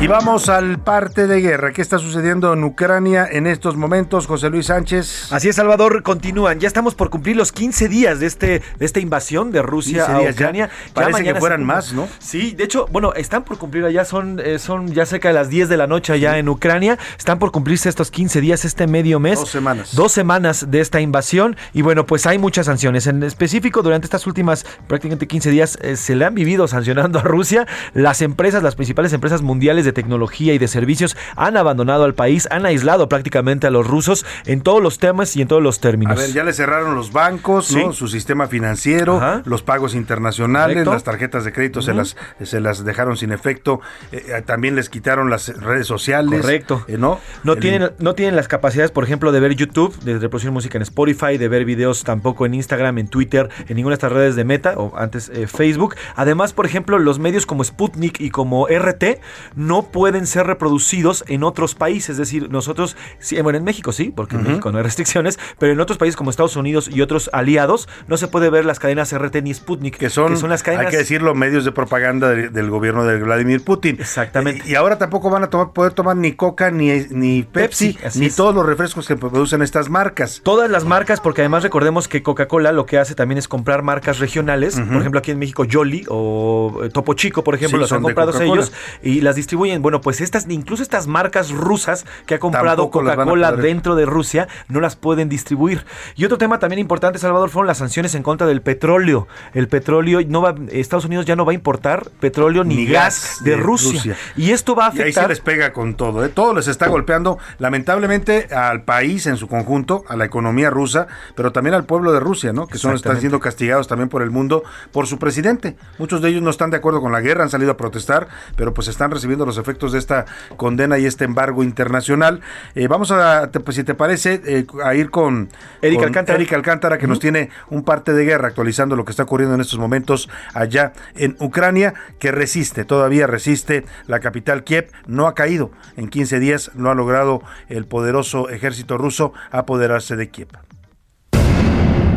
Y 0.00 0.06
vamos 0.06 0.48
al 0.48 0.78
parte 0.78 1.26
de 1.26 1.40
guerra. 1.40 1.72
¿Qué 1.72 1.82
está 1.82 1.98
sucediendo 1.98 2.52
en 2.52 2.62
Ucrania 2.62 3.26
en 3.28 3.48
estos 3.48 3.76
momentos, 3.76 4.28
José 4.28 4.48
Luis 4.48 4.66
Sánchez? 4.66 5.32
Así 5.32 5.48
es, 5.48 5.56
Salvador, 5.56 6.04
continúan. 6.04 6.60
Ya 6.60 6.68
estamos 6.68 6.94
por 6.94 7.10
cumplir 7.10 7.34
los 7.34 7.50
15 7.50 7.88
días 7.88 8.20
de 8.20 8.26
este 8.26 8.62
de 8.78 8.86
esta 8.86 9.00
invasión 9.00 9.50
de 9.50 9.60
Rusia 9.60 10.06
15 10.06 10.12
a 10.12 10.18
días 10.20 10.36
ya. 10.36 10.44
Ucrania. 10.44 10.70
Parece 10.94 11.12
mañana 11.12 11.34
que 11.34 11.40
fueran 11.40 11.64
más, 11.64 11.92
¿no? 11.92 12.08
Sí, 12.20 12.52
de 12.52 12.62
hecho, 12.62 12.86
bueno, 12.92 13.12
están 13.14 13.42
por 13.42 13.58
cumplir 13.58 13.84
allá, 13.84 14.04
son, 14.04 14.38
eh, 14.38 14.60
son 14.60 14.86
ya 14.94 15.04
cerca 15.04 15.28
de 15.28 15.34
las 15.34 15.48
10 15.48 15.68
de 15.68 15.76
la 15.76 15.88
noche 15.88 16.12
allá 16.12 16.38
en 16.38 16.48
Ucrania. 16.48 16.96
Están 17.18 17.40
por 17.40 17.50
cumplirse 17.50 17.88
estos 17.88 18.12
15 18.12 18.40
días, 18.40 18.64
este 18.64 18.86
medio 18.86 19.18
mes. 19.18 19.40
Dos 19.40 19.50
semanas. 19.50 19.96
Dos 19.96 20.12
semanas 20.12 20.70
de 20.70 20.78
esta 20.78 21.00
invasión. 21.00 21.56
Y 21.72 21.82
bueno, 21.82 22.06
pues 22.06 22.24
hay 22.26 22.38
muchas 22.38 22.66
sanciones. 22.66 23.08
En 23.08 23.24
específico, 23.24 23.82
durante 23.82 24.06
estas 24.06 24.28
últimas 24.28 24.64
prácticamente 24.86 25.26
15 25.26 25.50
días 25.50 25.76
eh, 25.82 25.96
se 25.96 26.14
le 26.14 26.24
han 26.24 26.36
vivido 26.36 26.68
sancionando 26.68 27.18
a 27.18 27.22
Rusia. 27.22 27.66
Las 27.94 28.22
empresas, 28.22 28.62
las 28.62 28.76
principales 28.76 29.12
empresas 29.12 29.42
mundiales 29.42 29.84
de 29.84 29.87
tecnología 29.92 30.54
y 30.54 30.58
de 30.58 30.68
servicios 30.68 31.16
han 31.36 31.56
abandonado 31.56 32.04
al 32.04 32.14
país, 32.14 32.48
han 32.50 32.66
aislado 32.66 33.08
prácticamente 33.08 33.66
a 33.66 33.70
los 33.70 33.86
rusos 33.86 34.24
en 34.46 34.60
todos 34.60 34.82
los 34.82 34.98
temas 34.98 35.36
y 35.36 35.42
en 35.42 35.48
todos 35.48 35.62
los 35.62 35.78
A 35.78 35.80
términos. 35.80 36.16
ver, 36.18 36.32
ya 36.32 36.44
le 36.44 36.52
cerraron 36.52 36.94
los 36.94 37.12
bancos, 37.12 37.66
su 37.66 38.08
sistema 38.08 38.46
financiero, 38.48 39.16
Ajá. 39.16 39.42
los 39.44 39.62
pagos 39.62 39.94
internacionales, 39.94 40.74
Correcto. 40.76 40.92
las 40.92 41.04
tarjetas 41.04 41.44
de 41.44 41.52
crédito 41.52 41.82
se, 41.82 41.94
las, 41.94 42.16
se 42.42 42.60
las 42.60 42.84
dejaron 42.84 43.16
sin 43.16 43.32
efecto, 43.32 43.80
eh, 44.12 44.24
eh, 44.28 44.42
también 44.44 44.74
les 44.76 44.88
quitaron 44.88 45.30
las 45.30 45.48
redes 45.60 45.86
sociales. 45.86 46.40
Correcto. 46.40 46.84
eh, 46.88 46.96
¿no? 46.98 47.20
No 47.44 47.54
El- 47.54 47.60
tienen, 47.60 47.90
no 47.98 48.14
tienen 48.14 48.36
las 48.36 48.48
capacidades, 48.48 48.90
por 48.90 49.04
ejemplo, 49.04 49.32
de 49.32 49.40
ver 49.40 49.54
YouTube, 49.54 49.98
de 50.00 50.18
reproducir 50.18 50.50
música 50.50 50.78
en 50.78 50.82
Spotify, 50.82 51.38
de 51.38 51.48
ver 51.48 51.64
videos 51.64 52.04
tampoco 52.04 52.46
en 52.46 52.54
Instagram, 52.54 52.98
en 52.98 53.08
Twitter, 53.08 53.48
en 53.68 53.76
ninguna 53.76 53.92
de 53.92 53.98
estas 53.98 54.12
redes 54.12 54.36
de 54.36 54.44
Meta 54.44 54.74
o 54.76 54.96
antes 54.96 55.28
eh, 55.34 55.46
Facebook. 55.46 55.94
Además, 56.16 56.52
por 56.52 56.66
ejemplo, 56.66 56.98
los 56.98 57.18
medios 57.18 57.46
como 57.46 57.64
Sputnik 57.64 58.20
y 58.20 58.30
como 58.30 58.66
RT 58.68 59.20
no 59.56 59.77
pueden 59.84 60.26
ser 60.26 60.46
reproducidos 60.46 61.24
en 61.28 61.42
otros 61.44 61.74
países. 61.74 62.10
Es 62.10 62.16
decir, 62.18 62.50
nosotros, 62.50 62.96
sí, 63.18 63.40
bueno, 63.40 63.58
en 63.58 63.64
México 63.64 63.92
sí, 63.92 64.12
porque 64.14 64.36
en. 64.36 64.42
México 64.44 64.70
no 64.72 64.78
hay 64.78 64.84
restricciones, 64.88 65.38
pero 65.58 65.72
en 65.72 65.80
otros 65.80 65.98
países 65.98 66.16
como 66.16 66.30
Estados 66.30 66.56
Unidos 66.56 66.88
y 66.92 67.00
otros 67.02 67.30
aliados 67.32 67.88
no 68.06 68.16
se 68.16 68.28
puede 68.28 68.50
ver 68.50 68.64
las 68.64 68.78
cadenas 68.78 69.12
RT 69.16 69.36
ni 69.42 69.52
Sputnik, 69.54 69.96
que 69.96 70.10
son, 70.10 70.32
las 70.48 70.62
cadenas 70.62 70.86
hay 70.86 70.90
que 70.90 70.96
decirlo, 70.98 71.34
medios 71.34 71.64
de 71.64 71.72
propaganda 71.72 72.30
de- 72.30 72.48
del 72.48 72.70
gobierno 72.70 73.04
de 73.04 73.18
Vladimir 73.18 73.62
Putin. 73.64 73.96
Exactamente. 74.00 74.62
Y, 74.66 74.72
y 74.72 74.74
ahora 74.74 74.98
tampoco 74.98 75.30
van 75.30 75.44
a 75.44 75.50
tomar, 75.50 75.72
poder 75.72 75.92
tomar 75.92 76.16
ni 76.16 76.32
Coca, 76.32 76.70
ni, 76.70 76.90
ni 77.10 77.42
Pepsi, 77.42 77.96
ni 78.16 78.26
es. 78.26 78.36
todos 78.36 78.54
los 78.54 78.64
refrescos 78.66 79.06
que 79.06 79.16
producen 79.16 79.62
estas 79.62 79.88
marcas. 79.90 80.40
Todas 80.42 80.70
las 80.70 80.84
marcas, 80.84 81.20
porque 81.20 81.42
además 81.42 81.62
recordemos 81.62 82.08
que 82.08 82.22
Coca-Cola 82.22 82.72
lo 82.72 82.86
que 82.86 82.98
hace 82.98 83.14
también 83.14 83.38
es 83.38 83.48
comprar 83.48 83.82
marcas 83.82 84.18
regionales. 84.18 84.80
Por 84.80 84.96
ejemplo, 85.00 85.18
aquí 85.18 85.30
en 85.30 85.38
México, 85.38 85.64
Jolly 85.70 86.04
o 86.08 86.80
eh, 86.84 86.90
Topo 86.90 87.14
Chico, 87.14 87.44
por 87.44 87.54
ejemplo, 87.54 87.78
Sí, 87.78 87.80
los 87.82 87.92
han 87.92 88.02
comprado 88.02 88.32
ellos 88.40 88.72
y 89.02 89.20
las 89.20 89.36
distribuyen. 89.36 89.67
Bueno, 89.78 90.00
pues 90.00 90.20
estas, 90.20 90.46
incluso 90.48 90.82
estas 90.82 91.06
marcas 91.06 91.50
rusas 91.50 92.06
que 92.26 92.34
ha 92.34 92.38
comprado 92.38 92.90
Coca-Cola 92.90 93.52
dentro 93.52 93.94
de 93.94 94.06
Rusia, 94.06 94.48
no 94.68 94.80
las 94.80 94.96
pueden 94.96 95.28
distribuir. 95.28 95.84
Y 96.16 96.24
otro 96.24 96.38
tema 96.38 96.58
también 96.58 96.78
importante, 96.78 97.18
Salvador, 97.18 97.50
fueron 97.50 97.66
las 97.66 97.78
sanciones 97.78 98.14
en 98.14 98.22
contra 98.22 98.46
del 98.46 98.62
petróleo. 98.62 99.28
El 99.54 99.68
petróleo, 99.68 100.20
no 100.26 100.42
va, 100.42 100.54
Estados 100.70 101.04
Unidos 101.04 101.26
ya 101.26 101.36
no 101.36 101.44
va 101.44 101.52
a 101.52 101.54
importar 101.54 102.08
petróleo 102.20 102.64
ni, 102.64 102.86
gas, 102.86 103.38
de, 103.44 103.56
Rusia. 103.56 104.16
Y 104.36 104.52
esto 104.52 104.74
va 104.74 104.86
a 104.86 104.88
Y 104.88 104.96
ahí 104.96 105.00
afectar. 105.02 105.24
se 105.24 105.28
les 105.28 105.40
pega 105.40 105.72
con 105.72 105.94
todo, 105.94 106.24
¿eh? 106.24 106.28
todo 106.28 106.54
les 106.54 106.68
está 106.68 106.88
golpeando 106.88 107.38
lamentablemente 107.58 108.48
al 108.54 108.82
país 108.82 109.26
en 109.26 109.36
su 109.36 109.48
conjunto, 109.48 110.04
a 110.08 110.16
la 110.16 110.24
economía 110.24 110.70
rusa, 110.70 111.06
pero 111.34 111.52
también 111.52 111.74
al 111.74 111.84
pueblo 111.84 112.12
de 112.12 112.20
Rusia, 112.20 112.52
¿no? 112.52 112.66
Que 112.66 112.78
son 112.78 112.94
están 112.94 113.20
siendo 113.20 113.40
castigados 113.40 113.88
también 113.88 114.08
por 114.08 114.22
el 114.22 114.30
mundo 114.30 114.62
por 114.92 115.06
su 115.06 115.18
presidente. 115.18 115.76
Muchos 115.98 116.22
de 116.22 116.30
ellos 116.30 116.42
no 116.42 116.50
están 116.50 116.70
de 116.70 116.76
acuerdo 116.76 117.00
con 117.00 117.12
la 117.12 117.20
guerra, 117.20 117.42
han 117.42 117.50
salido 117.50 117.72
a 117.72 117.76
protestar, 117.76 118.28
pero 118.56 118.74
pues 118.74 118.88
están 118.88 119.10
recibiendo 119.10 119.46
los 119.46 119.57
efectos 119.58 119.92
de 119.92 119.98
esta 119.98 120.24
condena 120.56 120.98
y 120.98 121.06
este 121.06 121.24
embargo 121.24 121.62
internacional. 121.62 122.40
Eh, 122.74 122.88
vamos 122.88 123.10
a, 123.10 123.50
te- 123.50 123.60
pues, 123.60 123.76
si 123.76 123.84
te 123.84 123.94
parece, 123.94 124.40
eh, 124.46 124.66
a 124.84 124.94
ir 124.94 125.10
con 125.10 125.48
Erika 125.82 126.06
Alcántara. 126.06 126.36
Erika 126.38 126.56
Alcántara, 126.56 126.98
que 126.98 127.06
nos 127.06 127.18
tiene 127.20 127.50
un 127.70 127.82
parte 127.82 128.12
de 128.12 128.24
guerra 128.24 128.48
actualizando 128.48 128.96
lo 128.96 129.04
que 129.04 129.10
está 129.10 129.24
ocurriendo 129.24 129.54
en 129.54 129.60
estos 129.60 129.78
momentos 129.78 130.28
allá 130.54 130.92
en 131.16 131.36
Ucrania, 131.40 131.94
que 132.18 132.30
resiste, 132.32 132.84
todavía 132.84 133.26
resiste 133.26 133.84
la 134.06 134.20
capital 134.20 134.64
Kiev, 134.64 134.90
no 135.06 135.26
ha 135.26 135.34
caído. 135.34 135.70
En 135.96 136.08
15 136.08 136.38
días 136.40 136.70
no 136.74 136.90
ha 136.90 136.94
logrado 136.94 137.42
el 137.68 137.86
poderoso 137.86 138.48
ejército 138.48 138.96
ruso 138.98 139.32
apoderarse 139.50 140.16
de 140.16 140.28
Kiev. 140.30 140.48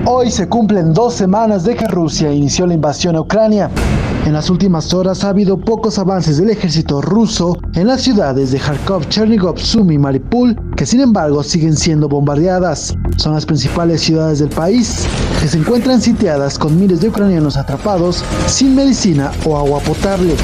Hoy 0.05 0.31
se 0.31 0.49
cumplen 0.49 0.93
dos 0.93 1.13
semanas 1.13 1.63
de 1.63 1.75
que 1.75 1.85
Rusia 1.87 2.31
inició 2.31 2.65
la 2.65 2.73
invasión 2.73 3.15
a 3.15 3.21
Ucrania. 3.21 3.69
En 4.25 4.33
las 4.33 4.51
últimas 4.51 4.93
horas 4.93 5.23
ha 5.23 5.29
habido 5.29 5.59
pocos 5.59 5.97
avances 5.97 6.37
del 6.37 6.51
ejército 6.51 7.01
ruso 7.01 7.57
en 7.73 7.87
las 7.87 8.01
ciudades 8.01 8.51
de 8.51 8.59
Kharkov, 8.59 9.09
Chernigov, 9.09 9.57
Sumy 9.57 9.95
y 9.95 9.97
Mariupol, 9.97 10.55
que 10.77 10.85
sin 10.85 11.01
embargo 11.01 11.41
siguen 11.41 11.75
siendo 11.75 12.07
bombardeadas. 12.07 12.95
Son 13.17 13.33
las 13.33 13.47
principales 13.47 14.01
ciudades 14.01 14.39
del 14.39 14.49
país, 14.49 15.07
que 15.41 15.47
se 15.47 15.57
encuentran 15.57 16.01
sitiadas 16.01 16.59
con 16.59 16.79
miles 16.79 17.01
de 17.01 17.09
ucranianos 17.09 17.57
atrapados 17.57 18.23
sin 18.45 18.75
medicina 18.75 19.31
o 19.43 19.57
agua 19.57 19.79
potable. 19.79 20.35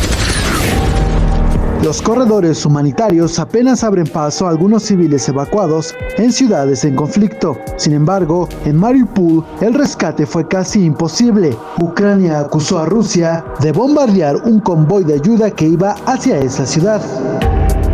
Los 1.83 2.01
corredores 2.01 2.65
humanitarios 2.65 3.37
apenas 3.37 3.83
abren 3.83 4.07
paso 4.07 4.47
a 4.47 4.49
algunos 4.49 4.83
civiles 4.83 5.29
evacuados 5.29 5.93
en 6.17 6.33
ciudades 6.33 6.83
en 6.83 6.95
conflicto. 6.95 7.57
Sin 7.77 7.93
embargo, 7.93 8.49
en 8.65 8.75
Mariupol 8.77 9.45
el 9.61 9.73
rescate 9.73 10.25
fue 10.25 10.47
casi 10.47 10.83
imposible. 10.83 11.55
Ucrania 11.79 12.39
acusó 12.39 12.79
a 12.79 12.85
Rusia 12.85 13.45
de 13.61 13.71
bombardear 13.71 14.37
un 14.37 14.59
convoy 14.59 15.03
de 15.03 15.13
ayuda 15.13 15.51
que 15.51 15.67
iba 15.67 15.95
hacia 16.07 16.39
esa 16.39 16.65
ciudad. 16.65 17.01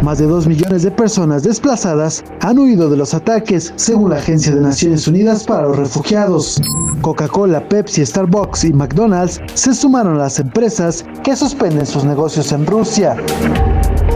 Más 0.04 0.18
de 0.18 0.28
2 0.28 0.48
millones 0.48 0.84
de 0.84 0.92
personas 0.92 1.44
desplazadas 1.44 2.26
han 2.42 2.60
huido 2.60 2.90
de 2.90 2.98
los 2.98 3.14
ataques, 3.14 3.72
según 3.78 4.10
la 4.10 4.18
Agencia 4.18 4.54
de 4.54 4.60
Naciones 4.60 5.08
Unidas 5.08 5.46
para 5.46 5.62
los 5.62 5.78
Refugiados. 5.78 6.62
Coca-Cola, 7.00 7.66
Pepsi, 7.70 8.06
Starbucks 8.06 8.66
y 8.66 8.74
McDonald's 8.74 9.40
se 9.54 9.74
sumaron 9.74 10.16
a 10.16 10.24
las 10.24 10.40
empresas 10.40 11.06
que 11.24 11.38
suspenden 11.38 11.86
sus 11.86 12.04
negocios 12.04 12.52
en 12.52 12.66
Rusia. 12.66 13.16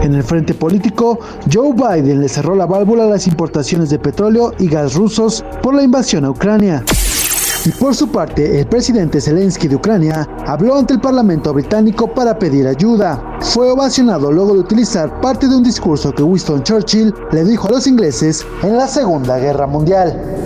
En 0.02 0.14
el 0.14 0.22
frente 0.22 0.52
político, 0.52 1.20
Joe 1.50 1.72
Biden 1.72 2.20
le 2.20 2.28
cerró 2.28 2.54
la 2.54 2.66
válvula 2.66 3.04
a 3.04 3.08
las 3.08 3.26
importaciones 3.26 3.88
de 3.88 3.98
petróleo 3.98 4.52
y 4.58 4.68
gas 4.68 4.94
rusos 4.94 5.42
por 5.62 5.74
la 5.74 5.82
invasión 5.82 6.26
a 6.26 6.30
Ucrania. 6.30 6.84
Y 7.64 7.70
por 7.70 7.94
su 7.94 8.10
parte, 8.10 8.60
el 8.60 8.66
presidente 8.66 9.20
Zelensky 9.20 9.68
de 9.68 9.76
Ucrania 9.76 10.28
habló 10.46 10.76
ante 10.76 10.94
el 10.94 11.00
Parlamento 11.00 11.52
británico 11.52 12.12
para 12.14 12.38
pedir 12.38 12.66
ayuda. 12.66 13.38
Fue 13.40 13.70
ovacionado 13.70 14.32
luego 14.32 14.54
de 14.54 14.60
utilizar 14.60 15.20
parte 15.20 15.46
de 15.48 15.56
un 15.56 15.62
discurso 15.62 16.12
que 16.12 16.22
Winston 16.22 16.62
Churchill 16.62 17.14
le 17.32 17.44
dijo 17.44 17.68
a 17.68 17.72
los 17.72 17.86
ingleses 17.86 18.46
en 18.62 18.76
la 18.76 18.86
Segunda 18.86 19.38
Guerra 19.38 19.66
Mundial. 19.66 20.38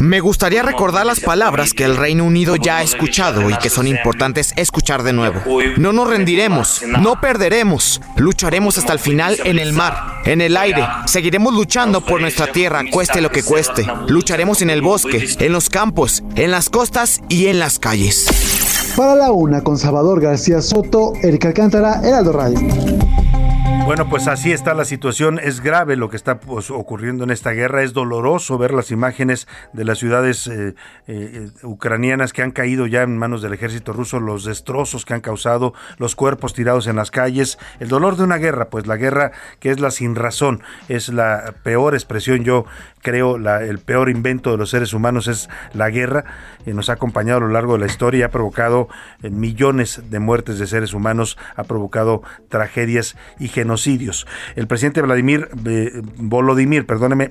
Me 0.00 0.20
gustaría 0.20 0.62
recordar 0.62 1.06
las 1.06 1.20
palabras 1.20 1.72
que 1.72 1.84
el 1.84 1.96
Reino 1.96 2.24
Unido 2.24 2.56
ya 2.56 2.78
ha 2.78 2.82
escuchado 2.82 3.50
y 3.50 3.56
que 3.56 3.70
son 3.70 3.86
importantes 3.86 4.52
escuchar 4.56 5.02
de 5.02 5.12
nuevo. 5.12 5.40
No 5.78 5.92
nos 5.92 6.08
rendiremos, 6.08 6.82
no 6.86 7.20
perderemos, 7.20 8.00
lucharemos 8.16 8.78
hasta 8.78 8.92
el 8.92 8.98
final 8.98 9.36
en 9.44 9.58
el 9.58 9.72
mar, 9.72 10.20
en 10.24 10.40
el 10.40 10.56
aire, 10.56 10.86
seguiremos 11.06 11.54
luchando 11.54 12.00
por 12.02 12.20
nuestra 12.20 12.46
tierra, 12.48 12.82
cueste 12.90 13.20
lo 13.20 13.30
que 13.30 13.42
cueste. 13.42 13.86
Lucharemos 14.08 14.62
en 14.62 14.70
el 14.70 14.82
bosque, 14.82 15.26
en 15.38 15.52
los 15.52 15.68
campos, 15.68 16.22
en 16.34 16.50
las 16.50 16.70
costas 16.70 17.20
y 17.28 17.46
en 17.46 17.58
las 17.58 17.78
calles. 17.78 18.26
Para 18.96 19.14
la 19.14 19.32
una 19.32 19.62
con 19.62 19.78
Salvador 19.78 20.20
García 20.20 20.60
Soto, 20.60 21.14
Erika 21.22 21.48
Alcántara, 21.48 22.00
Heraldo 22.04 22.32
Radio. 22.32 22.58
Bueno, 23.92 24.08
pues 24.08 24.26
así 24.26 24.52
está 24.52 24.72
la 24.72 24.86
situación. 24.86 25.38
Es 25.38 25.60
grave 25.60 25.96
lo 25.96 26.08
que 26.08 26.16
está 26.16 26.40
pues, 26.40 26.70
ocurriendo 26.70 27.24
en 27.24 27.30
esta 27.30 27.50
guerra. 27.50 27.82
Es 27.82 27.92
doloroso 27.92 28.56
ver 28.56 28.72
las 28.72 28.90
imágenes 28.90 29.46
de 29.74 29.84
las 29.84 29.98
ciudades 29.98 30.46
eh, 30.46 30.74
eh, 31.06 31.50
ucranianas 31.62 32.32
que 32.32 32.40
han 32.40 32.52
caído 32.52 32.86
ya 32.86 33.02
en 33.02 33.18
manos 33.18 33.42
del 33.42 33.52
ejército 33.52 33.92
ruso, 33.92 34.18
los 34.18 34.46
destrozos 34.46 35.04
que 35.04 35.12
han 35.12 35.20
causado, 35.20 35.74
los 35.98 36.16
cuerpos 36.16 36.54
tirados 36.54 36.86
en 36.86 36.96
las 36.96 37.10
calles. 37.10 37.58
El 37.80 37.88
dolor 37.88 38.16
de 38.16 38.24
una 38.24 38.38
guerra, 38.38 38.70
pues 38.70 38.86
la 38.86 38.96
guerra 38.96 39.32
que 39.60 39.70
es 39.70 39.78
la 39.78 39.90
sin 39.90 40.14
razón, 40.14 40.62
es 40.88 41.10
la 41.10 41.52
peor 41.62 41.92
expresión. 41.92 42.44
Yo 42.44 42.64
creo 43.02 43.36
la, 43.36 43.62
el 43.62 43.78
peor 43.78 44.08
invento 44.08 44.52
de 44.52 44.56
los 44.56 44.70
seres 44.70 44.94
humanos 44.94 45.28
es 45.28 45.50
la 45.74 45.90
guerra. 45.90 46.24
Eh, 46.64 46.72
nos 46.72 46.88
ha 46.88 46.94
acompañado 46.94 47.38
a 47.38 47.40
lo 47.42 47.48
largo 47.48 47.74
de 47.74 47.80
la 47.80 47.86
historia 47.86 48.20
y 48.20 48.22
ha 48.22 48.30
provocado 48.30 48.88
eh, 49.22 49.28
millones 49.28 50.00
de 50.08 50.18
muertes 50.18 50.58
de 50.58 50.66
seres 50.66 50.94
humanos, 50.94 51.36
ha 51.56 51.64
provocado 51.64 52.22
tragedias 52.48 53.16
y 53.38 53.48
genocidios. 53.48 53.81
El 54.56 54.66
presidente 54.66 55.02
Vladimir 55.02 55.48
eh, 55.66 56.02
Volodymyr, 56.16 56.86
perdóneme, 56.86 57.28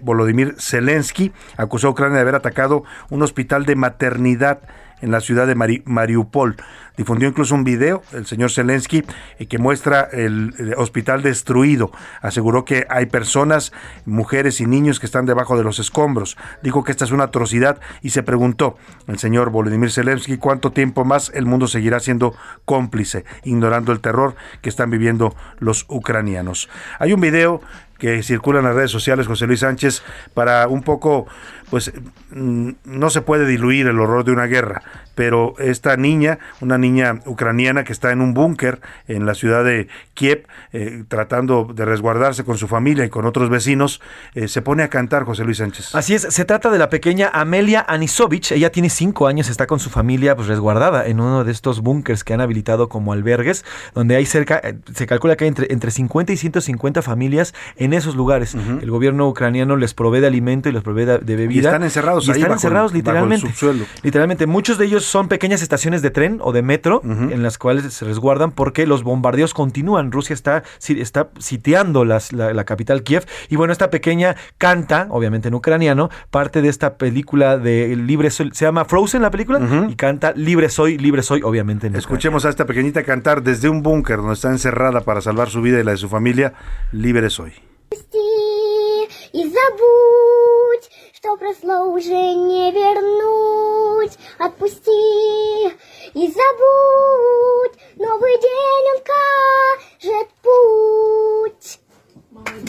Zelensky 0.59 1.31
acusó 1.57 1.87
a 1.87 1.91
Ucrania 1.91 2.15
de 2.15 2.21
haber 2.21 2.35
atacado 2.35 2.83
un 3.09 3.21
hospital 3.21 3.65
de 3.65 3.75
maternidad 3.75 4.59
en 5.01 5.11
la 5.11 5.19
ciudad 5.19 5.47
de 5.47 5.55
Mari- 5.55 5.81
Mariupol. 5.85 6.57
Difundió 6.97 7.27
incluso 7.27 7.55
un 7.55 7.63
video, 7.63 8.03
el 8.11 8.25
señor 8.25 8.51
Zelensky, 8.51 9.03
eh, 9.39 9.45
que 9.47 9.57
muestra 9.57 10.07
el, 10.11 10.73
hospital 10.77 11.21
destruido. 11.21 11.91
Aseguró 12.21 12.65
que 12.65 12.85
hay 12.89 13.05
personas, 13.05 13.71
mujeres 14.05 14.61
y 14.61 14.65
niños 14.65 14.99
que 14.99 15.05
están 15.05 15.25
debajo 15.25 15.57
de 15.57 15.63
los 15.63 15.79
escombros. 15.79 16.37
Dijo 16.61 16.83
que 16.83 16.91
esta 16.91 17.05
es 17.05 17.11
una 17.11 17.25
atrocidad 17.25 17.79
y 18.01 18.09
se 18.09 18.23
preguntó 18.23 18.77
el 19.07 19.19
señor 19.19 19.49
Volodymyr 19.51 19.91
Zelensky 19.91 20.37
cuánto 20.37 20.71
tiempo 20.71 21.05
más 21.05 21.31
el 21.33 21.45
mundo 21.45 21.67
seguirá 21.67 21.99
siendo 21.99 22.35
cómplice, 22.65 23.25
ignorando 23.43 23.91
el 23.91 23.99
terror 23.99 24.35
que 24.61 24.69
están 24.69 24.89
viviendo 24.89 25.35
los 25.59 25.85
ucranianos. 25.87 26.69
Hay 26.99 27.13
un 27.13 27.21
video 27.21 27.61
que 28.01 28.23
circula 28.23 28.57
en 28.57 28.65
las 28.65 28.73
redes 28.73 28.89
sociales, 28.89 29.27
José 29.27 29.45
Luis 29.45 29.59
Sánchez, 29.59 30.01
para 30.33 30.67
un 30.67 30.81
poco, 30.81 31.27
pues 31.69 31.93
mm, 32.31 32.71
no 32.83 33.11
se 33.11 33.21
puede 33.21 33.45
diluir 33.45 33.85
el 33.85 33.99
horror 33.99 34.23
de 34.23 34.31
una 34.31 34.47
guerra, 34.47 34.81
pero 35.13 35.53
esta 35.59 35.95
niña, 35.97 36.39
una 36.61 36.79
niña 36.81 37.21
ucraniana 37.25 37.85
que 37.85 37.93
está 37.93 38.11
en 38.11 38.19
un 38.19 38.33
búnker 38.33 38.81
en 39.07 39.25
la 39.25 39.33
ciudad 39.33 39.63
de 39.63 39.87
Kiev, 40.13 40.45
eh, 40.73 41.03
tratando 41.07 41.71
de 41.73 41.85
resguardarse 41.85 42.43
con 42.43 42.57
su 42.57 42.67
familia 42.67 43.05
y 43.05 43.09
con 43.09 43.25
otros 43.25 43.49
vecinos, 43.49 44.01
eh, 44.35 44.47
se 44.49 44.61
pone 44.61 44.83
a 44.83 44.89
cantar 44.89 45.23
José 45.23 45.43
Luis 45.45 45.57
Sánchez. 45.57 45.95
Así 45.95 46.13
es, 46.15 46.23
se 46.29 46.43
trata 46.45 46.69
de 46.69 46.77
la 46.77 46.89
pequeña 46.89 47.29
Amelia 47.33 47.85
Anisovich. 47.87 48.51
Ella 48.51 48.71
tiene 48.71 48.89
cinco 48.89 49.27
años, 49.27 49.49
está 49.49 49.67
con 49.67 49.79
su 49.79 49.89
familia 49.89 50.35
pues, 50.35 50.47
resguardada 50.47 51.07
en 51.07 51.19
uno 51.19 51.43
de 51.43 51.51
estos 51.51 51.81
búnkers 51.81 52.23
que 52.23 52.33
han 52.33 52.41
habilitado 52.41 52.89
como 52.89 53.13
albergues, 53.13 53.63
donde 53.93 54.15
hay 54.15 54.25
cerca, 54.25 54.59
eh, 54.63 54.75
se 54.93 55.07
calcula 55.07 55.35
que 55.35 55.45
hay 55.45 55.49
entre, 55.49 55.71
entre 55.71 55.91
50 55.91 56.33
y 56.33 56.37
150 56.37 57.01
familias 57.01 57.53
en 57.77 57.93
esos 57.93 58.15
lugares. 58.15 58.55
El 58.55 58.89
gobierno 58.89 59.27
ucraniano 59.27 59.75
les 59.77 59.93
provee 59.93 60.19
de 60.19 60.27
alimento 60.27 60.69
y 60.69 60.71
les 60.71 60.81
provee 60.83 61.05
de, 61.05 61.19
de 61.19 61.35
bebida. 61.35 61.61
Y 61.61 61.65
están 61.65 61.83
encerrados 61.83 62.27
Y 62.27 62.31
ahí 62.31 62.37
están 62.37 62.41
bajo 62.49 62.53
el- 62.53 62.57
encerrados 62.57 62.91
bajo 62.91 62.95
el 62.97 62.99
literalmente. 62.99 63.47
subsuelo. 63.47 63.85
Literalmente, 64.01 64.47
muchos 64.47 64.77
de 64.77 64.85
ellos 64.85 65.05
son 65.05 65.27
pequeñas 65.27 65.61
estaciones 65.61 66.01
de 66.01 66.09
tren 66.09 66.39
o 66.41 66.51
de 66.51 66.61
metro 66.70 67.00
en 67.04 67.42
las 67.42 67.58
cuales 67.58 67.92
se 67.92 68.04
resguardan 68.04 68.50
porque 68.52 68.86
los 68.86 69.02
bombardeos 69.02 69.54
continúan. 69.54 70.12
Rusia 70.12 70.34
está, 70.34 70.62
si- 70.78 71.00
está 71.00 71.30
sitiando 71.38 72.04
las- 72.04 72.32
la, 72.32 72.52
la 72.52 72.64
capital 72.64 73.02
Kiev. 73.02 73.24
Y 73.48 73.56
bueno, 73.56 73.72
esta 73.72 73.90
pequeña 73.90 74.36
canta, 74.58 75.06
obviamente 75.10 75.48
en 75.48 75.54
ucraniano, 75.54 76.10
parte 76.30 76.62
de 76.62 76.68
esta 76.68 76.96
película 76.98 77.58
de 77.58 77.94
Libre 77.96 78.30
Soy. 78.30 78.50
Se 78.52 78.64
llama 78.64 78.84
Frozen 78.84 79.22
la 79.22 79.30
película 79.30 79.60
y 79.88 79.96
canta 79.96 80.32
Libre 80.32 80.68
Soy, 80.68 80.98
Libre 80.98 81.22
Soy, 81.22 81.42
obviamente 81.42 81.86
en 81.86 81.96
Escuchemos 81.96 82.44
a 82.44 82.48
esta 82.50 82.66
pequeñita 82.66 83.02
cantar 83.02 83.42
desde 83.42 83.68
un 83.68 83.82
búnker 83.82 84.18
donde 84.18 84.34
está 84.34 84.50
encerrada 84.50 85.00
para 85.02 85.20
salvar 85.20 85.48
su 85.50 85.60
vida 85.62 85.80
y 85.80 85.84
la 85.84 85.92
de 85.92 85.96
su 85.96 86.08
familia, 86.08 86.52
libre 86.92 87.30
soy. 87.30 87.52
И 89.32 89.42
забудь, 89.44 90.90
что 91.14 91.36
прошло 91.36 91.86
уже 91.92 92.34
не 92.34 92.70
вернуть. 92.72 94.16
Отпусти 94.38 94.90
и 96.13 96.27
забудь, 96.27 97.79
новый 97.95 98.37
день 98.39 98.87
он 98.95 99.01
кажет 99.03 100.29
путь. 100.41 101.80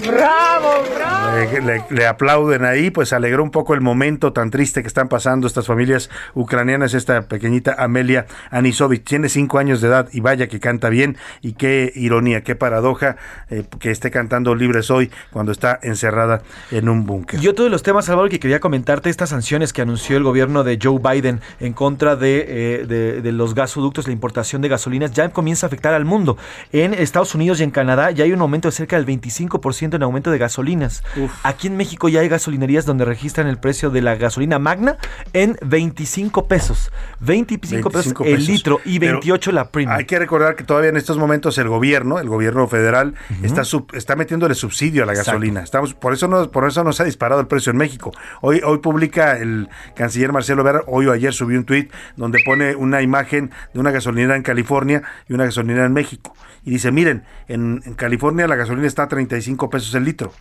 ¡Bravo, 0.06 0.82
bravo! 0.94 1.36
Le, 1.36 1.60
le- 1.60 1.84
le 1.90 2.06
aplauden 2.06 2.64
ahí, 2.64 2.90
pues 2.90 3.12
alegró 3.12 3.42
un 3.42 3.50
poco 3.50 3.74
el 3.74 3.80
momento 3.80 4.32
tan 4.32 4.50
triste 4.50 4.82
que 4.82 4.88
están 4.88 5.08
pasando 5.08 5.46
estas 5.46 5.66
familias 5.66 6.10
ucranianas. 6.34 6.94
Esta 6.94 7.22
pequeñita 7.22 7.76
Amelia 7.78 8.26
Anisovich 8.50 9.04
tiene 9.04 9.28
cinco 9.28 9.58
años 9.58 9.80
de 9.80 9.88
edad 9.88 10.08
y 10.12 10.20
vaya 10.20 10.48
que 10.48 10.58
canta 10.60 10.88
bien. 10.88 11.16
Y 11.40 11.52
qué 11.52 11.92
ironía, 11.94 12.42
qué 12.42 12.54
paradoja 12.56 13.16
eh, 13.48 13.64
que 13.78 13.90
esté 13.90 14.10
cantando 14.10 14.54
Libre 14.54 14.82
Soy 14.82 15.10
cuando 15.30 15.52
está 15.52 15.78
encerrada 15.82 16.42
en 16.72 16.88
un 16.88 17.06
búnker. 17.06 17.42
Y 17.42 17.46
otro 17.48 17.64
de 17.64 17.70
los 17.70 17.82
temas, 17.84 18.06
Salvador, 18.06 18.28
que 18.30 18.40
quería 18.40 18.58
comentarte, 18.60 19.08
estas 19.08 19.30
sanciones 19.30 19.72
que 19.72 19.82
anunció 19.82 20.16
el 20.16 20.24
gobierno 20.24 20.64
de 20.64 20.78
Joe 20.82 20.98
Biden 20.98 21.40
en 21.60 21.72
contra 21.72 22.16
de, 22.16 22.44
eh, 22.80 22.86
de- 22.86 23.22
de 23.22 23.32
los 23.32 23.54
gasoductos, 23.54 24.06
la 24.08 24.12
importación 24.12 24.60
de 24.62 24.68
gasolinas, 24.68 25.12
ya 25.12 25.28
comienza 25.30 25.66
a 25.66 25.68
afectar 25.68 25.94
al 25.94 26.04
mundo. 26.04 26.36
En 26.72 26.92
Estados 26.92 27.34
Unidos 27.34 27.60
y 27.60 27.62
en 27.62 27.70
Canadá 27.70 28.10
ya 28.10 28.24
hay 28.24 28.32
un 28.32 28.40
aumento 28.40 28.68
de 28.68 28.72
cerca 28.72 28.96
del 28.96 29.06
25% 29.06 29.61
en 29.96 30.02
aumento 30.02 30.30
de 30.30 30.38
gasolinas. 30.38 31.02
Aquí 31.42 31.66
en 31.68 31.76
México 31.76 32.08
ya 32.08 32.20
hay 32.20 32.28
gasolinerías 32.28 32.84
donde 32.86 33.04
registran 33.04 33.46
el 33.46 33.58
precio 33.58 33.90
de 33.90 34.02
la 34.02 34.16
gasolina 34.16 34.58
magna 34.58 34.96
en 35.32 35.56
25 35.62 36.46
pesos. 36.48 36.90
25, 37.20 37.90
25 37.90 38.24
pesos 38.24 38.40
el 38.40 38.46
litro 38.46 38.80
y 38.84 38.98
Pero 38.98 39.12
28 39.14 39.52
la 39.52 39.70
premium. 39.70 39.96
Hay 39.96 40.04
que 40.06 40.18
recordar 40.18 40.56
que 40.56 40.64
todavía 40.64 40.90
en 40.90 40.96
estos 40.96 41.18
momentos 41.18 41.56
el 41.58 41.68
gobierno, 41.68 42.18
el 42.18 42.28
gobierno 42.28 42.66
federal, 42.68 43.14
está 43.42 43.64
sub- 43.64 43.90
está 43.94 44.16
metiéndole 44.16 44.54
subsidio 44.54 45.02
a 45.02 45.06
la 45.06 45.12
Exacto. 45.12 45.32
gasolina. 45.32 45.60
Estamos, 45.62 45.94
por 45.94 46.12
eso 46.12 46.28
no, 46.28 46.50
por 46.50 46.66
eso 46.66 46.82
no 46.84 46.92
se 46.92 47.02
ha 47.02 47.06
disparado 47.06 47.40
el 47.40 47.46
precio 47.46 47.70
en 47.70 47.76
México. 47.78 48.12
Hoy, 48.40 48.60
hoy 48.64 48.78
publica 48.78 49.38
el 49.38 49.68
canciller 49.94 50.32
Marcelo 50.32 50.62
Ebrard, 50.62 50.82
hoy 50.86 51.06
o 51.06 51.12
ayer 51.12 51.32
subió 51.32 51.58
un 51.58 51.64
tuit 51.64 51.92
donde 52.16 52.38
pone 52.44 52.74
una 52.74 53.02
imagen 53.02 53.50
de 53.72 53.80
una 53.80 53.90
gasolinera 53.90 54.36
en 54.36 54.42
California 54.42 55.02
y 55.28 55.34
una 55.34 55.44
gasolinera 55.44 55.86
en 55.86 55.92
México. 55.92 56.34
Y 56.64 56.70
dice, 56.70 56.92
miren, 56.92 57.24
en, 57.48 57.82
en 57.84 57.94
California 57.94 58.46
la 58.46 58.54
gasolina 58.54 58.86
está 58.86 59.02
a 59.04 59.08
35 59.08 59.51
pesos 59.56 59.94
el 59.94 60.04
litro. 60.04 60.32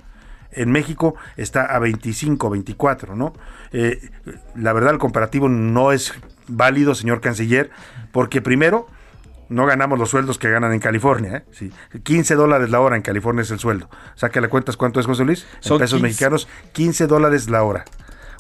En 0.52 0.72
México 0.72 1.16
está 1.38 1.66
a 1.66 1.80
25, 1.80 2.50
24, 2.50 3.16
¿no? 3.16 3.34
Eh, 3.72 4.10
la 4.56 4.74
verdad, 4.74 4.92
el 4.92 5.00
comparativo 5.00 5.48
no 5.48 5.92
es 5.94 6.14
válido, 6.48 6.94
señor 6.94 7.22
canciller, 7.22 7.72
porque 8.12 8.42
primero, 8.42 8.88
no 9.52 9.66
ganamos 9.66 10.00
los 10.00 10.10
sueldos 10.10 10.38
que 10.38 10.50
ganan 10.50 10.74
en 10.74 10.80
California. 10.80 11.38
¿eh? 11.38 11.44
Sí. 11.52 11.72
15 12.04 12.36
dólares 12.36 12.70
la 12.70 12.80
hora 12.80 12.96
en 12.96 13.02
California 13.02 13.44
es 13.44 13.52
el 13.52 13.60
sueldo. 13.60 13.90
Sácale 14.16 14.48
cuentas 14.50 14.78
cuánto 14.78 15.00
es, 15.00 15.06
José 15.06 15.26
Luis. 15.26 15.46
En 15.58 15.64
Son 15.64 15.78
pesos 15.80 16.00
15. 16.00 16.04
mexicanos, 16.04 16.48
15 16.74 17.08
dólares 17.08 17.50
la 17.50 17.64
hora. 17.64 17.86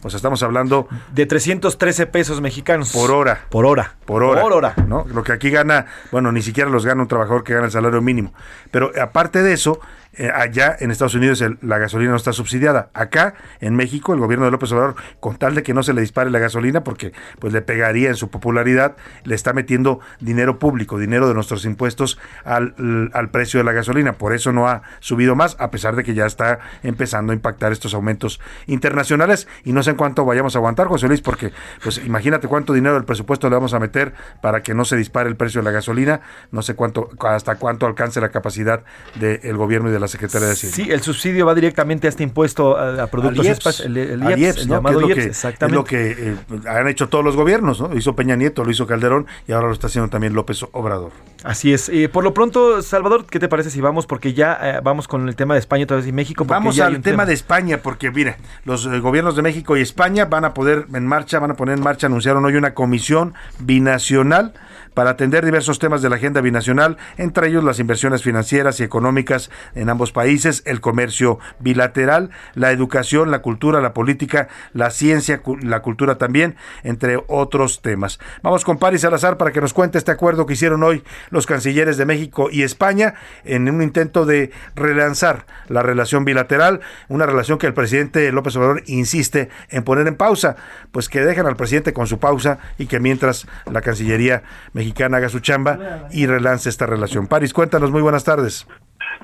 O 0.03 0.09
sea, 0.09 0.17
estamos 0.17 0.41
hablando 0.41 0.87
de 1.13 1.25
313 1.25 2.07
pesos 2.07 2.41
mexicanos. 2.41 2.91
por 2.91 3.11
hora. 3.11 3.45
Por 3.49 3.65
hora. 3.65 3.95
Por 4.05 4.23
hora. 4.23 4.41
Por 4.41 4.53
hora. 4.53 4.73
¿no? 4.87 5.05
Lo 5.13 5.23
que 5.23 5.31
aquí 5.31 5.51
gana, 5.51 5.85
bueno, 6.11 6.31
ni 6.31 6.41
siquiera 6.41 6.69
los 6.69 6.85
gana 6.85 7.03
un 7.03 7.07
trabajador 7.07 7.43
que 7.43 7.53
gana 7.53 7.65
el 7.65 7.71
salario 7.71 8.01
mínimo. 8.01 8.33
Pero 8.71 8.91
aparte 8.99 9.43
de 9.43 9.53
eso, 9.53 9.79
eh, 10.13 10.29
allá 10.33 10.75
en 10.79 10.91
Estados 10.91 11.15
Unidos 11.15 11.43
la 11.61 11.77
gasolina 11.77 12.11
no 12.11 12.17
está 12.17 12.33
subsidiada. 12.33 12.89
Acá, 12.93 13.35
en 13.59 13.75
México, 13.75 14.13
el 14.13 14.19
gobierno 14.19 14.45
de 14.45 14.51
López 14.51 14.71
Obrador, 14.71 14.95
con 15.19 15.37
tal 15.37 15.55
de 15.55 15.63
que 15.63 15.73
no 15.73 15.83
se 15.83 15.93
le 15.93 16.01
dispare 16.01 16.29
la 16.29 16.39
gasolina, 16.39 16.83
porque 16.83 17.13
pues 17.39 17.53
le 17.53 17.61
pegaría 17.61 18.09
en 18.09 18.15
su 18.15 18.29
popularidad, 18.29 18.95
le 19.23 19.35
está 19.35 19.53
metiendo 19.53 19.99
dinero 20.19 20.59
público, 20.59 20.97
dinero 20.97 21.27
de 21.27 21.33
nuestros 21.33 21.65
impuestos 21.65 22.19
al, 22.43 23.09
al 23.13 23.29
precio 23.31 23.59
de 23.59 23.63
la 23.63 23.71
gasolina. 23.71 24.13
Por 24.13 24.33
eso 24.33 24.51
no 24.51 24.67
ha 24.67 24.81
subido 24.99 25.35
más, 25.35 25.55
a 25.59 25.71
pesar 25.71 25.95
de 25.95 26.03
que 26.03 26.13
ya 26.13 26.25
está 26.25 26.59
empezando 26.83 27.31
a 27.31 27.35
impactar 27.35 27.71
estos 27.71 27.93
aumentos 27.93 28.39
internacionales. 28.67 29.47
Y 29.63 29.71
no 29.71 29.81
sé 29.83 29.91
en 29.91 29.97
cuánto 29.97 30.25
vayamos 30.25 30.55
a 30.55 30.59
aguantar, 30.59 30.87
José 30.87 31.07
Luis, 31.07 31.21
porque 31.21 31.53
pues 31.81 31.99
imagínate 32.05 32.47
cuánto 32.47 32.73
dinero 32.73 32.95
del 32.95 33.05
presupuesto 33.05 33.49
le 33.49 33.55
vamos 33.55 33.73
a 33.73 33.79
meter 33.79 34.13
para 34.41 34.61
que 34.61 34.73
no 34.73 34.83
se 34.83 34.97
dispare 34.97 35.29
el 35.29 35.37
precio 35.37 35.61
de 35.61 35.65
la 35.65 35.71
gasolina. 35.71 36.21
No 36.51 36.61
sé 36.61 36.75
cuánto, 36.75 37.09
hasta 37.21 37.55
cuánto 37.55 37.85
alcance 37.85 38.19
la 38.19 38.29
capacidad 38.29 38.83
del 39.15 39.55
gobierno 39.55 39.89
y 39.89 39.93
de 39.93 40.00
la 40.01 40.07
Secretaría 40.07 40.47
de 40.47 40.53
Hacienda. 40.53 40.75
Sí, 40.75 40.91
el 40.91 41.01
subsidio 41.01 41.45
va 41.45 41.55
directamente 41.55 42.07
a 42.07 42.09
este 42.09 42.23
impuesto 42.23 42.77
a, 42.77 43.07
productos 43.07 43.79
el, 43.79 44.21
IEPS, 44.37 44.65
llamado 44.67 44.99
es 45.01 45.07
lo 45.07 45.15
que, 45.15 45.23
exactamente. 45.23 45.75
lo 45.75 45.83
que 45.83 46.11
eh, 46.11 46.35
han 46.67 46.87
hecho 46.87 47.07
todos 47.07 47.23
los 47.23 47.35
gobiernos, 47.35 47.79
¿no? 47.79 47.87
Lo 47.87 47.97
hizo 47.97 48.15
Peña 48.15 48.35
Nieto, 48.35 48.63
lo 48.63 48.71
hizo 48.71 48.85
Calderón 48.85 49.27
y 49.47 49.53
ahora 49.53 49.67
lo 49.67 49.73
está 49.73 49.87
haciendo 49.87 50.09
también 50.09 50.33
López 50.33 50.65
Obrador. 50.71 51.11
Así 51.43 51.73
es. 51.73 51.89
Eh, 51.89 52.09
por 52.09 52.23
lo 52.23 52.33
pronto, 52.33 52.81
Salvador, 52.81 53.25
¿qué 53.25 53.39
te 53.39 53.47
parece 53.47 53.69
si 53.69 53.81
vamos? 53.81 54.05
Porque 54.05 54.33
ya 54.33 54.57
eh, 54.61 54.79
vamos 54.83 55.07
con 55.07 55.27
el 55.29 55.35
tema 55.35 55.53
de 55.53 55.59
España 55.59 55.85
otra 55.85 55.97
vez 55.97 56.07
y 56.07 56.11
México. 56.11 56.45
Vamos 56.45 56.79
al 56.79 57.01
tema, 57.01 57.25
de 57.25 57.33
España, 57.33 57.77
porque 57.81 58.11
mire, 58.11 58.35
los 58.65 58.87
gobiernos 59.01 59.35
de 59.35 59.41
México 59.41 59.77
y 59.77 59.81
España 59.81 60.25
van 60.25 60.45
a 60.45 60.53
poder 60.53 60.87
en 60.93 61.07
marcha, 61.07 61.39
van 61.39 61.51
a 61.51 61.55
poner 61.55 61.77
en 61.77 61.83
marcha, 61.83 62.07
anunciaron 62.07 62.43
hoy 62.45 62.55
una 62.55 62.73
comisión 62.73 63.33
binacional 63.59 64.53
para 64.93 65.11
atender 65.11 65.45
diversos 65.45 65.79
temas 65.79 66.01
de 66.01 66.09
la 66.09 66.17
agenda 66.17 66.41
binacional, 66.41 66.97
entre 67.17 67.47
ellos 67.47 67.63
las 67.63 67.79
inversiones 67.79 68.23
financieras 68.23 68.79
y 68.79 68.83
económicas 68.83 69.49
en 69.75 69.89
ambos 69.89 70.11
países, 70.11 70.63
el 70.65 70.81
comercio 70.81 71.39
bilateral, 71.59 72.29
la 72.55 72.71
educación, 72.71 73.31
la 73.31 73.41
cultura, 73.41 73.81
la 73.81 73.93
política, 73.93 74.47
la 74.73 74.89
ciencia, 74.89 75.41
la 75.61 75.81
cultura 75.81 76.17
también, 76.17 76.55
entre 76.83 77.23
otros 77.27 77.81
temas. 77.81 78.19
Vamos 78.41 78.65
con 78.65 78.77
Paris 78.77 79.01
Salazar 79.01 79.37
para 79.37 79.51
que 79.51 79.61
nos 79.61 79.73
cuente 79.73 79.97
este 79.97 80.11
acuerdo 80.11 80.45
que 80.45 80.53
hicieron 80.53 80.83
hoy 80.83 81.03
los 81.29 81.45
cancilleres 81.45 81.97
de 81.97 82.05
México 82.05 82.49
y 82.51 82.63
España 82.63 83.13
en 83.45 83.69
un 83.69 83.81
intento 83.81 84.25
de 84.25 84.51
relanzar 84.75 85.45
la 85.67 85.83
relación 85.83 86.25
bilateral, 86.25 86.81
una 87.07 87.25
relación 87.25 87.57
que 87.57 87.67
el 87.67 87.73
presidente 87.73 88.31
López 88.31 88.55
Obrador 88.55 88.83
insiste 88.87 89.49
en 89.69 89.83
poner 89.83 90.07
en 90.07 90.15
pausa, 90.15 90.55
pues 90.91 91.09
que 91.09 91.21
dejen 91.21 91.45
al 91.45 91.55
presidente 91.55 91.93
con 91.93 92.07
su 92.07 92.19
pausa 92.19 92.59
y 92.77 92.87
que 92.87 92.99
mientras 92.99 93.47
la 93.71 93.81
Cancillería 93.81 94.43
mexicana 94.73 94.80
haga 95.13 95.29
su 95.29 95.39
chamba 95.39 96.07
y 96.11 96.25
relance 96.25 96.69
esta 96.69 96.85
relación. 96.85 97.27
Paris, 97.27 97.53
cuéntanos, 97.53 97.91
muy 97.91 98.01
buenas 98.01 98.23
tardes. 98.23 98.67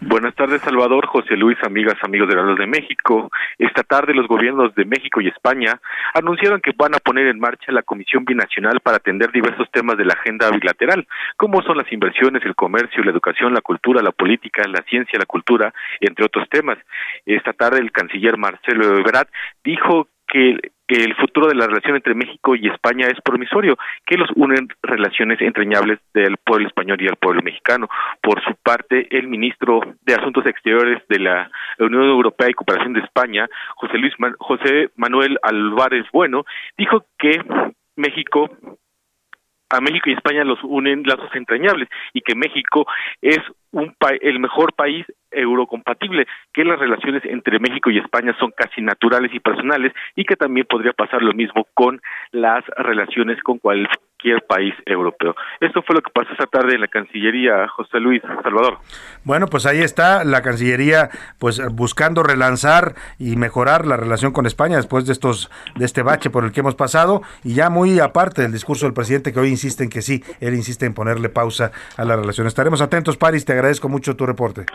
Buenas 0.01 0.35
tardes, 0.35 0.61
Salvador, 0.61 1.07
José 1.07 1.35
Luis, 1.35 1.57
amigas, 1.63 1.95
amigos 2.03 2.29
de 2.29 2.35
la 2.35 2.43
de 2.53 2.67
México. 2.67 3.31
Esta 3.57 3.81
tarde 3.83 4.13
los 4.13 4.27
gobiernos 4.27 4.75
de 4.75 4.85
México 4.85 5.21
y 5.21 5.27
España 5.27 5.79
anunciaron 6.13 6.61
que 6.61 6.71
van 6.77 6.93
a 6.93 6.99
poner 6.99 7.27
en 7.27 7.39
marcha 7.39 7.71
la 7.71 7.81
Comisión 7.81 8.23
Binacional 8.23 8.79
para 8.79 8.97
atender 8.97 9.31
diversos 9.31 9.67
temas 9.71 9.97
de 9.97 10.05
la 10.05 10.13
agenda 10.13 10.51
bilateral, 10.51 11.07
como 11.35 11.63
son 11.63 11.77
las 11.77 11.91
inversiones, 11.91 12.43
el 12.45 12.55
comercio, 12.55 13.03
la 13.03 13.11
educación, 13.11 13.53
la 13.53 13.61
cultura, 13.61 14.03
la 14.03 14.11
política, 14.11 14.67
la 14.67 14.83
ciencia, 14.87 15.17
la 15.17 15.25
cultura, 15.25 15.73
entre 15.99 16.25
otros 16.25 16.47
temas. 16.49 16.77
Esta 17.25 17.53
tarde 17.53 17.79
el 17.79 17.91
canciller 17.91 18.37
Marcelo 18.37 18.99
Ebrard 18.99 19.29
dijo 19.63 20.07
que 20.27 20.59
el 20.87 21.15
futuro 21.15 21.47
de 21.47 21.55
la 21.55 21.67
relación 21.67 21.95
entre 21.95 22.15
México 22.15 22.55
y 22.55 22.67
España 22.67 23.07
es 23.07 23.19
promisorio, 23.21 23.77
que 24.05 24.17
los 24.17 24.29
unen 24.35 24.69
relaciones 24.81 25.41
entrañables 25.41 25.99
del 26.13 26.37
pueblo 26.37 26.67
español 26.67 26.97
y 27.01 27.07
el 27.07 27.17
pueblo 27.17 27.41
mexicano. 27.41 27.89
Por 28.21 28.41
su 28.43 28.55
parte, 28.63 29.07
el 29.11 29.27
ministro 29.27 29.81
de 30.05 30.15
Asuntos 30.15 30.45
Exteriores 30.45 31.03
de 31.09 31.19
la 31.19 31.51
Unión 31.79 32.03
Europea 32.03 32.49
y 32.49 32.53
Cooperación 32.53 32.93
de 32.93 33.01
España, 33.01 33.47
José 33.75 33.97
Luis 33.97 34.13
José 34.39 34.89
Manuel 34.95 35.37
Álvarez 35.41 36.05
Bueno, 36.13 36.45
dijo 36.77 37.05
que 37.17 37.41
México 37.95 38.49
a 39.69 39.81
México 39.81 40.09
y 40.09 40.13
España 40.13 40.43
los 40.43 40.59
unen 40.63 41.03
lazos 41.03 41.29
entrañables 41.33 41.89
y 42.13 42.21
que 42.21 42.35
México 42.35 42.85
es 43.21 43.39
un 43.71 43.95
el 44.21 44.39
mejor 44.39 44.73
país 44.73 45.05
eurocompatible, 45.31 46.25
que 46.53 46.63
las 46.63 46.79
relaciones 46.79 47.23
entre 47.25 47.59
México 47.59 47.89
y 47.89 47.99
España 47.99 48.35
son 48.39 48.51
casi 48.55 48.81
naturales 48.81 49.33
y 49.33 49.39
personales 49.39 49.93
y 50.15 50.23
que 50.23 50.35
también 50.35 50.65
podría 50.67 50.93
pasar 50.93 51.21
lo 51.21 51.33
mismo 51.33 51.67
con 51.73 52.01
las 52.31 52.63
relaciones 52.77 53.41
con 53.43 53.59
cualquier 54.17 54.45
país 54.47 54.73
europeo. 54.85 55.35
Esto 55.59 55.81
fue 55.83 55.95
lo 55.95 56.01
que 56.01 56.11
pasó 56.11 56.31
esta 56.31 56.45
tarde 56.45 56.75
en 56.75 56.81
la 56.81 56.87
Cancillería, 56.87 57.67
José 57.69 57.99
Luis 57.99 58.21
Salvador. 58.43 58.79
Bueno, 59.23 59.47
pues 59.47 59.65
ahí 59.65 59.79
está 59.79 60.23
la 60.23 60.41
Cancillería 60.41 61.09
pues 61.39 61.61
buscando 61.73 62.23
relanzar 62.23 62.95
y 63.19 63.35
mejorar 63.35 63.85
la 63.85 63.97
relación 63.97 64.31
con 64.31 64.45
España 64.45 64.77
después 64.77 65.05
de 65.05 65.13
estos 65.13 65.49
de 65.75 65.85
este 65.85 66.01
bache 66.01 66.29
por 66.29 66.43
el 66.43 66.51
que 66.51 66.61
hemos 66.61 66.75
pasado 66.75 67.21
y 67.43 67.55
ya 67.55 67.69
muy 67.69 67.99
aparte 67.99 68.41
del 68.41 68.51
discurso 68.51 68.85
del 68.85 68.93
presidente 68.93 69.33
que 69.33 69.39
hoy 69.39 69.49
insiste 69.49 69.83
en 69.83 69.89
que 69.89 70.01
sí, 70.01 70.23
él 70.39 70.53
insiste 70.55 70.85
en 70.85 70.93
ponerle 70.93 71.29
pausa 71.29 71.71
a 71.95 72.05
la 72.05 72.15
relación. 72.15 72.47
Estaremos 72.47 72.81
atentos, 72.81 73.17
Paris, 73.17 73.45
te 73.45 73.53
agradezco 73.53 73.89
mucho 73.89 74.15
tu 74.15 74.25
reporte. 74.25 74.65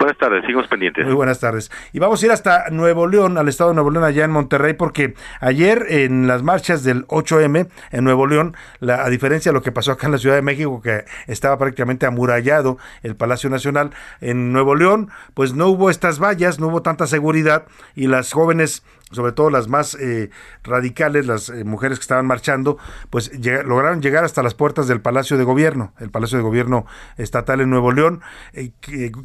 Buenas 0.00 0.16
tardes, 0.16 0.40
seguimos 0.40 0.66
pendientes. 0.66 1.04
Muy 1.04 1.14
buenas 1.14 1.40
tardes. 1.40 1.70
Y 1.92 1.98
vamos 1.98 2.22
a 2.22 2.26
ir 2.26 2.32
hasta 2.32 2.70
Nuevo 2.70 3.06
León, 3.06 3.36
al 3.36 3.48
estado 3.48 3.68
de 3.68 3.74
Nuevo 3.74 3.90
León, 3.90 4.04
allá 4.04 4.24
en 4.24 4.30
Monterrey, 4.30 4.72
porque 4.72 5.12
ayer 5.40 5.84
en 5.90 6.26
las 6.26 6.42
marchas 6.42 6.82
del 6.84 7.06
8M 7.08 7.68
en 7.90 8.04
Nuevo 8.04 8.26
León, 8.26 8.56
la, 8.78 9.04
a 9.04 9.10
diferencia 9.10 9.52
de 9.52 9.54
lo 9.58 9.62
que 9.62 9.72
pasó 9.72 9.92
acá 9.92 10.06
en 10.06 10.12
la 10.12 10.18
Ciudad 10.18 10.36
de 10.36 10.40
México, 10.42 10.80
que 10.80 11.04
estaba 11.26 11.58
prácticamente 11.58 12.06
amurallado 12.06 12.78
el 13.02 13.14
Palacio 13.14 13.50
Nacional, 13.50 13.90
en 14.22 14.54
Nuevo 14.54 14.74
León, 14.74 15.10
pues 15.34 15.52
no 15.52 15.66
hubo 15.66 15.90
estas 15.90 16.18
vallas, 16.18 16.58
no 16.60 16.68
hubo 16.68 16.80
tanta 16.80 17.06
seguridad 17.06 17.66
y 17.94 18.06
las 18.06 18.32
jóvenes 18.32 18.82
sobre 19.12 19.32
todo 19.32 19.50
las 19.50 19.68
más 19.68 19.94
eh, 19.96 20.30
radicales, 20.62 21.26
las 21.26 21.48
eh, 21.48 21.64
mujeres 21.64 21.98
que 21.98 22.02
estaban 22.02 22.26
marchando, 22.26 22.78
pues 23.10 23.30
lograron 23.64 24.02
llegar 24.02 24.24
hasta 24.24 24.42
las 24.42 24.54
puertas 24.54 24.86
del 24.86 25.00
Palacio 25.00 25.36
de 25.36 25.44
Gobierno, 25.44 25.92
el 25.98 26.10
Palacio 26.10 26.38
de 26.38 26.44
Gobierno 26.44 26.86
estatal 27.16 27.60
en 27.60 27.70
Nuevo 27.70 27.92
León, 27.92 28.20
eh, 28.52 28.70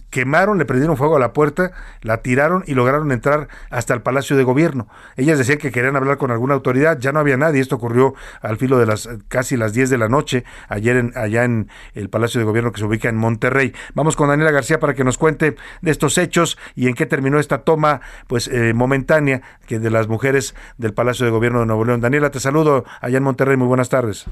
quemaron, 0.10 0.58
le 0.58 0.66
prendieron 0.66 0.98
fuego 0.98 1.18
a 1.18 1.20
la 1.20 1.34
puerta, 1.34 1.72
la 2.02 2.18
tiraron 2.18 2.64
y 2.66 2.74
lograron 2.74 3.12
entrar 3.12 3.48
hasta 3.70 3.94
el 3.94 4.02
Palacio 4.02 4.36
de 4.36 4.44
Gobierno. 4.44 4.88
Ellas 5.18 5.38
decían 5.38 5.60
que 5.60 5.72
querían 5.72 5.96
hablar 5.96 6.18
con 6.18 6.32
alguna 6.32 6.56
autoridad, 6.56 6.98
ya 7.00 7.12
no 7.12 7.20
había 7.20 7.38
nadie, 7.38 7.62
esto 7.62 7.76
ocurrió 7.76 8.16
al 8.42 8.58
filo 8.58 8.80
de 8.80 8.88
las 8.88 9.08
casi 9.28 9.56
las 9.56 9.74
10 9.74 9.92
de 9.92 9.98
la 9.98 10.10
noche, 10.10 10.46
ayer 10.68 10.98
en, 10.98 11.12
allá 11.16 11.44
en 11.44 11.70
el 11.94 12.10
Palacio 12.10 12.40
de 12.40 12.46
Gobierno 12.46 12.72
que 12.72 12.80
se 12.80 12.86
ubica 12.86 13.10
en 13.10 13.18
Monterrey. 13.18 13.74
Vamos 13.94 14.16
con 14.16 14.30
Daniela 14.30 14.52
García 14.52 14.80
para 14.80 14.96
que 14.96 15.04
nos 15.04 15.18
cuente 15.18 15.56
de 15.82 15.92
estos 15.92 16.18
hechos 16.18 16.58
y 16.74 16.88
en 16.88 16.96
qué 16.96 17.06
terminó 17.06 17.40
esta 17.40 17.60
toma 17.60 18.02
pues 18.28 18.50
momentánea 18.74 19.42
que 19.68 19.75
de 19.80 19.92
las 19.92 20.08
mujeres 20.08 20.56
del 20.78 20.94
Palacio 20.94 21.26
de 21.26 21.32
Gobierno 21.32 21.60
de 21.60 21.66
Nuevo 21.66 21.86
León. 21.86 22.02
Daniela, 22.02 22.32
te 22.32 22.40
saludo 22.40 22.84
allá 23.02 23.18
en 23.18 23.24
Monterrey, 23.24 23.58
muy 23.58 23.68
buenas 23.68 23.90
tardes. 23.90 24.26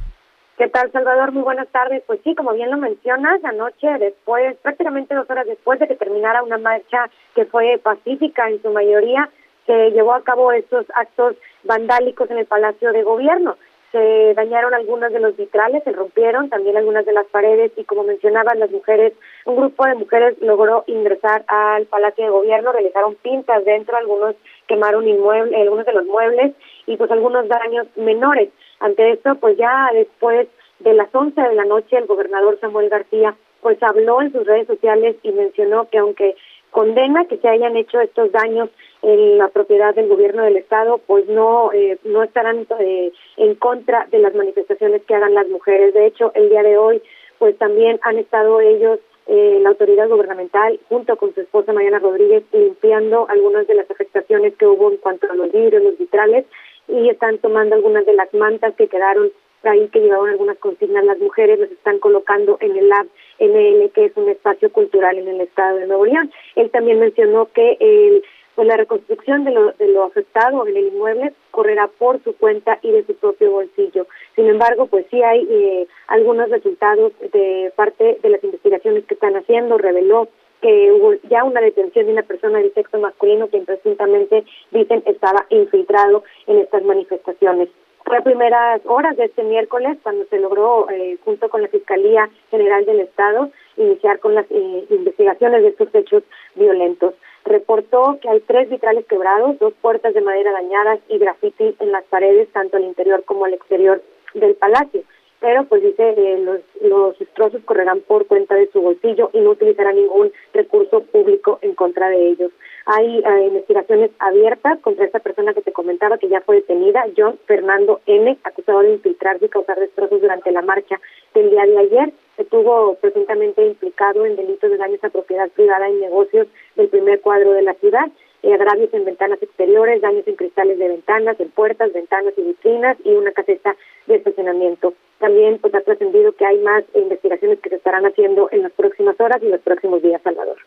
¿Qué 0.57 0.69
tal, 0.69 0.91
Salvador? 0.91 1.31
Muy 1.31 1.43
buenas 1.43 1.67
tardes. 1.69 2.03
Pues 2.05 2.19
sí, 2.23 2.35
como 2.35 2.53
bien 2.53 2.69
lo 2.69 2.77
mencionas, 2.77 3.43
anoche, 3.43 3.87
después, 3.99 4.55
prácticamente 4.61 5.15
dos 5.15 5.29
horas 5.29 5.47
después 5.47 5.79
de 5.79 5.87
que 5.87 5.95
terminara 5.95 6.43
una 6.43 6.57
marcha 6.57 7.09
que 7.33 7.45
fue 7.45 7.79
pacífica 7.81 8.49
en 8.49 8.61
su 8.61 8.69
mayoría, 8.69 9.29
se 9.65 9.91
llevó 9.91 10.13
a 10.13 10.23
cabo 10.23 10.51
estos 10.51 10.85
actos 10.95 11.35
vandálicos 11.63 12.29
en 12.29 12.37
el 12.37 12.45
Palacio 12.45 12.91
de 12.91 13.03
Gobierno 13.03 13.57
se 13.93 14.33
dañaron 14.33 14.73
algunos 14.73 15.13
de 15.13 15.19
los 15.19 15.37
vitrales, 15.37 15.83
se 15.83 15.91
rompieron 15.91 16.49
también 16.49 16.75
algunas 16.75 17.05
de 17.05 17.13
las 17.13 17.27
paredes 17.27 17.71
y 17.77 17.83
como 17.83 18.03
mencionaban 18.03 18.59
las 18.59 18.71
mujeres, 18.71 19.13
un 19.45 19.55
grupo 19.55 19.85
de 19.85 19.93
mujeres 19.93 20.35
logró 20.41 20.83
ingresar 20.87 21.45
al 21.47 21.85
Palacio 21.85 22.23
de 22.25 22.31
Gobierno, 22.31 22.71
realizaron 22.71 23.13
pintas 23.13 23.63
dentro, 23.63 23.95
algunos 23.95 24.35
quemaron 24.67 25.07
inmuebles, 25.07 25.61
algunos 25.61 25.85
de 25.85 25.93
los 25.93 26.05
muebles 26.05 26.53
y 26.87 26.97
pues 26.97 27.11
algunos 27.11 27.47
daños 27.47 27.85
menores. 27.95 28.49
Ante 28.79 29.11
esto, 29.11 29.35
pues 29.35 29.57
ya 29.57 29.91
después 29.93 30.47
de 30.79 30.93
las 30.93 31.13
11 31.13 31.39
de 31.39 31.55
la 31.55 31.65
noche, 31.65 31.95
el 31.95 32.07
gobernador 32.07 32.57
Samuel 32.59 32.89
García 32.89 33.35
pues 33.61 33.81
habló 33.81 34.21
en 34.21 34.33
sus 34.33 34.45
redes 34.45 34.67
sociales 34.67 35.15
y 35.23 35.31
mencionó 35.31 35.87
que 35.89 35.99
aunque 35.99 36.35
condena 36.73 37.25
que 37.25 37.37
se 37.37 37.47
hayan 37.47 37.77
hecho 37.77 38.01
estos 38.01 38.31
daños 38.33 38.69
en 39.01 39.37
la 39.37 39.47
propiedad 39.47 39.95
del 39.95 40.09
gobierno 40.09 40.43
del 40.43 40.57
estado, 40.57 40.97
pues 40.97 41.27
no 41.29 41.71
eh, 41.71 41.97
no 42.03 42.23
estarán 42.23 42.67
eh, 42.79 43.11
en 43.37 43.55
contra 43.55 44.07
de 44.11 44.19
las 44.19 44.35
manifestaciones 44.35 45.03
que 45.03 45.15
hagan 45.15 45.33
las 45.33 45.47
mujeres. 45.47 45.93
De 45.93 46.05
hecho, 46.05 46.31
el 46.35 46.49
día 46.49 46.63
de 46.63 46.77
hoy, 46.77 47.01
pues 47.37 47.57
también 47.57 47.99
han 48.03 48.17
estado 48.17 48.59
ellos 48.59 48.99
eh, 49.27 49.59
la 49.61 49.69
autoridad 49.69 50.09
gubernamental 50.09 50.79
junto 50.89 51.15
con 51.15 51.33
su 51.33 51.41
esposa 51.41 51.71
Mariana 51.71 51.99
Rodríguez 51.99 52.43
limpiando 52.51 53.25
algunas 53.29 53.65
de 53.67 53.75
las 53.75 53.89
afectaciones 53.89 54.53
que 54.57 54.67
hubo 54.67 54.91
en 54.91 54.97
cuanto 54.97 55.31
a 55.31 55.35
los 55.35 55.49
vidrios, 55.51 55.81
los 55.81 55.97
vitrales 55.97 56.45
y 56.89 57.09
están 57.09 57.37
tomando 57.37 57.75
algunas 57.75 58.05
de 58.05 58.13
las 58.13 58.33
mantas 58.33 58.73
que 58.75 58.87
quedaron 58.87 59.31
ahí 59.63 59.87
que 59.89 59.99
llevaron 59.99 60.29
algunas 60.29 60.57
consignas 60.57 61.05
las 61.05 61.19
mujeres 61.19 61.59
las 61.59 61.71
están 61.71 61.99
colocando 61.99 62.57
en 62.59 62.75
el 62.75 62.89
Lab 62.89 63.07
NL 63.39 63.89
que 63.91 64.05
es 64.05 64.11
un 64.15 64.29
espacio 64.29 64.71
cultural 64.71 65.17
en 65.17 65.27
el 65.27 65.41
estado 65.41 65.77
de 65.77 65.87
Nuevo 65.87 66.05
León. 66.05 66.31
Él 66.55 66.69
también 66.69 66.99
mencionó 66.99 67.49
que 67.53 67.77
el 67.79 68.23
pues 68.55 68.67
la 68.67 68.77
reconstrucción 68.77 69.43
de 69.45 69.51
lo, 69.51 69.71
de 69.73 69.87
lo 69.87 70.03
afectado 70.03 70.67
en 70.67 70.77
el 70.77 70.87
inmueble 70.87 71.33
correrá 71.51 71.87
por 71.87 72.21
su 72.23 72.35
cuenta 72.35 72.77
y 72.81 72.91
de 72.91 73.03
su 73.05 73.15
propio 73.15 73.51
bolsillo. 73.51 74.05
Sin 74.35 74.45
embargo, 74.45 74.87
pues 74.87 75.05
sí 75.09 75.21
hay 75.23 75.47
eh, 75.49 75.87
algunos 76.07 76.49
resultados 76.49 77.13
de 77.19 77.73
parte 77.75 78.19
de 78.21 78.29
las 78.29 78.43
investigaciones 78.43 79.05
que 79.05 79.15
están 79.15 79.35
haciendo. 79.35 79.77
Reveló 79.77 80.27
que 80.61 80.91
hubo 80.91 81.13
ya 81.29 81.43
una 81.43 81.61
detención 81.61 82.05
de 82.05 82.13
una 82.13 82.23
persona 82.23 82.59
de 82.59 82.71
sexo 82.71 82.97
masculino 82.99 83.49
que 83.49 83.59
presuntamente 83.59 84.45
dicen 84.71 85.03
estaba 85.05 85.45
infiltrado 85.49 86.23
en 86.47 86.59
estas 86.59 86.83
manifestaciones. 86.83 87.69
Fue 88.05 88.17
a 88.17 88.21
primeras 88.21 88.81
horas 88.85 89.15
de 89.15 89.25
este 89.25 89.43
miércoles 89.43 89.97
cuando 90.03 90.25
se 90.25 90.39
logró, 90.39 90.89
eh, 90.89 91.17
junto 91.23 91.49
con 91.49 91.61
la 91.61 91.69
Fiscalía 91.69 92.29
General 92.51 92.85
del 92.85 92.99
Estado, 92.99 93.49
iniciar 93.77 94.19
con 94.19 94.35
las 94.35 94.45
eh, 94.49 94.85
investigaciones 94.89 95.61
de 95.61 95.69
estos 95.69 95.93
hechos 95.95 96.23
violentos. 96.55 97.13
Reportó 97.45 98.19
que 98.21 98.29
hay 98.29 98.41
tres 98.41 98.69
vitrales 98.69 99.05
quebrados, 99.05 99.57
dos 99.59 99.73
puertas 99.81 100.13
de 100.13 100.21
madera 100.21 100.51
dañadas 100.51 100.99
y 101.09 101.17
graffiti 101.17 101.75
en 101.79 101.91
las 101.91 102.03
paredes, 102.05 102.49
tanto 102.51 102.77
al 102.77 102.83
interior 102.83 103.23
como 103.25 103.45
al 103.45 103.53
exterior 103.53 104.01
del 104.33 104.55
palacio. 104.55 105.01
Pero, 105.43 105.65
pues 105.65 105.83
dice, 105.83 106.13
eh, 106.15 106.37
los, 106.37 106.61
los 106.79 107.19
destrozos 107.19 107.61
correrán 107.65 107.99
por 107.99 108.27
cuenta 108.27 108.55
de 108.55 108.71
su 108.71 108.79
bolsillo 108.79 109.29
y 109.33 109.41
no 109.41 109.49
utilizará 109.49 109.91
ningún 109.91 110.31
recurso 110.53 111.01
público 111.03 111.59
en 111.61 111.75
contra 111.75 112.07
de 112.07 112.29
ellos. 112.29 112.49
Hay 112.85 113.19
eh, 113.19 113.47
investigaciones 113.47 114.11
abiertas 114.19 114.79
contra 114.79 115.03
esta 115.03 115.19
persona 115.19 115.53
que 115.53 115.61
te 115.61 115.73
comentaba 115.73 116.17
que 116.17 116.29
ya 116.29 116.39
fue 116.39 116.55
detenida, 116.55 117.03
John 117.17 117.37
Fernando 117.45 117.99
N., 118.05 118.37
acusado 118.45 118.79
de 118.83 118.93
infiltrarse 118.93 119.47
y 119.47 119.49
causar 119.49 119.77
destrozos 119.81 120.21
durante 120.21 120.49
la 120.49 120.61
marcha 120.61 121.01
del 121.33 121.49
día 121.49 121.65
de 121.65 121.77
ayer. 121.77 122.13
Estuvo 122.37 122.95
presuntamente 123.01 123.67
implicado 123.67 124.25
en 124.25 124.37
delitos 124.37 124.71
de 124.71 124.77
daños 124.77 125.03
a 125.03 125.09
propiedad 125.09 125.49
privada 125.49 125.89
y 125.89 125.95
negocios 125.95 126.47
del 126.77 126.87
primer 126.87 127.19
cuadro 127.19 127.51
de 127.51 127.63
la 127.63 127.73
ciudad, 127.73 128.09
eh, 128.43 128.53
agravios 128.53 128.93
en 128.93 129.05
ventanas 129.05 129.41
exteriores, 129.41 130.01
daños 130.01 130.27
en 130.27 130.35
cristales 130.35 130.77
de 130.77 130.87
ventanas, 130.89 131.39
en 131.39 131.49
puertas, 131.49 131.93
ventanas 131.93 132.33
y 132.37 132.41
vitrinas 132.41 132.97
y 133.03 133.13
una 133.13 133.31
caseta 133.31 133.75
de 134.05 134.15
estacionamiento. 134.15 134.93
También 135.19 135.59
pues 135.59 135.73
ha 135.73 135.81
trascendido 135.81 136.33
que 136.33 136.45
hay 136.45 136.59
más 136.59 136.83
investigaciones 136.93 137.59
que 137.59 137.69
se 137.69 137.75
estarán 137.77 138.05
haciendo 138.05 138.49
en 138.51 138.63
las 138.63 138.73
próximas 138.73 139.19
horas 139.19 139.41
y 139.41 139.47
los 139.47 139.61
próximos 139.61 140.01
días, 140.01 140.21
Salvador. 140.21 140.57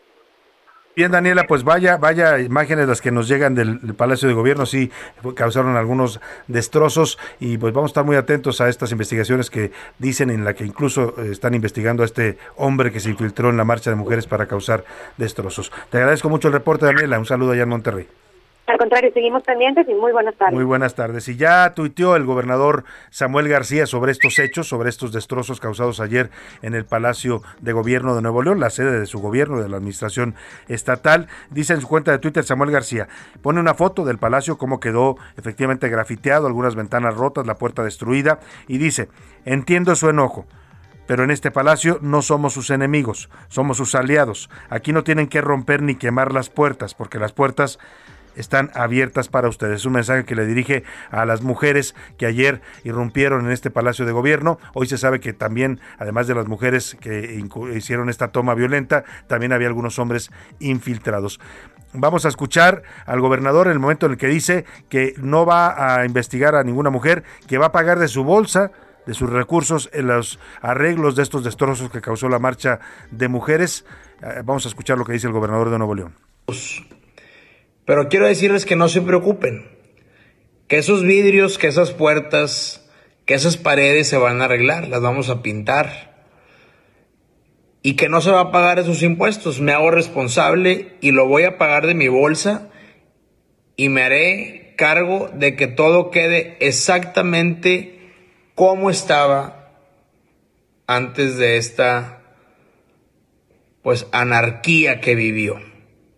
Bien, 0.97 1.11
Daniela, 1.11 1.45
pues 1.45 1.63
vaya, 1.63 1.97
vaya 1.97 2.39
imágenes 2.39 2.87
las 2.87 3.01
que 3.01 3.11
nos 3.11 3.27
llegan 3.27 3.53
del, 3.53 3.77
Palacio 3.93 4.27
de 4.27 4.33
Gobierno, 4.33 4.65
sí 4.65 4.89
causaron 5.35 5.77
algunos 5.77 6.19
destrozos 6.47 7.19
y 7.39 7.59
pues 7.59 7.71
vamos 7.71 7.89
a 7.89 7.91
estar 7.91 8.03
muy 8.03 8.15
atentos 8.15 8.61
a 8.61 8.67
estas 8.67 8.91
investigaciones 8.91 9.51
que 9.51 9.71
dicen 9.99 10.31
en 10.31 10.43
la 10.43 10.55
que 10.55 10.65
incluso 10.65 11.13
eh, 11.19 11.29
están 11.31 11.53
investigando 11.53 12.01
a 12.01 12.07
este 12.07 12.39
hombre 12.55 12.91
que 12.91 12.99
se 12.99 13.11
infiltró 13.11 13.51
en 13.51 13.57
la 13.57 13.63
marcha 13.63 13.91
de 13.91 13.95
mujeres 13.95 14.25
para 14.25 14.47
causar 14.47 14.85
destrozos. 15.17 15.71
Te 15.91 15.99
agradezco 15.99 16.29
mucho 16.29 16.47
el 16.47 16.55
reporte, 16.55 16.87
Daniela. 16.87 17.19
Un 17.19 17.27
saludo 17.27 17.51
allá 17.51 17.61
en 17.61 17.69
Monterrey. 17.69 18.07
Al 18.67 18.77
contrario, 18.77 19.11
seguimos 19.13 19.43
pendientes 19.43 19.87
y 19.87 19.93
muy 19.93 20.11
buenas 20.11 20.35
tardes. 20.35 20.53
Muy 20.53 20.65
buenas 20.65 20.93
tardes. 20.93 21.29
Y 21.29 21.37
ya 21.37 21.73
tuiteó 21.73 22.17
el 22.17 22.25
gobernador 22.25 22.83
Samuel 23.11 23.47
García 23.47 23.85
sobre 23.85 24.11
estos 24.11 24.37
hechos, 24.39 24.67
sobre 24.67 24.89
estos 24.89 25.13
destrozos 25.13 25.61
causados 25.61 26.01
ayer 26.01 26.29
en 26.61 26.75
el 26.75 26.83
Palacio 26.83 27.41
de 27.61 27.71
Gobierno 27.71 28.13
de 28.13 28.21
Nuevo 28.21 28.43
León, 28.43 28.59
la 28.59 28.69
sede 28.69 28.99
de 28.99 29.05
su 29.05 29.19
gobierno, 29.19 29.61
de 29.61 29.69
la 29.69 29.77
administración 29.77 30.35
estatal. 30.67 31.27
Dice 31.49 31.75
en 31.75 31.79
su 31.79 31.87
cuenta 31.87 32.11
de 32.11 32.19
Twitter 32.19 32.43
Samuel 32.43 32.71
García, 32.71 33.07
pone 33.41 33.61
una 33.61 33.73
foto 33.73 34.03
del 34.03 34.17
palacio, 34.17 34.57
cómo 34.57 34.81
quedó 34.81 35.15
efectivamente 35.37 35.87
grafiteado, 35.87 36.45
algunas 36.45 36.75
ventanas 36.75 37.15
rotas, 37.15 37.47
la 37.47 37.55
puerta 37.55 37.85
destruida, 37.85 38.41
y 38.67 38.79
dice, 38.79 39.07
entiendo 39.45 39.95
su 39.95 40.09
enojo 40.09 40.45
pero 41.07 41.23
en 41.23 41.31
este 41.31 41.51
palacio 41.51 41.99
no 42.01 42.21
somos 42.21 42.51
sus 42.51 42.69
enemigos, 42.69 43.29
somos 43.47 43.77
sus 43.77 43.95
aliados. 43.95 44.49
Aquí 44.69 44.91
no 44.91 45.05
tienen 45.05 45.27
que 45.27 45.39
romper 45.39 45.81
ni 45.81 45.95
quemar 45.95 46.33
las 46.33 46.49
puertas, 46.49 46.93
porque 46.95 47.17
las 47.17 47.31
puertas 47.31 47.79
están 48.37 48.71
abiertas 48.73 49.27
para 49.27 49.49
ustedes. 49.49 49.85
Un 49.85 49.93
mensaje 49.93 50.25
que 50.25 50.35
le 50.35 50.45
dirige 50.45 50.83
a 51.11 51.25
las 51.25 51.41
mujeres 51.41 51.95
que 52.17 52.25
ayer 52.25 52.61
irrumpieron 52.83 53.45
en 53.45 53.51
este 53.51 53.69
Palacio 53.69 54.05
de 54.05 54.11
Gobierno. 54.11 54.59
Hoy 54.73 54.87
se 54.87 54.97
sabe 54.97 55.19
que 55.19 55.33
también, 55.33 55.79
además 55.97 56.27
de 56.27 56.35
las 56.35 56.47
mujeres 56.47 56.97
que 56.99 57.43
hicieron 57.75 58.09
esta 58.09 58.29
toma 58.29 58.53
violenta, 58.53 59.03
también 59.27 59.53
había 59.53 59.67
algunos 59.67 59.99
hombres 59.99 60.31
infiltrados. 60.59 61.39
Vamos 61.93 62.25
a 62.25 62.29
escuchar 62.29 62.83
al 63.05 63.21
gobernador 63.21 63.67
en 63.67 63.73
el 63.73 63.79
momento 63.79 64.05
en 64.05 64.13
el 64.13 64.17
que 64.17 64.27
dice 64.27 64.65
que 64.89 65.13
no 65.17 65.45
va 65.45 65.99
a 65.99 66.05
investigar 66.05 66.55
a 66.55 66.63
ninguna 66.63 66.89
mujer, 66.89 67.23
que 67.47 67.57
va 67.57 67.67
a 67.67 67.71
pagar 67.71 67.99
de 67.99 68.07
su 68.07 68.23
bolsa 68.23 68.71
de 69.07 69.13
sus 69.13 69.29
recursos 69.29 69.89
en 69.93 70.07
los 70.07 70.37
arreglos 70.61 71.15
de 71.15 71.23
estos 71.23 71.43
destrozos 71.43 71.89
que 71.89 72.01
causó 72.01 72.29
la 72.29 72.39
marcha 72.39 72.79
de 73.09 73.29
mujeres. 73.29 73.85
Eh, 74.21 74.41
vamos 74.43 74.65
a 74.65 74.69
escuchar 74.69 74.97
lo 74.97 75.05
que 75.05 75.13
dice 75.13 75.27
el 75.27 75.33
gobernador 75.33 75.69
de 75.69 75.77
Nuevo 75.77 75.95
León. 75.95 76.13
Pero 77.87 78.09
quiero 78.09 78.27
decirles 78.27 78.65
que 78.65 78.75
no 78.75 78.89
se 78.89 79.01
preocupen, 79.01 79.65
que 80.67 80.77
esos 80.77 81.03
vidrios, 81.03 81.57
que 81.57 81.67
esas 81.67 81.91
puertas, 81.91 82.85
que 83.25 83.33
esas 83.33 83.55
paredes 83.55 84.09
se 84.09 84.17
van 84.17 84.41
a 84.41 84.45
arreglar, 84.45 84.89
las 84.89 84.99
vamos 84.99 85.29
a 85.29 85.41
pintar. 85.41 86.25
Y 87.81 87.93
que 87.93 88.09
no 88.09 88.19
se 88.19 88.29
va 88.29 88.41
a 88.41 88.51
pagar 88.51 88.77
esos 88.77 89.03
impuestos. 89.03 89.61
Me 89.61 89.71
hago 89.71 89.89
responsable 89.89 90.97
y 90.99 91.11
lo 91.11 91.29
voy 91.29 91.43
a 91.43 91.57
pagar 91.57 91.87
de 91.87 91.93
mi 91.93 92.09
bolsa 92.09 92.69
y 93.77 93.87
me 93.87 94.03
haré 94.03 94.73
cargo 94.75 95.29
de 95.33 95.55
que 95.55 95.67
todo 95.67 96.11
quede 96.11 96.57
exactamente 96.59 98.11
como 98.53 98.89
estaba 98.89 99.71
antes 100.87 101.37
de 101.37 101.55
esta 101.55 102.21
pues 103.81 104.07
anarquía 104.11 104.99
que 104.99 105.15
vivió 105.15 105.61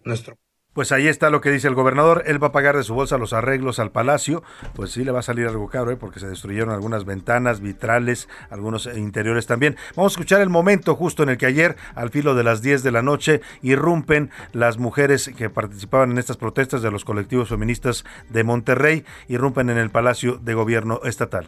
nuestro 0.03 0.38
pues 0.73 0.91
ahí 0.91 1.07
está 1.07 1.29
lo 1.29 1.41
que 1.41 1.51
dice 1.51 1.67
el 1.67 1.75
gobernador. 1.75 2.23
Él 2.27 2.41
va 2.41 2.47
a 2.47 2.51
pagar 2.51 2.77
de 2.77 2.83
su 2.83 2.93
bolsa 2.93 3.17
los 3.17 3.33
arreglos 3.33 3.79
al 3.79 3.91
palacio. 3.91 4.43
Pues 4.75 4.91
sí, 4.91 5.03
le 5.03 5.11
va 5.11 5.19
a 5.19 5.23
salir 5.23 5.47
algo 5.47 5.67
caro, 5.67 5.91
¿eh? 5.91 5.95
porque 5.95 6.19
se 6.19 6.27
destruyeron 6.27 6.69
algunas 6.69 7.05
ventanas, 7.05 7.59
vitrales, 7.59 8.29
algunos 8.49 8.85
interiores 8.85 9.47
también. 9.47 9.77
Vamos 9.95 10.13
a 10.13 10.15
escuchar 10.15 10.41
el 10.41 10.49
momento 10.49 10.95
justo 10.95 11.23
en 11.23 11.29
el 11.29 11.37
que 11.37 11.47
ayer, 11.47 11.75
al 11.95 12.11
filo 12.11 12.35
de 12.35 12.43
las 12.43 12.61
10 12.61 12.83
de 12.83 12.91
la 12.91 13.01
noche, 13.01 13.41
irrumpen 13.61 14.31
las 14.53 14.77
mujeres 14.77 15.31
que 15.35 15.49
participaban 15.49 16.11
en 16.11 16.17
estas 16.17 16.37
protestas 16.37 16.81
de 16.81 16.91
los 16.91 17.03
colectivos 17.03 17.49
feministas 17.49 18.05
de 18.29 18.43
Monterrey, 18.43 19.05
irrumpen 19.27 19.69
en 19.69 19.77
el 19.77 19.89
Palacio 19.89 20.37
de 20.37 20.53
Gobierno 20.53 21.01
Estatal. 21.03 21.47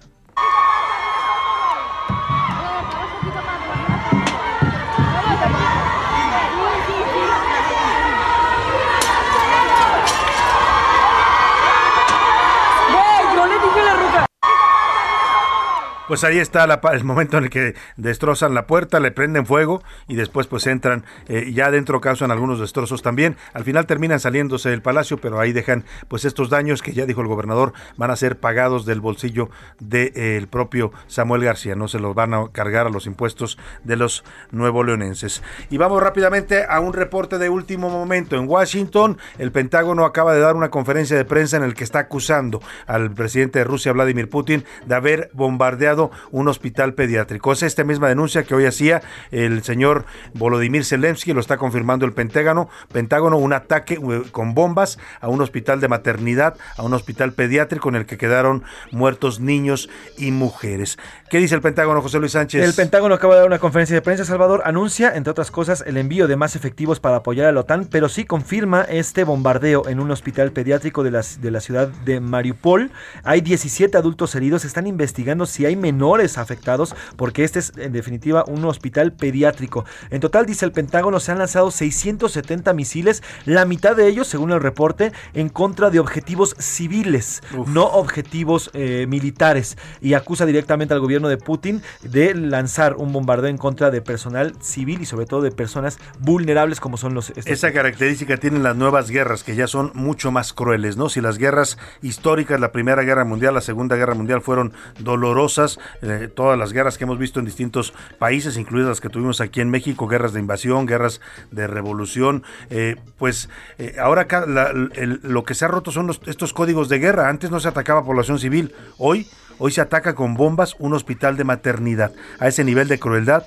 Pues 16.11 16.25
ahí 16.25 16.39
está 16.39 16.65
el 16.91 17.03
momento 17.05 17.37
en 17.37 17.45
el 17.45 17.49
que 17.49 17.73
destrozan 17.95 18.53
la 18.53 18.67
puerta, 18.67 18.99
le 18.99 19.11
prenden 19.11 19.45
fuego 19.45 19.81
y 20.09 20.17
después 20.17 20.45
pues 20.45 20.67
entran, 20.67 21.05
eh, 21.29 21.53
ya 21.53 21.67
adentro 21.67 22.01
causan 22.01 22.31
algunos 22.31 22.59
destrozos 22.59 23.01
también. 23.01 23.37
Al 23.53 23.63
final 23.63 23.85
terminan 23.85 24.19
saliéndose 24.19 24.69
del 24.69 24.81
palacio, 24.81 25.19
pero 25.19 25.39
ahí 25.39 25.53
dejan 25.53 25.85
pues 26.09 26.25
estos 26.25 26.49
daños 26.49 26.81
que 26.81 26.91
ya 26.91 27.05
dijo 27.05 27.21
el 27.21 27.27
gobernador 27.27 27.71
van 27.95 28.11
a 28.11 28.17
ser 28.17 28.37
pagados 28.37 28.85
del 28.85 28.99
bolsillo 28.99 29.51
del 29.79 30.11
de, 30.11 30.47
propio 30.51 30.91
Samuel 31.07 31.45
García, 31.45 31.75
no 31.75 31.87
se 31.87 31.97
los 31.97 32.13
van 32.13 32.33
a 32.33 32.49
cargar 32.51 32.87
a 32.87 32.89
los 32.89 33.05
impuestos 33.05 33.57
de 33.85 33.95
los 33.95 34.25
nuevo 34.51 34.83
leonenses. 34.83 35.41
Y 35.69 35.77
vamos 35.77 36.03
rápidamente 36.03 36.65
a 36.67 36.81
un 36.81 36.91
reporte 36.91 37.37
de 37.37 37.47
último 37.47 37.89
momento. 37.89 38.35
En 38.35 38.49
Washington, 38.49 39.17
el 39.37 39.53
Pentágono 39.53 40.03
acaba 40.03 40.33
de 40.33 40.41
dar 40.41 40.57
una 40.57 40.71
conferencia 40.71 41.15
de 41.15 41.23
prensa 41.23 41.55
en 41.55 41.63
el 41.63 41.73
que 41.73 41.85
está 41.85 41.99
acusando 41.99 42.61
al 42.85 43.13
presidente 43.13 43.59
de 43.59 43.63
Rusia, 43.63 43.93
Vladimir 43.93 44.29
Putin, 44.29 44.65
de 44.85 44.95
haber 44.95 45.31
bombardeado 45.31 46.00
un 46.31 46.47
hospital 46.47 46.93
pediátrico. 46.95 47.51
Es 47.51 47.61
esta 47.61 47.83
misma 47.83 48.07
denuncia 48.07 48.43
que 48.43 48.55
hoy 48.55 48.65
hacía 48.65 49.01
el 49.31 49.61
señor 49.63 50.05
Volodymyr 50.33 50.85
Zelensky, 50.85 51.33
lo 51.33 51.41
está 51.41 51.57
confirmando 51.57 52.05
el 52.05 52.13
Pentágono, 52.13 52.69
Pentágono, 52.91 53.37
un 53.37 53.53
ataque 53.53 53.95
eh, 53.95 54.23
con 54.31 54.55
bombas 54.55 54.97
a 55.19 55.27
un 55.27 55.41
hospital 55.41 55.79
de 55.81 55.87
maternidad, 55.87 56.55
a 56.77 56.83
un 56.83 56.93
hospital 56.93 57.33
pediátrico 57.33 57.89
en 57.89 57.95
el 57.95 58.05
que 58.05 58.17
quedaron 58.17 58.63
muertos 58.91 59.39
niños 59.39 59.89
y 60.17 60.31
mujeres. 60.31 60.97
¿Qué 61.31 61.37
dice 61.37 61.55
el 61.55 61.61
Pentágono, 61.61 62.01
José 62.01 62.19
Luis 62.19 62.33
Sánchez? 62.33 62.61
El 62.61 62.73
Pentágono 62.73 63.15
acaba 63.15 63.35
de 63.35 63.39
dar 63.39 63.47
una 63.47 63.57
conferencia 63.57 63.95
de 63.95 64.01
prensa, 64.01 64.25
Salvador, 64.25 64.63
anuncia, 64.65 65.15
entre 65.15 65.31
otras 65.31 65.49
cosas, 65.49 65.81
el 65.87 65.95
envío 65.95 66.27
de 66.27 66.35
más 66.35 66.57
efectivos 66.57 66.99
para 66.99 67.15
apoyar 67.15 67.47
a 67.47 67.53
la 67.53 67.61
OTAN, 67.61 67.87
pero 67.89 68.09
sí 68.09 68.25
confirma 68.25 68.81
este 68.81 69.23
bombardeo 69.23 69.87
en 69.87 70.01
un 70.01 70.11
hospital 70.11 70.51
pediátrico 70.51 71.03
de 71.03 71.11
la, 71.11 71.23
de 71.39 71.51
la 71.51 71.61
ciudad 71.61 71.87
de 71.87 72.19
Mariupol. 72.19 72.91
Hay 73.23 73.39
17 73.39 73.97
adultos 73.97 74.35
heridos, 74.35 74.65
están 74.65 74.87
investigando 74.87 75.45
si 75.45 75.65
hay 75.65 75.77
menores 75.77 76.37
afectados, 76.37 76.97
porque 77.15 77.45
este 77.45 77.59
es 77.59 77.71
en 77.77 77.93
definitiva 77.93 78.43
un 78.45 78.65
hospital 78.65 79.13
pediátrico. 79.13 79.85
En 80.09 80.19
total, 80.19 80.45
dice 80.45 80.65
el 80.65 80.73
Pentágono, 80.73 81.21
se 81.21 81.31
han 81.31 81.37
lanzado 81.37 81.71
670 81.71 82.73
misiles, 82.73 83.23
la 83.45 83.63
mitad 83.63 83.95
de 83.95 84.09
ellos, 84.09 84.27
según 84.27 84.51
el 84.51 84.59
reporte, 84.59 85.13
en 85.33 85.47
contra 85.47 85.91
de 85.91 86.01
objetivos 86.01 86.57
civiles, 86.59 87.41
Uf. 87.57 87.69
no 87.69 87.85
objetivos 87.85 88.69
eh, 88.73 89.05
militares, 89.07 89.77
y 90.01 90.13
acusa 90.13 90.45
directamente 90.45 90.93
al 90.93 90.99
gobierno 90.99 91.20
de 91.29 91.37
Putin 91.37 91.81
de 92.03 92.33
lanzar 92.35 92.95
un 92.95 93.11
bombardeo 93.13 93.49
en 93.49 93.57
contra 93.57 93.91
de 93.91 94.01
personal 94.01 94.53
civil 94.61 95.01
y 95.01 95.05
sobre 95.05 95.25
todo 95.25 95.41
de 95.41 95.51
personas 95.51 95.99
vulnerables 96.19 96.79
como 96.79 96.97
son 96.97 97.13
los... 97.13 97.31
Esa 97.31 97.71
característica 97.73 98.37
tienen 98.37 98.63
las 98.63 98.75
nuevas 98.75 99.09
guerras, 99.09 99.43
que 99.43 99.55
ya 99.55 99.67
son 99.67 99.91
mucho 99.93 100.31
más 100.31 100.53
crueles, 100.53 100.97
¿no? 100.97 101.09
Si 101.09 101.21
las 101.21 101.37
guerras 101.37 101.77
históricas, 102.01 102.59
la 102.59 102.71
Primera 102.71 103.03
Guerra 103.03 103.25
Mundial, 103.25 103.53
la 103.53 103.61
Segunda 103.61 103.95
Guerra 103.95 104.13
Mundial 104.15 104.41
fueron 104.41 104.73
dolorosas, 104.99 105.79
eh, 106.01 106.29
todas 106.33 106.57
las 106.57 106.73
guerras 106.73 106.97
que 106.97 107.03
hemos 107.03 107.17
visto 107.17 107.39
en 107.39 107.45
distintos 107.45 107.93
países, 108.19 108.57
incluidas 108.57 108.89
las 108.89 109.01
que 109.01 109.09
tuvimos 109.09 109.41
aquí 109.41 109.61
en 109.61 109.69
México, 109.69 110.07
guerras 110.07 110.33
de 110.33 110.39
invasión, 110.39 110.85
guerras 110.85 111.21
de 111.51 111.67
revolución. 111.67 112.43
Eh, 112.69 112.95
pues 113.17 113.49
eh, 113.77 113.95
ahora 113.99 114.21
acá 114.23 114.45
la- 114.45 114.69
el- 114.69 115.19
lo 115.23 115.43
que 115.43 115.53
se 115.53 115.65
ha 115.65 115.67
roto 115.67 115.91
son 115.91 116.07
los- 116.07 116.21
estos 116.25 116.53
códigos 116.53 116.89
de 116.89 116.99
guerra. 116.99 117.29
Antes 117.29 117.51
no 117.51 117.59
se 117.59 117.67
atacaba 117.67 118.01
a 118.01 118.05
población 118.05 118.39
civil, 118.39 118.73
hoy, 118.97 119.27
hoy 119.61 119.71
se 119.71 119.81
ataca 119.81 120.15
con 120.15 120.33
bombas 120.33 120.75
un 120.79 120.93
hospital 120.93 121.37
de 121.37 121.43
maternidad. 121.43 122.11
A 122.39 122.47
ese 122.47 122.63
nivel 122.63 122.87
de 122.87 122.97
crueldad 122.99 123.43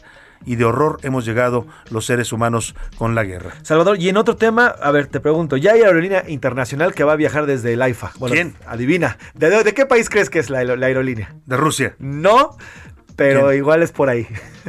y 0.46 0.56
de 0.56 0.64
horror 0.64 0.98
hemos 1.02 1.24
llegado 1.24 1.66
los 1.90 2.06
seres 2.06 2.30
humanos 2.32 2.74
con 2.96 3.14
la 3.14 3.24
guerra. 3.24 3.52
Salvador, 3.62 3.98
y 3.98 4.08
en 4.10 4.16
otro 4.16 4.36
tema, 4.36 4.66
a 4.66 4.90
ver, 4.90 5.06
te 5.08 5.18
pregunto, 5.18 5.56
ya 5.56 5.72
hay 5.72 5.82
aerolínea 5.82 6.22
internacional 6.28 6.94
que 6.94 7.02
va 7.02 7.14
a 7.14 7.16
viajar 7.16 7.46
desde 7.46 7.72
el 7.72 7.82
AIFA. 7.82 8.12
Bueno, 8.18 8.34
¿Quién? 8.34 8.54
Adivina. 8.66 9.18
¿De, 9.34 9.50
de- 9.50 9.64
de 9.64 9.74
qué 9.74 9.86
país 9.86 10.08
crees 10.10 10.30
que 10.30 10.38
es 10.38 10.50
la, 10.50 10.62
la 10.62 10.86
aerolínea? 10.86 11.34
De 11.46 11.56
Rusia. 11.56 11.96
No, 11.98 12.56
pero 13.16 13.46
¿Quién? 13.46 13.58
igual 13.58 13.82
es 13.82 13.92
por 13.92 14.08
ahí. 14.08 14.26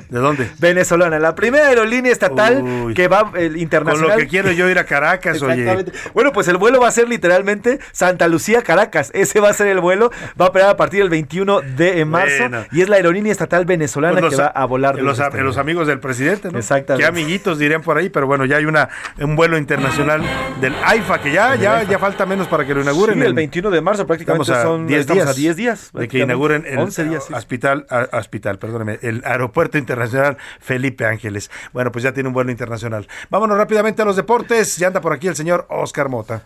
¿De 0.10 0.20
dónde? 0.20 0.50
Venezolana, 0.60 1.20
la 1.20 1.36
primera 1.36 1.68
aerolínea 1.68 2.12
estatal 2.12 2.62
Uy. 2.62 2.94
que 2.94 3.08
va 3.08 3.32
el 3.36 3.52
Con 3.54 3.60
internacional. 3.60 4.10
lo 4.10 4.18
que 4.18 4.28
quiero 4.28 4.52
yo 4.52 4.70
ir 4.70 4.78
a 4.78 4.84
Caracas, 4.86 5.42
oye. 5.42 5.62
Exactamente. 5.62 5.92
Bueno, 6.14 6.34
pues 6.34 6.48
el 6.50 6.58
vuelo 6.58 6.80
va 6.82 6.90
a 6.90 6.92
ser 6.92 7.08
literalmente 7.08 7.80
Santa 7.94 8.28
Lucía, 8.28 8.62
Caracas. 8.62 9.10
Ese 9.14 9.40
va 9.40 9.50
a 9.50 9.54
ser 9.54 9.68
el 9.68 9.80
vuelo. 9.80 10.12
Va 10.40 10.46
a 10.46 10.50
operar 10.50 10.70
a 10.70 10.78
partir 10.78 11.00
del 11.00 11.10
21 11.10 11.62
de 11.62 12.04
marzo. 12.06 12.36
Bueno. 12.40 12.66
Y 12.74 12.82
es 12.82 12.90
la 12.90 12.98
aerolínea 12.98 13.32
estatal 13.32 13.64
venezolana 13.66 14.20
Pues 14.20 14.36
que 14.36 14.42
va 14.42 14.48
a 14.48 14.66
volar. 14.66 15.00
Los, 15.00 15.18
desde 15.18 15.30
este 15.30 15.42
los 15.44 15.58
amigos 15.58 15.88
del 15.88 16.00
presidente, 16.02 16.52
¿no? 16.52 16.58
Exactamente. 16.60 17.02
Qué 17.04 17.08
amiguitos 17.08 17.58
dirían 17.58 17.82
por 17.82 17.98
ahí, 17.98 18.10
pero 18.10 18.28
bueno, 18.28 18.44
ya 18.46 18.58
hay 18.58 18.66
una 18.66 18.90
un 19.20 19.36
vuelo 19.38 19.58
internacional 19.58 20.22
del 20.60 20.74
AIFA 20.84 21.22
que 21.22 21.32
ya 21.32 21.56
ya 21.56 21.84
ya 21.84 22.00
falta 22.00 22.26
menos 22.26 22.48
para 22.48 22.66
que 22.66 22.74
lo 22.76 22.82
inauguren. 22.82 23.16
Sí, 23.16 23.22
el 23.22 23.28
en- 23.30 23.36
21 23.36 23.72
de 23.72 23.80
marzo 23.82 24.06
prácticamente 24.06 24.44
Estamos 24.44 24.66
a 24.66 24.68
son 24.68 24.88
10 24.88 25.00
estamos 25.02 25.24
días 25.24 25.30
a 25.30 25.40
10 25.40 25.56
días. 25.56 25.90
de 25.94 26.08
que 26.10 26.20
inauguren 26.20 26.66
el 26.68 26.80
11 26.80 27.06
días. 27.06 27.24
sí. 27.26 27.34
hospital, 27.34 27.86
a- 27.90 28.10
hospital, 28.18 28.35
perdóneme, 28.40 29.00
el 29.02 29.22
aeropuerto 29.26 29.78
internacional 29.78 30.38
Felipe 30.60 31.06
Ángeles. 31.06 31.52
Bueno, 31.74 31.92
pues 31.92 32.04
ya 32.04 32.14
tiene 32.14 32.30
un 32.30 32.34
vuelo 32.34 32.52
internacional. 32.52 33.08
Vámonos 33.30 33.58
rápidamente 33.58 34.02
a 34.02 34.06
los 34.06 34.16
deportes. 34.16 34.78
Ya 34.78 34.88
anda 34.88 35.02
por 35.02 35.14
aquí 35.14 35.28
el 35.28 35.36
señor 35.36 35.66
Oscar 35.70 36.10
Mota. 36.10 36.44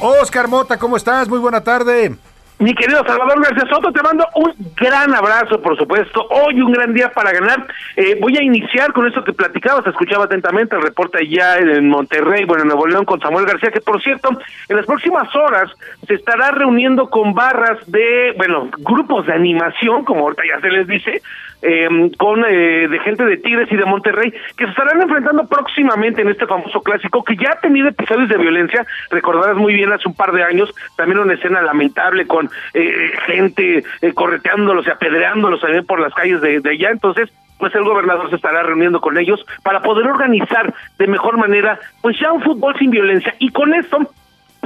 Oscar 0.00 0.48
Mota, 0.48 0.76
¿cómo 0.76 0.96
estás? 0.96 1.28
Muy 1.28 1.38
buena 1.38 1.62
tarde. 1.62 2.14
Mi 2.58 2.72
querido 2.72 3.04
Salvador 3.04 3.42
García 3.42 3.68
Soto, 3.68 3.92
te 3.92 4.00
mando 4.00 4.26
un 4.36 4.54
gran 4.76 5.12
abrazo, 5.12 5.60
por 5.60 5.76
supuesto. 5.76 6.24
Hoy 6.30 6.60
un 6.62 6.72
gran 6.72 6.94
día 6.94 7.10
para 7.10 7.32
ganar. 7.32 7.66
Eh, 7.96 8.16
voy 8.20 8.36
a 8.36 8.42
iniciar 8.42 8.92
con 8.92 9.08
esto 9.08 9.24
que 9.24 9.32
platicabas, 9.32 9.84
escuchaba 9.86 10.26
atentamente 10.26 10.76
el 10.76 10.82
reporte 10.82 11.18
allá 11.18 11.58
en 11.58 11.88
Monterrey, 11.88 12.44
bueno, 12.44 12.62
en 12.62 12.68
Nuevo 12.68 12.86
León, 12.86 13.04
con 13.04 13.20
Samuel 13.20 13.46
García, 13.46 13.72
que 13.72 13.80
por 13.80 14.00
cierto, 14.00 14.30
en 14.68 14.76
las 14.76 14.86
próximas 14.86 15.34
horas 15.34 15.68
se 16.06 16.14
estará 16.14 16.52
reuniendo 16.52 17.10
con 17.10 17.34
barras 17.34 17.78
de, 17.86 18.32
bueno, 18.36 18.70
grupos 18.78 19.26
de 19.26 19.32
animación, 19.32 20.04
como 20.04 20.20
ahorita 20.20 20.42
ya 20.48 20.60
se 20.60 20.70
les 20.70 20.86
dice, 20.86 21.22
eh, 21.64 22.10
con 22.18 22.44
eh, 22.44 22.88
de 22.88 22.98
gente 23.00 23.24
de 23.24 23.38
Tigres 23.38 23.70
y 23.72 23.76
de 23.76 23.84
Monterrey, 23.84 24.30
que 24.56 24.64
se 24.64 24.70
estarán 24.70 25.00
enfrentando 25.00 25.46
próximamente 25.46 26.22
en 26.22 26.28
este 26.28 26.46
famoso 26.46 26.82
clásico, 26.82 27.24
que 27.24 27.36
ya 27.36 27.52
ha 27.52 27.60
tenido 27.60 27.88
episodios 27.88 28.28
de 28.28 28.36
violencia, 28.36 28.86
recordarás 29.10 29.56
muy 29.56 29.74
bien 29.74 29.92
hace 29.92 30.08
un 30.08 30.14
par 30.14 30.32
de 30.32 30.42
años, 30.42 30.72
también 30.96 31.18
una 31.18 31.34
escena 31.34 31.62
lamentable 31.62 32.26
con 32.26 32.50
eh, 32.74 33.12
gente 33.26 33.82
eh, 34.02 34.12
correteándolos 34.12 34.86
y 34.86 34.90
apedreándolos 34.90 35.60
también 35.60 35.86
por 35.86 36.00
las 36.00 36.12
calles 36.14 36.40
de, 36.40 36.60
de 36.60 36.70
allá, 36.70 36.90
entonces 36.90 37.30
pues 37.58 37.74
el 37.76 37.84
gobernador 37.84 38.28
se 38.28 38.36
estará 38.36 38.62
reuniendo 38.62 39.00
con 39.00 39.16
ellos 39.16 39.44
para 39.62 39.80
poder 39.80 40.06
organizar 40.06 40.74
de 40.98 41.06
mejor 41.06 41.38
manera 41.38 41.78
pues 42.02 42.18
ya 42.20 42.32
un 42.32 42.42
fútbol 42.42 42.76
sin 42.78 42.90
violencia. 42.90 43.34
Y 43.38 43.50
con 43.50 43.72
esto 43.74 43.98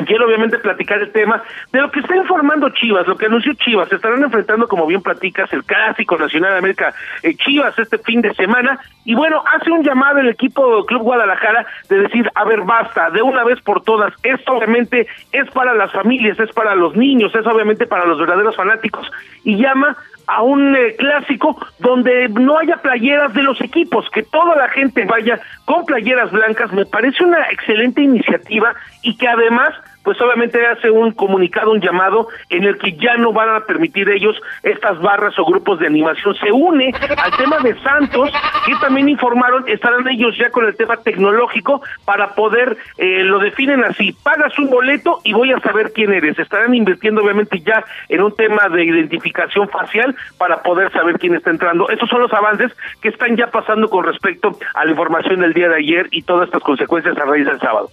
Quiero 0.07 0.27
obviamente 0.27 0.59
platicar 0.59 1.01
el 1.01 1.13
tema 1.13 1.43
de 1.73 1.81
lo 1.81 1.91
que 1.91 2.01
está 2.01 2.17
informando 2.17 2.69
Chivas, 2.71 3.07
lo 3.07 3.17
que 3.17 3.27
anunció 3.27 3.53
Chivas. 3.55 3.89
Se 3.89 3.97
estarán 3.97 4.23
enfrentando, 4.23 4.69
como 4.69 4.87
bien 4.87 5.03
platicas, 5.03 5.53
el 5.53 5.65
Clásico 5.65 6.17
Nacional 6.17 6.53
de 6.53 6.59
América 6.59 6.95
eh, 7.23 7.35
Chivas 7.35 7.79
este 7.79 7.99
fin 7.99 8.21
de 8.21 8.35
semana. 8.35 8.79
Y 9.05 9.15
bueno, 9.15 9.43
hace 9.55 9.71
un 9.71 9.83
llamado 9.83 10.19
el 10.19 10.29
equipo 10.29 10.85
Club 10.87 11.03
Guadalajara 11.03 11.67
de 11.89 12.01
decir, 12.01 12.31
a 12.35 12.45
ver, 12.45 12.63
basta, 12.63 13.11
de 13.11 13.23
una 13.23 13.45
vez 13.45 13.61
por 13.61 13.83
todas. 13.83 14.13
Esto 14.23 14.53
obviamente 14.53 15.07
es 15.33 15.51
para 15.51 15.75
las 15.75 15.93
familias, 15.93 16.39
es 16.39 16.53
para 16.53 16.75
los 16.75 16.97
niños, 16.97 17.35
es 17.35 17.47
obviamente 17.47 17.87
para 17.87 18.07
los 18.07 18.19
verdaderos 18.19 18.57
fanáticos. 18.57 19.11
Y 19.45 19.57
llama 19.57 19.97
a 20.29 20.43
un 20.43 20.77
eh, 20.77 20.95
clásico 20.97 21.57
donde 21.79 22.29
no 22.29 22.59
haya 22.59 22.77
playeras 22.77 23.33
de 23.33 23.43
los 23.43 23.61
equipos, 23.61 24.09
que 24.11 24.23
toda 24.23 24.55
la 24.57 24.69
gente 24.69 25.05
vaya 25.07 25.41
con 25.65 25.85
playeras 25.87 26.31
blancas, 26.31 26.73
me 26.73 26.85
parece 26.85 27.25
una 27.25 27.41
excelente 27.51 28.03
iniciativa 28.03 28.75
y 29.03 29.17
que 29.17 29.27
además 29.27 29.71
pues 30.09 30.23
obviamente 30.23 30.67
hace 30.67 30.91
un 30.91 31.13
comunicado, 31.13 31.71
un 31.71 31.83
llamado 31.83 32.29
en 32.49 32.65
el 32.65 32.79
que 32.79 32.93
ya 32.93 33.19
no 33.19 33.31
van 33.31 33.55
a 33.55 33.67
permitir 33.67 34.09
ellos 34.09 34.41
estas 34.63 34.99
barras 35.03 35.39
o 35.39 35.45
grupos 35.45 35.81
de 35.81 35.87
animación. 35.87 36.35
Se 36.37 36.51
une 36.51 36.95
al 37.19 37.37
tema 37.37 37.59
de 37.59 37.79
Santos, 37.83 38.33
que 38.65 38.73
también 38.81 39.11
informaron, 39.11 39.69
estarán 39.69 40.09
ellos 40.09 40.35
ya 40.39 40.49
con 40.49 40.65
el 40.65 40.75
tema 40.79 40.97
tecnológico 40.97 41.83
para 42.07 42.35
poder, 42.35 42.79
eh, 42.97 43.23
lo 43.23 43.39
definen 43.39 43.85
así, 43.85 44.17
pagas 44.23 44.59
un 44.59 44.71
boleto 44.71 45.21
y 45.25 45.35
voy 45.35 45.53
a 45.53 45.61
saber 45.61 45.93
quién 45.93 46.11
eres. 46.11 46.39
Estarán 46.39 46.75
invirtiendo 46.75 47.23
obviamente 47.23 47.61
ya 47.61 47.85
en 48.09 48.23
un 48.23 48.35
tema 48.35 48.67
de 48.71 48.85
identificación 48.85 49.69
facial 49.69 50.17
para 50.39 50.63
poder 50.63 50.91
saber 50.91 51.19
quién 51.19 51.35
está 51.35 51.51
entrando. 51.51 51.91
Esos 51.91 52.09
son 52.09 52.23
los 52.23 52.33
avances 52.33 52.75
que 53.03 53.11
están 53.11 53.37
ya 53.37 53.49
pasando 53.49 53.91
con 53.91 54.05
respecto 54.05 54.57
a 54.73 54.87
la 54.87 54.91
información 54.91 55.41
del 55.41 55.53
día 55.53 55.69
de 55.69 55.77
ayer 55.77 56.09
y 56.13 56.23
todas 56.23 56.47
estas 56.47 56.63
consecuencias 56.63 57.15
a 57.19 57.27
raíz 57.27 57.45
del 57.45 57.61
sábado. 57.61 57.91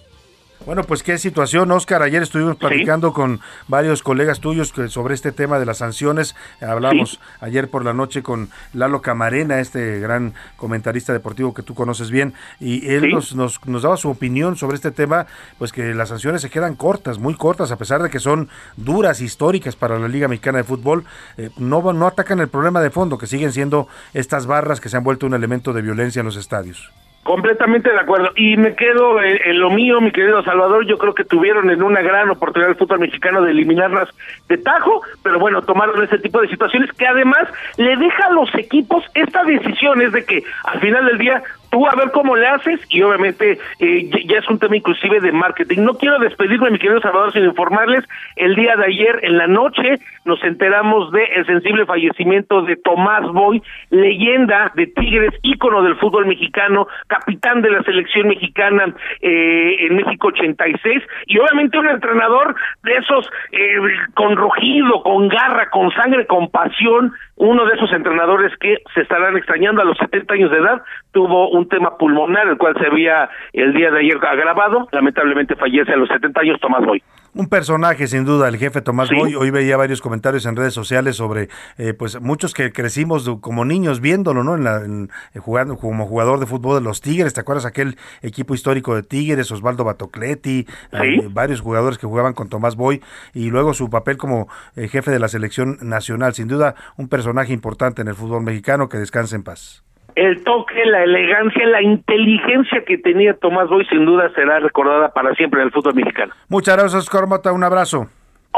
Bueno, 0.66 0.82
pues 0.82 1.04
qué 1.04 1.16
situación, 1.16 1.70
Oscar. 1.70 2.02
Ayer 2.02 2.24
estuvimos 2.24 2.56
platicando 2.56 3.12
con 3.12 3.38
varios 3.68 4.02
colegas 4.02 4.40
tuyos 4.40 4.72
sobre 4.88 5.14
este 5.14 5.30
tema 5.30 5.60
de 5.60 5.64
las 5.64 5.78
sanciones. 5.78 6.34
Hablamos 6.60 7.20
ayer 7.40 7.70
por 7.70 7.84
la 7.84 7.92
noche 7.92 8.24
con 8.24 8.48
Lalo 8.72 9.00
Camarena, 9.00 9.60
este 9.60 10.00
gran 10.00 10.34
comentarista 10.56 11.12
deportivo 11.12 11.54
que 11.54 11.62
tú 11.62 11.76
conoces 11.76 12.10
bien, 12.10 12.34
y 12.58 12.84
él 12.90 13.02
Sí. 13.02 13.12
nos, 13.12 13.36
nos, 13.36 13.64
nos 13.64 13.82
daba 13.82 13.96
su 13.96 14.10
opinión 14.10 14.56
sobre 14.56 14.74
este 14.74 14.90
tema, 14.90 15.28
pues 15.56 15.70
que 15.70 15.94
las 15.94 16.08
sanciones 16.08 16.42
se 16.42 16.50
quedan 16.50 16.74
cortas, 16.74 17.18
muy 17.20 17.36
cortas, 17.36 17.70
a 17.70 17.76
pesar 17.76 18.02
de 18.02 18.10
que 18.10 18.18
son 18.18 18.48
duras, 18.76 19.20
históricas 19.20 19.76
para 19.76 20.00
la 20.00 20.08
Liga 20.08 20.26
Mexicana 20.26 20.58
de 20.58 20.64
Fútbol. 20.64 21.04
eh, 21.36 21.50
no, 21.58 21.92
no 21.92 22.08
atacan 22.08 22.40
el 22.40 22.48
problema 22.48 22.80
de 22.80 22.90
fondo, 22.90 23.18
que 23.18 23.28
siguen 23.28 23.52
siendo 23.52 23.86
estas 24.14 24.46
barras 24.46 24.80
que 24.80 24.88
se 24.88 24.96
han 24.96 25.04
vuelto 25.04 25.26
un 25.26 25.34
elemento 25.34 25.72
de 25.72 25.82
violencia 25.82 26.18
en 26.20 26.26
los 26.26 26.36
estadios. 26.36 26.90
Completamente 27.26 27.90
de 27.90 27.98
acuerdo. 27.98 28.30
Y 28.36 28.56
me 28.56 28.76
quedo 28.76 29.20
en, 29.20 29.36
en 29.44 29.58
lo 29.58 29.68
mío, 29.68 30.00
mi 30.00 30.12
querido 30.12 30.44
Salvador. 30.44 30.86
Yo 30.86 30.96
creo 30.96 31.12
que 31.12 31.24
tuvieron 31.24 31.68
en 31.70 31.82
una 31.82 32.00
gran 32.00 32.30
oportunidad 32.30 32.70
el 32.70 32.76
fútbol 32.76 33.00
mexicano 33.00 33.42
de 33.42 33.50
eliminarlas 33.50 34.08
de 34.48 34.58
tajo, 34.58 35.02
pero 35.24 35.40
bueno, 35.40 35.60
tomaron 35.62 36.04
ese 36.04 36.18
tipo 36.18 36.40
de 36.40 36.46
situaciones 36.46 36.92
que 36.92 37.04
además 37.04 37.48
le 37.78 37.96
deja 37.96 38.26
a 38.26 38.32
los 38.32 38.54
equipos 38.54 39.02
esta 39.14 39.42
decisión, 39.42 40.02
es 40.02 40.12
de 40.12 40.24
que 40.24 40.44
al 40.66 40.78
final 40.78 41.04
del 41.04 41.18
día 41.18 41.42
a 41.84 41.94
ver 41.96 42.10
cómo 42.12 42.34
le 42.36 42.46
haces 42.46 42.80
y 42.88 43.02
obviamente 43.02 43.58
eh, 43.80 44.08
ya- 44.10 44.34
ya 44.34 44.38
es 44.38 44.48
un 44.48 44.58
tema 44.58 44.76
inclusive 44.76 45.20
de 45.20 45.32
marketing. 45.32 45.80
No 45.82 45.94
quiero 45.94 46.18
despedirme, 46.18 46.70
mi 46.70 46.78
querido 46.78 47.00
Salvador, 47.00 47.32
sin 47.32 47.44
informarles, 47.44 48.04
el 48.36 48.54
día 48.54 48.76
de 48.76 48.84
ayer 48.86 49.20
en 49.22 49.36
la 49.36 49.46
noche 49.46 49.96
nos 50.24 50.42
enteramos 50.44 51.12
de 51.12 51.24
el 51.24 51.44
sensible 51.46 51.84
fallecimiento 51.86 52.62
de 52.62 52.76
Tomás 52.76 53.22
Boy, 53.32 53.62
leyenda 53.90 54.72
de 54.74 54.86
Tigres, 54.86 55.32
ícono 55.42 55.82
del 55.82 55.96
fútbol 55.96 56.26
mexicano, 56.26 56.86
capitán 57.08 57.62
de 57.62 57.70
la 57.70 57.82
selección 57.82 58.28
mexicana 58.28 58.94
eh, 59.20 59.76
en 59.86 59.96
México 59.96 60.28
86 60.28 61.02
y 61.26 61.38
obviamente 61.38 61.78
un 61.78 61.88
entrenador 61.88 62.54
de 62.84 62.92
esos 62.96 63.28
eh, 63.52 63.76
con 64.14 64.36
rugido, 64.36 65.02
con 65.02 65.28
garra, 65.28 65.68
con 65.70 65.90
sangre, 65.92 66.26
con 66.26 66.48
pasión, 66.50 67.12
uno 67.36 67.66
de 67.66 67.74
esos 67.74 67.92
entrenadores 67.92 68.52
que 68.58 68.78
se 68.94 69.02
estarán 69.02 69.36
extrañando 69.36 69.82
a 69.82 69.84
los 69.84 69.98
70 69.98 70.34
años 70.34 70.50
de 70.50 70.58
edad, 70.58 70.82
tuvo 71.12 71.50
un 71.50 71.68
tema 71.68 71.96
pulmonar, 71.98 72.48
el 72.48 72.56
cual 72.56 72.74
se 72.80 72.86
había 72.86 73.28
el 73.52 73.74
día 73.74 73.90
de 73.90 74.00
ayer 74.00 74.16
agravado, 74.16 74.88
lamentablemente 74.92 75.54
fallece 75.54 75.92
a 75.92 75.96
los 75.96 76.08
70 76.08 76.40
años 76.40 76.60
Tomás 76.60 76.84
Boy. 76.84 77.02
Un 77.38 77.48
personaje, 77.48 78.06
sin 78.08 78.24
duda, 78.24 78.48
el 78.48 78.56
jefe 78.56 78.80
Tomás 78.80 79.10
Sí. 79.10 79.14
Boy. 79.14 79.34
Hoy 79.34 79.50
veía 79.50 79.76
varios 79.76 80.00
comentarios 80.00 80.46
en 80.46 80.56
redes 80.56 80.72
sociales 80.72 81.16
sobre, 81.16 81.50
eh, 81.76 81.92
pues, 81.92 82.18
muchos 82.18 82.54
que 82.54 82.72
crecimos 82.72 83.28
como 83.42 83.66
niños 83.66 84.00
viéndolo, 84.00 84.42
¿no? 84.42 84.54
En 84.54 84.64
la, 84.64 84.76
en- 84.82 85.10
eh, 85.34 85.38
jugando 85.38 85.76
como 85.76 86.06
jugador 86.06 86.40
de 86.40 86.46
fútbol 86.46 86.76
de 86.76 86.80
los 86.80 87.02
Tigres. 87.02 87.34
¿Te 87.34 87.40
acuerdas 87.40 87.66
aquel 87.66 87.98
equipo 88.22 88.54
histórico 88.54 88.94
de 88.94 89.02
Tigres, 89.02 89.52
Osvaldo 89.52 89.84
Batocleti, 89.84 90.66
eh, 90.92 91.28
varios 91.30 91.60
jugadores 91.60 91.98
que 91.98 92.06
jugaban 92.06 92.32
con 92.32 92.48
Tomás 92.48 92.74
Boy 92.74 93.02
y 93.34 93.50
luego 93.50 93.74
su 93.74 93.90
papel 93.90 94.16
como 94.16 94.48
eh, 94.74 94.88
jefe 94.88 95.10
de 95.10 95.18
la 95.18 95.28
selección 95.28 95.76
nacional? 95.82 96.32
Sin 96.32 96.48
duda, 96.48 96.74
un 96.96 97.08
personaje 97.08 97.52
importante 97.52 98.00
en 98.00 98.08
el 98.08 98.14
fútbol 98.14 98.42
mexicano. 98.44 98.88
Que 98.88 98.96
descanse 98.96 99.36
en 99.36 99.42
paz. 99.42 99.82
El 100.16 100.42
toque, 100.42 100.84
la 100.86 101.04
elegancia, 101.04 101.66
la 101.66 101.82
inteligencia 101.82 102.84
que 102.84 102.98
tenía 102.98 103.34
Tomás 103.34 103.68
Boy 103.68 103.84
sin 103.86 104.06
duda 104.06 104.30
será 104.34 104.58
recordada 104.58 105.12
para 105.12 105.34
siempre 105.34 105.60
en 105.60 105.66
el 105.66 105.72
fútbol 105.72 105.94
mexicano. 105.94 106.32
Muchas 106.48 106.76
gracias, 106.76 107.02
Oscar 107.02 107.26
Mota. 107.26 107.52
Un 107.52 107.62
abrazo. 107.62 108.08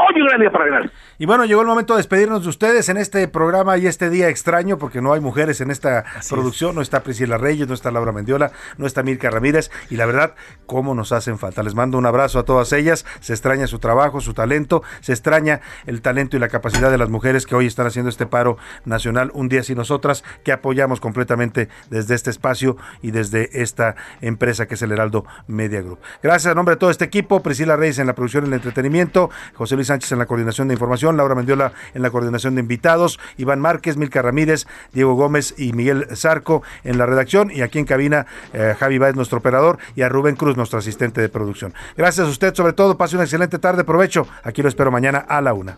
Hoy 0.01 0.21
un 0.21 0.27
gran 0.27 0.39
día 0.39 0.49
para 0.49 0.65
ganar. 0.65 0.91
Y 1.17 1.25
bueno, 1.25 1.43
llegó 1.43 1.59
el 1.59 1.67
momento 1.67 1.93
de 1.93 1.97
despedirnos 1.97 2.43
de 2.43 2.49
ustedes 2.49 2.87
en 2.87 2.95
este 2.95 3.27
programa 3.27 3.77
y 3.77 3.85
este 3.85 4.09
día 4.09 4.29
extraño, 4.29 4.77
porque 4.77 5.01
no 5.01 5.11
hay 5.11 5.19
mujeres 5.19 5.59
en 5.59 5.71
esta 5.71 6.05
producción. 6.29 6.73
No 6.73 6.81
está 6.81 7.03
Priscila 7.03 7.37
Reyes, 7.37 7.67
no 7.67 7.73
está 7.73 7.91
Laura 7.91 8.13
Mendiola, 8.13 8.53
no 8.77 8.87
está 8.87 9.03
Mirka 9.03 9.29
Ramírez. 9.29 9.71
Y 9.89 9.97
la 9.97 10.05
verdad, 10.05 10.35
cómo 10.65 10.95
nos 10.95 11.11
hacen 11.11 11.37
falta. 11.37 11.63
Les 11.63 11.75
mando 11.75 11.97
un 11.97 12.05
abrazo 12.05 12.39
a 12.39 12.45
todas 12.45 12.71
ellas. 12.71 13.05
Se 13.19 13.33
extraña 13.33 13.67
su 13.67 13.79
trabajo, 13.79 14.21
su 14.21 14.33
talento. 14.33 14.83
Se 15.01 15.11
extraña 15.11 15.59
el 15.85 16.01
talento 16.01 16.37
y 16.37 16.39
la 16.39 16.47
capacidad 16.47 16.89
de 16.89 16.97
las 16.97 17.09
mujeres 17.09 17.45
que 17.45 17.55
hoy 17.55 17.65
están 17.65 17.85
haciendo 17.85 18.09
este 18.09 18.25
paro 18.25 18.57
nacional 18.85 19.31
un 19.33 19.49
día 19.49 19.63
sin 19.63 19.75
nosotras, 19.75 20.23
que 20.45 20.53
apoyamos 20.53 21.01
completamente 21.01 21.67
desde 21.89 22.15
este 22.15 22.29
espacio 22.29 22.77
y 23.01 23.11
desde 23.11 23.61
esta 23.61 23.97
empresa 24.21 24.65
que 24.65 24.75
es 24.75 24.81
el 24.81 24.93
Heraldo 24.93 25.25
Media 25.47 25.81
Group. 25.81 25.99
Gracias 26.23 26.49
a 26.49 26.55
nombre 26.55 26.75
de 26.75 26.79
todo 26.79 26.89
este 26.89 27.03
equipo, 27.03 27.43
Priscila 27.43 27.75
Reyes 27.75 27.99
en 27.99 28.07
la 28.07 28.15
producción 28.15 28.45
y 28.45 28.47
el 28.47 28.53
entretenimiento, 28.53 29.29
José 29.55 29.75
Luis 29.75 29.88
Sánchez 29.89 30.11
en 30.11 30.19
la 30.19 30.25
coordinación 30.25 30.67
de 30.67 30.75
información, 30.75 31.17
Laura 31.17 31.35
Mendiola 31.35 31.73
en 31.93 32.01
la 32.01 32.09
coordinación 32.09 32.55
de 32.55 32.61
invitados, 32.61 33.19
Iván 33.37 33.59
Márquez, 33.59 33.97
Milka 33.97 34.21
Ramírez, 34.21 34.67
Diego 34.93 35.15
Gómez 35.15 35.55
y 35.57 35.73
Miguel 35.73 36.07
Zarco 36.15 36.63
en 36.83 36.97
la 36.97 37.05
redacción 37.05 37.51
y 37.51 37.61
aquí 37.61 37.79
en 37.79 37.85
cabina 37.85 38.25
eh, 38.53 38.75
Javi 38.79 38.97
Báez, 38.97 39.15
nuestro 39.15 39.39
operador, 39.39 39.79
y 39.95 40.03
a 40.03 40.09
Rubén 40.09 40.35
Cruz, 40.35 40.57
nuestro 40.57 40.79
asistente 40.79 41.21
de 41.21 41.29
producción. 41.29 41.73
Gracias 41.97 42.27
a 42.27 42.29
usted, 42.29 42.53
sobre 42.53 42.73
todo, 42.73 42.97
pase 42.97 43.15
una 43.15 43.23
excelente 43.23 43.59
tarde, 43.59 43.83
provecho. 43.83 44.27
Aquí 44.43 44.61
lo 44.61 44.69
espero 44.69 44.91
mañana 44.91 45.19
a 45.19 45.41
la 45.41 45.53
una. 45.53 45.77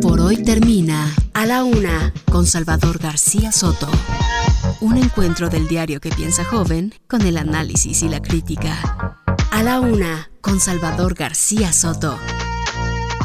Por 0.00 0.20
hoy 0.20 0.42
termina 0.42 1.14
A 1.34 1.46
la 1.46 1.62
Una 1.62 2.12
con 2.32 2.46
Salvador 2.46 2.98
García 2.98 3.52
Soto. 3.52 3.88
Un 4.80 4.96
encuentro 4.96 5.48
del 5.50 5.68
diario 5.68 6.00
que 6.00 6.10
piensa 6.10 6.44
joven 6.44 6.94
con 7.06 7.22
el 7.22 7.36
análisis 7.36 8.02
y 8.02 8.08
la 8.08 8.20
crítica. 8.20 9.16
A 9.52 9.62
la 9.62 9.80
Una 9.80 10.29
con 10.40 10.60
Salvador 10.60 11.14
García 11.14 11.72
Soto. 11.72 12.18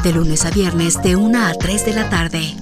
De 0.02 0.12
lunes 0.12 0.44
a 0.44 0.50
viernes 0.50 1.02
de 1.02 1.16
1 1.16 1.46
a 1.46 1.52
3 1.54 1.84
de 1.84 1.94
la 1.94 2.08
tarde. 2.08 2.56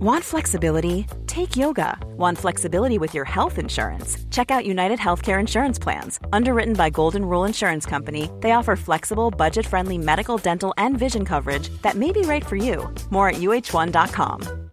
Want 0.00 0.22
flexibility? 0.22 1.06
Take 1.26 1.56
yoga. 1.56 1.98
Want 2.16 2.38
flexibility 2.38 2.98
with 2.98 3.14
your 3.14 3.24
health 3.24 3.58
insurance? 3.58 4.16
Check 4.30 4.50
out 4.50 4.64
United 4.64 5.00
Healthcare 5.00 5.40
Insurance 5.40 5.76
Plans. 5.76 6.20
Underwritten 6.32 6.74
by 6.74 6.88
Golden 6.88 7.24
Rule 7.24 7.44
Insurance 7.44 7.84
Company, 7.84 8.30
they 8.40 8.52
offer 8.52 8.76
flexible, 8.76 9.30
budget 9.30 9.66
friendly 9.66 9.98
medical, 9.98 10.38
dental, 10.38 10.72
and 10.78 10.96
vision 10.96 11.24
coverage 11.24 11.70
that 11.82 11.96
may 11.96 12.12
be 12.12 12.22
right 12.22 12.46
for 12.46 12.56
you. 12.56 12.88
More 13.10 13.28
at 13.28 13.36
uh1.com. 13.36 14.67